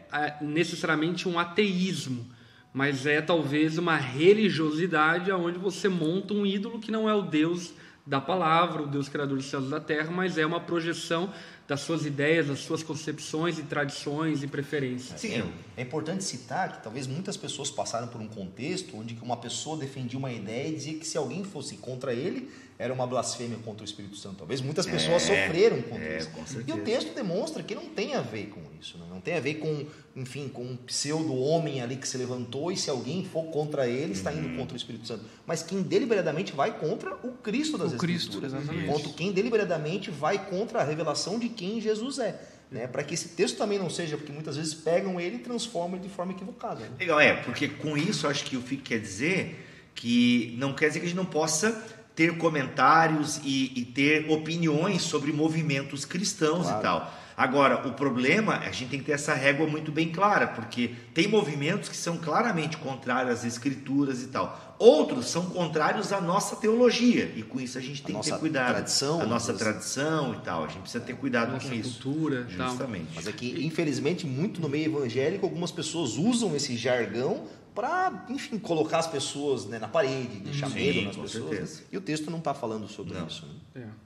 necessariamente 0.41 1.29
um 1.29 1.39
ateísmo, 1.39 2.27
mas 2.73 3.07
é 3.07 3.21
talvez 3.21 3.79
uma 3.79 3.97
religiosidade 3.97 5.31
onde 5.33 5.59
você 5.59 5.89
monta 5.89 6.35
um 6.35 6.45
ídolo 6.45 6.81
que 6.81 6.91
não 6.91 7.09
é 7.09 7.15
o 7.15 7.23
Deus 7.23 7.73
da 8.07 8.21
palavra, 8.21 8.83
o 8.83 8.87
Deus 8.87 9.09
criador 9.09 9.37
dos 9.37 9.47
céus 9.47 9.67
e 9.67 9.71
da 9.71 9.81
terra, 9.81 10.11
mas 10.11 10.37
é 10.37 10.45
uma 10.45 10.61
projeção 10.61 11.33
das 11.67 11.81
suas 11.81 12.05
ideias, 12.05 12.49
das 12.49 12.59
suas 12.59 12.83
concepções 12.83 13.59
e 13.59 13.63
tradições 13.63 14.43
e 14.43 14.47
preferências. 14.47 15.19
Sim, 15.19 15.43
é, 15.77 15.83
importante 15.83 16.23
citar 16.23 16.73
que 16.73 16.83
talvez 16.83 17.07
muitas 17.07 17.37
pessoas 17.39 17.71
passaram 17.71 18.09
por 18.09 18.21
um 18.21 18.29
contexto 18.29 18.97
onde 18.99 19.17
uma 19.23 19.39
pessoa 19.39 19.79
defendia 19.79 20.19
uma 20.19 20.31
ideia 20.31 20.69
e 20.69 20.75
dizia 20.75 20.99
que 20.99 21.07
se 21.07 21.17
alguém 21.17 21.43
fosse 21.43 21.77
contra 21.77 22.13
ele, 22.13 22.51
era 22.79 22.93
uma 22.93 23.07
blasfêmia 23.07 23.57
contra 23.65 23.83
o 23.83 23.85
Espírito 23.85 24.17
Santo. 24.17 24.37
Talvez 24.39 24.61
muitas 24.61 24.85
pessoas 24.85 25.23
sofreram 25.23 25.81
contra 25.83 26.05
é, 26.05 26.19
isso. 26.19 26.31
com 26.31 26.43
E 26.67 26.73
o 26.73 26.85
texto 26.85 27.15
demonstra 27.15 27.63
que 27.63 27.75
não 27.75 27.87
tem 27.87 28.15
a 28.15 28.21
ver 28.21 28.47
com 28.47 28.61
isso, 28.81 28.99
né? 28.99 29.07
não 29.09 29.21
tem 29.21 29.35
a 29.37 29.41
ver 29.41 29.55
com, 29.55 29.87
enfim, 30.17 30.49
com 30.49 30.63
um 30.65 30.77
pseudo-homem 30.77 31.81
ali 31.81 31.97
que 31.97 32.09
se 32.09 32.19
levantou 32.19 32.73
e 32.73 32.77
se 32.77 32.91
alguém 32.91 33.25
for 33.25 33.45
contra 33.47 33.87
ele, 33.87 34.13
está 34.13 34.31
Uhum. 34.31 34.39
indo 34.39 34.57
contra 34.59 34.75
o 34.75 34.77
Espírito 34.77 35.07
Santo. 35.07 35.25
Mas 35.47 35.63
quem 35.63 35.83
deliberadamente 35.83 36.53
vai 36.53 36.77
contra 36.79 37.15
o 37.27 37.33
Cristo 37.43 37.79
das 37.79 37.93
O 37.93 37.97
Cristo, 37.97 38.29
Escrituras. 38.39 38.53
exatamente. 38.55 38.89
Contra 38.89 39.13
quem 39.13 39.33
deliberadamente 39.33 40.11
vai 40.11 40.47
contra 40.49 40.81
a 40.81 40.85
revelação 40.85 41.39
de 41.39 41.49
quem 41.49 41.81
Jesus 41.81 42.19
é. 42.19 42.41
Né? 42.71 42.89
Para 42.89 43.05
que 43.05 43.15
esse 43.15 43.29
texto 43.29 43.57
também 43.57 43.79
não 43.79 43.89
seja, 43.89 44.17
porque 44.17 44.33
muitas 44.33 44.57
vezes 44.57 44.75
pegam 44.75 45.21
ele 45.21 45.37
e 45.37 45.39
transformam 45.39 45.97
ele 45.99 46.09
de 46.09 46.13
forma 46.13 46.33
equivocada. 46.33 46.81
Né? 46.81 46.91
Legal, 46.99 47.21
é, 47.21 47.35
porque 47.35 47.69
com 47.69 47.97
isso 47.97 48.27
acho 48.27 48.45
que 48.45 48.57
o 48.57 48.61
FIC 48.63 48.83
quer 48.83 48.99
dizer 49.01 49.65
que 49.95 50.55
não 50.59 50.75
quer 50.75 50.89
dizer 50.89 50.99
que 51.01 51.07
a 51.07 51.09
gente 51.09 51.17
não 51.17 51.27
possa 51.27 51.71
ter 52.15 52.39
comentários 52.39 53.41
e, 53.45 53.73
e 53.75 53.85
ter 53.85 54.31
opiniões 54.31 55.03
sobre 55.03 55.33
movimentos 55.33 56.05
cristãos 56.05 56.63
Claro. 56.67 56.79
e 56.79 56.83
tal. 56.83 57.15
Agora, 57.37 57.89
o 57.89 57.93
problema, 57.95 58.59
a 58.59 58.71
gente 58.71 58.91
tem 58.91 59.01
que 59.01 59.07
ter 59.07 59.11
essa 59.13 59.35
régua 59.35 59.67
muito 59.67 59.91
bem 59.91 60.09
clara, 60.13 60.47
porque 60.47 60.93
tem 61.13 61.27
movimentos 61.27 61.89
que 61.89 61.97
são 61.97 62.17
claramente 62.17 62.77
contrários 62.77 63.39
às 63.41 63.45
escrituras 63.45 64.23
e 64.23 64.29
tal. 64.29 64.77
Outros 64.79 65.27
são 65.31 65.47
contrários 65.47 66.13
à 66.13 66.21
nossa 66.21 66.55
teologia, 66.55 67.33
e 67.35 67.43
com 67.43 67.61
isso 67.61 67.77
a 67.77 67.81
gente 67.81 68.03
A 68.05 68.07
tem 68.07 68.15
que 68.17 68.23
ter 68.23 68.31
nossa 68.31 68.39
cuidado. 68.39 68.69
tradição, 68.75 69.21
a 69.21 69.27
nossa 69.27 69.53
tradição 69.53 70.35
e 70.35 70.45
tal. 70.45 70.63
A 70.63 70.69
gente 70.69 70.83
precisa 70.83 71.03
ter 71.03 71.17
cuidado 71.17 71.51
Nossa 71.55 71.67
com 71.69 71.75
isso. 71.75 71.95
cultura 72.01 72.47
e 72.49 72.55
tal. 72.57 72.69
Justamente. 72.69 73.09
Mas 73.17 73.27
é 73.27 73.33
que, 73.33 73.67
infelizmente, 73.67 74.25
muito 74.29 74.61
no 74.61 74.69
meio 74.69 74.85
evangélico, 74.97 75.45
algumas 75.45 75.73
pessoas 75.73 76.17
usam 76.17 76.55
esse 76.55 76.77
jargão 76.77 77.49
para, 77.75 78.25
enfim, 78.29 78.59
colocar 78.59 78.99
as 78.99 79.07
pessoas 79.07 79.67
né, 79.67 79.79
na 79.79 79.89
parede, 79.89 80.39
deixar 80.39 80.69
Sim, 80.71 80.75
medo 80.75 81.03
nas 81.03 81.17
pessoas. 81.17 81.49
certeza. 81.51 81.81
né? 81.81 81.87
E 81.93 81.97
o 81.97 82.01
texto 82.01 82.31
não 82.31 82.39
está 82.39 82.55
falando 82.55 82.87
sobre 82.89 83.15
Não. 83.15 83.27
isso. 83.27 83.47
né? 83.75 83.83
É. 83.83 84.05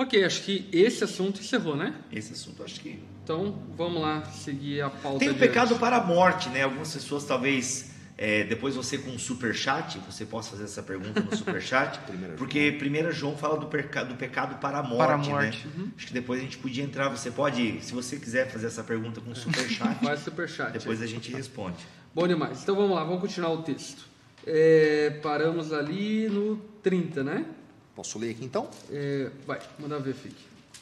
Ok, 0.00 0.24
acho 0.24 0.42
que 0.44 0.68
esse 0.72 1.02
assunto 1.02 1.40
encerrou, 1.40 1.76
né? 1.76 1.92
Esse 2.12 2.32
assunto, 2.32 2.62
acho 2.62 2.78
que. 2.80 3.02
Então 3.24 3.58
vamos 3.76 4.00
lá 4.00 4.24
seguir 4.26 4.80
a 4.80 4.88
pauta. 4.90 5.18
Tem 5.18 5.30
o 5.30 5.34
pecado 5.34 5.76
para 5.76 5.96
a 5.96 6.04
morte, 6.04 6.48
né? 6.50 6.62
Algumas 6.62 6.92
pessoas 6.94 7.24
talvez. 7.24 7.90
é, 8.16 8.44
depois 8.44 8.76
você 8.76 8.96
com 8.96 9.10
o 9.10 9.18
superchat, 9.18 9.98
você 10.08 10.24
possa 10.24 10.50
fazer 10.52 10.64
essa 10.64 10.82
pergunta 10.84 11.20
no 11.20 11.36
superchat, 11.36 11.98
porque 12.38 12.78
1 12.80 13.10
João 13.12 13.36
fala 13.36 13.58
do, 13.58 13.66
perca- 13.66 14.04
do 14.04 14.14
pecado 14.14 14.58
para 14.60 14.78
a 14.78 14.82
morte, 14.84 14.98
Para 14.98 15.14
a 15.14 15.18
morte, 15.18 15.66
né? 15.66 15.88
Acho 15.96 16.06
que 16.06 16.12
depois 16.12 16.40
a 16.40 16.42
gente 16.44 16.58
podia 16.58 16.84
entrar, 16.84 17.08
você 17.08 17.30
pode, 17.32 17.80
se 17.84 17.92
você 17.92 18.16
quiser 18.18 18.48
fazer 18.50 18.66
essa 18.68 18.84
pergunta 18.84 19.20
com 19.20 19.32
o 19.32 19.34
superchat, 19.36 19.98
Faz 20.04 20.20
superchat. 20.20 20.72
depois 20.72 21.02
a 21.02 21.06
gente 21.06 21.32
responde. 21.32 21.76
Bom 22.18 22.26
demais. 22.26 22.62
Então 22.64 22.74
vamos 22.74 22.96
lá, 22.96 23.04
vamos 23.04 23.20
continuar 23.20 23.52
o 23.52 23.62
texto. 23.62 24.04
É, 24.44 25.20
paramos 25.22 25.72
ali 25.72 26.28
no 26.28 26.56
30, 26.82 27.22
né? 27.22 27.46
Posso 27.94 28.18
ler 28.18 28.30
aqui 28.30 28.44
então? 28.44 28.68
É, 28.90 29.30
vai, 29.46 29.60
manda 29.78 30.00
ver, 30.00 30.16
Fique. 30.16 30.34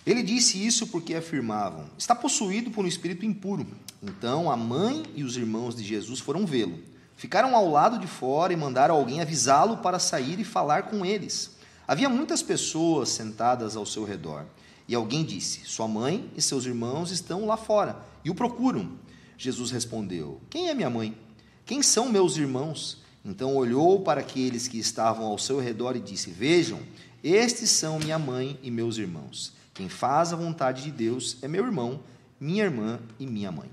Ele 0.06 0.22
disse 0.22 0.66
isso 0.66 0.86
porque 0.86 1.14
afirmavam: 1.14 1.90
está 1.98 2.14
possuído 2.14 2.70
por 2.70 2.86
um 2.86 2.88
espírito 2.88 3.26
impuro. 3.26 3.66
Então 4.02 4.50
a 4.50 4.56
mãe 4.56 5.02
e 5.14 5.22
os 5.22 5.36
irmãos 5.36 5.76
de 5.76 5.84
Jesus 5.84 6.20
foram 6.20 6.46
vê-lo. 6.46 6.78
Ficaram 7.18 7.54
ao 7.54 7.70
lado 7.70 7.98
de 7.98 8.06
fora 8.06 8.54
e 8.54 8.56
mandaram 8.56 8.94
alguém 8.94 9.20
avisá-lo 9.20 9.76
para 9.76 9.98
sair 9.98 10.40
e 10.40 10.44
falar 10.44 10.84
com 10.84 11.04
eles. 11.04 11.58
Havia 11.86 12.08
muitas 12.08 12.42
pessoas 12.42 13.10
sentadas 13.10 13.76
ao 13.76 13.84
seu 13.84 14.04
redor. 14.04 14.46
E 14.88 14.94
alguém 14.94 15.22
disse: 15.22 15.66
Sua 15.66 15.86
mãe 15.86 16.30
e 16.34 16.40
seus 16.40 16.64
irmãos 16.64 17.10
estão 17.10 17.44
lá 17.44 17.58
fora 17.58 17.98
e 18.24 18.30
o 18.30 18.34
procuram. 18.34 18.92
Jesus 19.36 19.70
respondeu: 19.70 20.40
Quem 20.48 20.70
é 20.70 20.74
minha 20.74 20.88
mãe? 20.88 21.25
Quem 21.66 21.82
são 21.82 22.08
meus 22.08 22.36
irmãos? 22.36 23.04
Então 23.24 23.56
olhou 23.56 24.00
para 24.00 24.20
aqueles 24.20 24.68
que 24.68 24.78
estavam 24.78 25.26
ao 25.26 25.36
seu 25.36 25.58
redor 25.58 25.96
e 25.96 26.00
disse: 26.00 26.30
Vejam, 26.30 26.80
estes 27.22 27.70
são 27.70 27.98
minha 27.98 28.18
mãe 28.18 28.56
e 28.62 28.70
meus 28.70 28.98
irmãos. 28.98 29.52
Quem 29.74 29.88
faz 29.88 30.32
a 30.32 30.36
vontade 30.36 30.84
de 30.84 30.92
Deus 30.92 31.36
é 31.42 31.48
meu 31.48 31.64
irmão, 31.64 32.00
minha 32.40 32.64
irmã 32.64 33.00
e 33.18 33.26
minha 33.26 33.50
mãe. 33.50 33.68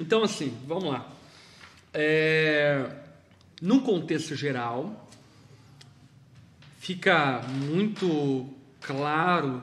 Então, 0.00 0.22
assim, 0.22 0.56
vamos 0.64 0.84
lá. 0.84 1.10
É, 1.92 2.88
num 3.60 3.80
contexto 3.80 4.36
geral, 4.36 5.08
fica 6.78 7.42
muito 7.42 8.48
claro 8.80 9.62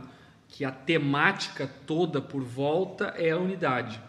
que 0.49 0.65
a 0.65 0.71
temática 0.71 1.69
toda 1.87 2.21
por 2.21 2.43
volta 2.43 3.13
é 3.17 3.31
a 3.31 3.37
unidade. 3.37 3.99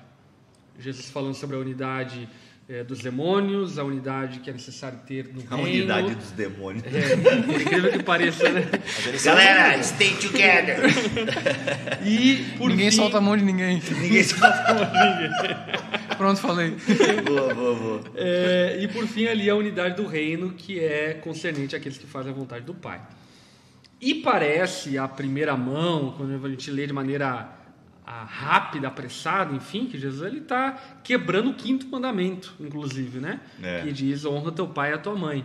Jesus 0.79 1.11
falando 1.11 1.35
sobre 1.35 1.57
a 1.57 1.59
unidade 1.59 2.29
é, 2.69 2.83
dos 2.83 3.01
demônios, 3.01 3.79
a 3.79 3.85
unidade 3.85 4.41
que 4.41 4.51
é 4.51 4.53
necessário 4.53 4.99
ter 5.07 5.29
no 5.33 5.43
A 5.49 5.57
reino. 5.57 5.79
unidade 5.79 6.15
dos 6.17 6.31
demônios. 6.33 6.83
É, 6.85 7.17
por 7.43 7.61
incrível 7.61 7.93
que 7.93 8.03
pareça, 8.03 8.51
né? 8.51 8.63
Galera, 9.25 9.83
stay 9.83 10.15
together! 10.17 10.79
E 12.05 12.45
por 12.59 12.71
ninguém 12.71 12.91
fim, 12.91 12.97
solta 12.97 13.19
a 13.19 13.21
mão 13.21 13.37
de 13.37 13.45
ninguém. 13.45 13.81
Ninguém 14.01 14.23
sabe. 14.23 14.57
Pronto, 16.17 16.41
falei. 16.41 16.77
boa, 17.25 17.55
boa, 17.55 17.75
boa. 17.75 18.01
É, 18.17 18.79
e 18.81 18.89
por 18.89 19.07
fim 19.07 19.27
ali 19.27 19.49
a 19.49 19.55
unidade 19.55 19.97
do 19.97 20.07
reino 20.07 20.51
que 20.53 20.81
é 20.81 21.15
concernente 21.15 21.77
àqueles 21.77 21.99
que 21.99 22.07
fazem 22.07 22.33
a 22.33 22.35
vontade 22.35 22.65
do 22.65 22.75
Pai. 22.75 23.01
E 24.01 24.15
parece 24.15 24.99
à 24.99 25.07
primeira 25.07 25.57
mão, 25.57 26.15
quando 26.17 26.45
a 26.45 26.49
gente 26.51 26.71
lê 26.71 26.87
de 26.87 26.93
maneira 26.93 27.49
ah, 28.07 28.23
rápida, 28.23 28.87
apressada, 28.87 29.53
enfim, 29.53 29.87
que 29.87 29.99
Jesus 29.99 30.23
ele 30.23 30.39
está 30.39 30.73
quebrando 31.03 31.51
o 31.51 31.55
quinto 31.55 31.89
mandamento, 31.89 32.55
inclusive, 32.61 33.19
né? 33.19 33.41
É. 33.61 33.83
Que 33.83 33.93
diz 33.93 34.25
honra 34.25 34.53
teu 34.53 34.69
pai 34.69 34.93
e 34.93 34.95
a 34.95 34.99
tua 34.99 35.17
mãe. 35.17 35.45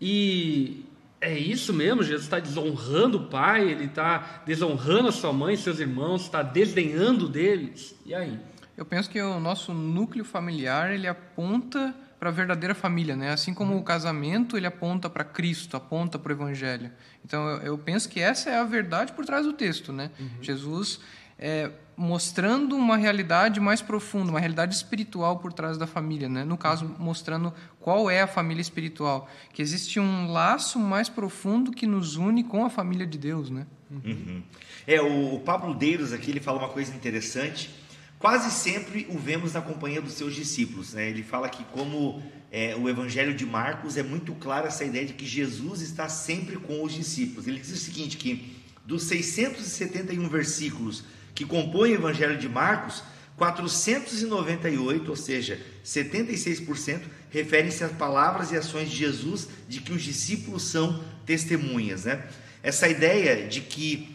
E 0.00 0.86
é 1.20 1.36
isso 1.36 1.74
mesmo, 1.74 2.02
Jesus 2.02 2.24
está 2.24 2.38
desonrando 2.38 3.18
o 3.18 3.26
pai, 3.26 3.68
ele 3.68 3.84
está 3.84 4.42
desonrando 4.46 5.08
a 5.08 5.12
sua 5.12 5.32
mãe, 5.32 5.56
seus 5.56 5.78
irmãos, 5.78 6.22
está 6.22 6.42
desdenhando 6.42 7.28
deles. 7.28 7.94
E 8.06 8.14
aí? 8.14 8.40
Eu 8.74 8.86
penso 8.86 9.10
que 9.10 9.20
o 9.20 9.38
nosso 9.38 9.74
núcleo 9.74 10.24
familiar 10.24 10.90
ele 10.90 11.06
aponta 11.06 11.94
para 12.18 12.30
a 12.30 12.32
verdadeira 12.32 12.74
família, 12.74 13.14
né? 13.14 13.30
Assim 13.30 13.52
como 13.52 13.76
o 13.76 13.82
casamento 13.82 14.56
ele 14.56 14.66
aponta 14.66 15.10
para 15.10 15.22
Cristo, 15.22 15.76
aponta 15.76 16.18
para 16.18 16.30
o 16.30 16.34
Evangelho. 16.34 16.90
Então 17.24 17.46
eu, 17.48 17.58
eu 17.58 17.78
penso 17.78 18.08
que 18.08 18.20
essa 18.20 18.50
é 18.50 18.56
a 18.56 18.64
verdade 18.64 19.12
por 19.12 19.24
trás 19.24 19.44
do 19.44 19.52
texto, 19.52 19.92
né? 19.92 20.10
Jesus 20.40 21.00
é, 21.38 21.70
mostrando 21.96 22.76
uma 22.76 22.96
realidade 22.96 23.60
mais 23.60 23.80
profunda, 23.80 24.30
uma 24.30 24.40
realidade 24.40 24.74
espiritual 24.74 25.38
por 25.38 25.52
trás 25.52 25.76
da 25.76 25.86
família, 25.86 26.28
né? 26.28 26.44
No 26.44 26.56
caso 26.56 26.94
mostrando 26.98 27.52
qual 27.80 28.10
é 28.10 28.22
a 28.22 28.26
família 28.26 28.60
espiritual, 28.60 29.28
que 29.52 29.62
existe 29.62 29.98
um 29.98 30.30
laço 30.30 30.78
mais 30.78 31.08
profundo 31.08 31.70
que 31.70 31.86
nos 31.86 32.16
une 32.16 32.44
com 32.44 32.64
a 32.64 32.70
família 32.70 33.06
de 33.06 33.18
Deus, 33.18 33.50
né? 33.50 33.66
Uhum. 33.90 34.42
É, 34.86 35.00
o, 35.00 35.34
o 35.34 35.40
Pablo 35.40 35.74
Deiros 35.74 36.12
aqui 36.12 36.30
ele 36.30 36.40
fala 36.40 36.58
uma 36.58 36.68
coisa 36.68 36.94
interessante. 36.94 37.70
Quase 38.18 38.50
sempre 38.50 39.06
o 39.10 39.18
vemos 39.18 39.52
na 39.52 39.60
companhia 39.60 40.02
dos 40.02 40.14
seus 40.14 40.34
discípulos. 40.34 40.92
Né? 40.92 41.08
Ele 41.08 41.22
fala 41.22 41.48
que, 41.48 41.62
como 41.64 42.20
é, 42.50 42.74
o 42.74 42.88
Evangelho 42.88 43.32
de 43.32 43.46
Marcos, 43.46 43.96
é 43.96 44.02
muito 44.02 44.34
clara 44.34 44.66
essa 44.66 44.84
ideia 44.84 45.06
de 45.06 45.12
que 45.12 45.24
Jesus 45.24 45.80
está 45.80 46.08
sempre 46.08 46.56
com 46.56 46.82
os 46.82 46.92
discípulos. 46.92 47.46
Ele 47.46 47.60
diz 47.60 47.70
o 47.70 47.76
seguinte: 47.76 48.16
que 48.16 48.56
dos 48.84 49.04
671 49.04 50.28
versículos 50.28 51.04
que 51.38 51.44
compõem 51.44 51.92
o 51.92 51.94
Evangelho 51.94 52.36
de 52.36 52.48
Marcos, 52.48 53.00
498, 53.36 55.08
ou 55.08 55.14
seja, 55.14 55.60
76%, 55.84 57.02
referem-se 57.30 57.84
às 57.84 57.92
palavras 57.92 58.50
e 58.50 58.56
ações 58.56 58.90
de 58.90 58.96
Jesus 58.96 59.48
de 59.68 59.80
que 59.80 59.92
os 59.92 60.02
discípulos 60.02 60.64
são 60.64 61.00
testemunhas. 61.24 62.06
Né? 62.06 62.24
Essa 62.60 62.88
ideia 62.88 63.46
de 63.46 63.60
que 63.60 64.12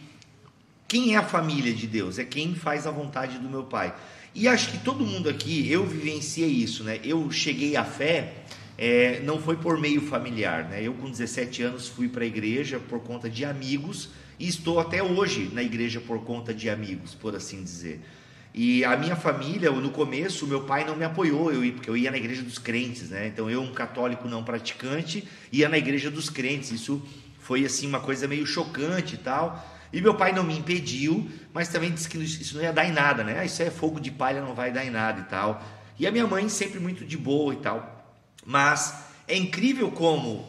quem 0.86 1.14
é 1.14 1.16
a 1.16 1.22
família 1.22 1.72
de 1.72 1.86
Deus? 1.86 2.18
É 2.18 2.24
quem 2.24 2.54
faz 2.54 2.86
a 2.86 2.90
vontade 2.90 3.38
do 3.38 3.48
meu 3.48 3.64
Pai. 3.64 3.94
E 4.34 4.46
acho 4.46 4.72
que 4.72 4.76
todo 4.76 5.02
mundo 5.02 5.30
aqui, 5.30 5.66
eu 5.72 5.86
vivenciei 5.86 6.50
isso, 6.50 6.84
né? 6.84 7.00
Eu 7.02 7.30
cheguei 7.30 7.74
à 7.74 7.84
fé, 7.84 8.34
é, 8.76 9.20
não 9.20 9.40
foi 9.40 9.56
por 9.56 9.80
meio 9.80 10.02
familiar, 10.02 10.64
né? 10.68 10.82
Eu 10.82 10.92
com 10.92 11.10
17 11.10 11.62
anos 11.62 11.88
fui 11.88 12.06
para 12.06 12.24
a 12.24 12.26
igreja 12.26 12.78
por 12.78 13.00
conta 13.00 13.30
de 13.30 13.46
amigos 13.46 14.10
e 14.38 14.48
estou 14.48 14.80
até 14.80 15.02
hoje 15.02 15.50
na 15.52 15.62
igreja 15.62 16.00
por 16.00 16.24
conta 16.24 16.52
de 16.52 16.68
amigos, 16.68 17.14
por 17.14 17.34
assim 17.34 17.62
dizer. 17.62 18.00
E 18.52 18.84
a 18.84 18.96
minha 18.96 19.16
família, 19.16 19.70
no 19.72 19.90
começo, 19.90 20.46
meu 20.46 20.62
pai 20.62 20.84
não 20.84 20.94
me 20.94 21.04
apoiou, 21.04 21.52
eu 21.52 21.72
porque 21.72 21.90
eu 21.90 21.96
ia 21.96 22.10
na 22.10 22.16
igreja 22.16 22.40
dos 22.40 22.56
crentes, 22.56 23.10
né? 23.10 23.26
Então 23.26 23.50
eu, 23.50 23.60
um 23.60 23.72
católico 23.72 24.28
não 24.28 24.44
praticante, 24.44 25.26
ia 25.50 25.68
na 25.68 25.76
igreja 25.76 26.08
dos 26.08 26.30
crentes. 26.30 26.70
Isso 26.70 27.02
foi 27.40 27.64
assim 27.64 27.88
uma 27.88 27.98
coisa 27.98 28.28
meio 28.28 28.46
chocante 28.46 29.16
e 29.16 29.18
tal. 29.18 29.72
E 29.92 30.00
meu 30.00 30.14
pai 30.14 30.32
não 30.32 30.44
me 30.44 30.56
impediu, 30.56 31.28
mas 31.52 31.68
também 31.68 31.92
disse 31.92 32.08
que 32.08 32.16
isso 32.16 32.56
não 32.56 32.62
ia 32.62 32.72
dar 32.72 32.84
em 32.84 32.92
nada, 32.92 33.24
né? 33.24 33.40
Ah, 33.40 33.44
isso 33.44 33.60
é 33.60 33.70
fogo 33.70 33.98
de 33.98 34.10
palha, 34.12 34.40
não 34.40 34.54
vai 34.54 34.72
dar 34.72 34.84
em 34.84 34.90
nada 34.90 35.20
e 35.20 35.24
tal. 35.24 35.60
E 35.98 36.06
a 36.06 36.12
minha 36.12 36.26
mãe 36.26 36.48
sempre 36.48 36.78
muito 36.78 37.04
de 37.04 37.16
boa 37.16 37.54
e 37.54 37.56
tal. 37.56 38.16
Mas 38.46 38.94
é 39.26 39.36
incrível 39.36 39.90
como 39.90 40.48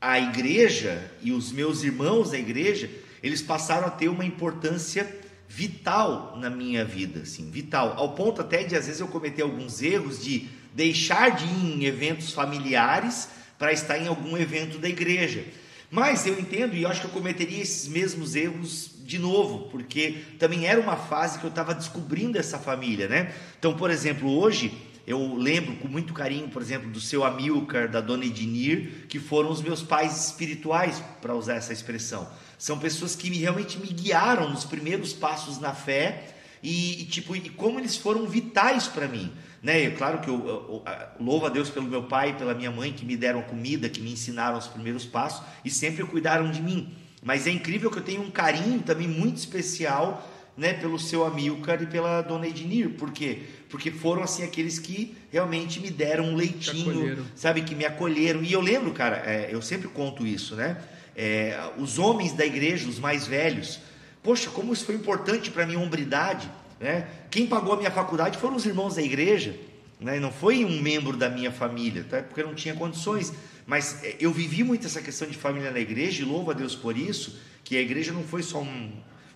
a 0.00 0.18
igreja 0.18 1.10
e 1.22 1.32
os 1.32 1.50
meus 1.50 1.82
irmãos 1.82 2.32
da 2.32 2.38
igreja, 2.38 2.90
eles 3.24 3.40
passaram 3.40 3.86
a 3.86 3.90
ter 3.90 4.08
uma 4.08 4.24
importância 4.24 5.10
vital 5.48 6.36
na 6.38 6.50
minha 6.50 6.84
vida, 6.84 7.20
assim, 7.20 7.50
vital, 7.50 7.94
ao 7.96 8.14
ponto 8.14 8.42
até 8.42 8.62
de 8.64 8.76
às 8.76 8.84
vezes 8.84 9.00
eu 9.00 9.08
cometer 9.08 9.40
alguns 9.40 9.80
erros 9.80 10.22
de 10.22 10.46
deixar 10.74 11.30
de 11.30 11.44
ir 11.46 11.74
em 11.74 11.84
eventos 11.84 12.32
familiares 12.32 13.30
para 13.58 13.72
estar 13.72 13.96
em 13.96 14.08
algum 14.08 14.36
evento 14.36 14.78
da 14.78 14.90
igreja. 14.90 15.42
Mas 15.90 16.26
eu 16.26 16.38
entendo 16.38 16.76
e 16.76 16.84
acho 16.84 17.00
que 17.00 17.06
eu 17.06 17.12
cometeria 17.12 17.62
esses 17.62 17.88
mesmos 17.88 18.34
erros 18.34 18.90
de 19.04 19.18
novo, 19.18 19.70
porque 19.70 20.18
também 20.38 20.66
era 20.66 20.78
uma 20.78 20.96
fase 20.96 21.38
que 21.38 21.44
eu 21.44 21.50
estava 21.50 21.74
descobrindo 21.74 22.36
essa 22.36 22.58
família, 22.58 23.08
né? 23.08 23.32
Então, 23.58 23.74
por 23.74 23.90
exemplo, 23.90 24.28
hoje 24.28 24.70
eu 25.06 25.34
lembro 25.34 25.76
com 25.76 25.88
muito 25.88 26.12
carinho, 26.12 26.48
por 26.48 26.60
exemplo, 26.60 26.90
do 26.90 27.00
seu 27.00 27.24
Amilcar, 27.24 27.88
da 27.88 28.02
dona 28.02 28.26
Ednir, 28.26 29.06
que 29.08 29.18
foram 29.18 29.50
os 29.50 29.62
meus 29.62 29.82
pais 29.82 30.26
espirituais, 30.26 31.02
para 31.22 31.34
usar 31.34 31.54
essa 31.54 31.72
expressão. 31.72 32.28
São 32.64 32.78
pessoas 32.78 33.14
que 33.14 33.28
me, 33.28 33.36
realmente 33.36 33.78
me 33.78 33.88
guiaram 33.88 34.48
nos 34.48 34.64
primeiros 34.64 35.12
passos 35.12 35.58
na 35.58 35.74
fé 35.74 36.28
E, 36.62 37.02
e, 37.02 37.04
tipo, 37.04 37.36
e 37.36 37.50
como 37.50 37.78
eles 37.78 37.94
foram 37.94 38.26
vitais 38.26 38.88
para 38.88 39.06
mim. 39.06 39.30
Né? 39.62 39.90
claro 39.90 40.20
que 40.20 40.30
eu, 40.30 40.48
eu, 40.48 40.82
eu, 40.86 41.22
louvo 41.22 41.44
a 41.44 41.50
Deus 41.50 41.68
pelo 41.68 41.86
meu 41.86 42.04
pai 42.04 42.30
e 42.30 42.32
pela 42.32 42.54
minha 42.54 42.70
mãe 42.70 42.90
que 42.90 43.04
me 43.04 43.18
deram 43.18 43.42
comida, 43.42 43.90
que 43.90 44.00
me 44.00 44.12
ensinaram 44.12 44.56
os 44.56 44.66
primeiros 44.66 45.04
passos 45.04 45.44
e 45.62 45.68
sempre 45.68 46.06
cuidaram 46.06 46.50
de 46.50 46.62
mim. 46.62 46.88
Mas 47.22 47.46
é 47.46 47.50
incrível 47.50 47.90
que 47.90 47.98
eu 47.98 48.02
tenho 48.02 48.22
um 48.22 48.30
carinho 48.30 48.80
também 48.80 49.08
muito 49.08 49.36
especial 49.36 50.26
né, 50.56 50.72
pelo 50.72 50.98
seu 50.98 51.22
Amilcar 51.22 51.82
e 51.82 51.86
pela 51.86 52.22
dona 52.22 52.46
Ednir. 52.46 52.94
Por 52.94 53.12
quê? 53.12 53.42
Porque 53.68 53.90
foram 53.90 54.22
assim 54.22 54.42
aqueles 54.42 54.78
que 54.78 55.14
realmente 55.30 55.80
me 55.80 55.90
deram 55.90 56.30
um 56.30 56.34
leitinho, 56.34 57.26
sabe, 57.36 57.60
que 57.60 57.74
me 57.74 57.84
acolheram. 57.84 58.42
E 58.42 58.54
eu 58.54 58.62
lembro, 58.62 58.90
cara, 58.94 59.16
é, 59.16 59.50
eu 59.52 59.60
sempre 59.60 59.88
conto 59.88 60.26
isso, 60.26 60.56
né? 60.56 60.78
É, 61.16 61.70
os 61.78 61.98
homens 61.98 62.32
da 62.32 62.44
igreja, 62.44 62.88
os 62.88 62.98
mais 62.98 63.26
velhos, 63.26 63.80
poxa, 64.22 64.50
como 64.50 64.72
isso 64.72 64.84
foi 64.84 64.94
importante 64.94 65.50
para 65.50 65.66
minha 65.66 65.78
hombridade, 65.78 66.50
né? 66.80 67.06
Quem 67.30 67.46
pagou 67.46 67.74
a 67.74 67.76
minha 67.76 67.90
faculdade 67.90 68.38
foram 68.38 68.56
os 68.56 68.66
irmãos 68.66 68.96
da 68.96 69.02
igreja, 69.02 69.54
né? 70.00 70.18
Não 70.18 70.32
foi 70.32 70.64
um 70.64 70.80
membro 70.80 71.16
da 71.16 71.28
minha 71.28 71.52
família, 71.52 72.04
tá? 72.08 72.22
Porque 72.22 72.42
eu 72.42 72.46
não 72.46 72.54
tinha 72.54 72.74
condições. 72.74 73.32
Mas 73.66 74.02
é, 74.04 74.16
eu 74.20 74.32
vivi 74.32 74.62
muito 74.62 74.86
essa 74.86 75.00
questão 75.00 75.28
de 75.28 75.36
família 75.36 75.70
na 75.70 75.78
igreja 75.78 76.22
e 76.22 76.24
louvo 76.24 76.50
a 76.50 76.54
Deus 76.54 76.74
por 76.74 76.96
isso, 76.96 77.38
que 77.62 77.76
a 77.76 77.80
igreja 77.80 78.12
não 78.12 78.22
foi 78.22 78.42
só 78.42 78.60
um, 78.60 78.92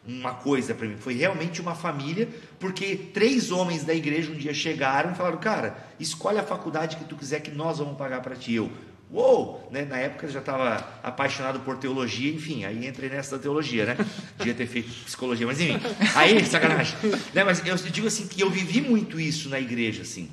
uma 0.07 0.35
coisa 0.35 0.75
para 0.75 0.87
mim, 0.87 0.97
foi 0.97 1.15
realmente 1.15 1.61
uma 1.61 1.75
família, 1.75 2.29
porque 2.59 2.97
três 2.97 3.51
homens 3.51 3.85
da 3.85 3.95
igreja 3.95 4.33
um 4.33 4.37
dia 4.37 4.55
chegaram 4.55 5.13
e 5.13 5.15
falaram: 5.15 5.39
Cara, 5.39 5.77
escolhe 6.01 6.39
a 6.39 6.43
faculdade 6.43 6.97
que 6.97 7.05
tu 7.05 7.17
quiser 7.17 7.41
que 7.41 7.51
nós 7.51 7.79
vamos 7.79 7.97
pagar 7.97 8.23
para 8.23 8.35
ti. 8.35 8.55
Eu, 8.55 8.71
uou! 9.11 9.69
Né? 9.71 9.85
Na 9.85 9.99
época 9.99 10.27
eu 10.27 10.31
já 10.31 10.41
estava 10.41 10.77
apaixonado 11.03 11.61
por 11.61 11.77
teologia, 11.77 12.33
enfim, 12.33 12.65
aí 12.65 12.87
entrei 12.87 13.09
nessa 13.11 13.37
da 13.37 13.43
teologia, 13.43 13.87
né? 13.87 13.97
Devia 14.39 14.55
ter 14.55 14.67
feito 14.67 14.91
psicologia, 15.05 15.47
mas 15.47 15.61
enfim, 15.61 15.79
aí, 16.15 16.45
sacanagem. 16.45 16.97
né? 17.35 17.45
Mas 17.45 17.65
eu 17.67 17.77
digo 17.77 18.07
assim 18.07 18.27
que 18.27 18.41
eu 18.41 18.51
vivi 18.51 18.81
muito 18.81 19.21
isso 19.21 19.49
na 19.49 19.61
igreja, 19.61 20.03
assim, 20.03 20.29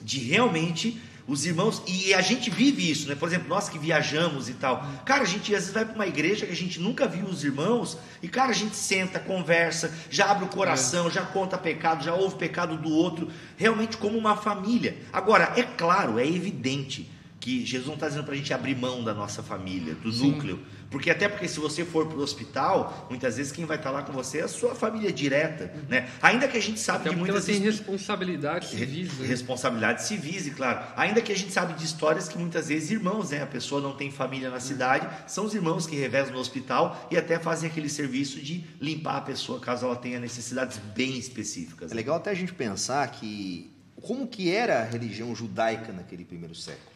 de 0.00 0.18
realmente 0.20 1.00
os 1.26 1.46
irmãos, 1.46 1.80
e 1.86 2.12
a 2.12 2.20
gente 2.20 2.50
vive 2.50 2.90
isso, 2.90 3.08
né? 3.08 3.14
Por 3.14 3.28
exemplo, 3.28 3.48
nós 3.48 3.68
que 3.68 3.78
viajamos 3.78 4.48
e 4.48 4.54
tal. 4.54 4.84
Cara, 5.04 5.22
a 5.22 5.26
gente 5.26 5.54
às 5.54 5.60
vezes 5.60 5.72
vai 5.72 5.84
para 5.84 5.94
uma 5.94 6.06
igreja 6.06 6.44
que 6.44 6.52
a 6.52 6.56
gente 6.56 6.80
nunca 6.80 7.06
viu 7.06 7.24
os 7.24 7.44
irmãos, 7.44 7.96
e 8.20 8.26
cara, 8.26 8.50
a 8.50 8.54
gente 8.54 8.74
senta, 8.74 9.20
conversa, 9.20 9.94
já 10.10 10.28
abre 10.28 10.44
o 10.44 10.48
coração, 10.48 11.06
é. 11.06 11.10
já 11.10 11.22
conta 11.22 11.56
pecado, 11.56 12.02
já 12.02 12.14
ouve 12.14 12.34
pecado 12.34 12.76
do 12.76 12.90
outro, 12.90 13.30
realmente 13.56 13.96
como 13.96 14.18
uma 14.18 14.36
família. 14.36 14.96
Agora, 15.12 15.52
é 15.56 15.62
claro, 15.62 16.18
é 16.18 16.26
evidente 16.26 17.08
que 17.40 17.64
Jesus 17.64 17.86
não 17.86 17.94
está 17.94 18.06
dizendo 18.06 18.24
para 18.24 18.34
a 18.34 18.36
gente 18.36 18.52
abrir 18.52 18.76
mão 18.76 19.02
da 19.02 19.14
nossa 19.14 19.42
família, 19.42 19.94
do 19.94 20.12
Sim. 20.12 20.32
núcleo. 20.32 20.60
Porque 20.90 21.08
até 21.08 21.28
porque 21.28 21.48
se 21.48 21.58
você 21.58 21.84
for 21.84 22.06
para 22.06 22.18
o 22.18 22.20
hospital, 22.20 23.06
muitas 23.08 23.36
vezes 23.36 23.50
quem 23.50 23.64
vai 23.64 23.78
estar 23.78 23.90
tá 23.90 23.96
lá 23.96 24.02
com 24.02 24.12
você 24.12 24.38
é 24.38 24.42
a 24.42 24.48
sua 24.48 24.74
família 24.74 25.10
direta, 25.10 25.72
né? 25.88 26.10
Ainda 26.20 26.46
que 26.48 26.58
a 26.58 26.60
gente 26.60 26.78
sabe 26.80 27.02
até 27.02 27.10
de 27.10 27.16
muitas 27.16 27.48
ela 27.48 27.58
tem 27.58 27.64
responsabilidades 27.64 28.68
civis, 28.68 29.18
né? 29.18 29.26
responsabilidades 29.26 30.04
civis, 30.04 30.48
e 30.48 30.50
claro. 30.50 30.84
Ainda 30.96 31.22
que 31.22 31.32
a 31.32 31.36
gente 31.36 31.52
sabe 31.52 31.74
de 31.74 31.84
histórias 31.84 32.28
que 32.28 32.36
muitas 32.36 32.68
vezes 32.68 32.90
irmãos, 32.90 33.30
né? 33.30 33.42
A 33.42 33.46
pessoa 33.46 33.80
não 33.80 33.96
tem 33.96 34.10
família 34.10 34.50
na 34.50 34.60
cidade, 34.60 35.08
são 35.26 35.46
os 35.46 35.54
irmãos 35.54 35.86
que 35.86 35.96
revezam 35.96 36.34
no 36.34 36.40
hospital 36.40 37.08
e 37.10 37.16
até 37.16 37.38
fazem 37.38 37.70
aquele 37.70 37.88
serviço 37.88 38.40
de 38.40 38.64
limpar 38.80 39.16
a 39.16 39.20
pessoa 39.22 39.60
caso 39.60 39.86
ela 39.86 39.96
tenha 39.96 40.18
necessidades 40.18 40.78
bem 40.78 41.16
específicas. 41.16 41.92
É 41.92 41.94
legal 41.94 42.16
até 42.16 42.30
a 42.30 42.34
gente 42.34 42.52
pensar 42.52 43.08
que 43.12 43.70
como 44.02 44.26
que 44.26 44.50
era 44.50 44.80
a 44.80 44.84
religião 44.84 45.34
judaica 45.34 45.92
naquele 45.92 46.24
primeiro 46.24 46.54
século. 46.54 46.89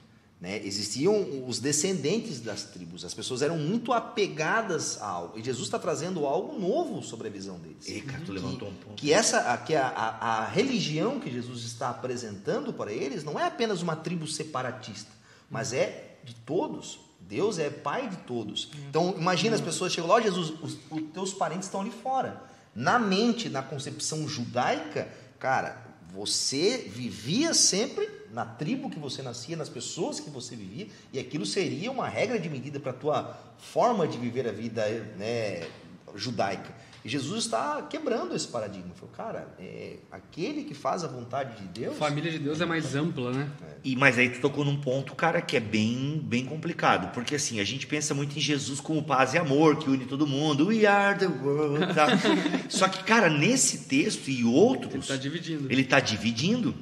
Né? 0.45 0.61
Existiam 0.63 1.43
os 1.49 1.59
descendentes 1.59 2.39
das 2.39 2.65
tribos, 2.65 3.03
as 3.03 3.15
pessoas 3.15 3.41
eram 3.41 3.57
muito 3.57 3.95
apegadas 3.95 5.01
a 5.01 5.07
algo. 5.07 5.39
E 5.39 5.43
Jesus 5.43 5.69
está 5.69 5.79
trazendo 5.79 6.27
algo 6.27 6.61
novo 6.61 7.03
sobre 7.03 7.29
a 7.29 7.31
visão 7.31 7.59
deles. 7.59 7.89
E, 7.89 8.03
cara, 8.03 8.23
tu 8.27 8.31
levantou 8.31 8.69
um 8.69 8.75
ponto. 8.75 8.95
Que, 8.95 9.11
essa, 9.11 9.57
que 9.57 9.75
a, 9.75 9.87
a, 9.87 10.41
a 10.41 10.45
religião 10.47 11.19
que 11.19 11.31
Jesus 11.31 11.65
está 11.65 11.89
apresentando 11.89 12.75
para 12.75 12.93
eles 12.93 13.25
não 13.25 13.41
é 13.41 13.47
apenas 13.47 13.81
uma 13.81 13.97
tribo 13.97 14.27
separatista, 14.27 15.11
mas 15.49 15.73
é 15.73 16.19
de 16.23 16.35
todos. 16.35 17.01
Deus 17.21 17.59
é 17.59 17.71
pai 17.71 18.11
de 18.11 18.19
todos. 18.19 18.69
Então, 18.91 19.15
imagina 19.17 19.55
as 19.55 19.63
pessoas 19.63 19.95
chegam 19.95 20.11
lá, 20.11 20.17
oh, 20.17 20.21
Jesus, 20.21 20.53
os, 20.61 20.77
os 20.91 21.03
teus 21.15 21.33
parentes 21.33 21.69
estão 21.69 21.81
ali 21.81 21.91
fora. 21.91 22.43
Na 22.75 22.99
mente, 22.99 23.49
na 23.49 23.63
concepção 23.63 24.29
judaica, 24.29 25.09
cara, 25.39 25.83
você 26.13 26.87
vivia 26.95 27.55
sempre 27.55 28.07
na 28.35 28.45
tribo 28.45 28.91
que 28.91 28.99
você 28.99 29.23
nascia, 29.23 29.57
nas 29.57 29.69
pessoas 29.69 30.19
que 30.19 30.29
você 30.29 30.57
vivia, 30.57 30.89
e 31.13 31.21
aquilo 31.21 31.47
seria 31.47 31.91
uma 31.91 32.09
regra 32.09 32.39
de 32.39 32.51
medida 32.51 32.81
para 32.81 32.91
a 32.91 32.95
tua 32.95 33.39
forma 33.59 34.09
de 34.09 34.19
viver 34.19 34.49
a 34.49 34.53
vida 34.53 34.85
né, 35.17 35.69
judaica. 36.17 36.75
E 37.05 37.09
Jesus 37.09 37.45
está 37.45 37.83
quebrando 37.83 38.35
esse 38.35 38.49
paradigma. 38.49 38.95
Falou, 38.95 39.15
cara, 39.15 39.55
é, 39.61 39.99
aquele 40.11 40.65
que 40.65 40.73
faz 40.73 41.05
a 41.05 41.07
vontade 41.07 41.61
de 41.61 41.69
Deus. 41.81 41.95
A 41.95 41.99
família 41.99 42.33
de 42.33 42.39
Deus 42.39 42.63
é 42.63 42.67
mais 42.67 42.97
ampla, 42.97 43.31
né? 43.31 43.51
É. 43.63 43.75
E 43.85 43.95
mas 43.95 44.19
aí 44.19 44.31
tu 44.31 44.41
tocou 44.41 44.65
num 44.65 44.81
ponto, 44.81 45.15
cara, 45.15 45.43
que 45.43 45.55
é 45.55 45.61
bem, 45.61 46.19
bem 46.25 46.47
complicado, 46.47 47.13
porque 47.13 47.35
assim 47.35 47.61
a 47.61 47.65
gente 47.65 47.87
pensa 47.87 48.15
muito 48.15 48.37
em 48.39 48.41
Jesus 48.41 48.81
como 48.81 49.03
paz 49.03 49.35
e 49.35 49.39
amor 49.39 49.77
que 49.77 49.91
une 49.91 50.07
todo 50.07 50.27
mundo. 50.27 50.69
We 50.69 50.87
are 50.87 51.19
the 51.19 51.27
world. 51.27 51.95
Tá? 51.95 52.07
Só 52.71 52.89
que, 52.89 53.05
cara, 53.05 53.29
nesse 53.29 53.81
texto 53.87 54.29
e 54.29 54.43
outros, 54.43 54.95
ele 54.95 55.03
está 55.03 55.17
dividindo. 55.17 55.71
Ele 55.71 55.83
está 55.83 56.01
dividindo. 56.01 56.75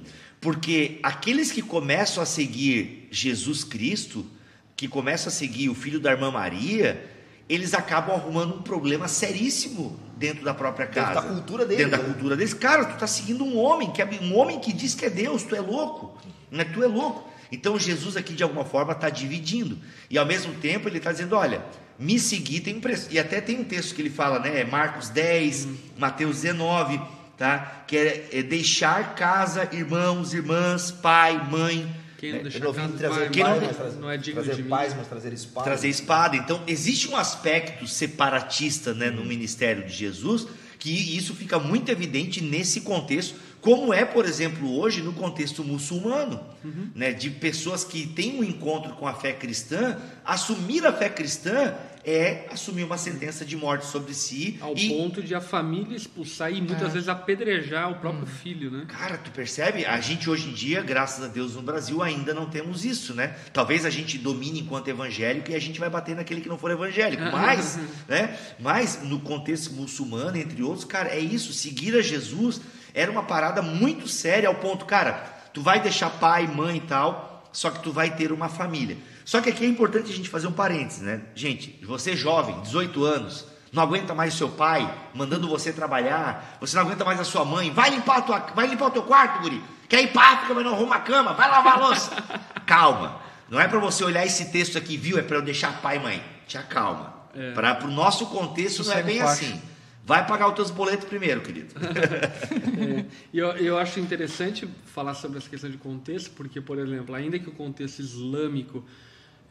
Porque 0.43 0.99
aqueles 1.05 1.53
que 1.53 1.63
começam 1.63 2.21
a 2.21 2.27
seguir 2.27 3.07
Jesus 3.13 3.63
Cristo, 3.63 4.27
que 4.75 4.89
começam 4.89 5.29
a 5.29 5.31
seguir 5.31 5.69
o 5.69 5.75
filho 5.75 6.01
da 6.01 6.11
irmã 6.11 6.33
Maria, 6.33 7.09
eles 7.49 7.73
acabam 7.73 8.17
arrumando 8.17 8.57
um 8.57 8.63
problema 8.63 9.07
seríssimo 9.07 9.97
dentro 10.17 10.45
da 10.45 10.53
própria 10.53 10.89
casa. 10.89 11.21
Dentro 11.21 11.29
da 11.29 11.35
cultura 11.35 11.65
deles. 11.65 11.85
Dentro 11.85 11.97
da 11.97 12.03
né? 12.03 12.13
cultura 12.13 12.37
deles. 12.37 12.55
Cara, 12.55 12.87
tu 12.87 12.95
está 12.95 13.07
seguindo 13.07 13.45
um 13.45 13.57
homem, 13.57 13.93
que 13.93 14.03
é 14.03 14.09
um 14.21 14.37
homem 14.37 14.59
que 14.59 14.73
diz 14.73 14.97
que 14.97 15.07
é 15.07 15.11
Deus, 15.11 15.45
tu 15.45 15.55
é 15.55 15.61
louco. 15.61 16.19
Né? 16.51 16.65
Tu 16.65 16.83
é 16.83 16.89
louco. 16.89 17.31
Então 17.53 17.79
Jesus 17.79 18.17
aqui 18.17 18.35
de 18.35 18.43
alguma 18.43 18.65
forma 18.65 18.95
está 18.95 19.09
dividindo. 19.09 19.79
E 20.11 20.19
ao 20.19 20.27
mesmo 20.27 20.55
tempo 20.55 20.89
ele 20.89 20.99
está 20.99 21.13
dizendo: 21.13 21.37
olha, 21.37 21.65
me 21.97 22.19
seguir 22.19 22.63
tem 22.63 22.79
um 22.79 22.81
preço. 22.81 23.07
E 23.13 23.19
até 23.19 23.41
tem 23.41 23.61
um 23.61 23.65
texto 23.65 23.95
que 23.95 24.03
ele 24.03 24.11
fala, 24.11 24.41
né? 24.41 24.65
Marcos 24.65 25.09
10, 25.09 25.67
hum. 25.67 25.77
Mateus 25.97 26.41
19 26.41 27.01
tá? 27.37 27.85
Que 27.87 27.97
é, 27.97 28.29
é 28.33 28.43
deixar 28.43 29.15
casa, 29.15 29.69
irmãos, 29.73 30.35
irmãs, 30.35 30.91
pai, 30.91 31.37
mãe. 31.51 32.03
Quem 32.19 32.33
não 32.33 32.39
é, 32.39 32.89
trazer 32.97 33.31
pai, 33.31 33.43
não, 33.43 33.67
mas 33.67 33.77
trazer, 33.77 34.01
não 34.01 34.11
é 34.11 34.17
digno 34.17 34.45
trazer 34.45 34.63
de 34.63 34.69
pais, 34.69 34.95
mas 34.97 35.09
trazer 35.09 35.33
espada. 35.33 35.65
Trazer 35.65 35.89
espada. 35.89 36.37
Então, 36.37 36.63
existe 36.69 37.09
um 37.09 37.17
aspecto 37.17 37.87
separatista 37.87 38.95
né, 38.95 39.11
no 39.11 39.25
ministério 39.25 39.85
de 39.85 39.93
Jesus, 39.93 40.47
que 40.79 41.17
isso 41.17 41.35
fica 41.35 41.59
muito 41.59 41.91
evidente 41.91 42.41
nesse 42.41 42.83
contexto, 42.83 43.35
como 43.61 43.93
é, 43.93 44.05
por 44.05 44.25
exemplo, 44.25 44.77
hoje 44.77 45.03
no 45.03 45.13
contexto 45.13 45.65
muçulmano, 45.65 46.41
uhum. 46.65 46.91
né, 46.95 47.13
de 47.13 47.31
pessoas 47.31 47.85
que 47.85 48.07
têm 48.07 48.39
um 48.39 48.45
encontro 48.45 48.93
com 48.95 49.07
a 49.07 49.15
fé 49.15 49.33
cristã, 49.33 49.97
assumir 50.25 50.85
a 50.87 50.93
fé 50.93 51.09
cristã 51.09 51.75
é 52.05 52.47
assumir 52.51 52.83
uma 52.83 52.99
sentença 52.99 53.45
de 53.45 53.57
morte 53.57 53.87
sobre 53.87 54.13
si. 54.13 54.59
Ao 54.61 54.77
e... 54.77 54.89
ponto 54.89 55.23
de 55.23 55.35
a 55.35 55.41
família 55.41 55.97
expulsar 55.97 56.53
e 56.53 56.61
muitas 56.61 56.89
é. 56.89 56.93
vezes 56.93 57.09
apedrejar 57.09 57.91
o 57.91 57.97
próprio 57.97 58.25
hum. 58.25 58.27
filho, 58.27 58.71
né? 58.71 58.85
Cara, 58.89 59.17
tu 59.17 59.31
percebe? 59.31 59.87
A 59.87 60.01
gente 60.01 60.29
hoje 60.29 60.49
em 60.49 60.53
dia, 60.53 60.83
graças 60.83 61.25
a 61.25 61.29
Deus 61.29 61.55
no 61.55 61.63
Brasil, 61.63 62.03
ainda 62.03 62.35
não 62.35 62.47
temos 62.47 62.85
isso, 62.85 63.15
né? 63.15 63.37
Talvez 63.53 63.87
a 63.87 63.91
gente 63.91 64.19
domine 64.19 64.61
enquanto 64.61 64.89
evangélico 64.89 65.51
e 65.51 65.55
a 65.55 65.61
gente 65.61 65.79
vai 65.79 65.89
bater 65.89 66.17
naquele 66.17 66.41
que 66.41 66.49
não 66.49 66.59
for 66.59 66.71
evangélico. 66.71 67.23
Mas, 67.31 67.79
né? 68.09 68.37
Mas 68.59 69.03
no 69.03 69.21
contexto 69.21 69.73
muçulmano, 69.73 70.37
entre 70.37 70.63
outros, 70.63 70.85
cara, 70.85 71.09
é 71.11 71.21
isso. 71.21 71.53
Seguir 71.53 71.97
a 71.97 72.03
Jesus 72.03 72.61
era 72.95 73.11
uma 73.11 73.23
parada 73.23 73.63
muito 73.63 74.09
séria 74.09 74.49
ao 74.49 74.57
ponto, 74.57 74.85
cara, 74.85 75.13
tu 75.53 75.63
vai 75.63 75.81
deixar 75.81 76.11
pai, 76.11 76.47
mãe 76.47 76.77
e 76.79 76.81
tal, 76.81 77.49
só 77.53 77.71
que 77.71 77.83
tu 77.83 77.93
vai 77.93 78.15
ter 78.15 78.33
uma 78.33 78.49
família. 78.49 78.97
Só 79.25 79.41
que 79.41 79.51
aqui 79.51 79.65
é 79.65 79.69
importante 79.69 80.11
a 80.11 80.15
gente 80.15 80.29
fazer 80.29 80.47
um 80.47 80.53
parênteses, 80.53 81.03
né? 81.03 81.23
Gente, 81.35 81.79
você 81.85 82.17
jovem, 82.17 82.61
18 82.63 83.05
anos, 83.05 83.47
não 83.73 83.83
aguenta 83.83 84.15
mais 84.15 84.35
o 84.35 84.37
seu 84.37 84.49
pai 84.49 84.93
mandando 85.15 85.49
você 85.49 85.73
trabalhar, 85.73 86.59
você 86.61 86.77
não 86.77 86.83
aguenta 86.83 87.05
mais 87.05 87.19
a 87.19 87.25
sua 87.25 87.45
mãe, 87.45 87.71
vai 87.71 87.91
limpar, 87.91 88.19
a 88.19 88.23
tua, 88.23 88.39
vai 88.55 88.67
limpar 88.67 88.87
o 88.87 88.91
teu 88.91 89.03
quarto, 89.03 89.43
guri. 89.43 89.63
Quer 89.89 90.03
ir 90.03 90.13
para 90.13 90.33
África, 90.33 90.55
mas 90.55 90.65
não 90.65 90.75
arruma 90.75 90.97
a 90.97 91.01
cama, 91.01 91.33
vai 91.33 91.51
lavar 91.51 91.75
a 91.75 91.89
louça. 91.89 92.11
Calma. 92.67 93.21
Não 93.49 93.61
é 93.61 93.69
para 93.69 93.79
você 93.79 94.03
olhar 94.03 94.25
esse 94.25 94.47
texto 94.51 94.79
aqui, 94.79 94.97
viu? 94.97 95.19
É 95.19 95.23
para 95.23 95.37
eu 95.37 95.43
deixar 95.43 95.83
pai 95.83 95.99
e 95.99 96.01
mãe. 96.01 96.23
Te 96.47 96.57
acalma. 96.57 97.15
É. 97.35 97.53
Para 97.53 97.85
o 97.85 97.91
nosso 97.91 98.27
contexto 98.27 98.83
não 98.85 98.95
é 98.95 99.03
bem 99.03 99.21
assim. 99.21 99.61
Vai 100.05 100.27
pagar 100.27 100.49
os 100.49 100.55
teus 100.55 100.71
boletos 100.71 101.07
primeiro, 101.07 101.43
querido. 101.43 101.75
é, 101.79 103.05
eu, 103.33 103.49
eu 103.53 103.79
acho 103.79 104.01
interessante 104.01 104.69
falar 104.87 105.15
sobre 105.15 105.39
essa 105.39 105.49
questão 105.49 105.71
de 105.71 105.77
contexto, 105.77 106.31
porque, 106.31 106.61
por 106.61 106.79
exemplo, 106.79 107.15
ainda 107.15 107.39
que 107.39 107.49
o 107.49 107.53
contexto 107.53 108.01
islâmico 108.01 108.85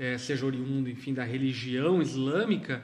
é, 0.01 0.17
seja 0.17 0.47
oriundo, 0.47 0.89
enfim, 0.89 1.13
da 1.13 1.23
religião 1.23 2.01
islâmica, 2.01 2.83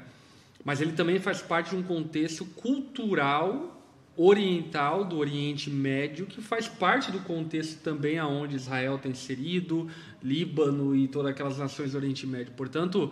mas 0.64 0.82
ele 0.82 0.92
também 0.92 1.20
faz 1.20 1.42
parte 1.42 1.72
de 1.72 1.76
um 1.76 1.82
contexto 1.82 2.46
cultural 2.46 3.74
oriental 4.16 5.04
do 5.04 5.18
Oriente 5.18 5.68
Médio 5.70 6.28
que 6.28 6.42
faz 6.42 6.68
parte 6.68 7.12
do 7.12 7.20
contexto 7.22 7.82
também 7.82 8.20
aonde 8.20 8.56
Israel 8.56 9.00
tem 9.00 9.14
inserido, 9.14 9.90
Líbano 10.22 10.96
e 10.96 11.08
todas 11.08 11.32
aquelas 11.32 11.58
nações 11.58 11.94
do 11.94 11.98
Oriente 11.98 12.28
Médio. 12.28 12.54
Portanto, 12.56 13.12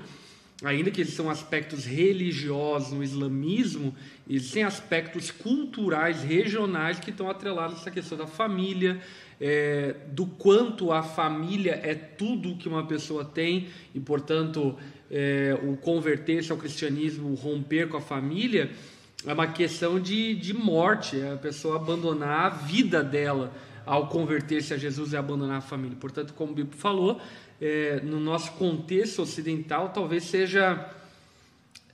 ainda 0.63 0.91
que 0.91 1.01
eles 1.01 1.13
são 1.13 1.27
aspectos 1.27 1.83
religiosos 1.85 2.91
no 2.91 3.03
islamismo, 3.03 3.95
existem 4.29 4.63
aspectos 4.63 5.31
culturais 5.31 6.21
regionais 6.21 6.99
que 6.99 7.09
estão 7.09 7.27
atrelados 7.27 7.77
a 7.77 7.79
essa 7.79 7.91
questão 7.91 8.17
da 8.17 8.27
família, 8.27 9.01
é, 9.39 9.95
do 10.11 10.25
quanto 10.25 10.91
a 10.91 11.03
família 11.03 11.79
é 11.83 11.93
tudo 11.93 12.55
que 12.55 12.67
uma 12.67 12.85
pessoa 12.85 13.25
tem 13.25 13.67
e, 13.93 13.99
portanto, 13.99 14.75
é, 15.11 15.57
o 15.63 15.75
converter-se 15.77 16.51
ao 16.51 16.57
cristianismo, 16.57 17.29
o 17.29 17.35
romper 17.35 17.87
com 17.89 17.97
a 17.97 18.01
família, 18.01 18.71
é 19.25 19.33
uma 19.33 19.47
questão 19.47 19.99
de, 19.99 20.35
de 20.35 20.53
morte, 20.53 21.19
é 21.19 21.33
a 21.33 21.37
pessoa 21.37 21.77
abandonar 21.77 22.45
a 22.45 22.49
vida 22.49 23.03
dela 23.03 23.51
ao 23.85 24.07
converter-se 24.07 24.73
a 24.73 24.77
Jesus 24.77 25.13
e 25.13 25.17
abandonar 25.17 25.57
a 25.57 25.61
família. 25.61 25.97
Portanto, 25.99 26.33
como 26.33 26.51
o 26.51 26.55
Bíblia 26.55 26.77
falou, 26.77 27.19
é, 27.61 28.01
no 28.03 28.19
nosso 28.19 28.51
contexto 28.53 29.21
ocidental, 29.21 29.89
talvez 29.89 30.23
seja 30.23 30.89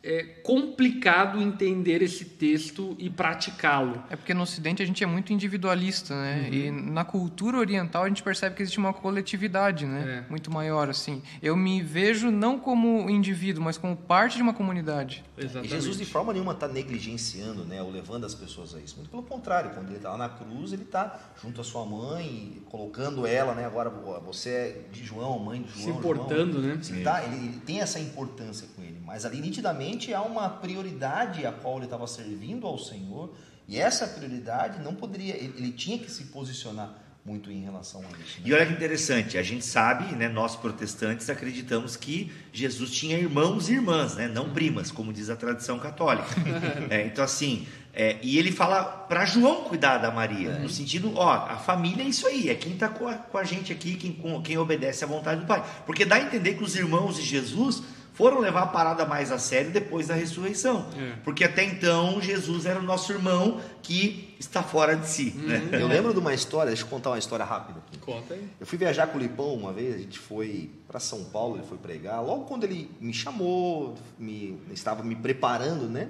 é 0.04 0.24
complicado 0.24 1.40
entender 1.40 2.02
esse 2.02 2.26
texto 2.26 2.96
e 2.98 3.10
praticá-lo. 3.10 4.04
É 4.10 4.16
porque 4.16 4.34
no 4.34 4.42
Ocidente 4.42 4.82
a 4.82 4.86
gente 4.86 5.04
é 5.04 5.08
muito 5.08 5.32
individualista, 5.32 6.16
né? 6.16 6.48
Uhum. 6.48 6.54
E 6.54 6.72
na 6.72 7.06
cultura 7.06 7.58
oriental 7.58 8.04
a 8.04 8.08
gente 8.08 8.24
percebe 8.24 8.56
que 8.56 8.64
existe 8.64 8.80
uma 8.80 8.94
coletividade, 8.94 9.86
né? 9.86 10.24
É. 10.26 10.30
Muito 10.30 10.50
maior, 10.50 10.90
assim. 10.90 11.22
Eu 11.42 11.56
me 11.56 11.82
vejo 11.84 12.32
não 12.32 12.60
como 12.60 13.10
indivíduo, 13.10 13.64
mas 13.64 13.78
como 13.78 13.96
parte 13.96 14.38
de 14.38 14.42
uma 14.42 14.54
comunidade. 14.54 15.24
Exatamente. 15.38 15.68
E 15.68 15.70
Jesus 15.70 15.98
de 15.98 16.06
forma 16.06 16.34
nenhuma 16.34 16.54
está 16.54 16.68
negligenciando, 16.68 17.64
né? 17.64 17.82
Ou 17.82 17.92
levando 17.92 18.26
as 18.26 18.34
pessoas 18.34 18.74
a 18.74 18.80
isso. 18.80 18.96
Muito 18.98 19.10
pelo 19.10 19.24
contrário, 19.24 19.72
quando 19.72 19.88
ele 19.88 19.98
está 19.98 20.12
lá 20.12 20.18
na 20.18 20.30
cruz, 20.30 20.74
ele 20.74 20.84
está 20.84 21.20
junto 21.42 21.62
à 21.62 21.64
sua 21.64 21.86
mãe, 21.86 22.64
colocando 22.70 23.28
ela, 23.28 23.54
né? 23.54 23.66
Agora 23.66 23.90
você 24.26 24.50
é 24.50 24.82
de 24.92 25.04
João, 25.04 25.38
mãe 25.38 25.62
de 25.62 25.70
João. 25.70 25.84
Se 25.84 25.90
importando, 25.90 26.54
João, 26.54 26.76
né? 26.76 26.82
Ele, 26.90 27.04
tá, 27.04 27.24
ele, 27.24 27.36
ele 27.36 27.60
tem 27.60 27.82
essa 27.82 28.00
importância 28.00 28.68
com 28.76 28.82
ele. 28.82 29.01
Mas 29.06 29.26
ali, 29.26 29.42
nitidamente, 29.42 30.14
há 30.14 30.22
uma 30.22 30.50
prioridade 30.50 31.46
a 31.46 31.52
qual 31.52 31.78
ele 31.78 31.86
estava 31.86 32.08
servindo 32.08 32.66
ao 32.68 32.78
Senhor, 32.78 33.34
e 33.68 33.78
essa 33.78 34.08
prioridade 34.08 34.82
não 34.82 34.96
poderia, 34.96 35.36
ele, 35.36 35.54
ele 35.58 35.72
tinha 35.72 35.98
que 35.98 36.12
se 36.12 36.26
posicionar 36.26 36.94
muito 37.24 37.52
em 37.52 37.62
relação 37.62 38.02
a 38.02 38.18
isso. 38.20 38.42
Né? 38.42 38.46
E 38.46 38.54
olha 38.54 38.66
que 38.66 38.74
interessante, 38.74 39.38
a 39.38 39.44
gente 39.44 39.64
sabe, 39.64 40.16
né, 40.16 40.28
nós 40.28 40.56
protestantes 40.56 41.30
acreditamos 41.30 41.96
que 41.96 42.32
Jesus 42.52 42.92
tinha 42.92 43.18
irmãos 43.18 43.70
e 43.70 43.74
irmãs, 43.74 44.16
né, 44.16 44.28
não 44.28 44.50
primas, 44.50 44.92
como 44.92 45.14
diz 45.14 45.30
a 45.30 45.36
tradição 45.36 45.78
católica. 45.78 46.28
é, 46.90 47.06
então 47.06 47.24
assim, 47.24 47.68
é, 47.94 48.18
e 48.24 48.40
ele 48.40 48.52
fala 48.52 48.84
para 48.84 49.24
João 49.26 49.66
cuidar 49.66 50.00
da 50.00 50.10
Maria, 50.10 50.50
é. 50.50 50.60
no 50.60 50.70
sentido, 50.70 51.14
ó, 51.16 51.30
a 51.32 51.58
família 51.58 52.04
é 52.04 52.08
isso 52.08 52.26
aí, 52.26 52.50
é 52.50 52.56
quem 52.56 52.74
está 52.74 52.90
com, 52.90 53.14
com, 53.14 53.38
a 53.38 53.44
gente 53.44 53.72
aqui, 53.72 53.96
quem, 53.96 54.14
com, 54.14 54.42
quem 54.42 54.58
obedece 54.58 55.04
à 55.04 55.08
vontade 55.08 55.42
do 55.42 55.48
Pai. 55.48 55.64
Porque 55.86 56.06
dá 56.06 56.16
a 56.16 56.22
entender 56.22 56.56
que 56.56 56.64
os 56.64 56.76
irmãos 56.76 57.18
de 57.18 57.24
Jesus 57.24 57.84
foram 58.22 58.40
levar 58.40 58.62
a 58.62 58.68
parada 58.68 59.04
mais 59.04 59.32
a 59.32 59.40
sério 59.40 59.72
depois 59.72 60.10
da 60.10 60.14
ressurreição. 60.14 60.86
É. 60.96 61.14
Porque 61.24 61.44
até 61.44 61.64
então 61.64 62.22
Jesus 62.22 62.68
era 62.68 62.80
o 62.80 62.84
nosso 62.84 63.12
irmão 63.12 63.60
que 63.82 64.36
está 64.40 64.62
fora 64.62 64.96
de 64.96 65.08
si. 65.08 65.34
Uhum. 65.36 65.48
Né? 65.48 65.70
Eu 65.72 65.88
lembro 65.88 66.14
de 66.14 66.20
uma 66.20 66.32
história, 66.32 66.68
deixa 66.68 66.84
eu 66.84 66.88
contar 66.88 67.10
uma 67.10 67.18
história 67.18 67.44
rápida 67.44 67.80
aqui. 67.80 67.98
Conta 67.98 68.36
aí. 68.36 68.48
Eu 68.60 68.68
fui 68.68 68.78
viajar 68.78 69.08
com 69.08 69.18
o 69.18 69.22
Lipão 69.22 69.56
uma 69.56 69.74
vez, 69.74 69.96
a 69.96 69.98
gente 69.98 70.20
foi 70.20 70.70
para 70.88 71.00
São 71.00 71.24
Paulo, 71.24 71.56
ele 71.56 71.66
foi 71.66 71.80
pregar. 71.80 72.24
Logo 72.24 72.46
quando 72.46 72.64
ele 72.64 72.92
me 73.02 73.12
chamou, 73.12 73.96
me, 74.20 74.56
estava 74.72 75.02
me 75.02 75.16
preparando, 75.16 75.90
né? 75.90 76.10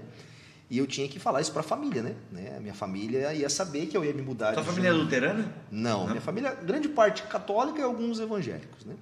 E 0.69 0.79
eu 0.79 0.87
tinha 0.87 1.07
que 1.07 1.17
falar 1.17 1.39
isso 1.39 1.53
para 1.53 1.61
a 1.61 1.63
família, 1.63 2.01
né? 2.01 2.15
né? 2.29 2.55
A 2.57 2.59
minha 2.59 2.73
família 2.73 3.33
ia 3.33 3.49
saber 3.49 3.85
que 3.85 3.95
eu 3.95 4.03
ia 4.03 4.13
me 4.13 4.21
mudar. 4.21 4.53
Sua 4.53 4.63
família 4.63 4.89
é 4.89 4.91
luterana? 4.91 5.49
Não, 5.71 6.01
Não, 6.01 6.09
minha 6.09 6.21
família, 6.21 6.53
grande 6.55 6.89
parte 6.89 7.23
católica 7.23 7.79
e 7.79 7.83
alguns 7.83 8.19
evangélicos, 8.19 8.85
né? 8.85 8.95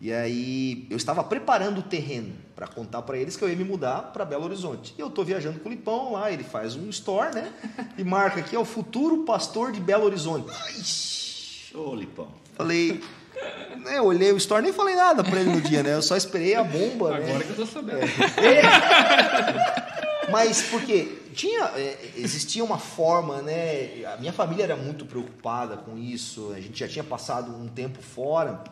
E 0.00 0.12
aí 0.12 0.86
eu 0.88 0.96
estava 0.96 1.24
preparando 1.24 1.78
o 1.78 1.82
terreno 1.82 2.32
para 2.54 2.68
contar 2.68 3.02
para 3.02 3.18
eles 3.18 3.36
que 3.36 3.42
eu 3.42 3.48
ia 3.48 3.56
me 3.56 3.64
mudar 3.64 4.12
para 4.12 4.24
Belo 4.24 4.44
Horizonte. 4.44 4.94
E 4.96 5.00
eu 5.00 5.08
estou 5.08 5.24
viajando 5.24 5.58
com 5.58 5.68
o 5.68 5.72
Lipão 5.72 6.12
lá, 6.12 6.30
ele 6.30 6.44
faz 6.44 6.76
um 6.76 6.88
store, 6.88 7.34
né? 7.34 7.52
E 7.96 8.04
marca 8.04 8.40
aqui, 8.40 8.54
é 8.54 8.58
o 8.58 8.64
futuro 8.64 9.24
pastor 9.24 9.72
de 9.72 9.80
Belo 9.80 10.04
Horizonte. 10.04 10.50
Ô, 11.74 11.94
Lipão. 11.94 12.28
Falei, 12.54 13.00
né, 13.84 13.98
eu 13.98 14.04
olhei 14.04 14.32
o 14.32 14.36
store, 14.36 14.62
nem 14.62 14.72
falei 14.72 14.94
nada 14.94 15.24
para 15.24 15.40
ele 15.40 15.50
no 15.50 15.60
dia, 15.60 15.82
né? 15.82 15.94
Eu 15.94 16.02
só 16.02 16.16
esperei 16.16 16.54
a 16.54 16.62
bomba. 16.62 17.16
Agora 17.16 17.38
né? 17.38 17.44
que 17.44 17.50
eu 17.50 17.56
tô 17.56 17.66
sabendo. 17.66 17.98
É. 17.98 18.62
Mas 20.30 20.62
porque 20.62 21.18
tinha, 21.34 21.64
é, 21.76 21.96
existia 22.16 22.64
uma 22.64 22.78
forma, 22.78 23.40
né? 23.42 24.04
A 24.12 24.16
minha 24.18 24.32
família 24.32 24.64
era 24.64 24.76
muito 24.76 25.06
preocupada 25.06 25.76
com 25.76 25.96
isso. 25.96 26.52
A 26.54 26.60
gente 26.60 26.78
já 26.78 26.88
tinha 26.88 27.04
passado 27.04 27.50
um 27.50 27.68
tempo 27.68 28.02
fora. 28.02 28.62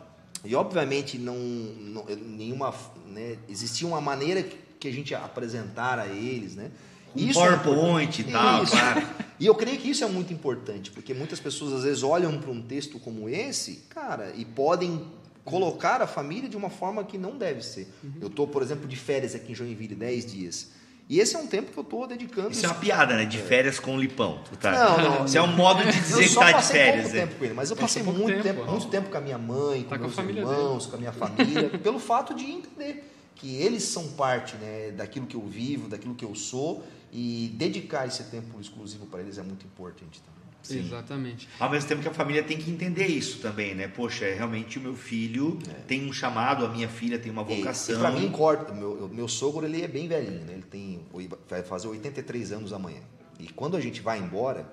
E 0.45 0.55
obviamente 0.55 1.17
não, 1.17 1.35
não 1.35 2.05
nenhuma, 2.05 2.73
né, 3.07 3.37
existia 3.49 3.87
uma 3.87 4.01
maneira 4.01 4.43
que 4.79 4.87
a 4.87 4.91
gente 4.91 5.13
apresentar 5.15 5.99
a 5.99 6.07
eles, 6.07 6.55
né? 6.55 6.71
Um 7.15 7.19
isso 7.19 7.39
é 7.43 7.57
PowerPoint 7.57 8.21
é 8.21 8.29
e 8.29 8.31
tal, 8.31 8.63
isso. 8.63 8.71
claro. 8.71 9.07
E 9.39 9.45
eu 9.45 9.55
creio 9.55 9.77
que 9.79 9.89
isso 9.89 10.03
é 10.03 10.07
muito 10.07 10.33
importante, 10.33 10.91
porque 10.91 11.13
muitas 11.13 11.39
pessoas 11.39 11.73
às 11.73 11.83
vezes 11.83 12.03
olham 12.03 12.39
para 12.39 12.51
um 12.51 12.61
texto 12.61 12.99
como 12.99 13.29
esse, 13.29 13.83
cara, 13.89 14.33
e 14.35 14.45
podem 14.45 15.05
colocar 15.43 16.01
a 16.01 16.07
família 16.07 16.49
de 16.49 16.57
uma 16.57 16.69
forma 16.69 17.03
que 17.03 17.17
não 17.17 17.37
deve 17.37 17.63
ser. 17.63 17.87
Uhum. 18.03 18.13
Eu 18.21 18.27
estou, 18.27 18.47
por 18.47 18.61
exemplo, 18.61 18.87
de 18.87 18.95
férias 18.95 19.33
aqui 19.33 19.51
em 19.51 19.55
Joinville, 19.55 19.95
10 19.95 20.25
dias. 20.25 20.67
E 21.09 21.19
esse 21.21 21.37
é 21.37 21.39
um 21.39 21.47
tempo 21.47 21.71
que 21.71 21.77
eu 21.77 21.83
estou 21.83 22.05
dedicando. 22.05 22.51
Isso 22.51 22.65
é 22.65 22.69
uma 22.69 22.75
piada, 22.75 23.15
né? 23.15 23.23
De 23.23 23.37
férias 23.37 23.79
com 23.79 23.95
o 23.95 23.99
Lipão. 23.99 24.41
Tá? 24.59 24.71
Não, 24.71 25.19
não. 25.19 25.25
Isso 25.25 25.37
é 25.37 25.41
um 25.41 25.47
modo 25.55 25.81
de 25.83 25.91
dizer 25.91 26.17
que 26.17 26.25
está 26.25 26.51
de 26.51 26.65
férias. 26.65 27.03
Pouco 27.03 27.17
tempo 27.17 27.35
com 27.35 27.45
ele, 27.45 27.53
mas 27.53 27.69
eu 27.69 27.77
passei 27.77 28.03
muito 28.03 28.43
tempo, 28.43 28.43
tempo 28.43 28.71
muito 28.71 28.87
tempo 28.89 29.09
com 29.09 29.17
a 29.17 29.21
minha 29.21 29.37
mãe, 29.37 29.83
com 29.83 29.89
tá 29.89 29.97
meus 29.97 30.15
com 30.15 30.21
irmãos, 30.23 30.85
dele. 30.85 30.89
com 30.89 30.95
a 30.95 30.99
minha 30.99 31.13
família, 31.13 31.69
pelo 31.79 31.99
fato 31.99 32.33
de 32.33 32.43
entender 32.45 33.09
que 33.35 33.55
eles 33.55 33.83
são 33.83 34.09
parte 34.09 34.57
né, 34.57 34.91
daquilo 34.91 35.25
que 35.27 35.35
eu 35.35 35.45
vivo, 35.45 35.87
daquilo 35.87 36.13
que 36.13 36.25
eu 36.25 36.35
sou, 36.35 36.83
e 37.13 37.53
dedicar 37.55 38.05
esse 38.05 38.23
tempo 38.25 38.59
exclusivo 38.59 39.05
para 39.05 39.21
eles 39.21 39.37
é 39.37 39.43
muito 39.43 39.65
importante 39.65 40.19
também. 40.21 40.36
Sim. 40.67 40.79
Exatamente. 40.79 41.47
Ao 41.59 41.69
mesmo 41.69 41.87
tempo 41.87 42.01
que 42.01 42.07
a 42.09 42.13
família 42.13 42.43
tem 42.43 42.57
que 42.57 42.69
entender 42.69 43.07
isso 43.07 43.39
também, 43.39 43.73
né? 43.73 43.87
Poxa, 43.87 44.25
é, 44.25 44.33
realmente 44.33 44.77
o 44.77 44.81
meu 44.81 44.95
filho 44.95 45.57
é. 45.69 45.73
tem 45.87 46.07
um 46.07 46.11
chamado, 46.11 46.65
a 46.65 46.69
minha 46.69 46.89
filha 46.89 47.17
tem 47.17 47.31
uma 47.31 47.43
vocação. 47.43 47.95
E, 47.95 47.97
e 47.97 48.01
para 48.01 48.11
mim, 48.11 48.29
corta. 48.29 48.73
Meu, 48.73 49.09
meu 49.11 49.27
sogro 49.27 49.65
ele 49.65 49.81
é 49.81 49.87
bem 49.87 50.07
velhinho, 50.07 50.43
né? 50.43 50.53
Ele 50.53 50.63
tem, 50.63 51.05
vai 51.49 51.63
fazer 51.63 51.87
83 51.87 52.51
anos 52.51 52.73
amanhã. 52.73 53.01
E 53.39 53.47
quando 53.47 53.77
a 53.77 53.81
gente 53.81 54.01
vai 54.01 54.19
embora, 54.19 54.69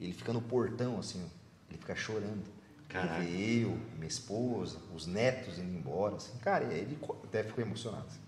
ele 0.00 0.12
fica 0.12 0.32
no 0.32 0.40
portão, 0.40 0.98
assim, 0.98 1.24
ele 1.68 1.78
fica 1.78 1.96
chorando. 1.96 2.44
Caraca. 2.88 3.24
Ele 3.24 3.64
eu, 3.64 3.76
minha 3.96 4.06
esposa, 4.06 4.78
os 4.94 5.06
netos 5.06 5.58
indo 5.58 5.76
embora. 5.76 6.16
Assim, 6.16 6.38
cara, 6.38 6.64
ele 6.72 6.96
até 7.24 7.42
ficou 7.42 7.64
emocionado. 7.64 8.04
Assim. 8.06 8.20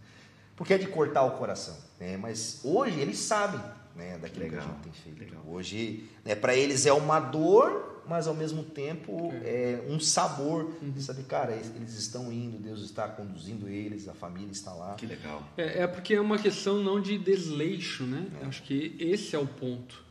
Porque 0.57 0.75
é 0.75 0.79
de 0.79 0.89
cortar 0.89 1.23
o 1.23 1.39
coração. 1.39 1.77
Né? 2.01 2.17
Mas 2.17 2.61
hoje 2.65 2.99
eles 2.99 3.19
sabem 3.19 3.61
né, 3.99 4.17
daquilo 4.17 4.45
legal, 4.45 4.63
que 4.63 4.69
a 4.69 4.73
gente 4.73 4.83
tem 4.83 4.93
feito. 4.93 5.19
Legal. 5.19 5.45
Hoje, 5.47 6.05
né, 6.25 6.37
para 6.37 6.55
eles 6.55 6.87
é 6.87 6.93
uma 6.93 7.19
dor, 7.19 8.03
mas 8.09 8.29
ao 8.29 8.35
mesmo 8.35 8.63
tempo 8.63 9.33
é, 9.45 9.83
é 9.87 9.93
um 9.93 9.99
sabor. 9.99 10.71
Uhum. 10.81 10.95
Sabe, 10.99 11.25
cara, 11.25 11.53
eles 11.53 11.99
estão 11.99 12.33
indo, 12.33 12.57
Deus 12.57 12.81
está 12.81 13.09
conduzindo 13.09 13.69
eles, 13.69 14.09
a 14.09 14.15
família 14.15 14.53
está 14.53 14.73
lá. 14.73 14.95
Que 14.95 15.05
legal. 15.05 15.43
É, 15.57 15.83
é 15.83 15.87
porque 15.87 16.15
é 16.15 16.21
uma 16.21 16.39
questão 16.39 16.83
não 16.83 17.01
de 17.01 17.19
desleixo, 17.19 18.05
né? 18.05 18.27
É. 18.41 18.47
Acho 18.47 18.63
que 18.63 18.97
esse 19.01 19.35
é 19.35 19.39
o 19.39 19.47
ponto. 19.47 20.07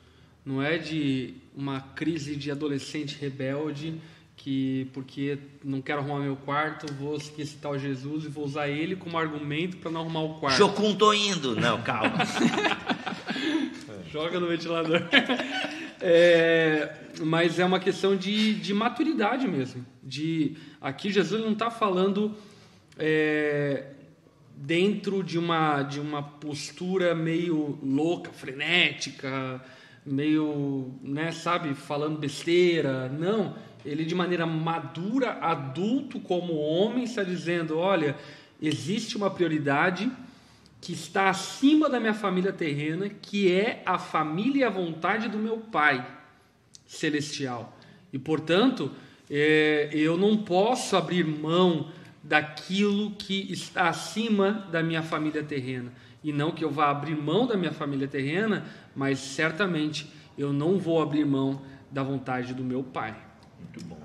Não 0.46 0.62
é 0.62 0.78
de 0.78 1.34
uma 1.56 1.82
crise 1.82 2.36
de 2.36 2.52
adolescente 2.52 3.18
rebelde 3.20 4.00
que 4.38 4.88
porque 4.94 5.40
não 5.64 5.82
quero 5.82 6.00
arrumar 6.00 6.20
meu 6.20 6.36
quarto, 6.36 6.94
vou 6.94 7.20
seguir 7.20 7.42
esse 7.42 7.58
tal 7.58 7.78
Jesus 7.78 8.24
e 8.24 8.28
vou 8.28 8.46
usar 8.46 8.70
ele 8.70 8.96
como 8.96 9.18
argumento 9.18 9.78
para 9.78 9.90
não 9.90 10.02
arrumar 10.02 10.22
o 10.22 10.40
quarto. 10.40 10.58
Jocum 10.58 10.96
tô 10.96 11.12
indo. 11.12 11.60
Não, 11.60 11.82
calma. 11.82 12.18
Joga 14.12 14.40
no 14.40 14.48
ventilador. 14.48 15.02
É, 16.00 16.94
mas 17.22 17.58
é 17.58 17.66
uma 17.66 17.80
questão 17.80 18.16
de, 18.16 18.54
de 18.54 18.72
maturidade 18.72 19.48
mesmo. 19.48 19.84
De 20.04 20.56
aqui 20.80 21.12
Jesus 21.12 21.42
não 21.42 21.54
está 21.54 21.72
falando 21.72 22.38
é, 23.00 23.86
dentro 24.56 25.24
de 25.24 25.40
uma 25.40 25.82
de 25.82 26.00
uma 26.00 26.22
postura 26.22 27.16
meio 27.16 27.80
louca, 27.82 28.32
frenética, 28.32 29.60
meio, 30.06 30.94
né, 31.02 31.32
sabe, 31.32 31.74
falando 31.74 32.20
besteira. 32.20 33.10
Não, 33.10 33.56
ele 33.84 34.06
de 34.06 34.14
maneira 34.14 34.46
madura, 34.46 35.40
adulto 35.42 36.20
como 36.20 36.54
homem, 36.54 37.06
está 37.06 37.24
dizendo, 37.24 37.76
olha, 37.76 38.16
existe 38.62 39.18
uma 39.18 39.32
prioridade 39.32 40.12
que 40.80 40.94
está 40.94 41.30
acima 41.30 41.90
da 41.90 42.00
minha 42.00 42.14
família 42.14 42.54
terrena, 42.54 43.10
que 43.10 43.52
é 43.52 43.82
a 43.86 43.98
família 43.98 44.62
e 44.62 44.64
a 44.64 44.70
vontade 44.70 45.28
do 45.28 45.38
meu 45.38 45.58
Pai 45.58 46.06
celestial. 46.86 47.78
E, 48.14 48.20
portanto, 48.20 48.92
é, 49.30 49.90
eu 49.92 50.18
não 50.18 50.38
posso 50.38 50.96
abrir 50.96 51.26
mão 51.26 51.92
daquilo 52.24 53.12
que 53.12 53.52
está 53.52 53.90
acima 53.90 54.68
da 54.72 54.84
minha 54.84 55.02
família 55.02 55.44
terrena. 55.44 55.92
E 56.24 56.32
não 56.32 56.52
que 56.52 56.64
eu 56.64 56.70
vá 56.70 56.90
abrir 56.90 57.16
mão 57.16 57.46
da 57.46 57.56
minha 57.56 57.72
família 57.72 58.08
terrena, 58.08 58.66
mas 58.96 59.20
certamente 59.20 60.12
eu 60.38 60.52
não 60.52 60.78
vou 60.78 61.02
abrir 61.02 61.26
mão 61.26 61.62
da 61.92 62.04
vontade 62.04 62.54
do 62.54 62.64
meu 62.64 62.84
Pai. 62.84 63.16
Muito 63.60 63.84
bom. 63.86 64.00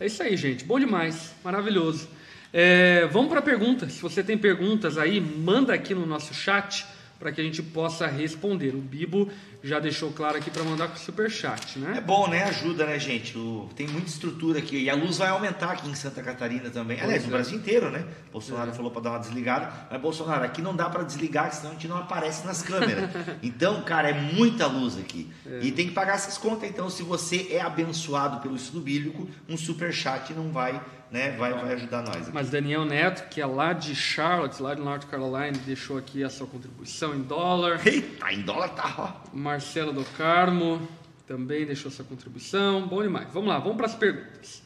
É 0.00 0.06
isso 0.06 0.22
aí, 0.22 0.36
gente. 0.36 0.64
Bom 0.64 0.78
demais. 0.78 1.34
Maravilhoso. 1.42 2.08
É, 2.52 3.06
vamos 3.06 3.28
para 3.28 3.42
perguntas. 3.42 3.92
Se 3.92 4.02
você 4.02 4.22
tem 4.22 4.38
perguntas 4.38 4.96
aí, 4.96 5.20
manda 5.20 5.74
aqui 5.74 5.94
no 5.94 6.06
nosso 6.06 6.32
chat 6.32 6.86
para 7.18 7.32
que 7.32 7.40
a 7.40 7.44
gente 7.44 7.62
possa 7.62 8.06
responder. 8.06 8.74
O 8.74 8.80
Bibo 8.80 9.28
já 9.62 9.78
deixou 9.80 10.12
claro 10.12 10.36
aqui 10.36 10.50
para 10.50 10.62
mandar 10.62 10.88
com 10.88 10.94
o 10.94 10.98
super 10.98 11.30
chat, 11.30 11.76
É 11.78 11.80
né? 11.80 12.00
bom, 12.00 12.28
né? 12.28 12.44
Ajuda, 12.44 12.86
né, 12.86 12.98
gente? 12.98 13.36
O- 13.36 13.68
tem 13.74 13.86
muita 13.88 14.08
estrutura 14.08 14.58
aqui. 14.60 14.76
E 14.84 14.88
a 14.90 14.94
luz 14.94 15.18
vai 15.18 15.28
aumentar 15.28 15.72
aqui 15.72 15.88
em 15.88 15.94
Santa 15.94 16.22
Catarina 16.22 16.70
também. 16.70 17.00
Aliás, 17.00 17.22
no 17.24 17.28
é. 17.30 17.32
Brasil 17.32 17.58
inteiro, 17.58 17.90
né? 17.90 18.04
Bolsonaro 18.32 18.72
falou 18.72 18.90
para 18.90 19.02
dar 19.02 19.10
uma 19.10 19.18
desligada. 19.18 19.72
Mas, 19.90 20.00
Bolsonaro, 20.00 20.44
aqui 20.44 20.62
não 20.62 20.76
dá 20.76 20.88
para 20.88 21.02
desligar, 21.02 21.52
senão 21.52 21.70
a 21.70 21.74
gente 21.74 21.88
não 21.88 21.96
aparece 21.98 22.46
nas 22.46 22.62
câmeras. 22.62 23.10
Então, 23.42 23.82
cara, 23.82 24.10
é 24.10 24.12
muita 24.12 24.66
luz 24.66 24.98
aqui. 24.98 25.30
E 25.62 25.70
tem 25.72 25.88
que 25.88 25.92
pagar 25.94 26.14
essas 26.14 26.36
contas. 26.38 26.68
Então, 26.68 26.88
se 26.90 27.02
você 27.02 27.48
é 27.50 27.60
abençoado 27.60 28.40
pelo 28.40 28.56
estudo 28.56 28.80
bíblico, 28.80 29.28
um 29.48 29.56
super 29.56 29.92
chat 29.92 30.32
não 30.34 30.50
vai, 30.50 30.80
né? 31.10 31.32
Vai, 31.36 31.52
vai 31.52 31.72
ajudar 31.74 32.02
nós. 32.02 32.16
aqui. 32.16 32.30
Mas 32.32 32.50
Daniel 32.50 32.84
Neto, 32.84 33.28
que 33.28 33.40
é 33.40 33.46
lá 33.46 33.72
de 33.72 33.94
Charlotte, 33.94 34.60
lá 34.62 34.74
de 34.74 34.80
North 34.82 35.04
Carolina, 35.06 35.52
deixou 35.66 35.96
aqui 35.98 36.22
a 36.22 36.30
sua 36.30 36.46
contribuição 36.46 37.14
em 37.14 37.22
dólar. 37.22 37.80
Eita, 37.86 38.32
em 38.32 38.42
dólar 38.42 38.68
tá, 38.70 38.94
ó. 38.98 39.28
Marcelo 39.48 39.94
do 39.94 40.04
Carmo 40.04 40.86
também 41.26 41.64
deixou 41.64 41.90
sua 41.90 42.04
contribuição. 42.04 42.86
Bom 42.86 43.02
demais. 43.02 43.32
Vamos 43.32 43.48
lá, 43.48 43.58
vamos 43.58 43.78
para 43.78 43.86
as 43.86 43.94
perguntas. 43.94 44.62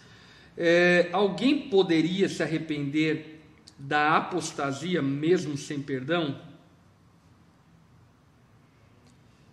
É, 0.56 1.08
alguém 1.12 1.68
poderia 1.70 2.28
se 2.28 2.42
arrepender 2.42 3.40
da 3.78 4.16
apostasia 4.16 5.00
mesmo 5.00 5.56
sem 5.56 5.80
perdão? 5.80 6.40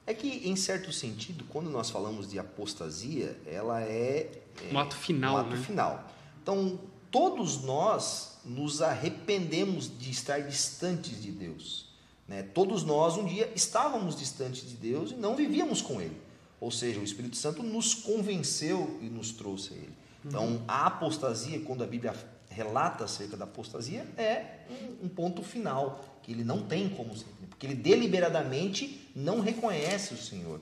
É 0.08 0.16
que, 0.16 0.50
em 0.50 0.56
certo 0.56 0.92
sentido, 0.92 1.46
quando 1.48 1.70
nós 1.70 1.92
falamos 1.92 2.28
de 2.28 2.40
apostasia, 2.40 3.40
ela 3.46 3.84
é. 3.84 4.32
é 4.64 4.74
Um 4.74 4.80
ato 4.80 4.96
final, 4.96 5.36
um 5.36 5.38
ato 5.38 5.56
né? 5.56 5.62
final. 5.62 6.12
Então, 6.42 6.80
todos 7.12 7.62
nós 7.62 8.40
nos 8.44 8.82
arrependemos 8.82 9.96
de 9.96 10.10
estar 10.10 10.40
distantes 10.40 11.22
de 11.22 11.32
Deus. 11.32 11.89
Né? 12.30 12.44
Todos 12.44 12.84
nós, 12.84 13.18
um 13.18 13.26
dia, 13.26 13.52
estávamos 13.56 14.16
distantes 14.16 14.70
de 14.70 14.76
Deus 14.76 15.12
e 15.12 15.16
não 15.16 15.36
vivíamos 15.36 15.82
com 15.82 16.00
Ele. 16.00 16.16
Ou 16.62 16.70
seja, 16.70 17.00
o 17.00 17.04
Espírito 17.04 17.36
Santo 17.36 17.64
nos 17.64 17.96
convenceu 17.96 19.00
e 19.02 19.06
nos 19.06 19.32
trouxe 19.32 19.74
a 19.74 19.78
Ele. 19.78 19.94
Então, 20.24 20.62
a 20.68 20.86
apostasia, 20.86 21.60
quando 21.62 21.84
a 21.84 21.88
Bíblia 21.88 22.14
relata 22.50 23.06
acerca 23.06 23.36
da 23.36 23.46
apostasia, 23.46 24.06
é 24.16 24.60
um, 25.02 25.08
ponto 25.08 25.42
final, 25.42 26.20
que 26.22 26.32
ele 26.32 26.44
não 26.44 26.62
tem 26.64 26.90
como 26.90 27.16
ser, 27.16 27.26
porque 27.50 27.66
ele 27.66 27.76
deliberadamente 27.76 29.10
não 29.16 29.40
reconhece 29.40 30.14
o 30.14 30.18
Senhor. 30.18 30.60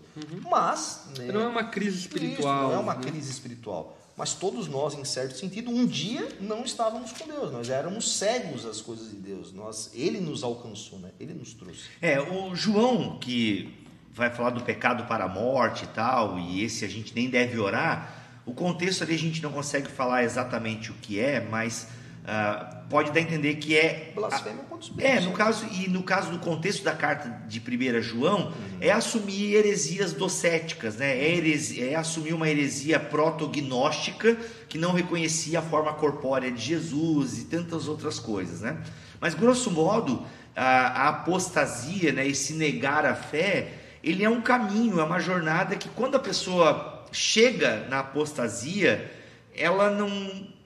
Mas. 0.50 1.08
né, 1.18 1.32
Não 1.32 1.42
é 1.42 1.48
uma 1.48 1.66
crise 1.66 1.98
espiritual. 1.98 2.60
isso, 2.60 2.68
não 2.68 2.74
é 2.74 2.78
uma 2.78 2.96
né? 2.96 3.02
crise 3.02 3.32
espiritual. 3.32 3.98
Mas 4.18 4.34
todos 4.34 4.68
nós, 4.68 4.96
em 4.96 5.06
certo 5.06 5.38
sentido, 5.38 5.70
um 5.70 5.86
dia 5.86 6.28
não 6.42 6.64
estávamos 6.64 7.12
com 7.12 7.28
Deus. 7.28 7.52
Nós 7.52 7.70
éramos 7.70 8.18
cegos 8.18 8.66
às 8.66 8.82
coisas 8.82 9.12
de 9.12 9.18
Deus. 9.18 9.54
Nós, 9.54 9.92
ele 9.94 10.20
nos 10.20 10.44
alcançou, 10.44 10.98
né? 10.98 11.12
Ele 11.20 11.36
nos 11.36 11.54
trouxe. 11.54 11.84
É, 12.02 12.20
o 12.20 12.56
João, 12.56 13.20
que 13.20 13.72
vai 14.12 14.32
falar 14.32 14.50
do 14.50 14.62
pecado 14.62 15.06
para 15.06 15.26
a 15.26 15.28
morte 15.28 15.84
e 15.84 15.88
tal, 15.90 16.40
e 16.40 16.64
esse 16.64 16.84
a 16.84 16.88
gente 16.88 17.14
nem 17.14 17.30
deve 17.30 17.60
orar, 17.60 18.42
o 18.44 18.54
contexto 18.54 19.04
ali 19.04 19.14
a 19.14 19.20
gente 19.20 19.44
não 19.44 19.52
consegue 19.52 19.88
falar 19.88 20.24
exatamente 20.24 20.90
o 20.90 20.96
que 20.96 21.20
é, 21.20 21.40
mas 21.40 21.88
ah, 22.28 22.84
pode 22.90 23.12
dar 23.12 23.20
a 23.20 23.24
entender 23.24 23.56
que 23.56 23.78
é. 23.78 24.12
Blasfêmia 24.14 24.62
contra 24.70 24.92
os 24.92 25.00
É, 25.00 25.22
no 25.22 25.32
caso, 25.32 25.66
e 25.72 25.88
no 25.90 26.04
caso 26.04 26.30
do 26.30 26.40
contexto 26.40 26.84
da 26.84 26.94
carta 26.94 27.30
de 27.48 27.60
1 27.62 28.02
João, 28.02 28.52
é 28.82 28.92
assumir 28.92 29.54
heresias 29.56 30.12
docéticas, 30.12 30.98
né? 30.98 31.18
É, 31.18 31.36
heresia- 31.36 31.90
é 31.92 31.96
assumir 31.96 32.34
uma 32.34 32.50
heresia 32.50 33.00
protognóstica 33.00 34.36
que 34.68 34.78
não 34.78 34.92
reconhecia 34.92 35.60
a 35.60 35.62
forma 35.62 35.94
corpórea 35.94 36.52
de 36.52 36.62
Jesus 36.62 37.40
e 37.40 37.46
tantas 37.46 37.88
outras 37.88 38.20
coisas, 38.20 38.60
né? 38.60 38.78
Mas, 39.22 39.34
grosso 39.34 39.72
modo, 39.72 40.26
a, 40.54 41.06
a 41.06 41.08
apostasia, 41.10 42.12
né, 42.12 42.28
esse 42.28 42.54
negar 42.54 43.06
a 43.06 43.16
fé, 43.16 43.72
ele 44.04 44.24
é 44.24 44.30
um 44.30 44.42
caminho, 44.42 45.00
é 45.00 45.04
uma 45.04 45.20
jornada 45.20 45.78
que 45.78 45.88
quando 45.90 46.16
a 46.16 46.20
pessoa 46.20 47.06
chega 47.12 47.88
na 47.90 48.00
apostasia, 48.00 49.10
ela 49.56 49.90
não 49.90 50.57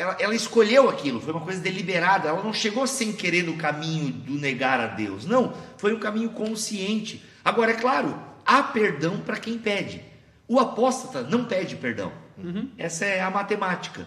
ela, 0.00 0.16
ela 0.18 0.34
escolheu 0.34 0.88
aquilo, 0.88 1.20
foi 1.20 1.32
uma 1.32 1.42
coisa 1.42 1.60
deliberada, 1.60 2.28
ela 2.28 2.42
não 2.42 2.54
chegou 2.54 2.86
sem 2.86 3.12
querer 3.12 3.42
no 3.42 3.56
caminho 3.56 4.10
do 4.10 4.32
negar 4.34 4.80
a 4.80 4.86
Deus, 4.86 5.26
não, 5.26 5.52
foi 5.76 5.94
um 5.94 6.00
caminho 6.00 6.30
consciente. 6.30 7.22
Agora, 7.44 7.72
é 7.72 7.74
claro, 7.74 8.18
há 8.46 8.62
perdão 8.62 9.18
para 9.20 9.38
quem 9.38 9.58
pede. 9.58 10.02
O 10.48 10.58
apóstata 10.58 11.22
não 11.22 11.44
pede 11.44 11.76
perdão. 11.76 12.10
Essa 12.78 13.04
é 13.04 13.20
a 13.20 13.30
matemática. 13.30 14.06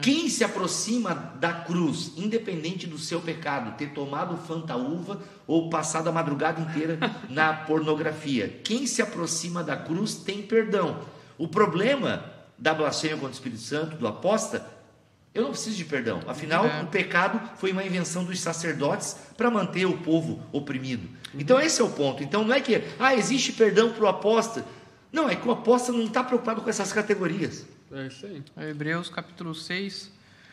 Quem 0.00 0.28
se 0.30 0.42
aproxima 0.42 1.14
da 1.38 1.52
cruz, 1.52 2.12
independente 2.16 2.86
do 2.86 2.98
seu 2.98 3.20
pecado, 3.20 3.76
ter 3.76 3.90
tomado 3.90 4.38
fantaúva 4.38 5.20
ou 5.46 5.68
passado 5.68 6.08
a 6.08 6.12
madrugada 6.12 6.62
inteira 6.62 6.98
na 7.28 7.52
pornografia, 7.52 8.48
quem 8.64 8.86
se 8.86 9.02
aproxima 9.02 9.62
da 9.62 9.76
cruz 9.76 10.14
tem 10.14 10.40
perdão. 10.40 11.00
O 11.36 11.46
problema 11.46 12.24
da 12.56 12.72
blasfêmia 12.72 13.16
contra 13.16 13.32
o 13.32 13.34
Espírito 13.34 13.60
Santo, 13.60 13.96
do 13.96 14.06
apóstata, 14.06 14.73
eu 15.34 15.42
não 15.42 15.50
preciso 15.50 15.76
de 15.76 15.84
perdão. 15.84 16.20
Afinal, 16.26 16.64
É. 16.66 16.82
o 16.82 16.86
pecado 16.86 17.40
foi 17.58 17.72
uma 17.72 17.82
invenção 17.84 18.24
dos 18.24 18.38
sacerdotes 18.40 19.16
para 19.36 19.50
manter 19.50 19.84
o 19.86 19.96
povo 19.98 20.40
oprimido. 20.52 21.08
Então, 21.34 21.60
esse 21.60 21.80
é 21.80 21.84
o 21.84 21.90
ponto. 21.90 22.22
Então, 22.22 22.44
não 22.44 22.54
é 22.54 22.60
que, 22.60 22.82
ah, 22.98 23.14
existe 23.14 23.52
perdão 23.52 23.90
para 23.92 24.04
o 24.04 24.06
apóstolo. 24.06 24.64
Não, 25.12 25.28
é 25.28 25.34
que 25.34 25.46
o 25.46 25.50
apóstolo 25.50 25.98
não 25.98 26.06
está 26.06 26.22
preocupado 26.22 26.60
com 26.62 26.70
essas 26.70 26.92
categorias. 26.92 27.66
É 27.92 28.06
isso 28.06 28.26
aí. 28.26 28.42
Hebreus 28.70 29.08
capítulo 29.08 29.54
6. 29.54 30.12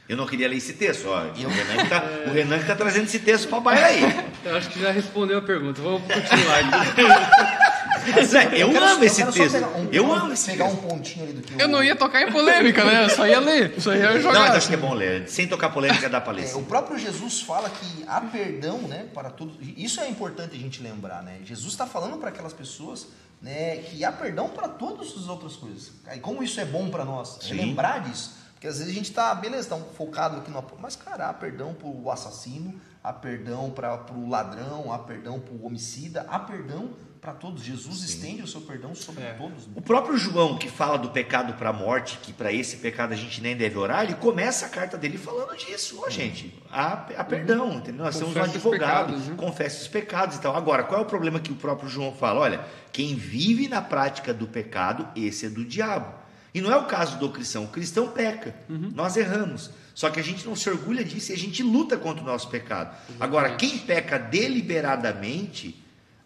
Eu 0.10 0.18
não 0.18 0.26
queria 0.28 0.48
ler 0.48 0.58
esse 0.58 0.74
texto. 0.74 1.06
Ó, 1.08 1.20
o 1.22 1.32
Renan 1.34 1.86
tá, 1.88 2.04
o 2.28 2.32
Renan 2.32 2.60
que 2.60 2.66
tá 2.66 2.76
trazendo 2.76 3.06
esse 3.06 3.20
texto 3.20 3.48
para 3.48 3.60
baixo 3.60 3.84
aí. 3.86 4.02
Eu 4.44 4.56
acho 4.58 4.70
que 4.70 4.80
já 4.80 4.92
respondeu 4.92 5.38
a 5.38 5.42
pergunta. 5.42 5.82
Vamos 5.82 6.02
continuar 6.02 6.60
é, 8.10 8.62
eu, 8.64 8.70
quero- 8.72 8.86
amo 8.86 9.04
esse 9.04 9.26
texto. 9.32 9.58
um- 9.58 9.90
eu 9.92 10.12
amo 10.14 10.34
esse 10.34 10.52
Pegar 10.52 10.66
um 10.66 10.76
pontinho 10.76 11.24
ali 11.26 11.34
do 11.34 11.42
que 11.42 11.62
Eu 11.62 11.68
não 11.68 11.84
ia 11.84 11.96
tocar 11.96 12.22
em 12.22 12.32
polêmica, 12.32 12.84
né? 12.84 13.06
Eu 13.06 13.10
só 13.10 13.26
ia 13.28 13.40
ler. 13.40 13.80
Só 13.80 13.94
ia 13.94 14.14
Não, 14.14 14.22
jogar. 14.22 14.40
mas 14.42 14.56
acho 14.56 14.68
que 14.68 14.74
é 14.74 14.78
bom 14.78 14.94
ler. 14.94 15.28
Sem 15.30 15.48
tocar 15.48 15.70
polêmica, 15.70 16.10
dá 16.10 16.20
para 16.20 16.34
ler. 16.34 16.50
É, 16.50 16.56
o 16.56 16.64
próprio 16.64 16.98
Jesus 16.98 17.42
fala 17.42 17.70
que 17.70 18.04
há 18.08 18.22
perdão, 18.22 18.80
né, 18.80 19.08
para 19.14 19.30
todos. 19.30 19.56
Isso 19.78 20.00
é 20.02 20.08
importante 20.10 20.56
a 20.56 20.60
gente 20.60 20.82
lembrar, 20.82 21.22
né? 21.24 21.40
Jesus 21.44 21.72
está 21.74 21.86
falando 21.86 22.18
para 22.18 22.30
aquelas 22.30 22.54
pessoas, 22.54 23.08
né, 23.42 23.78
que 23.78 24.04
há 24.04 24.12
perdão 24.12 24.50
para 24.50 24.68
todas 24.68 25.08
as 25.18 25.28
outras 25.28 25.56
coisas. 25.56 25.92
E 26.16 26.20
como 26.20 26.44
isso 26.44 26.60
é 26.60 26.66
bom 26.66 26.90
para 26.90 27.06
nós, 27.06 27.38
é 27.42 27.48
Sim. 27.50 27.54
lembrar 27.56 28.00
disso. 28.02 28.40
Porque 28.54 28.68
às 28.68 28.78
vezes 28.78 28.92
a 28.92 28.96
gente 28.96 29.10
está, 29.10 29.34
beleza, 29.34 29.70
tá 29.70 29.78
focado 29.98 30.38
aqui 30.38 30.52
no 30.52 30.64
mas 30.80 30.96
cara, 30.96 31.30
há 31.30 31.34
perdão 31.34 31.74
para 31.74 31.88
o 31.88 32.12
assassino, 32.12 32.80
há 33.04 33.12
perdão 33.12 33.72
para 33.72 34.00
o 34.14 34.30
ladrão, 34.30 34.94
há 34.94 35.00
perdão 35.00 35.40
para 35.40 35.52
o 35.56 35.66
homicida, 35.66 36.28
há 36.30 36.38
perdão 36.38 36.92
para 37.22 37.34
todos. 37.34 37.64
Jesus 37.64 38.02
estende 38.04 38.42
o 38.42 38.48
seu 38.48 38.62
perdão 38.62 38.96
sobre 38.96 39.24
É. 39.24 39.34
todos. 39.34 39.70
O 39.76 39.82
próprio 39.82 40.18
João, 40.18 40.58
que 40.58 40.68
fala 40.68 40.98
do 40.98 41.10
pecado 41.12 41.54
para 41.54 41.70
a 41.70 41.74
morte, 41.74 42.18
que 42.24 42.34
para 42.34 42.52
esse 42.52 42.78
pecado 42.78 43.14
a 43.14 43.16
gente 43.16 43.40
nem 43.42 43.56
deve 43.56 43.78
orar, 43.78 44.04
ele 44.06 44.16
começa 44.16 44.66
a 44.66 44.70
carta 44.70 44.98
dele 44.98 45.20
falando 45.20 45.56
disso. 45.56 46.02
Ó, 46.04 46.10
gente, 46.10 46.52
há, 46.72 46.94
há 47.16 47.24
perdão, 47.24 47.74
entendeu? 47.74 48.06
Nós 48.06 48.16
temos 48.18 48.32
um 48.32 48.34
Confessa 48.40 48.56
advogado, 48.56 49.06
pecados, 49.08 49.28
né? 49.28 49.36
confessa 49.38 49.82
os 49.82 49.88
pecados 49.88 50.38
e 50.38 50.42
tal. 50.42 50.56
Agora, 50.56 50.84
qual 50.84 51.00
é 51.00 51.04
o 51.04 51.08
problema 51.08 51.40
que 51.40 51.52
o 51.52 51.56
próprio 51.56 51.88
João 51.88 52.12
fala? 52.12 52.40
Olha, 52.40 52.66
quem 52.92 53.14
vive 53.16 53.68
na 53.68 53.82
prática 53.84 54.34
do 54.34 54.48
pecado, 54.48 55.08
esse 55.16 55.46
é 55.46 55.50
do 55.50 55.64
diabo. 55.64 56.20
E 56.54 56.60
não 56.60 56.72
é 56.72 56.76
o 56.76 56.86
caso 56.86 57.18
do 57.18 57.30
cristão. 57.30 57.64
O 57.66 57.68
cristão 57.70 58.10
peca, 58.10 58.54
Uhum. 58.68 58.92
nós 58.94 59.16
erramos. 59.16 59.70
Só 59.94 60.10
que 60.10 60.20
a 60.20 60.24
gente 60.24 60.46
não 60.46 60.56
se 60.56 60.70
orgulha 60.70 61.04
disso 61.04 61.32
e 61.32 61.36
a 61.36 61.38
gente 61.38 61.62
luta 61.62 61.98
contra 61.98 62.24
o 62.24 62.26
nosso 62.26 62.50
pecado. 62.50 62.94
Agora, 63.20 63.56
quem 63.56 63.78
peca 63.78 64.18
deliberadamente, 64.18 65.81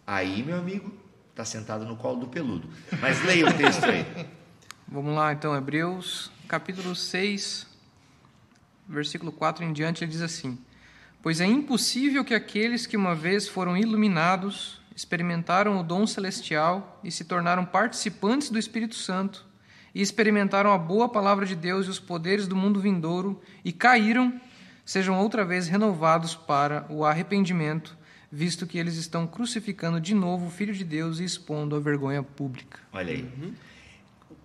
aí, 0.06 0.42
meu 0.42 0.58
amigo, 0.58 0.92
está 1.30 1.44
sentado 1.44 1.84
no 1.84 1.96
colo 1.96 2.20
do 2.20 2.28
peludo. 2.28 2.68
Mas 3.00 3.22
leia 3.24 3.48
o 3.48 3.52
texto 3.52 3.84
aí. 3.84 4.06
Vamos 4.88 5.14
lá, 5.14 5.32
então, 5.32 5.56
Hebreus, 5.56 6.30
capítulo 6.46 6.94
6, 6.94 7.66
versículo 8.88 9.32
4 9.32 9.64
em 9.64 9.72
diante, 9.72 10.04
ele 10.04 10.12
diz 10.12 10.22
assim: 10.22 10.58
Pois 11.20 11.40
é 11.40 11.44
impossível 11.44 12.24
que 12.24 12.34
aqueles 12.34 12.86
que 12.86 12.96
uma 12.96 13.14
vez 13.14 13.48
foram 13.48 13.76
iluminados, 13.76 14.80
experimentaram 14.94 15.80
o 15.80 15.82
dom 15.82 16.06
celestial 16.06 17.00
e 17.02 17.10
se 17.10 17.24
tornaram 17.24 17.64
participantes 17.64 18.48
do 18.48 18.58
Espírito 18.58 18.94
Santo, 18.94 19.44
e 19.92 20.00
experimentaram 20.00 20.72
a 20.72 20.78
boa 20.78 21.08
palavra 21.08 21.44
de 21.44 21.56
Deus 21.56 21.86
e 21.86 21.90
os 21.90 21.98
poderes 21.98 22.46
do 22.46 22.54
mundo 22.54 22.80
vindouro, 22.80 23.42
e 23.64 23.72
caíram, 23.72 24.40
sejam 24.84 25.18
outra 25.18 25.44
vez 25.44 25.66
renovados 25.66 26.36
para 26.36 26.86
o 26.88 27.04
arrependimento, 27.04 27.96
visto 28.30 28.66
que 28.66 28.78
eles 28.78 28.96
estão 28.96 29.26
crucificando 29.26 30.00
de 30.00 30.14
novo 30.14 30.46
o 30.46 30.50
Filho 30.50 30.74
de 30.74 30.84
Deus 30.84 31.20
e 31.20 31.24
expondo 31.24 31.76
a 31.76 31.80
vergonha 31.80 32.22
pública. 32.22 32.78
Olha 32.92 33.12
aí. 33.12 33.28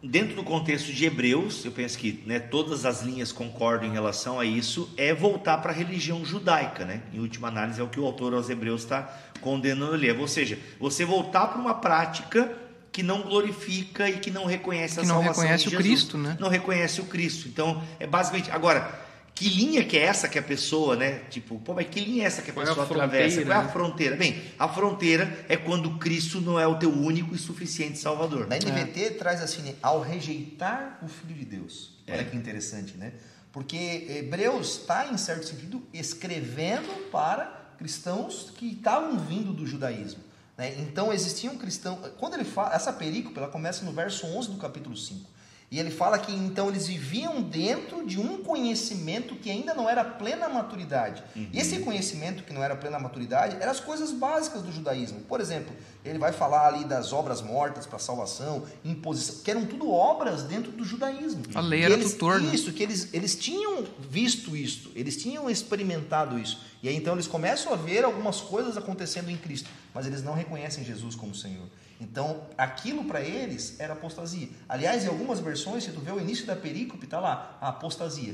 Dentro 0.04 0.36
do 0.36 0.44
contexto 0.44 0.92
de 0.92 1.06
Hebreus, 1.06 1.64
eu 1.64 1.72
penso 1.72 1.98
que 1.98 2.24
né, 2.26 2.40
todas 2.40 2.86
as 2.86 3.04
linhas 3.04 3.32
concordam 3.32 3.88
em 3.88 3.92
relação 3.92 4.40
a 4.40 4.46
isso, 4.46 4.90
é 4.98 5.14
voltar 5.14 5.60
para 5.60 5.72
a 5.72 5.76
religião 5.76 6.26
judaica, 6.26 6.86
né? 6.86 7.04
Em 7.14 7.20
última 7.20 7.50
análise, 7.50 7.80
é 7.80 7.84
o 7.84 7.88
que 7.88 8.00
o 8.00 8.06
autor 8.06 8.34
aos 8.34 8.50
Hebreus 8.50 8.82
está 8.82 9.04
condenando 9.42 9.94
ali. 9.94 10.12
Ou 10.12 10.28
seja, 10.28 10.58
você 10.80 11.06
voltar 11.06 11.48
para 11.48 11.62
uma 11.62 11.76
prática 11.76 12.52
que 12.92 13.04
não 13.04 13.22
glorifica 13.22 14.10
e 14.10 14.18
que 14.18 14.32
não 14.32 14.46
reconhece 14.46 15.00
a 15.00 15.04
Que 15.04 15.08
não 15.08 15.16
salvação 15.16 15.44
reconhece 15.44 15.64
de 15.64 15.68
o 15.68 15.72
Jesus. 15.72 15.88
Cristo, 15.88 16.18
né? 16.18 16.38
Não 16.40 16.50
reconhece 16.50 17.00
o 17.00 17.06
Cristo. 17.06 17.48
Então, 17.48 17.84
é 18.00 18.08
basicamente. 18.08 18.50
Agora, 18.52 19.11
que 19.34 19.50
linha 19.50 19.84
que 19.84 19.98
é 19.98 20.04
essa 20.04 20.28
que 20.28 20.38
a 20.38 20.42
pessoa, 20.44 20.96
né? 20.96 21.20
Tipo, 21.30 21.58
pô, 21.60 21.74
mas 21.74 21.88
que 21.88 22.00
linha 22.00 22.24
é 22.24 22.28
essa 22.28 22.42
que 22.42 22.52
a 22.52 22.54
Qual 22.54 22.66
é 22.66 22.70
a 22.70 22.76
pessoa 22.76 22.86
atravessa? 22.86 23.42
fronteira, 23.42 23.46
Qual 23.50 23.58
é 23.58 23.62
a 23.62 23.66
né? 23.66 23.72
fronteira? 23.74 24.16
Bem, 24.16 24.42
a 24.60 24.68
fronteira 24.68 25.46
é 25.50 25.58
quando 25.58 25.98
Cristo 25.98 26.40
não 26.42 26.60
é 26.60 26.68
o 26.68 26.78
teu 26.78 26.92
único 26.92 27.34
e 27.34 27.38
suficiente 27.40 27.98
Salvador. 27.98 28.48
Na 28.48 28.56
NVT 28.58 29.12
traz 29.12 29.42
assim, 29.42 29.62
né, 29.64 29.76
ao 29.82 30.02
rejeitar 30.02 31.00
o 31.02 31.08
Filho 31.08 31.34
de 31.34 31.46
Deus. 31.46 31.92
Olha 32.10 32.24
que 32.24 32.36
interessante, 32.36 32.98
né? 32.98 33.14
Porque 33.52 34.06
Hebreus 34.10 34.80
está, 34.80 35.08
em 35.08 35.18
certo 35.18 35.46
sentido, 35.48 35.82
escrevendo 35.94 37.10
para 37.12 37.46
cristãos 37.78 38.52
que 38.56 38.74
estavam 38.74 39.18
vindo 39.20 39.52
do 39.54 39.66
judaísmo. 39.66 40.22
né? 40.58 40.76
Então 40.80 41.12
existiam 41.12 41.58
cristãos. 41.58 42.00
Quando 42.20 42.36
ele 42.36 42.44
fala. 42.46 42.74
Essa 42.76 42.94
perícope 42.94 43.38
ela 43.38 43.48
começa 43.48 43.84
no 43.84 43.92
verso 43.92 44.26
11 44.28 44.52
do 44.52 44.58
capítulo 44.58 44.96
5. 44.96 45.30
E 45.72 45.80
ele 45.80 45.89
fala 45.89 46.19
que 46.19 46.34
então 46.34 46.67
eles 46.67 46.86
viviam 46.86 47.41
dentro 47.41 48.05
de 48.05 48.19
um 48.19 48.43
conhecimento 48.43 49.36
que 49.36 49.49
ainda 49.49 49.74
não 49.74 49.89
era 49.89 50.03
plena 50.03 50.49
maturidade. 50.49 51.24
E 51.34 51.57
esse 51.57 51.80
conhecimento 51.80 52.43
que 52.43 52.51
não 52.51 52.61
era 52.61 52.76
plena 52.76 52.99
maturidade 52.99 53.55
eram 53.55 53.72
as 53.72 53.80
coisas 53.80 54.11
básicas 54.11 54.61
do 54.61 54.69
judaísmo. 54.69 55.22
Por 55.22 55.39
exemplo, 55.39 55.74
ele 56.03 56.19
vai 56.19 56.34
falar 56.34 56.67
ali 56.67 56.84
das 56.84 57.13
obras 57.13 57.41
mortas 57.41 57.86
para 57.86 57.99
salvação, 57.99 58.65
imposição, 58.84 59.43
que 59.45 59.49
eram 59.49 59.65
tudo 59.65 59.89
obras 59.89 60.43
dentro 60.43 60.74
do 60.74 60.84
judaísmo. 60.84 61.41
A 61.55 61.61
lei 61.61 61.84
era 61.84 61.93
eles, 61.93 62.11
tutor, 62.11 62.41
né? 62.41 62.53
Isso, 62.53 62.74
que 62.74 62.84
eles, 62.84 63.07
eles 63.13 63.34
tinham 63.38 63.86
visto 63.97 64.57
isso, 64.57 64.91
eles 64.93 65.15
tinham 65.15 65.49
experimentado 65.49 66.38
isso. 66.38 66.59
E 66.84 66.89
aí 66.89 66.97
então 66.97 67.13
eles 67.13 67.28
começam 67.28 67.72
a 67.72 67.78
ver 67.78 68.03
algumas 68.03 68.41
coisas 68.41 68.76
acontecendo 68.76 69.30
em 69.30 69.38
Cristo, 69.38 69.69
mas 69.93 70.05
eles 70.05 70.22
não 70.22 70.34
reconhecem 70.34 70.84
Jesus 70.84 71.15
como 71.15 71.34
Senhor. 71.34 71.67
Então, 72.02 72.47
aquilo 72.58 73.06
para 73.06 73.22
eles 73.22 73.80
era 73.80 73.93
apostasia. 73.93 74.49
Aliás, 74.68 75.06
em 75.06 75.08
algumas 75.08 75.39
versões, 75.39 75.84
se 75.84 75.91
tu 75.91 76.02
vê 76.02 76.12
o 76.12 76.20
início 76.20 76.47
da 76.47 76.56
perícope, 76.56 77.06
tá 77.06 77.20
lá, 77.20 77.58
a 77.62 77.70
apostasia. 77.70 78.34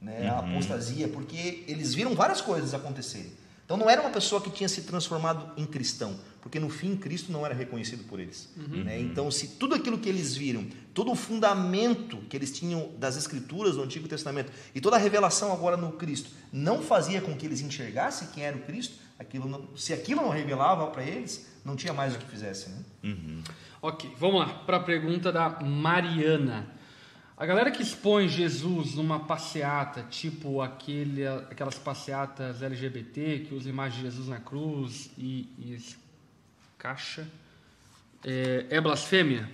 Né? 0.00 0.28
A 0.28 0.38
apostasia, 0.38 1.08
porque 1.08 1.64
eles 1.66 1.92
viram 1.92 2.14
várias 2.14 2.40
coisas 2.40 2.72
acontecerem. 2.74 3.32
Então 3.64 3.76
não 3.76 3.90
era 3.90 4.00
uma 4.00 4.10
pessoa 4.10 4.40
que 4.40 4.50
tinha 4.50 4.68
se 4.68 4.82
transformado 4.82 5.52
em 5.56 5.66
cristão, 5.66 6.16
porque 6.40 6.58
no 6.58 6.70
fim 6.70 6.96
Cristo 6.96 7.30
não 7.30 7.44
era 7.44 7.54
reconhecido 7.54 8.04
por 8.04 8.18
eles. 8.18 8.48
né? 8.56 8.98
Então, 8.98 9.30
se 9.30 9.48
tudo 9.48 9.74
aquilo 9.74 9.98
que 9.98 10.08
eles 10.08 10.34
viram, 10.34 10.64
todo 10.94 11.10
o 11.10 11.14
fundamento 11.14 12.16
que 12.30 12.36
eles 12.36 12.50
tinham 12.50 12.88
das 12.98 13.16
Escrituras 13.18 13.74
do 13.74 13.82
Antigo 13.82 14.08
Testamento 14.08 14.50
e 14.74 14.80
toda 14.80 14.96
a 14.96 14.98
revelação 14.98 15.52
agora 15.52 15.76
no 15.76 15.92
Cristo 15.92 16.30
não 16.50 16.80
fazia 16.80 17.20
com 17.20 17.36
que 17.36 17.44
eles 17.44 17.60
enxergassem 17.60 18.28
quem 18.32 18.44
era 18.44 18.56
o 18.56 18.60
Cristo, 18.60 18.94
aquilo 19.18 19.48
não- 19.48 19.76
se 19.76 19.92
aquilo 19.92 20.22
não 20.22 20.30
revelava 20.30 20.86
para 20.88 21.02
eles, 21.02 21.46
não 21.64 21.74
tinha 21.76 21.92
mais 21.92 22.14
o 22.14 22.18
que 22.18 22.26
fizesse. 22.26 22.70
Né? 22.70 22.82
Ok, 23.82 24.10
vamos 24.18 24.40
lá 24.40 24.46
para 24.46 24.76
a 24.78 24.80
pergunta 24.80 25.30
da 25.32 25.48
Mariana. 25.62 26.66
A 27.36 27.46
galera 27.46 27.70
que 27.70 27.82
expõe 27.82 28.26
Jesus 28.28 28.94
numa 28.94 29.20
passeata, 29.20 30.02
tipo 30.10 30.60
aquele, 30.60 31.24
aquelas 31.26 31.78
passeatas 31.78 32.62
LGBT 32.62 33.44
que 33.46 33.54
usa 33.54 33.68
a 33.68 33.72
imagem 33.72 33.98
de 33.98 34.04
Jesus 34.06 34.28
na 34.28 34.40
cruz 34.40 35.10
e, 35.16 35.48
e 35.58 35.78
caixa, 36.76 37.28
é, 38.24 38.66
é 38.70 38.80
blasfêmia? 38.80 39.48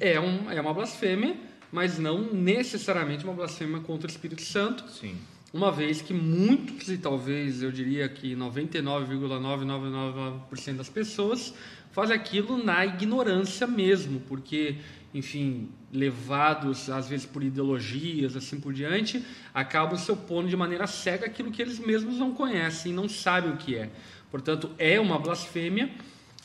É, 0.00 0.18
um, 0.18 0.50
é 0.50 0.58
uma 0.60 0.72
blasfêmia, 0.72 1.36
mas 1.70 1.98
não 1.98 2.32
necessariamente 2.32 3.24
uma 3.24 3.34
blasfêmia 3.34 3.80
contra 3.80 4.06
o 4.08 4.10
Espírito 4.10 4.42
Santo. 4.42 4.88
Sim. 4.90 5.18
Uma 5.52 5.70
vez 5.70 6.00
que 6.00 6.14
muitos, 6.14 6.88
e 6.88 6.96
talvez 6.96 7.62
eu 7.62 7.70
diria 7.70 8.08
que 8.08 8.34
99,999% 8.34 10.76
das 10.76 10.88
pessoas 10.88 11.52
fazem 11.90 12.16
aquilo 12.16 12.56
na 12.56 12.86
ignorância 12.86 13.66
mesmo, 13.66 14.20
porque, 14.20 14.76
enfim, 15.12 15.68
levados 15.92 16.88
às 16.88 17.06
vezes 17.06 17.26
por 17.26 17.42
ideologias, 17.42 18.34
assim 18.34 18.58
por 18.58 18.72
diante, 18.72 19.22
acabam 19.52 19.98
se 19.98 20.10
opondo 20.10 20.48
de 20.48 20.56
maneira 20.56 20.86
cega 20.86 21.26
aquilo 21.26 21.50
que 21.50 21.60
eles 21.60 21.78
mesmos 21.78 22.16
não 22.16 22.32
conhecem, 22.32 22.94
não 22.94 23.06
sabem 23.06 23.52
o 23.52 23.58
que 23.58 23.76
é. 23.76 23.90
Portanto, 24.30 24.70
é 24.78 24.98
uma 24.98 25.18
blasfêmia, 25.18 25.90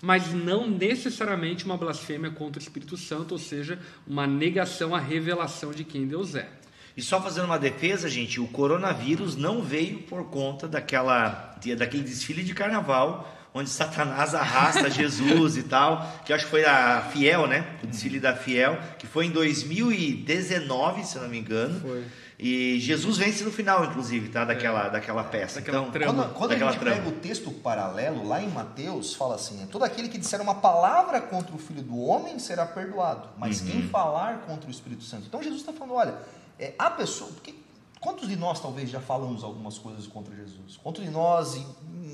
mas 0.01 0.34
não 0.34 0.70
necessariamente 0.70 1.64
uma 1.64 1.78
blasfêmia 1.78 2.30
contra 2.30 2.60
o 2.60 2.62
Espírito 2.62 2.97
Santo, 2.97 3.32
ou 3.32 3.38
seja, 3.38 3.80
uma 4.05 4.28
negação 4.28 4.93
à 4.93 4.99
revelação 4.99 5.72
de 5.72 5.86
quem 5.86 6.05
Deus 6.05 6.36
é. 6.36 6.57
E 6.98 7.02
só 7.04 7.22
fazendo 7.22 7.45
uma 7.45 7.60
defesa, 7.60 8.10
gente, 8.10 8.41
o 8.41 8.48
coronavírus 8.48 9.36
não 9.36 9.62
veio 9.62 10.00
por 10.00 10.26
conta 10.26 10.68
daquela, 10.68 11.56
daquele 11.78 12.02
desfile 12.02 12.43
de 12.43 12.56
carnaval 12.56 13.36
onde 13.54 13.70
Satanás 13.70 14.36
arrasta 14.36 14.89
Jesus 14.89 15.58
e 15.58 15.64
tal, 15.64 16.22
que 16.26 16.34
acho 16.34 16.45
que 16.45 16.52
foi 16.52 16.66
a 16.66 17.02
Fiel, 17.12 17.48
né? 17.48 17.66
O 17.84 17.88
desfile 17.88 18.20
da 18.20 18.36
Fiel, 18.36 18.78
que 19.00 19.08
foi 19.08 19.26
em 19.26 19.32
2019, 19.32 21.04
se 21.04 21.16
eu 21.16 21.24
não 21.24 21.30
me 21.30 21.39
engano. 21.39 21.80
Foi. 21.80 22.04
E 22.39 22.80
Jesus 22.80 23.18
vence 23.18 23.43
no 23.43 23.52
final, 23.52 23.86
inclusive, 23.86 24.30
tá? 24.30 24.45
Daquela, 24.45 24.89
daquela 24.89 25.24
peça. 25.24 25.60
Daquela 25.60 25.80
então, 25.80 25.91
trama. 25.91 26.14
Quando, 26.14 26.34
quando 26.34 26.52
a 26.52 26.54
Daquela 26.54 26.72
gente 26.72 26.80
trama. 26.82 26.95
pega 26.98 27.10
o 27.10 27.12
texto 27.14 27.50
paralelo, 27.50 28.28
lá 28.28 28.39
em 28.39 28.50
Mateus, 28.50 29.16
fala 29.16 29.36
assim: 29.36 29.66
todo 29.72 29.84
aquele 29.84 30.08
que 30.08 30.20
disser 30.20 30.39
uma 30.39 30.56
palavra 30.56 31.20
contra 31.20 31.56
o 31.56 31.58
Filho 31.58 31.82
do 31.82 31.98
Homem 32.00 32.38
será 32.38 32.64
perdoado, 32.64 33.30
mas 33.39 33.62
quem 33.62 33.82
falar 33.89 34.41
contra 34.45 34.68
o 34.68 34.72
Espírito 34.72 35.04
Santo. 35.04 35.24
Então 35.28 35.41
Jesus 35.41 35.62
está 35.62 35.74
falando: 35.74 35.95
olha, 35.95 36.14
é, 36.60 36.74
a 36.78 36.89
pessoa. 36.89 37.32
Porque, 37.32 37.53
quantos 37.99 38.28
de 38.28 38.36
nós 38.36 38.60
talvez 38.62 38.89
já 38.89 38.99
falamos 39.01 39.43
algumas 39.43 39.78
coisas 39.78 40.08
contra 40.08 40.36
Jesus? 40.36 40.78
Quantos 40.82 41.03
de 41.03 41.10
nós, 41.10 41.55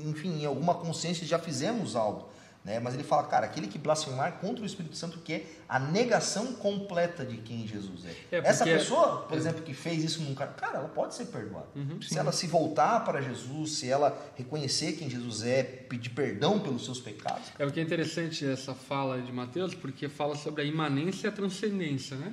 enfim, 0.04 0.42
em 0.42 0.46
alguma 0.46 0.74
consciência 0.74 1.26
já 1.26 1.38
fizemos 1.38 1.94
algo? 1.96 2.28
Né? 2.64 2.80
Mas 2.80 2.94
ele 2.94 3.02
fala, 3.02 3.24
cara, 3.24 3.44
aquele 3.44 3.66
que 3.66 3.76
blasfemar 3.76 4.38
contra 4.38 4.62
o 4.62 4.66
Espírito 4.66 4.96
Santo, 4.96 5.18
que 5.18 5.34
é 5.34 5.46
a 5.68 5.78
negação 5.78 6.54
completa 6.54 7.22
de 7.22 7.36
quem 7.36 7.66
Jesus 7.66 8.06
é. 8.06 8.36
É, 8.36 8.38
Essa 8.38 8.64
porque- 8.64 8.78
pessoa, 8.78 9.18
por 9.28 9.36
exemplo, 9.36 9.60
que 9.62 9.74
fez 9.74 10.02
isso 10.02 10.22
num 10.22 10.34
cara, 10.34 10.52
cara, 10.52 10.78
ela 10.78 10.88
pode 10.88 11.14
ser 11.14 11.26
perdoada. 11.26 11.66
Uhum, 11.76 12.00
se 12.00 12.18
ela 12.18 12.32
se 12.32 12.46
voltar 12.46 13.04
para 13.04 13.20
Jesus, 13.20 13.72
se 13.72 13.90
ela 13.90 14.18
reconhecer 14.34 14.92
quem 14.92 15.10
Jesus 15.10 15.42
é, 15.42 15.62
pedir 15.62 16.08
perdão 16.08 16.58
pelos 16.58 16.86
seus 16.86 16.98
pecados. 17.00 17.42
É 17.58 17.66
o 17.66 17.70
que 17.70 17.80
é 17.80 17.82
interessante 17.82 18.46
essa 18.46 18.74
fala 18.74 19.20
de 19.20 19.30
Mateus, 19.30 19.74
porque 19.74 20.08
fala 20.08 20.34
sobre 20.34 20.62
a 20.62 20.64
imanência 20.64 21.26
e 21.26 21.28
a 21.28 21.32
transcendência, 21.32 22.16
né? 22.16 22.32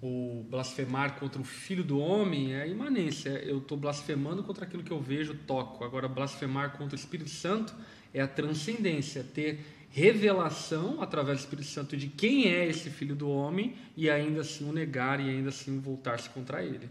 O 0.00 0.46
blasfemar 0.48 1.18
contra 1.18 1.40
o 1.40 1.44
filho 1.44 1.82
do 1.82 1.98
homem 1.98 2.54
é 2.54 2.68
imanência. 2.68 3.30
Eu 3.30 3.58
estou 3.58 3.76
blasfemando 3.76 4.44
contra 4.44 4.64
aquilo 4.64 4.82
que 4.82 4.92
eu 4.92 5.00
vejo, 5.00 5.34
toco. 5.34 5.84
Agora, 5.84 6.06
blasfemar 6.06 6.76
contra 6.76 6.94
o 6.96 6.98
Espírito 6.98 7.30
Santo 7.30 7.74
é 8.14 8.20
a 8.20 8.28
transcendência, 8.28 9.24
ter 9.34 9.60
revelação 9.90 11.02
através 11.02 11.38
do 11.38 11.40
Espírito 11.40 11.68
Santo 11.68 11.96
de 11.96 12.08
quem 12.08 12.46
é 12.52 12.66
esse 12.66 12.90
filho 12.90 13.16
do 13.16 13.28
homem 13.28 13.74
e 13.96 14.08
ainda 14.08 14.42
assim 14.42 14.68
o 14.68 14.72
negar 14.72 15.18
e 15.18 15.28
ainda 15.28 15.48
assim 15.48 15.80
voltar-se 15.80 16.28
contra 16.30 16.62
ele. 16.62 16.88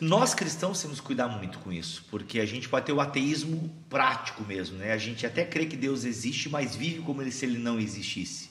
Nós 0.00 0.32
cristãos 0.32 0.80
temos 0.80 1.00
que 1.00 1.06
cuidar 1.06 1.26
muito 1.26 1.58
com 1.58 1.72
isso, 1.72 2.04
porque 2.08 2.38
a 2.38 2.46
gente 2.46 2.68
pode 2.68 2.86
ter 2.86 2.92
o 2.92 3.00
ateísmo 3.00 3.74
prático 3.88 4.44
mesmo, 4.44 4.78
né? 4.78 4.92
A 4.92 4.98
gente 4.98 5.26
até 5.26 5.44
crê 5.44 5.66
que 5.66 5.76
Deus 5.76 6.04
existe, 6.04 6.48
mas 6.48 6.76
vive 6.76 7.02
como 7.02 7.28
se 7.30 7.44
ele 7.44 7.58
não 7.58 7.80
existisse. 7.80 8.47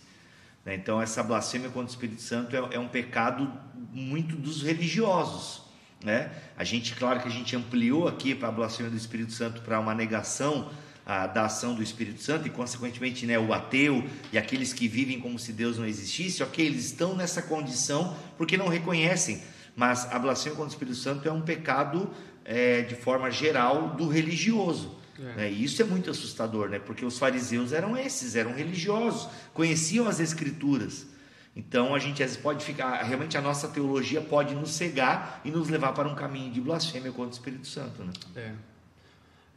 Né? 0.68 0.76
Então, 0.76 1.01
essa 1.01 1.24
blasfêmia 1.24 1.70
contra 1.70 1.88
o 1.88 1.89
Espírito 1.89 2.22
Santo 2.22 2.53
é, 2.53 2.76
é 2.76 2.80
um 2.80 2.89
pecado 2.89 3.49
muito 3.93 4.36
dos 4.36 4.61
religiosos, 4.61 5.61
né? 6.03 6.30
A 6.57 6.63
gente, 6.65 6.93
claro 6.93 7.22
que 7.22 7.28
a 7.30 7.32
gente 7.32 7.55
ampliou 7.55 8.05
aqui 8.05 8.36
para 8.36 8.49
a 8.49 8.51
blasfêmia 8.51 8.91
do 8.91 8.97
Espírito 8.97 9.32
Santo 9.32 9.61
para 9.61 9.80
uma 9.80 9.95
negação 9.95 10.70
ah, 11.05 11.26
da 11.26 11.45
ação 11.45 11.74
do 11.74 11.82
Espírito 11.82 12.22
Santo 12.22 12.47
e, 12.47 12.49
consequentemente, 12.49 13.26
né, 13.26 13.39
o 13.39 13.53
ateu 13.53 14.03
e 14.30 14.38
aqueles 14.38 14.74
que 14.74 14.89
vivem 14.89 15.22
como 15.22 15.39
se 15.39 15.53
Deus 15.53 15.78
não 15.78 15.86
existisse, 15.86 16.43
ok, 16.43 16.65
eles 16.65 16.88
estão 16.88 17.15
nessa 17.15 17.41
condição 17.41 18.18
porque 18.38 18.57
não 18.57 18.68
reconhecem. 18.68 19.41
Mas 19.74 20.11
a 20.11 20.20
blasfêmia 20.20 20.57
contra 20.57 20.72
o 20.72 20.74
Espírito 20.74 20.97
Santo 20.97 21.30
é 21.30 21.32
um 21.32 21.41
pecado 21.41 22.11
é, 22.43 22.82
de 22.82 22.95
forma 22.95 23.32
geral 23.32 23.91
do 23.91 24.09
religioso. 24.09 24.97
É. 25.20 25.24
né? 25.36 25.51
E 25.51 25.63
isso 25.63 25.82
é 25.82 25.86
muito 25.86 26.09
assustador, 26.09 26.70
né? 26.70 26.80
Porque 26.80 27.05
os 27.05 27.18
fariseus 27.18 27.72
eram 27.72 27.97
esses, 27.97 28.36
eram 28.36 28.53
religiosos, 28.53 29.30
conheciam 29.53 30.07
as 30.07 30.20
escrituras. 30.20 31.07
Então 31.55 31.95
a 31.95 31.99
gente 31.99 32.24
pode 32.38 32.63
ficar, 32.63 33.01
realmente 33.01 33.36
a 33.36 33.41
nossa 33.41 33.68
teologia 33.68 34.22
pode 34.22 34.53
nos 34.53 34.72
cegar 34.72 35.41
e 35.43 35.49
nos 35.49 35.70
levar 35.70 35.93
para 35.93 36.07
um 36.07 36.13
caminho 36.13 36.51
de 36.51 36.61
blasfêmia 36.61 37.11
contra 37.11 37.32
o 37.32 37.34
Espírito 37.34 37.68
Santo, 37.68 38.03
né? 38.03 38.13
É. 38.36 38.51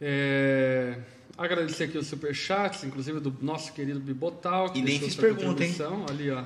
É, 0.02 0.98
Agradecer 1.40 1.84
aqui 1.84 1.96
os 1.96 2.06
superchats, 2.06 2.84
inclusive 2.84 3.18
do 3.18 3.34
nosso 3.40 3.72
querido 3.72 3.98
Bibotal. 3.98 4.70
que 4.70 4.78
E 4.78 4.82
nem 4.82 4.98
fiz 4.98 5.14
pergunta, 5.14 5.64
hein? 5.64 5.74
Ali, 6.10 6.30
ó. 6.30 6.44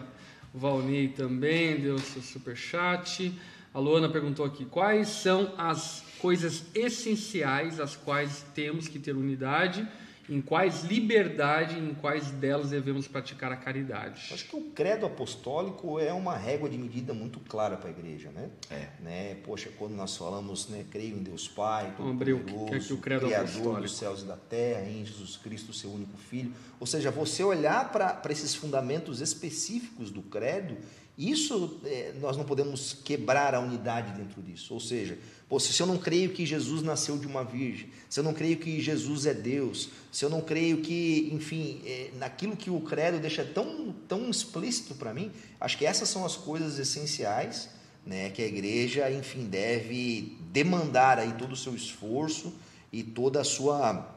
O 0.54 0.58
Valnei 0.58 1.08
também 1.08 1.80
deu 1.80 1.98
seu 1.98 2.22
superchat. 2.22 3.36
A 3.72 3.78
Luana 3.80 4.08
perguntou 4.08 4.46
aqui: 4.46 4.64
quais 4.64 5.08
são 5.08 5.52
as 5.58 6.03
coisas 6.24 6.64
essenciais 6.74 7.78
as 7.78 7.96
quais 7.96 8.46
temos 8.54 8.88
que 8.88 8.98
ter 8.98 9.14
unidade, 9.14 9.86
em 10.26 10.40
quais 10.40 10.82
liberdade, 10.82 11.78
em 11.78 11.92
quais 11.92 12.30
delas 12.30 12.70
devemos 12.70 13.06
praticar 13.06 13.52
a 13.52 13.56
caridade? 13.56 14.32
Acho 14.32 14.48
que 14.48 14.56
o 14.56 14.62
credo 14.70 15.04
apostólico 15.04 16.00
é 16.00 16.14
uma 16.14 16.34
régua 16.34 16.70
de 16.70 16.78
medida 16.78 17.12
muito 17.12 17.38
clara 17.40 17.76
para 17.76 17.90
a 17.90 17.92
igreja, 17.92 18.30
né? 18.30 18.48
É. 18.70 18.88
Né? 19.02 19.34
Poxa, 19.44 19.68
quando 19.78 19.92
nós 19.92 20.16
falamos, 20.16 20.66
né, 20.70 20.86
creio 20.90 21.14
em 21.14 21.22
Deus 21.22 21.46
Pai, 21.46 21.90
que- 21.90 21.98
Todo-Poderoso, 21.98 22.64
que 22.70 22.74
é 22.74 22.78
que 22.78 22.92
o 22.94 22.96
credo 22.96 23.26
Criador 23.26 23.44
apostólico. 23.50 23.82
dos 23.82 23.96
céus 23.98 24.22
e 24.22 24.24
da 24.24 24.36
terra, 24.38 24.88
em 24.88 25.04
Jesus 25.04 25.36
Cristo, 25.36 25.74
seu 25.74 25.90
único 25.90 26.16
Filho. 26.16 26.54
Ou 26.80 26.86
seja, 26.86 27.10
você 27.10 27.44
olhar 27.44 27.92
para 27.92 28.22
esses 28.30 28.54
fundamentos 28.54 29.20
específicos 29.20 30.10
do 30.10 30.22
credo 30.22 30.78
Isso 31.16 31.80
é, 31.84 32.12
nós 32.20 32.36
não 32.36 32.44
podemos 32.44 32.92
quebrar 33.04 33.54
a 33.54 33.60
unidade 33.60 34.12
dentro 34.12 34.42
disso. 34.42 34.74
Ou 34.74 34.80
seja, 34.80 35.16
se 35.60 35.80
eu 35.80 35.86
não 35.86 35.96
creio 35.96 36.30
que 36.30 36.44
Jesus 36.44 36.82
nasceu 36.82 37.16
de 37.16 37.26
uma 37.26 37.44
virgem, 37.44 37.88
se 38.10 38.18
eu 38.18 38.24
não 38.24 38.34
creio 38.34 38.56
que 38.56 38.80
Jesus 38.80 39.24
é 39.24 39.32
Deus, 39.32 39.90
se 40.10 40.24
eu 40.24 40.30
não 40.30 40.40
creio 40.40 40.78
que, 40.78 41.30
enfim, 41.32 41.80
é, 41.86 42.10
naquilo 42.18 42.56
que 42.56 42.68
o 42.68 42.80
credo 42.80 43.20
deixa 43.20 43.44
tão, 43.44 43.94
tão 44.08 44.28
explícito 44.28 44.94
para 44.96 45.14
mim, 45.14 45.30
acho 45.60 45.78
que 45.78 45.86
essas 45.86 46.08
são 46.08 46.24
as 46.24 46.36
coisas 46.36 46.78
essenciais 46.78 47.68
né, 48.04 48.30
que 48.30 48.42
a 48.42 48.46
igreja, 48.46 49.10
enfim, 49.10 49.44
deve 49.44 50.36
demandar 50.52 51.18
aí 51.18 51.32
todo 51.34 51.52
o 51.52 51.56
seu 51.56 51.74
esforço 51.74 52.52
e 52.92 53.02
toda 53.02 53.40
a 53.40 53.44
sua 53.44 54.10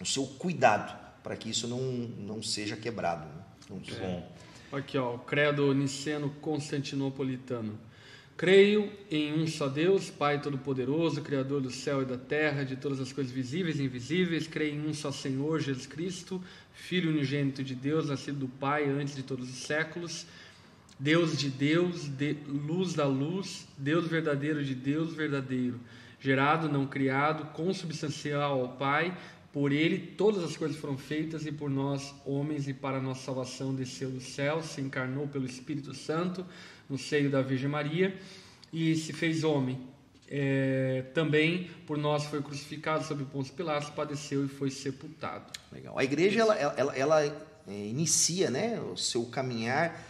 o 0.00 0.06
seu 0.06 0.26
cuidado 0.26 0.98
para 1.22 1.36
que 1.36 1.48
isso 1.48 1.66
não, 1.66 1.80
não 1.80 2.42
seja 2.42 2.76
quebrado. 2.76 3.24
Né? 3.24 3.42
Muito 3.70 3.94
bom. 3.94 4.28
Aqui, 4.72 4.98
ó, 4.98 5.14
o 5.14 5.18
credo 5.18 5.72
niceno 5.72 6.30
constantinopolitano. 6.40 7.78
Creio 8.36 8.90
em 9.08 9.32
um 9.32 9.46
só 9.46 9.68
Deus, 9.68 10.10
Pai 10.10 10.40
Todo-Poderoso, 10.40 11.22
Criador 11.22 11.60
do 11.60 11.70
céu 11.70 12.02
e 12.02 12.04
da 12.04 12.18
terra, 12.18 12.64
de 12.64 12.74
todas 12.74 12.98
as 12.98 13.12
coisas 13.12 13.32
visíveis 13.32 13.78
e 13.78 13.84
invisíveis. 13.84 14.48
Creio 14.48 14.74
em 14.74 14.88
um 14.88 14.92
só 14.92 15.12
Senhor, 15.12 15.60
Jesus 15.60 15.86
Cristo, 15.86 16.42
Filho 16.72 17.10
unigênito 17.10 17.62
de 17.62 17.76
Deus, 17.76 18.08
nascido 18.08 18.40
do 18.40 18.48
Pai 18.48 18.88
antes 18.88 19.14
de 19.14 19.22
todos 19.22 19.48
os 19.48 19.58
séculos. 19.58 20.26
Deus 20.98 21.36
de 21.36 21.48
Deus, 21.48 22.08
de, 22.08 22.36
luz 22.46 22.94
da 22.94 23.06
luz, 23.06 23.68
Deus 23.78 24.08
verdadeiro 24.08 24.64
de 24.64 24.74
Deus 24.74 25.14
verdadeiro, 25.14 25.78
gerado, 26.20 26.68
não 26.68 26.86
criado, 26.86 27.52
consubstancial 27.52 28.60
ao 28.60 28.68
Pai, 28.70 29.16
por 29.54 29.70
ele 29.70 29.98
todas 29.98 30.42
as 30.42 30.56
coisas 30.56 30.76
foram 30.76 30.98
feitas 30.98 31.46
e 31.46 31.52
por 31.52 31.70
nós, 31.70 32.12
homens, 32.26 32.66
e 32.66 32.74
para 32.74 33.00
nossa 33.00 33.22
salvação 33.22 33.72
desceu 33.72 34.10
do 34.10 34.20
céu, 34.20 34.60
se 34.60 34.80
encarnou 34.80 35.28
pelo 35.28 35.46
Espírito 35.46 35.94
Santo 35.94 36.44
no 36.90 36.98
seio 36.98 37.30
da 37.30 37.40
Virgem 37.40 37.68
Maria 37.68 38.18
e 38.72 38.96
se 38.96 39.12
fez 39.12 39.44
homem. 39.44 39.78
É, 40.28 41.04
também 41.14 41.70
por 41.86 41.96
nós 41.96 42.24
foi 42.24 42.42
crucificado 42.42 43.04
sob 43.04 43.24
Pôncio 43.26 43.54
Pilatos, 43.54 43.90
padeceu 43.90 44.44
e 44.44 44.48
foi 44.48 44.72
sepultado. 44.72 45.52
Legal. 45.70 45.96
A 45.96 46.02
igreja 46.02 46.40
ela, 46.40 46.56
ela, 46.56 46.74
ela, 46.76 46.96
ela 46.96 47.22
é, 47.68 47.86
inicia 47.86 48.50
né, 48.50 48.80
o 48.80 48.96
seu 48.96 49.24
caminhar 49.26 50.04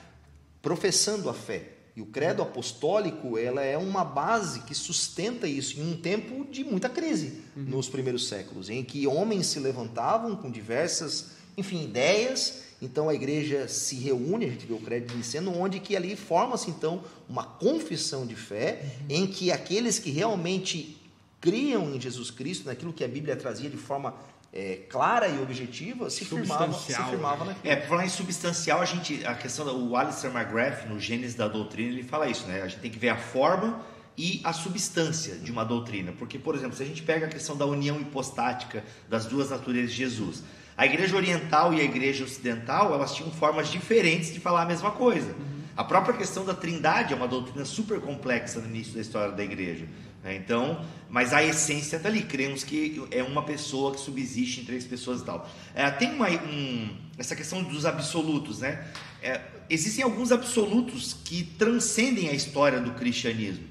professando 0.63 1.29
a 1.29 1.35
fé. 1.35 1.74
E 1.97 2.01
o 2.01 2.07
credo 2.07 2.43
apostólico 2.43 3.39
ela 3.39 3.63
é 3.63 3.79
uma 3.79 4.05
base 4.05 4.61
que 4.61 4.75
sustenta 4.75 5.47
isso 5.47 5.79
em 5.79 5.93
um 5.93 5.97
tempo 5.97 6.45
de 6.51 6.65
muita 6.65 6.89
crise 6.89 7.41
uhum. 7.57 7.63
nos 7.63 7.89
primeiros 7.89 8.27
séculos, 8.27 8.69
em 8.69 8.83
que 8.83 9.07
homens 9.07 9.47
se 9.47 9.61
levantavam 9.61 10.35
com 10.35 10.51
diversas, 10.51 11.29
enfim, 11.57 11.85
ideias. 11.85 12.65
Então 12.83 13.09
a 13.09 13.15
igreja 13.15 13.69
se 13.69 13.95
reúne, 13.95 14.47
a 14.47 14.49
gente 14.49 14.67
vê 14.67 14.75
o 14.75 14.81
credo 14.81 15.17
ensino, 15.17 15.57
onde 15.57 15.79
que 15.79 15.95
ali 15.95 16.17
forma-se 16.17 16.69
então 16.69 17.05
uma 17.29 17.45
confissão 17.45 18.27
de 18.27 18.35
fé, 18.35 18.83
uhum. 18.83 19.17
em 19.17 19.27
que 19.29 19.53
aqueles 19.53 19.99
que 20.01 20.11
realmente 20.11 21.01
criam 21.41 21.95
em 21.95 22.01
Jesus 22.01 22.31
Cristo, 22.31 22.67
naquilo 22.67 22.93
que 22.93 23.05
a 23.05 23.09
Bíblia 23.09 23.37
trazia 23.37 23.71
de 23.71 23.77
forma 23.77 24.15
é, 24.57 24.79
clara 24.89 25.27
e 25.27 25.43
objetiva, 25.43 26.09
se 26.09 26.25
firmava, 26.25 26.73
se 26.73 26.95
firmava 26.95 27.45
né? 27.45 27.57
É, 27.65 27.75
por 27.75 27.89
falar 27.89 28.07
em 28.07 28.09
substancial, 28.09 28.81
a 28.81 28.85
gente, 28.85 29.27
a 29.27 29.35
questão 29.35 29.65
do 29.67 29.97
Alistair 29.97 30.33
McGrath, 30.33 30.87
no 30.89 31.01
Gênesis 31.01 31.35
da 31.35 31.49
Doutrina, 31.49 31.91
ele 31.91 32.05
fala 32.05 32.29
isso, 32.29 32.47
né? 32.47 32.63
A 32.63 32.69
gente 32.69 32.81
tem 32.81 32.91
que 32.91 32.99
ver 32.99 33.09
a 33.09 33.17
forma 33.17 33.85
e 34.17 34.41
a 34.45 34.53
substância 34.53 35.35
de 35.35 35.51
uma 35.51 35.65
doutrina. 35.65 36.13
Porque, 36.13 36.39
por 36.39 36.55
exemplo, 36.55 36.77
se 36.77 36.85
a 36.85 36.87
gente 36.87 37.03
pega 37.03 37.27
a 37.27 37.29
questão 37.29 37.57
da 37.57 37.67
união 37.67 38.01
hipostática 38.01 38.85
das 39.09 39.27
duas 39.27 39.51
naturezas 39.51 39.91
de 39.91 39.97
Jesus, 39.97 40.45
a 40.77 40.87
igreja 40.87 41.17
oriental 41.17 41.75
e 41.75 41.81
a 41.81 41.85
igreja 41.85 42.23
ocidental, 42.23 42.95
elas 42.95 43.13
tinham 43.13 43.33
formas 43.33 43.69
diferentes 43.69 44.33
de 44.33 44.39
falar 44.39 44.63
a 44.63 44.67
mesma 44.67 44.93
coisa. 44.93 45.33
Uhum. 45.33 45.65
A 45.77 45.83
própria 45.83 46.17
questão 46.17 46.45
da 46.45 46.55
trindade 46.55 47.13
é 47.13 47.17
uma 47.17 47.27
doutrina 47.27 47.65
super 47.65 48.01
complexa 48.01 48.61
no 48.61 48.69
início 48.69 48.95
da 48.95 49.01
história 49.01 49.33
da 49.33 49.43
igreja. 49.43 49.89
Né? 50.25 50.35
Então, 50.37 50.83
mas 51.11 51.35
a 51.35 51.45
essência 51.45 51.99
está 51.99 52.09
ali. 52.09 52.23
Cremos 52.23 52.65
que 52.65 53.05
é 53.11 53.23
uma 53.23 53.43
pessoa 53.43 53.93
que 53.93 54.01
subsiste 54.01 54.63
em 54.63 54.65
três 54.65 54.87
pessoas 54.87 55.21
e 55.21 55.25
tal. 55.25 55.49
É, 55.75 55.89
tem 55.91 56.13
uma, 56.13 56.31
um, 56.31 56.97
essa 57.19 57.37
questão 57.37 57.63
dos 57.63 57.85
absolutos, 57.85 58.61
né? 58.61 58.85
É, 59.23 59.41
existem 59.69 60.03
alguns 60.03 60.33
absolutos 60.33 61.15
que 61.25 61.45
transcendem 61.45 62.31
a 62.31 62.33
história 62.33 62.81
do 62.81 62.93
cristianismo. 62.93 63.65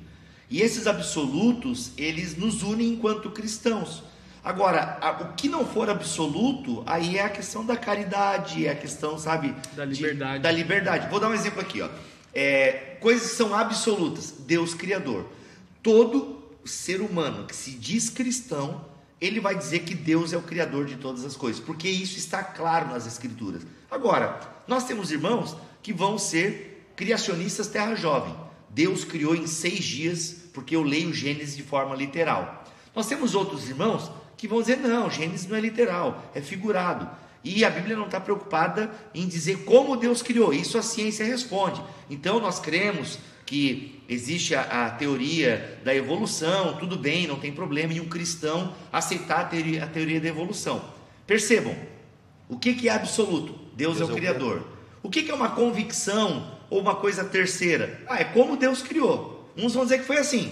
E 0.49 0.62
esses 0.62 0.86
absolutos, 0.86 1.91
eles 1.97 2.38
nos 2.38 2.62
unem 2.62 2.89
enquanto 2.89 3.32
cristãos. 3.32 4.04
Agora, 4.43 4.99
o 5.22 5.34
que 5.36 5.47
não 5.47 5.66
for 5.66 5.89
absoluto, 5.89 6.84
aí 6.86 7.18
é 7.18 7.24
a 7.24 7.30
questão 7.30 7.66
da 7.66 7.78
caridade, 7.78 8.68
é 8.68 8.72
a 8.72 8.76
questão, 8.76 9.18
sabe? 9.18 9.56
Da 9.74 9.86
liberdade. 9.86 10.34
De, 10.34 10.43
da 10.43 10.51
liberdade. 10.51 11.10
Vou 11.10 11.20
dar 11.20 11.30
um 11.30 11.34
exemplo 11.34 11.62
aqui, 11.62 11.82
ó. 11.82 11.89
É, 12.34 12.97
coisas 12.99 13.32
que 13.32 13.38
são 13.38 13.56
absolutas. 13.56 14.36
Deus 14.45 14.74
Criador. 14.74 15.26
Todo 15.82 16.33
ser 16.66 17.01
humano 17.01 17.45
que 17.45 17.55
se 17.55 17.72
diz 17.72 18.09
cristão, 18.09 18.86
ele 19.20 19.39
vai 19.39 19.55
dizer 19.57 19.80
que 19.80 19.95
Deus 19.95 20.34
é 20.34 20.38
o 20.38 20.41
criador 20.41 20.86
de 20.86 20.97
todas 20.97 21.24
as 21.24 21.36
coisas, 21.36 21.61
porque 21.61 21.88
isso 21.88 22.18
está 22.18 22.43
claro 22.43 22.89
nas 22.89 23.07
escrituras. 23.07 23.61
Agora, 23.89 24.39
nós 24.68 24.86
temos 24.86 25.11
irmãos 25.11 25.55
que 25.82 25.93
vão 25.93 26.18
ser 26.18 26.91
criacionistas 26.95 27.68
terra 27.68 27.95
jovem. 27.95 28.36
Deus 28.70 29.05
criou 29.05 29.36
em 29.36 29.47
seis 29.47 29.84
dias, 29.84 30.36
porque 30.53 30.76
eu 30.76 30.84
leio 30.84 31.14
Gênesis 31.14 31.55
de 31.55 31.64
forma 31.64 31.95
literal. 31.95 32.66
Nós 32.95 33.07
temos 33.07 33.36
outros 33.36 33.70
irmãos 33.70 34.11
que 34.36 34.47
vão 34.47 34.61
dizer: 34.61 34.78
não, 34.78 35.09
Gênesis 35.09 35.47
não 35.47 35.55
é 35.55 35.61
literal, 35.61 36.32
é 36.34 36.41
figurado. 36.41 37.09
E 37.43 37.66
a 37.66 37.70
Bíblia 37.70 37.97
não 37.97 38.05
está 38.05 38.20
preocupada 38.20 38.89
em 39.14 39.28
dizer 39.28 39.64
como 39.66 39.97
Deus 39.97 40.22
criou, 40.22 40.53
isso 40.53 40.78
a 40.78 40.82
ciência 40.82 41.26
responde. 41.26 41.82
Então 42.09 42.39
nós 42.39 42.59
cremos 42.59 43.20
que 43.54 44.04
existe 44.10 44.56
a, 44.56 44.88
a, 44.88 44.89
teoria 44.89 45.80
da 45.86 45.93
evolução, 45.93 46.76
tudo 46.78 46.97
bem, 46.97 47.28
não 47.28 47.38
tem 47.38 47.51
problema 47.51 47.93
em 47.93 47.99
um 47.99 48.10
cristão 48.10 48.74
aceitar 48.91 49.41
a 49.41 49.43
teoria, 49.43 49.84
a 49.84 49.88
teoria 49.88 50.20
da 50.20 50.28
evolução. 50.28 50.84
Percebam, 51.28 51.76
o 52.49 52.58
que, 52.58 52.74
que 52.74 52.89
é 52.89 52.93
absoluto? 52.93 53.54
Deus, 53.76 53.97
Deus 53.97 54.10
é 54.10 54.12
o 54.12 54.16
é 54.16 54.20
Criador. 54.20 54.68
O 55.04 55.10
que, 55.10 55.22
que 55.22 55.30
é 55.30 55.36
uma 55.36 55.51
convicção 55.51 56.58
ou 56.68 56.82
uma 56.82 56.95
coisa 56.95 57.24
terceira? 57.24 58.01
Ah, 58.10 58.20
é 58.20 58.24
como 58.24 58.58
Deus 58.58 58.82
criou. 58.82 59.47
Uns 59.56 59.76
vão 59.76 59.84
dizer 59.84 59.99
que 59.99 60.06
foi 60.06 60.18
assim, 60.18 60.51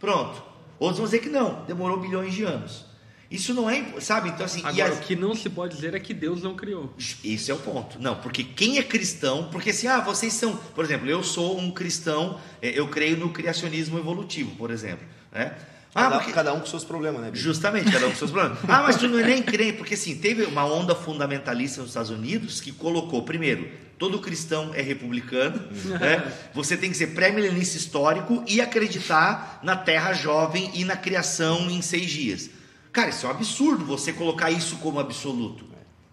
pronto. 0.00 0.42
Outros 0.78 1.00
vão 1.00 1.04
dizer 1.04 1.18
que 1.18 1.28
não, 1.28 1.66
demorou 1.66 2.00
bilhões 2.00 2.32
de 2.32 2.44
anos. 2.44 2.86
Isso 3.30 3.52
não 3.52 3.68
é, 3.68 3.84
sabe? 4.00 4.30
Então 4.30 4.46
assim, 4.46 4.62
agora 4.64 4.94
o 4.94 5.00
que 5.00 5.14
não 5.14 5.34
se 5.34 5.50
pode 5.50 5.74
dizer 5.74 5.94
é 5.94 6.00
que 6.00 6.14
Deus 6.14 6.42
não 6.42 6.54
criou. 6.54 6.94
Esse 7.22 7.50
é 7.50 7.54
o 7.54 7.58
ponto. 7.58 8.00
Não, 8.00 8.16
porque 8.16 8.42
quem 8.42 8.78
é 8.78 8.82
cristão, 8.82 9.48
porque 9.52 9.70
assim, 9.70 9.86
ah, 9.86 10.00
vocês 10.00 10.32
são, 10.32 10.56
por 10.56 10.84
exemplo, 10.84 11.08
eu 11.08 11.22
sou 11.22 11.58
um 11.58 11.70
cristão, 11.70 12.40
é, 12.62 12.70
eu 12.70 12.88
creio 12.88 13.18
no 13.18 13.28
criacionismo 13.30 13.98
evolutivo, 13.98 14.56
por 14.56 14.70
exemplo, 14.70 15.06
né? 15.30 15.54
Ah, 15.94 16.02
cada, 16.02 16.16
porque... 16.16 16.32
cada 16.32 16.54
um 16.54 16.60
com 16.60 16.66
seus 16.66 16.84
problemas, 16.84 17.20
né? 17.20 17.30
Justamente, 17.34 17.90
cada 17.90 18.06
um 18.06 18.10
com 18.10 18.16
seus 18.16 18.30
problemas. 18.30 18.58
Ah, 18.68 18.82
mas 18.82 18.96
tu 18.96 19.08
não 19.08 19.18
é 19.18 19.24
nem 19.24 19.42
crente, 19.42 19.76
porque 19.76 19.94
assim, 19.94 20.16
teve 20.16 20.44
uma 20.44 20.64
onda 20.64 20.94
fundamentalista 20.94 21.80
nos 21.80 21.90
Estados 21.90 22.10
Unidos 22.10 22.60
que 22.60 22.72
colocou, 22.72 23.22
primeiro, 23.22 23.68
todo 23.98 24.18
cristão 24.20 24.70
é 24.74 24.80
republicano, 24.80 25.60
né? 26.00 26.32
você 26.54 26.76
tem 26.76 26.90
que 26.90 26.96
ser 26.96 27.08
pré-milenista 27.08 27.76
histórico 27.76 28.42
e 28.46 28.60
acreditar 28.60 29.60
na 29.62 29.76
terra 29.76 30.12
jovem 30.12 30.70
e 30.74 30.84
na 30.84 30.96
criação 30.96 31.68
em 31.68 31.82
seis 31.82 32.10
dias. 32.10 32.57
Cara, 32.98 33.10
isso 33.10 33.26
é 33.26 33.28
um 33.28 33.32
absurdo 33.32 33.84
você 33.84 34.12
colocar 34.12 34.50
isso 34.50 34.74
como 34.78 34.98
absoluto. 34.98 35.64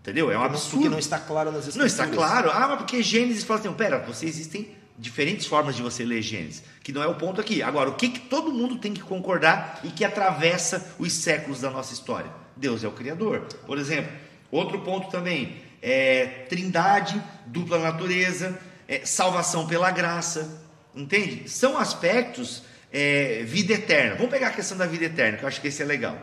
Entendeu? 0.02 0.30
É 0.30 0.38
um 0.38 0.44
absurdo. 0.44 0.76
Porque 0.76 0.90
não 0.90 1.00
está 1.00 1.18
claro 1.18 1.52
nas 1.52 1.66
escrituras. 1.66 1.98
Não 1.98 2.06
está 2.06 2.16
claro. 2.16 2.52
Ah, 2.52 2.68
mas 2.68 2.78
porque 2.78 3.02
Gênesis 3.02 3.44
fala 3.44 3.60
assim, 3.60 3.74
pera, 3.74 3.98
você 4.06 4.28
existem 4.28 4.70
diferentes 4.96 5.48
formas 5.48 5.76
de 5.76 5.82
você 5.82 6.06
ler 6.06 6.22
Gênesis, 6.22 6.62
que 6.84 6.92
não 6.92 7.02
é 7.02 7.08
o 7.08 7.16
ponto 7.16 7.42
aqui. 7.42 7.64
Agora, 7.64 7.90
o 7.90 7.96
que, 7.96 8.10
que 8.10 8.20
todo 8.20 8.54
mundo 8.54 8.78
tem 8.78 8.94
que 8.94 9.02
concordar 9.02 9.80
e 9.84 9.88
que 9.88 10.06
atravessa 10.06 10.94
os 11.00 11.12
séculos 11.12 11.62
da 11.62 11.72
nossa 11.72 11.92
história? 11.92 12.30
Deus 12.56 12.84
é 12.84 12.88
o 12.88 12.92
Criador. 12.92 13.48
Por 13.66 13.80
exemplo, 13.80 14.12
outro 14.52 14.80
ponto 14.82 15.10
também 15.10 15.56
é 15.82 16.46
trindade, 16.48 17.20
dupla 17.48 17.80
natureza, 17.80 18.60
é, 18.88 19.04
salvação 19.04 19.66
pela 19.66 19.90
graça, 19.90 20.64
entende? 20.94 21.50
São 21.50 21.80
aspectos 21.80 22.62
é, 22.94 23.42
vida 23.44 23.74
eterna. 23.74 24.14
Vamos 24.18 24.30
pegar 24.30 24.50
a 24.50 24.52
questão 24.52 24.78
da 24.78 24.86
vida 24.86 25.06
eterna, 25.06 25.40
que 25.40 25.44
eu 25.44 25.48
acho 25.48 25.60
que 25.60 25.70
esse 25.70 25.82
é 25.82 25.86
legal. 25.86 26.16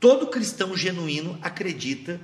Todo 0.00 0.26
cristão 0.28 0.76
genuíno 0.76 1.38
acredita 1.42 2.20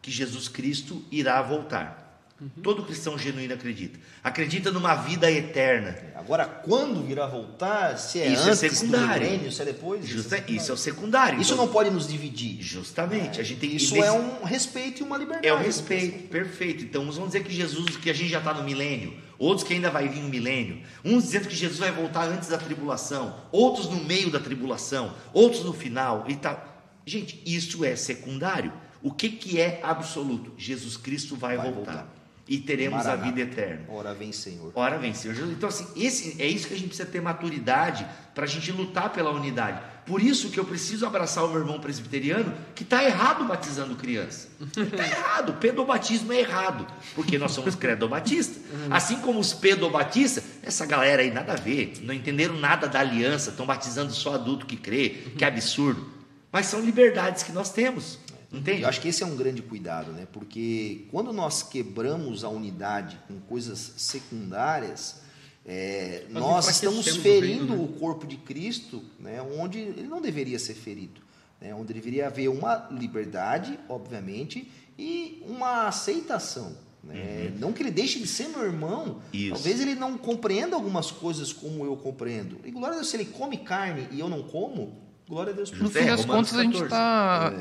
que 0.00 0.10
Jesus 0.10 0.48
Cristo 0.48 1.04
irá 1.10 1.42
voltar. 1.42 2.06
Uhum. 2.38 2.50
Todo 2.62 2.82
cristão 2.82 3.18
genuíno 3.18 3.54
acredita. 3.54 3.98
Acredita 4.22 4.70
numa 4.70 4.94
vida 4.94 5.30
eterna. 5.30 5.96
Agora, 6.14 6.44
quando 6.44 7.10
irá 7.10 7.26
voltar, 7.26 7.96
se 7.96 8.20
é 8.20 8.28
isso 8.28 8.46
é 8.46 8.50
antes 8.50 8.62
é 8.62 8.68
secundário. 8.68 9.22
Milênio, 9.22 9.50
se 9.50 9.62
é 9.62 9.64
depois. 9.64 10.06
Justa, 10.06 10.36
isso, 10.36 10.44
é 10.44 10.52
isso 10.52 10.70
é 10.70 10.74
o 10.74 10.76
secundário. 10.76 11.40
Isso 11.40 11.54
então, 11.54 11.64
não 11.64 11.72
pode 11.72 11.88
nos 11.88 12.06
dividir. 12.06 12.60
Justamente. 12.60 13.38
É. 13.38 13.40
A 13.40 13.44
gente 13.44 13.60
tem 13.60 13.74
isso 13.74 13.96
é 13.96 14.12
um 14.12 14.44
respeito 14.44 15.00
e 15.00 15.02
uma 15.02 15.16
liberdade. 15.16 15.48
É 15.48 15.54
um 15.54 15.58
respeito, 15.58 16.28
perfeito. 16.28 16.84
Então, 16.84 17.04
uns 17.04 17.16
vão 17.16 17.26
dizer 17.26 17.42
que 17.42 17.50
Jesus, 17.50 17.96
que 17.96 18.10
a 18.10 18.14
gente 18.14 18.28
já 18.28 18.38
está 18.38 18.52
no 18.52 18.62
milênio. 18.62 19.16
Outros 19.38 19.66
que 19.66 19.72
ainda 19.72 19.90
vai 19.90 20.06
vir 20.06 20.20
um 20.20 20.28
milênio. 20.28 20.82
Uns 21.02 21.24
dizendo 21.24 21.48
que 21.48 21.56
Jesus 21.56 21.78
vai 21.78 21.90
voltar 21.90 22.28
antes 22.28 22.50
da 22.50 22.58
tribulação. 22.58 23.34
Outros 23.50 23.88
no 23.88 24.04
meio 24.04 24.30
da 24.30 24.40
tribulação. 24.40 25.14
Outros 25.32 25.64
no 25.64 25.72
final 25.72 26.26
e 26.28 26.36
tal. 26.36 26.75
Gente, 27.06 27.40
isso 27.46 27.84
é 27.84 27.94
secundário. 27.94 28.72
O 29.00 29.12
que, 29.12 29.28
que 29.28 29.60
é 29.60 29.78
absoluto? 29.84 30.52
Jesus 30.58 30.96
Cristo 30.96 31.36
vai, 31.36 31.56
vai 31.56 31.70
voltar. 31.70 31.92
voltar. 31.92 32.16
e 32.48 32.58
teremos 32.58 33.06
a 33.06 33.14
vida 33.14 33.40
eterna. 33.40 33.84
Ora 33.88 34.12
vem, 34.12 34.32
Senhor. 34.32 34.72
Ora 34.74 34.98
vem, 34.98 35.14
Senhor 35.14 35.34
Jesus. 35.34 35.52
Então, 35.52 35.68
assim, 35.68 35.86
esse, 35.96 36.42
é 36.42 36.46
isso 36.46 36.66
que 36.66 36.74
a 36.74 36.76
gente 36.76 36.88
precisa 36.88 37.08
ter 37.08 37.20
maturidade 37.20 38.04
para 38.34 38.42
a 38.44 38.46
gente 38.48 38.72
lutar 38.72 39.12
pela 39.12 39.30
unidade. 39.30 39.80
Por 40.04 40.20
isso 40.20 40.50
que 40.50 40.58
eu 40.58 40.64
preciso 40.64 41.06
abraçar 41.06 41.44
o 41.44 41.48
meu 41.48 41.60
irmão 41.60 41.80
presbiteriano 41.80 42.52
que 42.74 42.82
está 42.82 43.04
errado 43.04 43.44
batizando 43.44 43.94
criança. 43.96 44.48
Está 44.76 45.02
errado. 45.06 45.54
Pedobatismo 45.54 46.32
é 46.32 46.40
errado. 46.40 46.86
Porque 47.14 47.38
nós 47.38 47.52
somos 47.52 47.74
credobatistas. 47.76 48.62
Assim 48.90 49.18
como 49.20 49.38
os 49.38 49.52
pedobatistas, 49.52 50.44
essa 50.62 50.86
galera 50.86 51.22
aí 51.22 51.32
nada 51.32 51.52
a 51.52 51.56
ver. 51.56 51.94
Não 52.02 52.14
entenderam 52.14 52.56
nada 52.58 52.88
da 52.88 53.00
aliança. 53.00 53.50
Estão 53.50 53.66
batizando 53.66 54.12
só 54.12 54.34
adulto 54.34 54.66
que 54.66 54.76
crê. 54.76 55.10
Que 55.36 55.44
absurdo. 55.44 56.16
Mas 56.52 56.66
são 56.66 56.80
liberdades 56.80 57.42
que 57.42 57.52
nós 57.52 57.70
temos. 57.70 58.18
Entende? 58.52 58.82
Eu 58.82 58.88
acho 58.88 59.00
que 59.00 59.08
esse 59.08 59.22
é 59.22 59.26
um 59.26 59.36
grande 59.36 59.60
cuidado, 59.60 60.12
né? 60.12 60.26
Porque 60.32 61.06
quando 61.10 61.32
nós 61.32 61.62
quebramos 61.62 62.44
a 62.44 62.48
unidade 62.48 63.18
com 63.26 63.38
coisas 63.40 63.94
secundárias, 63.96 65.20
é, 65.68 66.24
Nós 66.30 66.68
estamos 66.68 67.04
o 67.08 67.20
ferindo 67.20 67.72
reino, 67.72 67.76
né? 67.76 67.82
o 67.82 67.88
corpo 67.98 68.24
de 68.24 68.36
Cristo, 68.36 69.02
né? 69.18 69.42
Onde 69.42 69.80
ele 69.80 70.06
não 70.06 70.20
deveria 70.20 70.60
ser 70.60 70.74
ferido, 70.74 71.20
né? 71.60 71.74
Onde 71.74 71.92
deveria 71.92 72.28
haver 72.28 72.48
uma 72.48 72.88
liberdade, 72.92 73.76
obviamente, 73.88 74.70
e 74.96 75.42
uma 75.44 75.88
aceitação. 75.88 76.76
Né? 77.02 77.52
Não 77.58 77.72
que 77.72 77.82
ele 77.82 77.90
deixe 77.90 78.18
de 78.20 78.26
ser 78.28 78.48
meu 78.48 78.62
irmão, 78.62 79.04
Uhum. 79.04 79.20
Isso. 79.32 79.54
talvez 79.54 79.80
ele 79.80 79.94
não 79.96 80.16
compreenda 80.16 80.76
algumas 80.76 81.10
coisas 81.10 81.52
como 81.52 81.84
eu 81.84 81.96
compreendo. 81.96 82.58
E 82.64 82.70
glória 82.70 82.92
a 82.92 82.94
Deus, 82.96 83.08
se 83.08 83.16
ele 83.16 83.26
come 83.26 83.58
carne 83.58 84.08
e 84.12 84.20
eu 84.20 84.28
não 84.28 84.42
como, 84.44 84.96
glória 85.28 85.52
a 85.52 85.56
Deus 85.56 85.70
por 85.70 85.80
No 85.82 85.90
fim 85.90 85.98
É, 86.00 86.06
das 86.06 86.24
contas, 86.24 86.54
a 86.54 86.62
gente 86.62 86.78
14. 86.82 86.84
está 86.84 87.52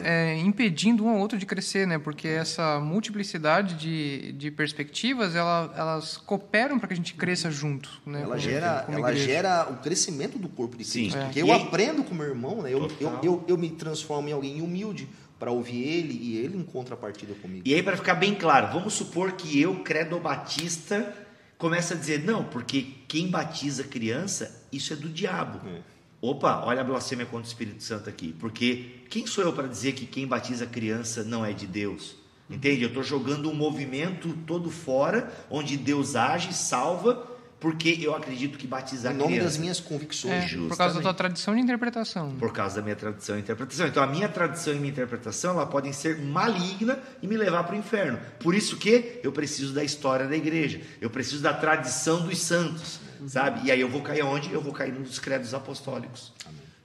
impedindo 0.44 1.04
um 1.06 1.10
ao 1.10 1.18
outro 1.18 1.38
de 1.38 1.46
crescer, 1.46 1.88
né? 1.88 1.98
Porque 1.98 2.28
essa 2.28 2.80
multiplicidade 2.80 3.76
de, 3.76 4.32
de 4.34 4.52
perspectivas, 4.52 5.36
ela, 5.36 5.74
elas 5.76 6.18
cooperam 6.18 6.78
para 6.78 6.88
que 6.90 6.94
a 6.94 6.98
gente 6.98 7.14
cresça 7.16 7.50
junto, 7.50 7.90
né? 8.06 8.20
Ela 8.22 8.28
como- 8.36 8.40
gera, 8.40 8.84
como 8.86 8.98
ela 9.00 9.16
gera 9.16 9.68
o 9.72 9.78
crescimento 9.78 10.38
do 10.38 10.48
corpo 10.50 10.78
de 10.78 10.84
Sim. 10.84 11.02
Cristo. 11.04 11.18
É. 11.18 11.24
Porque 11.26 11.40
E 11.40 11.42
eu 11.42 11.52
aí- 11.52 11.62
aprendo 11.64 12.04
com 12.04 12.14
meu 12.14 12.28
irmão, 12.28 12.62
né? 12.62 12.72
Eu, 12.74 12.90
eu, 13.00 13.20
eu, 13.24 13.46
eu 13.48 13.58
me 13.58 13.70
transformo 13.72 14.30
em 14.30 14.32
alguém 14.34 14.62
humilde 14.62 15.08
para 15.40 15.52
ouvir 15.52 15.82
ele 15.84 16.14
e 16.22 16.38
ele 16.38 16.58
em 16.58 16.64
contrapartida 16.64 17.34
comigo. 17.36 17.64
E 17.68 17.74
aí, 17.74 17.84
para 17.84 17.98
ficar 17.98 18.16
bem 18.16 18.34
claro, 18.36 18.72
vamos 18.72 18.94
supor 18.94 19.34
que 19.34 19.60
eu, 19.60 19.76
credo 19.84 20.18
batista, 20.20 21.14
comece 21.58 21.94
a 21.94 21.96
dizer, 21.98 22.24
não, 22.24 22.44
porque 22.46 22.88
quem 23.08 23.28
batiza 23.28 23.84
criança, 23.84 24.64
isso 24.72 24.94
é 24.94 24.96
do 24.96 25.10
diabo. 25.10 25.60
É. 25.68 25.95
Opa, 26.26 26.64
olha 26.66 26.82
a 26.82 26.84
blasfêmia 26.84 27.26
contra 27.26 27.46
o 27.46 27.48
Espírito 27.48 27.84
Santo 27.84 28.10
aqui. 28.10 28.34
Porque 28.40 29.04
quem 29.10 29.28
sou 29.28 29.44
eu 29.44 29.54
para 29.54 29.68
dizer 29.68 29.94
que 29.94 30.06
quem 30.08 30.26
batiza 30.26 30.66
criança 30.66 31.24
não 31.24 31.46
é 31.46 31.54
de 31.54 31.68
Deus? 31.68 32.16
Entende? 32.50 32.82
Eu 32.84 32.90
estou 32.90 33.04
jogando 33.04 33.50
um 33.50 33.54
movimento 33.54 34.36
todo 34.46 34.70
fora, 34.72 35.32
onde 35.50 35.78
Deus 35.78 36.16
age, 36.16 36.54
salva, 36.54 37.28
porque 37.60 37.98
eu 38.02 38.16
acredito 38.16 38.58
que 38.58 38.68
batizar 38.68 39.14
Em 39.14 39.18
nome 39.18 39.34
criança. 39.34 39.50
das 39.50 39.58
minhas 39.58 39.80
convicções. 39.80 40.54
É, 40.54 40.58
por 40.58 40.78
causa 40.78 40.96
da 40.96 41.02
tua 41.02 41.14
tradição 41.14 41.56
de 41.56 41.62
interpretação. 41.62 42.36
Por 42.38 42.52
causa 42.52 42.76
da 42.76 42.82
minha 42.82 42.96
tradição 42.96 43.38
e 43.38 43.40
interpretação. 43.40 43.88
Então, 43.88 44.04
a 44.04 44.08
minha 44.08 44.30
tradição 44.30 44.74
e 44.74 44.78
minha 44.78 44.92
interpretação, 44.92 45.52
ela 45.52 45.66
podem 45.66 45.94
ser 45.94 46.20
maligna 46.20 47.00
e 47.22 47.28
me 47.28 47.38
levar 47.38 47.64
para 47.64 47.76
o 47.76 47.78
inferno. 47.80 48.20
Por 48.40 48.54
isso 48.54 48.78
que 48.78 49.20
eu 49.24 49.32
preciso 49.32 49.74
da 49.74 49.84
história 49.84 50.28
da 50.28 50.36
igreja. 50.36 50.82
Eu 51.02 51.10
preciso 51.10 51.42
da 51.42 51.54
tradição 51.54 52.22
dos 52.28 52.40
santos, 52.40 53.00
sabe? 53.28 53.68
E 53.68 53.72
aí 53.72 53.80
eu 53.82 53.90
vou 53.90 54.02
cair 54.02 54.24
onde? 54.24 54.52
Eu 54.52 54.62
vou 54.62 54.74
cair 54.74 54.94
nos 54.94 55.20
credos 55.20 55.54
apostólicos. 55.54 56.34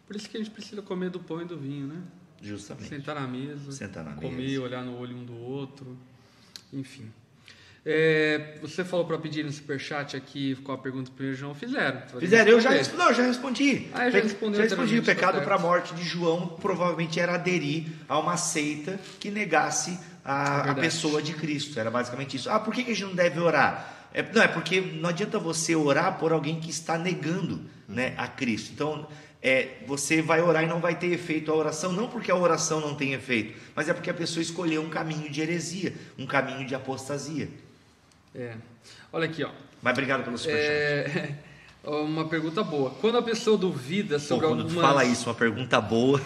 Por 0.07 0.17
isso 0.17 0.29
que 0.29 0.37
a 0.37 0.41
gente 0.41 0.51
precisa 0.51 0.83
comer 0.83 1.11
do 1.11 1.21
pão 1.21 1.41
e 1.41 1.45
do 1.45 1.57
vinho, 1.59 1.87
né? 1.87 2.01
Justamente. 2.43 2.89
Sentar 2.89 3.15
na 3.15 3.27
mesa, 3.27 3.71
Sentar 3.71 4.03
na 4.05 4.13
comer, 4.15 4.31
mesa. 4.37 4.63
olhar 4.63 4.83
no 4.83 4.97
olho 4.99 5.17
um 5.17 5.25
do 5.25 5.37
outro, 5.37 5.97
enfim. 6.73 7.11
É, 7.85 8.59
você 8.61 8.85
falou 8.85 9.07
para 9.07 9.17
pedir 9.19 9.43
no 9.45 9.51
superchat 9.51 10.15
aqui 10.15 10.55
qual 10.57 10.77
a 10.77 10.81
pergunta 10.81 11.11
primeiro, 11.11 11.37
João? 11.39 11.55
Fizeram. 11.55 12.03
Fizeram, 12.19 12.51
eu 12.51 12.61
já, 12.61 12.71
não, 12.95 13.09
eu 13.09 13.15
já 13.15 13.23
respondi. 13.23 13.89
Ah, 13.95 14.11
já 14.11 14.19
Pe- 14.19 14.27
respondeu 14.27 14.57
já 14.57 14.63
respondi. 14.65 14.99
O 14.99 15.03
pecado 15.03 15.41
para 15.43 15.55
a 15.55 15.59
morte 15.59 15.95
de 15.95 16.03
João 16.03 16.47
provavelmente 16.61 17.19
era 17.19 17.35
aderir 17.37 17.87
a 18.07 18.19
uma 18.19 18.37
seita 18.37 19.01
que 19.19 19.31
negasse 19.31 19.99
a, 20.23 20.65
É 20.67 20.71
a 20.71 20.75
pessoa 20.75 21.23
de 21.23 21.33
Cristo. 21.33 21.81
Era 21.81 21.91
basicamente 21.91 22.37
isso. 22.37 22.51
Ah, 22.51 22.61
por 22.61 22.75
que, 22.75 22.85
que 22.85 22.91
a 22.91 22.95
gente 22.95 23.07
não 23.07 23.15
deve 23.15 23.41
orar? 23.41 24.00
É, 24.13 24.23
não, 24.23 24.43
é 24.43 24.49
porque 24.49 24.81
não 24.81 25.09
adianta 25.09 25.39
você 25.39 25.75
orar 25.75 26.19
por 26.19 26.33
alguém 26.33 26.61
que 26.61 26.71
está 26.71 26.99
negando 26.99 27.61
né, 27.89 28.15
a 28.17 28.27
Cristo. 28.27 28.73
Então, 28.73 29.07
é, 29.43 29.79
você 29.87 30.21
vai 30.21 30.43
orar 30.43 30.65
e 30.65 30.67
não 30.67 30.81
vai 30.81 30.95
ter 30.95 31.13
efeito 31.13 31.51
a 31.51 31.55
oração, 31.55 31.93
não 31.93 32.09
porque 32.09 32.31
a 32.31 32.37
oração 32.37 32.81
não 32.81 32.95
tem 32.95 33.15
efeito, 33.15 33.59
mas 33.75 33.89
é 33.89 33.95
porque 33.95 34.11
a 34.11 34.15
pessoa 34.15 34.43
escolheu 34.43 34.83
um 34.83 34.91
caminho 34.91 35.31
de 35.31 35.41
heresia, 35.41 35.95
um 36.19 36.27
caminho 36.27 36.67
de 36.67 36.75
apostasia. 36.75 37.49
É. 38.35 38.55
Olha 39.13 39.27
aqui, 39.27 39.43
ó. 39.43 39.51
Mas 39.83 39.93
obrigado 39.93 40.25
pelo 40.25 40.39
superchat. 40.39 41.35
É, 41.83 41.89
uma 41.89 42.29
pergunta 42.29 42.63
boa. 42.63 42.91
Quando 42.91 43.17
a 43.17 43.23
pessoa 43.23 43.57
duvida 43.57 44.17
Pô, 44.17 44.21
sobre 44.21 44.47
quando 44.47 44.63
algumas... 44.65 44.85
fala 44.85 45.03
isso, 45.03 45.31
uma 45.31 45.35
pergunta 45.35 45.81
boa. 45.81 46.21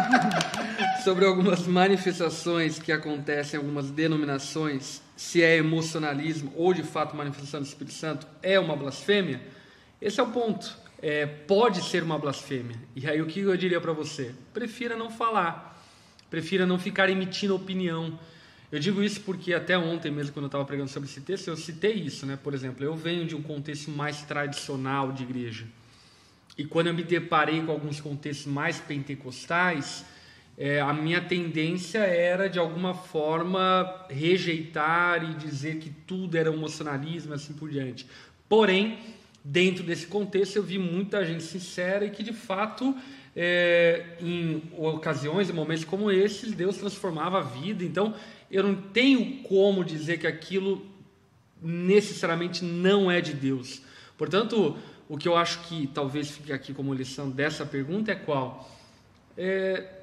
sobre 1.04 1.26
algumas 1.26 1.66
manifestações 1.66 2.78
que 2.78 2.90
acontecem 2.90 3.58
em 3.58 3.62
algumas 3.62 3.90
denominações, 3.90 5.02
se 5.20 5.42
é 5.42 5.58
emocionalismo 5.58 6.50
ou 6.56 6.72
de 6.72 6.82
fato 6.82 7.14
manifestação 7.14 7.60
do 7.60 7.66
Espírito 7.66 7.92
Santo, 7.92 8.26
é 8.42 8.58
uma 8.58 8.74
blasfêmia? 8.74 9.38
Esse 10.00 10.18
é 10.18 10.22
o 10.22 10.28
ponto. 10.28 10.74
É, 11.02 11.26
pode 11.26 11.82
ser 11.84 12.02
uma 12.02 12.18
blasfêmia. 12.18 12.76
E 12.96 13.06
aí 13.06 13.20
o 13.20 13.26
que 13.26 13.40
eu 13.40 13.54
diria 13.54 13.78
para 13.82 13.92
você? 13.92 14.34
Prefira 14.54 14.96
não 14.96 15.10
falar. 15.10 15.78
Prefira 16.30 16.64
não 16.64 16.78
ficar 16.78 17.10
emitindo 17.10 17.54
opinião. 17.54 18.18
Eu 18.72 18.80
digo 18.80 19.02
isso 19.02 19.20
porque 19.20 19.52
até 19.52 19.76
ontem 19.76 20.10
mesmo, 20.10 20.32
quando 20.32 20.44
eu 20.44 20.48
estava 20.48 20.64
pregando 20.64 20.88
sobre 20.88 21.06
esse 21.06 21.20
texto, 21.20 21.48
eu 21.48 21.56
citei 21.56 21.92
isso, 21.92 22.24
né? 22.24 22.38
Por 22.42 22.54
exemplo, 22.54 22.82
eu 22.82 22.96
venho 22.96 23.26
de 23.26 23.36
um 23.36 23.42
contexto 23.42 23.90
mais 23.90 24.22
tradicional 24.22 25.12
de 25.12 25.24
igreja. 25.24 25.66
E 26.56 26.64
quando 26.64 26.86
eu 26.86 26.94
me 26.94 27.02
deparei 27.02 27.62
com 27.62 27.70
alguns 27.70 28.00
contextos 28.00 28.46
mais 28.46 28.80
pentecostais, 28.80 30.02
é, 30.62 30.78
a 30.78 30.92
minha 30.92 31.22
tendência 31.22 32.00
era, 32.00 32.46
de 32.46 32.58
alguma 32.58 32.92
forma, 32.92 34.04
rejeitar 34.10 35.24
e 35.24 35.32
dizer 35.32 35.78
que 35.78 35.88
tudo 35.88 36.36
era 36.36 36.52
emocionalismo 36.52 37.32
e 37.32 37.34
assim 37.34 37.54
por 37.54 37.70
diante. 37.70 38.06
Porém, 38.46 38.98
dentro 39.42 39.82
desse 39.82 40.06
contexto, 40.06 40.56
eu 40.56 40.62
vi 40.62 40.78
muita 40.78 41.24
gente 41.24 41.44
sincera 41.44 42.04
e 42.04 42.10
que, 42.10 42.22
de 42.22 42.34
fato, 42.34 42.94
é, 43.34 44.04
em 44.20 44.62
ocasiões, 44.76 45.48
em 45.48 45.54
momentos 45.54 45.84
como 45.84 46.10
esses, 46.10 46.52
Deus 46.52 46.76
transformava 46.76 47.38
a 47.38 47.42
vida. 47.42 47.82
Então, 47.82 48.14
eu 48.50 48.62
não 48.62 48.74
tenho 48.74 49.42
como 49.44 49.82
dizer 49.82 50.18
que 50.18 50.26
aquilo 50.26 50.84
necessariamente 51.62 52.62
não 52.66 53.10
é 53.10 53.22
de 53.22 53.32
Deus. 53.32 53.80
Portanto, 54.18 54.76
o 55.08 55.16
que 55.16 55.26
eu 55.26 55.38
acho 55.38 55.60
que 55.60 55.86
talvez 55.86 56.30
fique 56.32 56.52
aqui 56.52 56.74
como 56.74 56.92
lição 56.92 57.30
dessa 57.30 57.64
pergunta 57.64 58.12
é 58.12 58.14
qual? 58.14 58.70
É, 59.38 59.99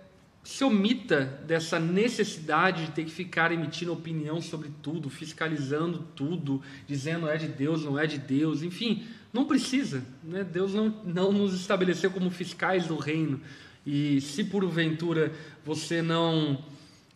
se 0.48 0.64
omita 0.64 1.26
dessa 1.46 1.78
necessidade 1.78 2.86
de 2.86 2.92
ter 2.94 3.04
que 3.04 3.12
ficar 3.12 3.52
emitindo 3.52 3.92
opinião 3.92 4.42
sobre 4.42 4.72
tudo, 4.82 5.10
fiscalizando 5.10 6.08
tudo, 6.16 6.62
dizendo 6.88 7.28
é 7.28 7.36
de 7.36 7.50
Deus, 7.50 7.84
não 7.84 8.00
é 8.00 8.08
de 8.08 8.18
Deus, 8.18 8.64
enfim, 8.64 9.04
não 9.34 9.44
precisa. 9.44 10.06
Né? 10.24 10.46
Deus 10.46 10.74
não, 10.74 10.88
não 11.04 11.34
nos 11.34 11.54
estabeleceu 11.54 12.10
como 12.10 12.32
fiscais 12.32 12.88
do 12.88 12.96
reino. 12.96 13.42
E 13.86 14.22
se 14.22 14.46
porventura 14.46 15.34
você 15.66 16.02
não 16.02 16.64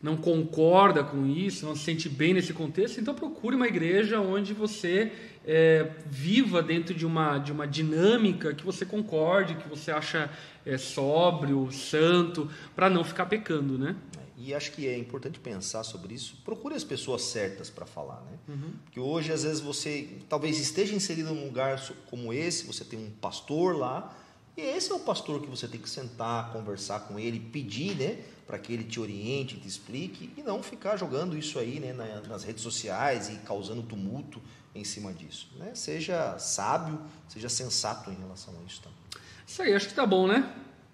não 0.03 0.17
concorda 0.17 1.03
com 1.03 1.27
isso, 1.27 1.65
não 1.65 1.75
se 1.75 1.83
sente 1.83 2.09
bem 2.09 2.33
nesse 2.33 2.51
contexto, 2.53 2.99
então 2.99 3.13
procure 3.13 3.55
uma 3.55 3.67
igreja 3.67 4.19
onde 4.19 4.51
você 4.51 5.11
é, 5.45 5.91
viva 6.05 6.61
dentro 6.61 6.93
de 6.93 7.05
uma, 7.05 7.37
de 7.39 7.51
uma 7.51 7.67
dinâmica 7.67 8.53
que 8.53 8.63
você 8.63 8.85
concorde, 8.85 9.55
que 9.55 9.67
você 9.67 9.91
acha 9.91 10.29
é, 10.65 10.77
sóbrio, 10.77 11.71
santo, 11.71 12.49
para 12.75 12.89
não 12.89 13.03
ficar 13.03 13.25
pecando, 13.25 13.77
né? 13.77 13.95
E 14.37 14.55
acho 14.55 14.71
que 14.71 14.87
é 14.87 14.97
importante 14.97 15.39
pensar 15.39 15.83
sobre 15.83 16.15
isso. 16.15 16.37
Procure 16.43 16.73
as 16.73 16.83
pessoas 16.83 17.21
certas 17.21 17.69
para 17.69 17.85
falar, 17.85 18.21
né? 18.21 18.37
Porque 18.85 18.99
hoje, 18.99 19.31
às 19.31 19.43
vezes, 19.43 19.59
você 19.59 20.17
talvez 20.27 20.59
esteja 20.59 20.95
inserido 20.95 21.31
num 21.33 21.45
lugar 21.45 21.79
como 22.09 22.33
esse, 22.33 22.65
você 22.65 22.83
tem 22.83 22.97
um 22.97 23.11
pastor 23.11 23.77
lá, 23.77 24.15
e 24.57 24.61
esse 24.61 24.91
é 24.91 24.95
o 24.95 24.99
pastor 24.99 25.41
que 25.41 25.47
você 25.47 25.67
tem 25.67 25.79
que 25.79 25.89
sentar, 25.89 26.51
conversar 26.51 27.01
com 27.01 27.19
ele, 27.19 27.39
pedir, 27.39 27.95
né? 27.95 28.17
Para 28.47 28.57
que 28.57 28.73
ele 28.73 28.83
te 28.83 28.99
oriente, 28.99 29.57
te 29.57 29.67
explique, 29.67 30.31
e 30.35 30.41
não 30.41 30.61
ficar 30.63 30.97
jogando 30.97 31.37
isso 31.37 31.59
aí 31.59 31.79
né, 31.79 31.93
na- 31.93 32.21
nas 32.21 32.43
redes 32.43 32.63
sociais 32.63 33.29
e 33.29 33.35
causando 33.45 33.81
tumulto 33.83 34.41
em 34.73 34.83
cima 34.83 35.11
disso. 35.13 35.49
Né? 35.57 35.71
Seja 35.73 36.37
sábio, 36.39 36.99
seja 37.27 37.49
sensato 37.49 38.09
em 38.09 38.15
relação 38.15 38.53
a 38.53 38.67
isso 38.67 38.81
também. 38.81 38.97
Isso 39.45 39.61
aí, 39.61 39.73
acho 39.73 39.87
que 39.87 39.93
tá 39.93 40.05
bom, 40.05 40.27
né? 40.27 40.49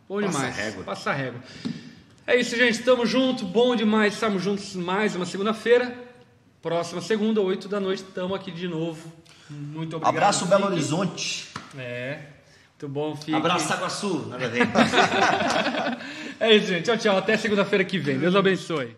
Bom 0.09 0.21
Passa 0.21 0.37
demais. 0.37 0.55
régua. 0.55 0.83
Passa 0.83 1.09
a 1.11 1.13
régua. 1.13 1.43
É 2.25 2.35
isso, 2.35 2.55
gente. 2.55 2.81
Tamo 2.83 3.05
junto. 3.05 3.45
Bom 3.45 3.75
demais. 3.75 4.13
Estamos 4.13 4.41
juntos 4.41 4.75
mais 4.75 5.15
uma 5.15 5.25
segunda-feira. 5.25 6.05
Próxima 6.61 7.01
segunda, 7.01 7.39
8 7.39 7.67
da 7.69 7.79
noite, 7.79 8.03
estamos 8.03 8.35
aqui 8.35 8.51
de 8.51 8.67
novo. 8.67 9.11
Muito 9.49 9.95
obrigado. 9.95 10.15
Abraço, 10.15 10.45
Belo 10.47 10.65
Horizonte. 10.65 11.47
É. 11.77 12.19
Muito 12.79 12.89
bom, 12.93 13.15
fique. 13.15 13.33
Abraço, 13.33 13.67
Saguaçu. 13.67 14.27
Nada 14.27 14.45
a 14.45 14.49
ver. 14.49 14.67
É 16.39 16.55
isso, 16.55 16.67
gente. 16.67 16.83
Tchau, 16.83 16.97
tchau. 16.97 17.17
Até 17.17 17.35
segunda-feira 17.35 17.83
que 17.83 17.97
vem. 17.97 18.19
Deus 18.19 18.35
abençoe. 18.35 18.95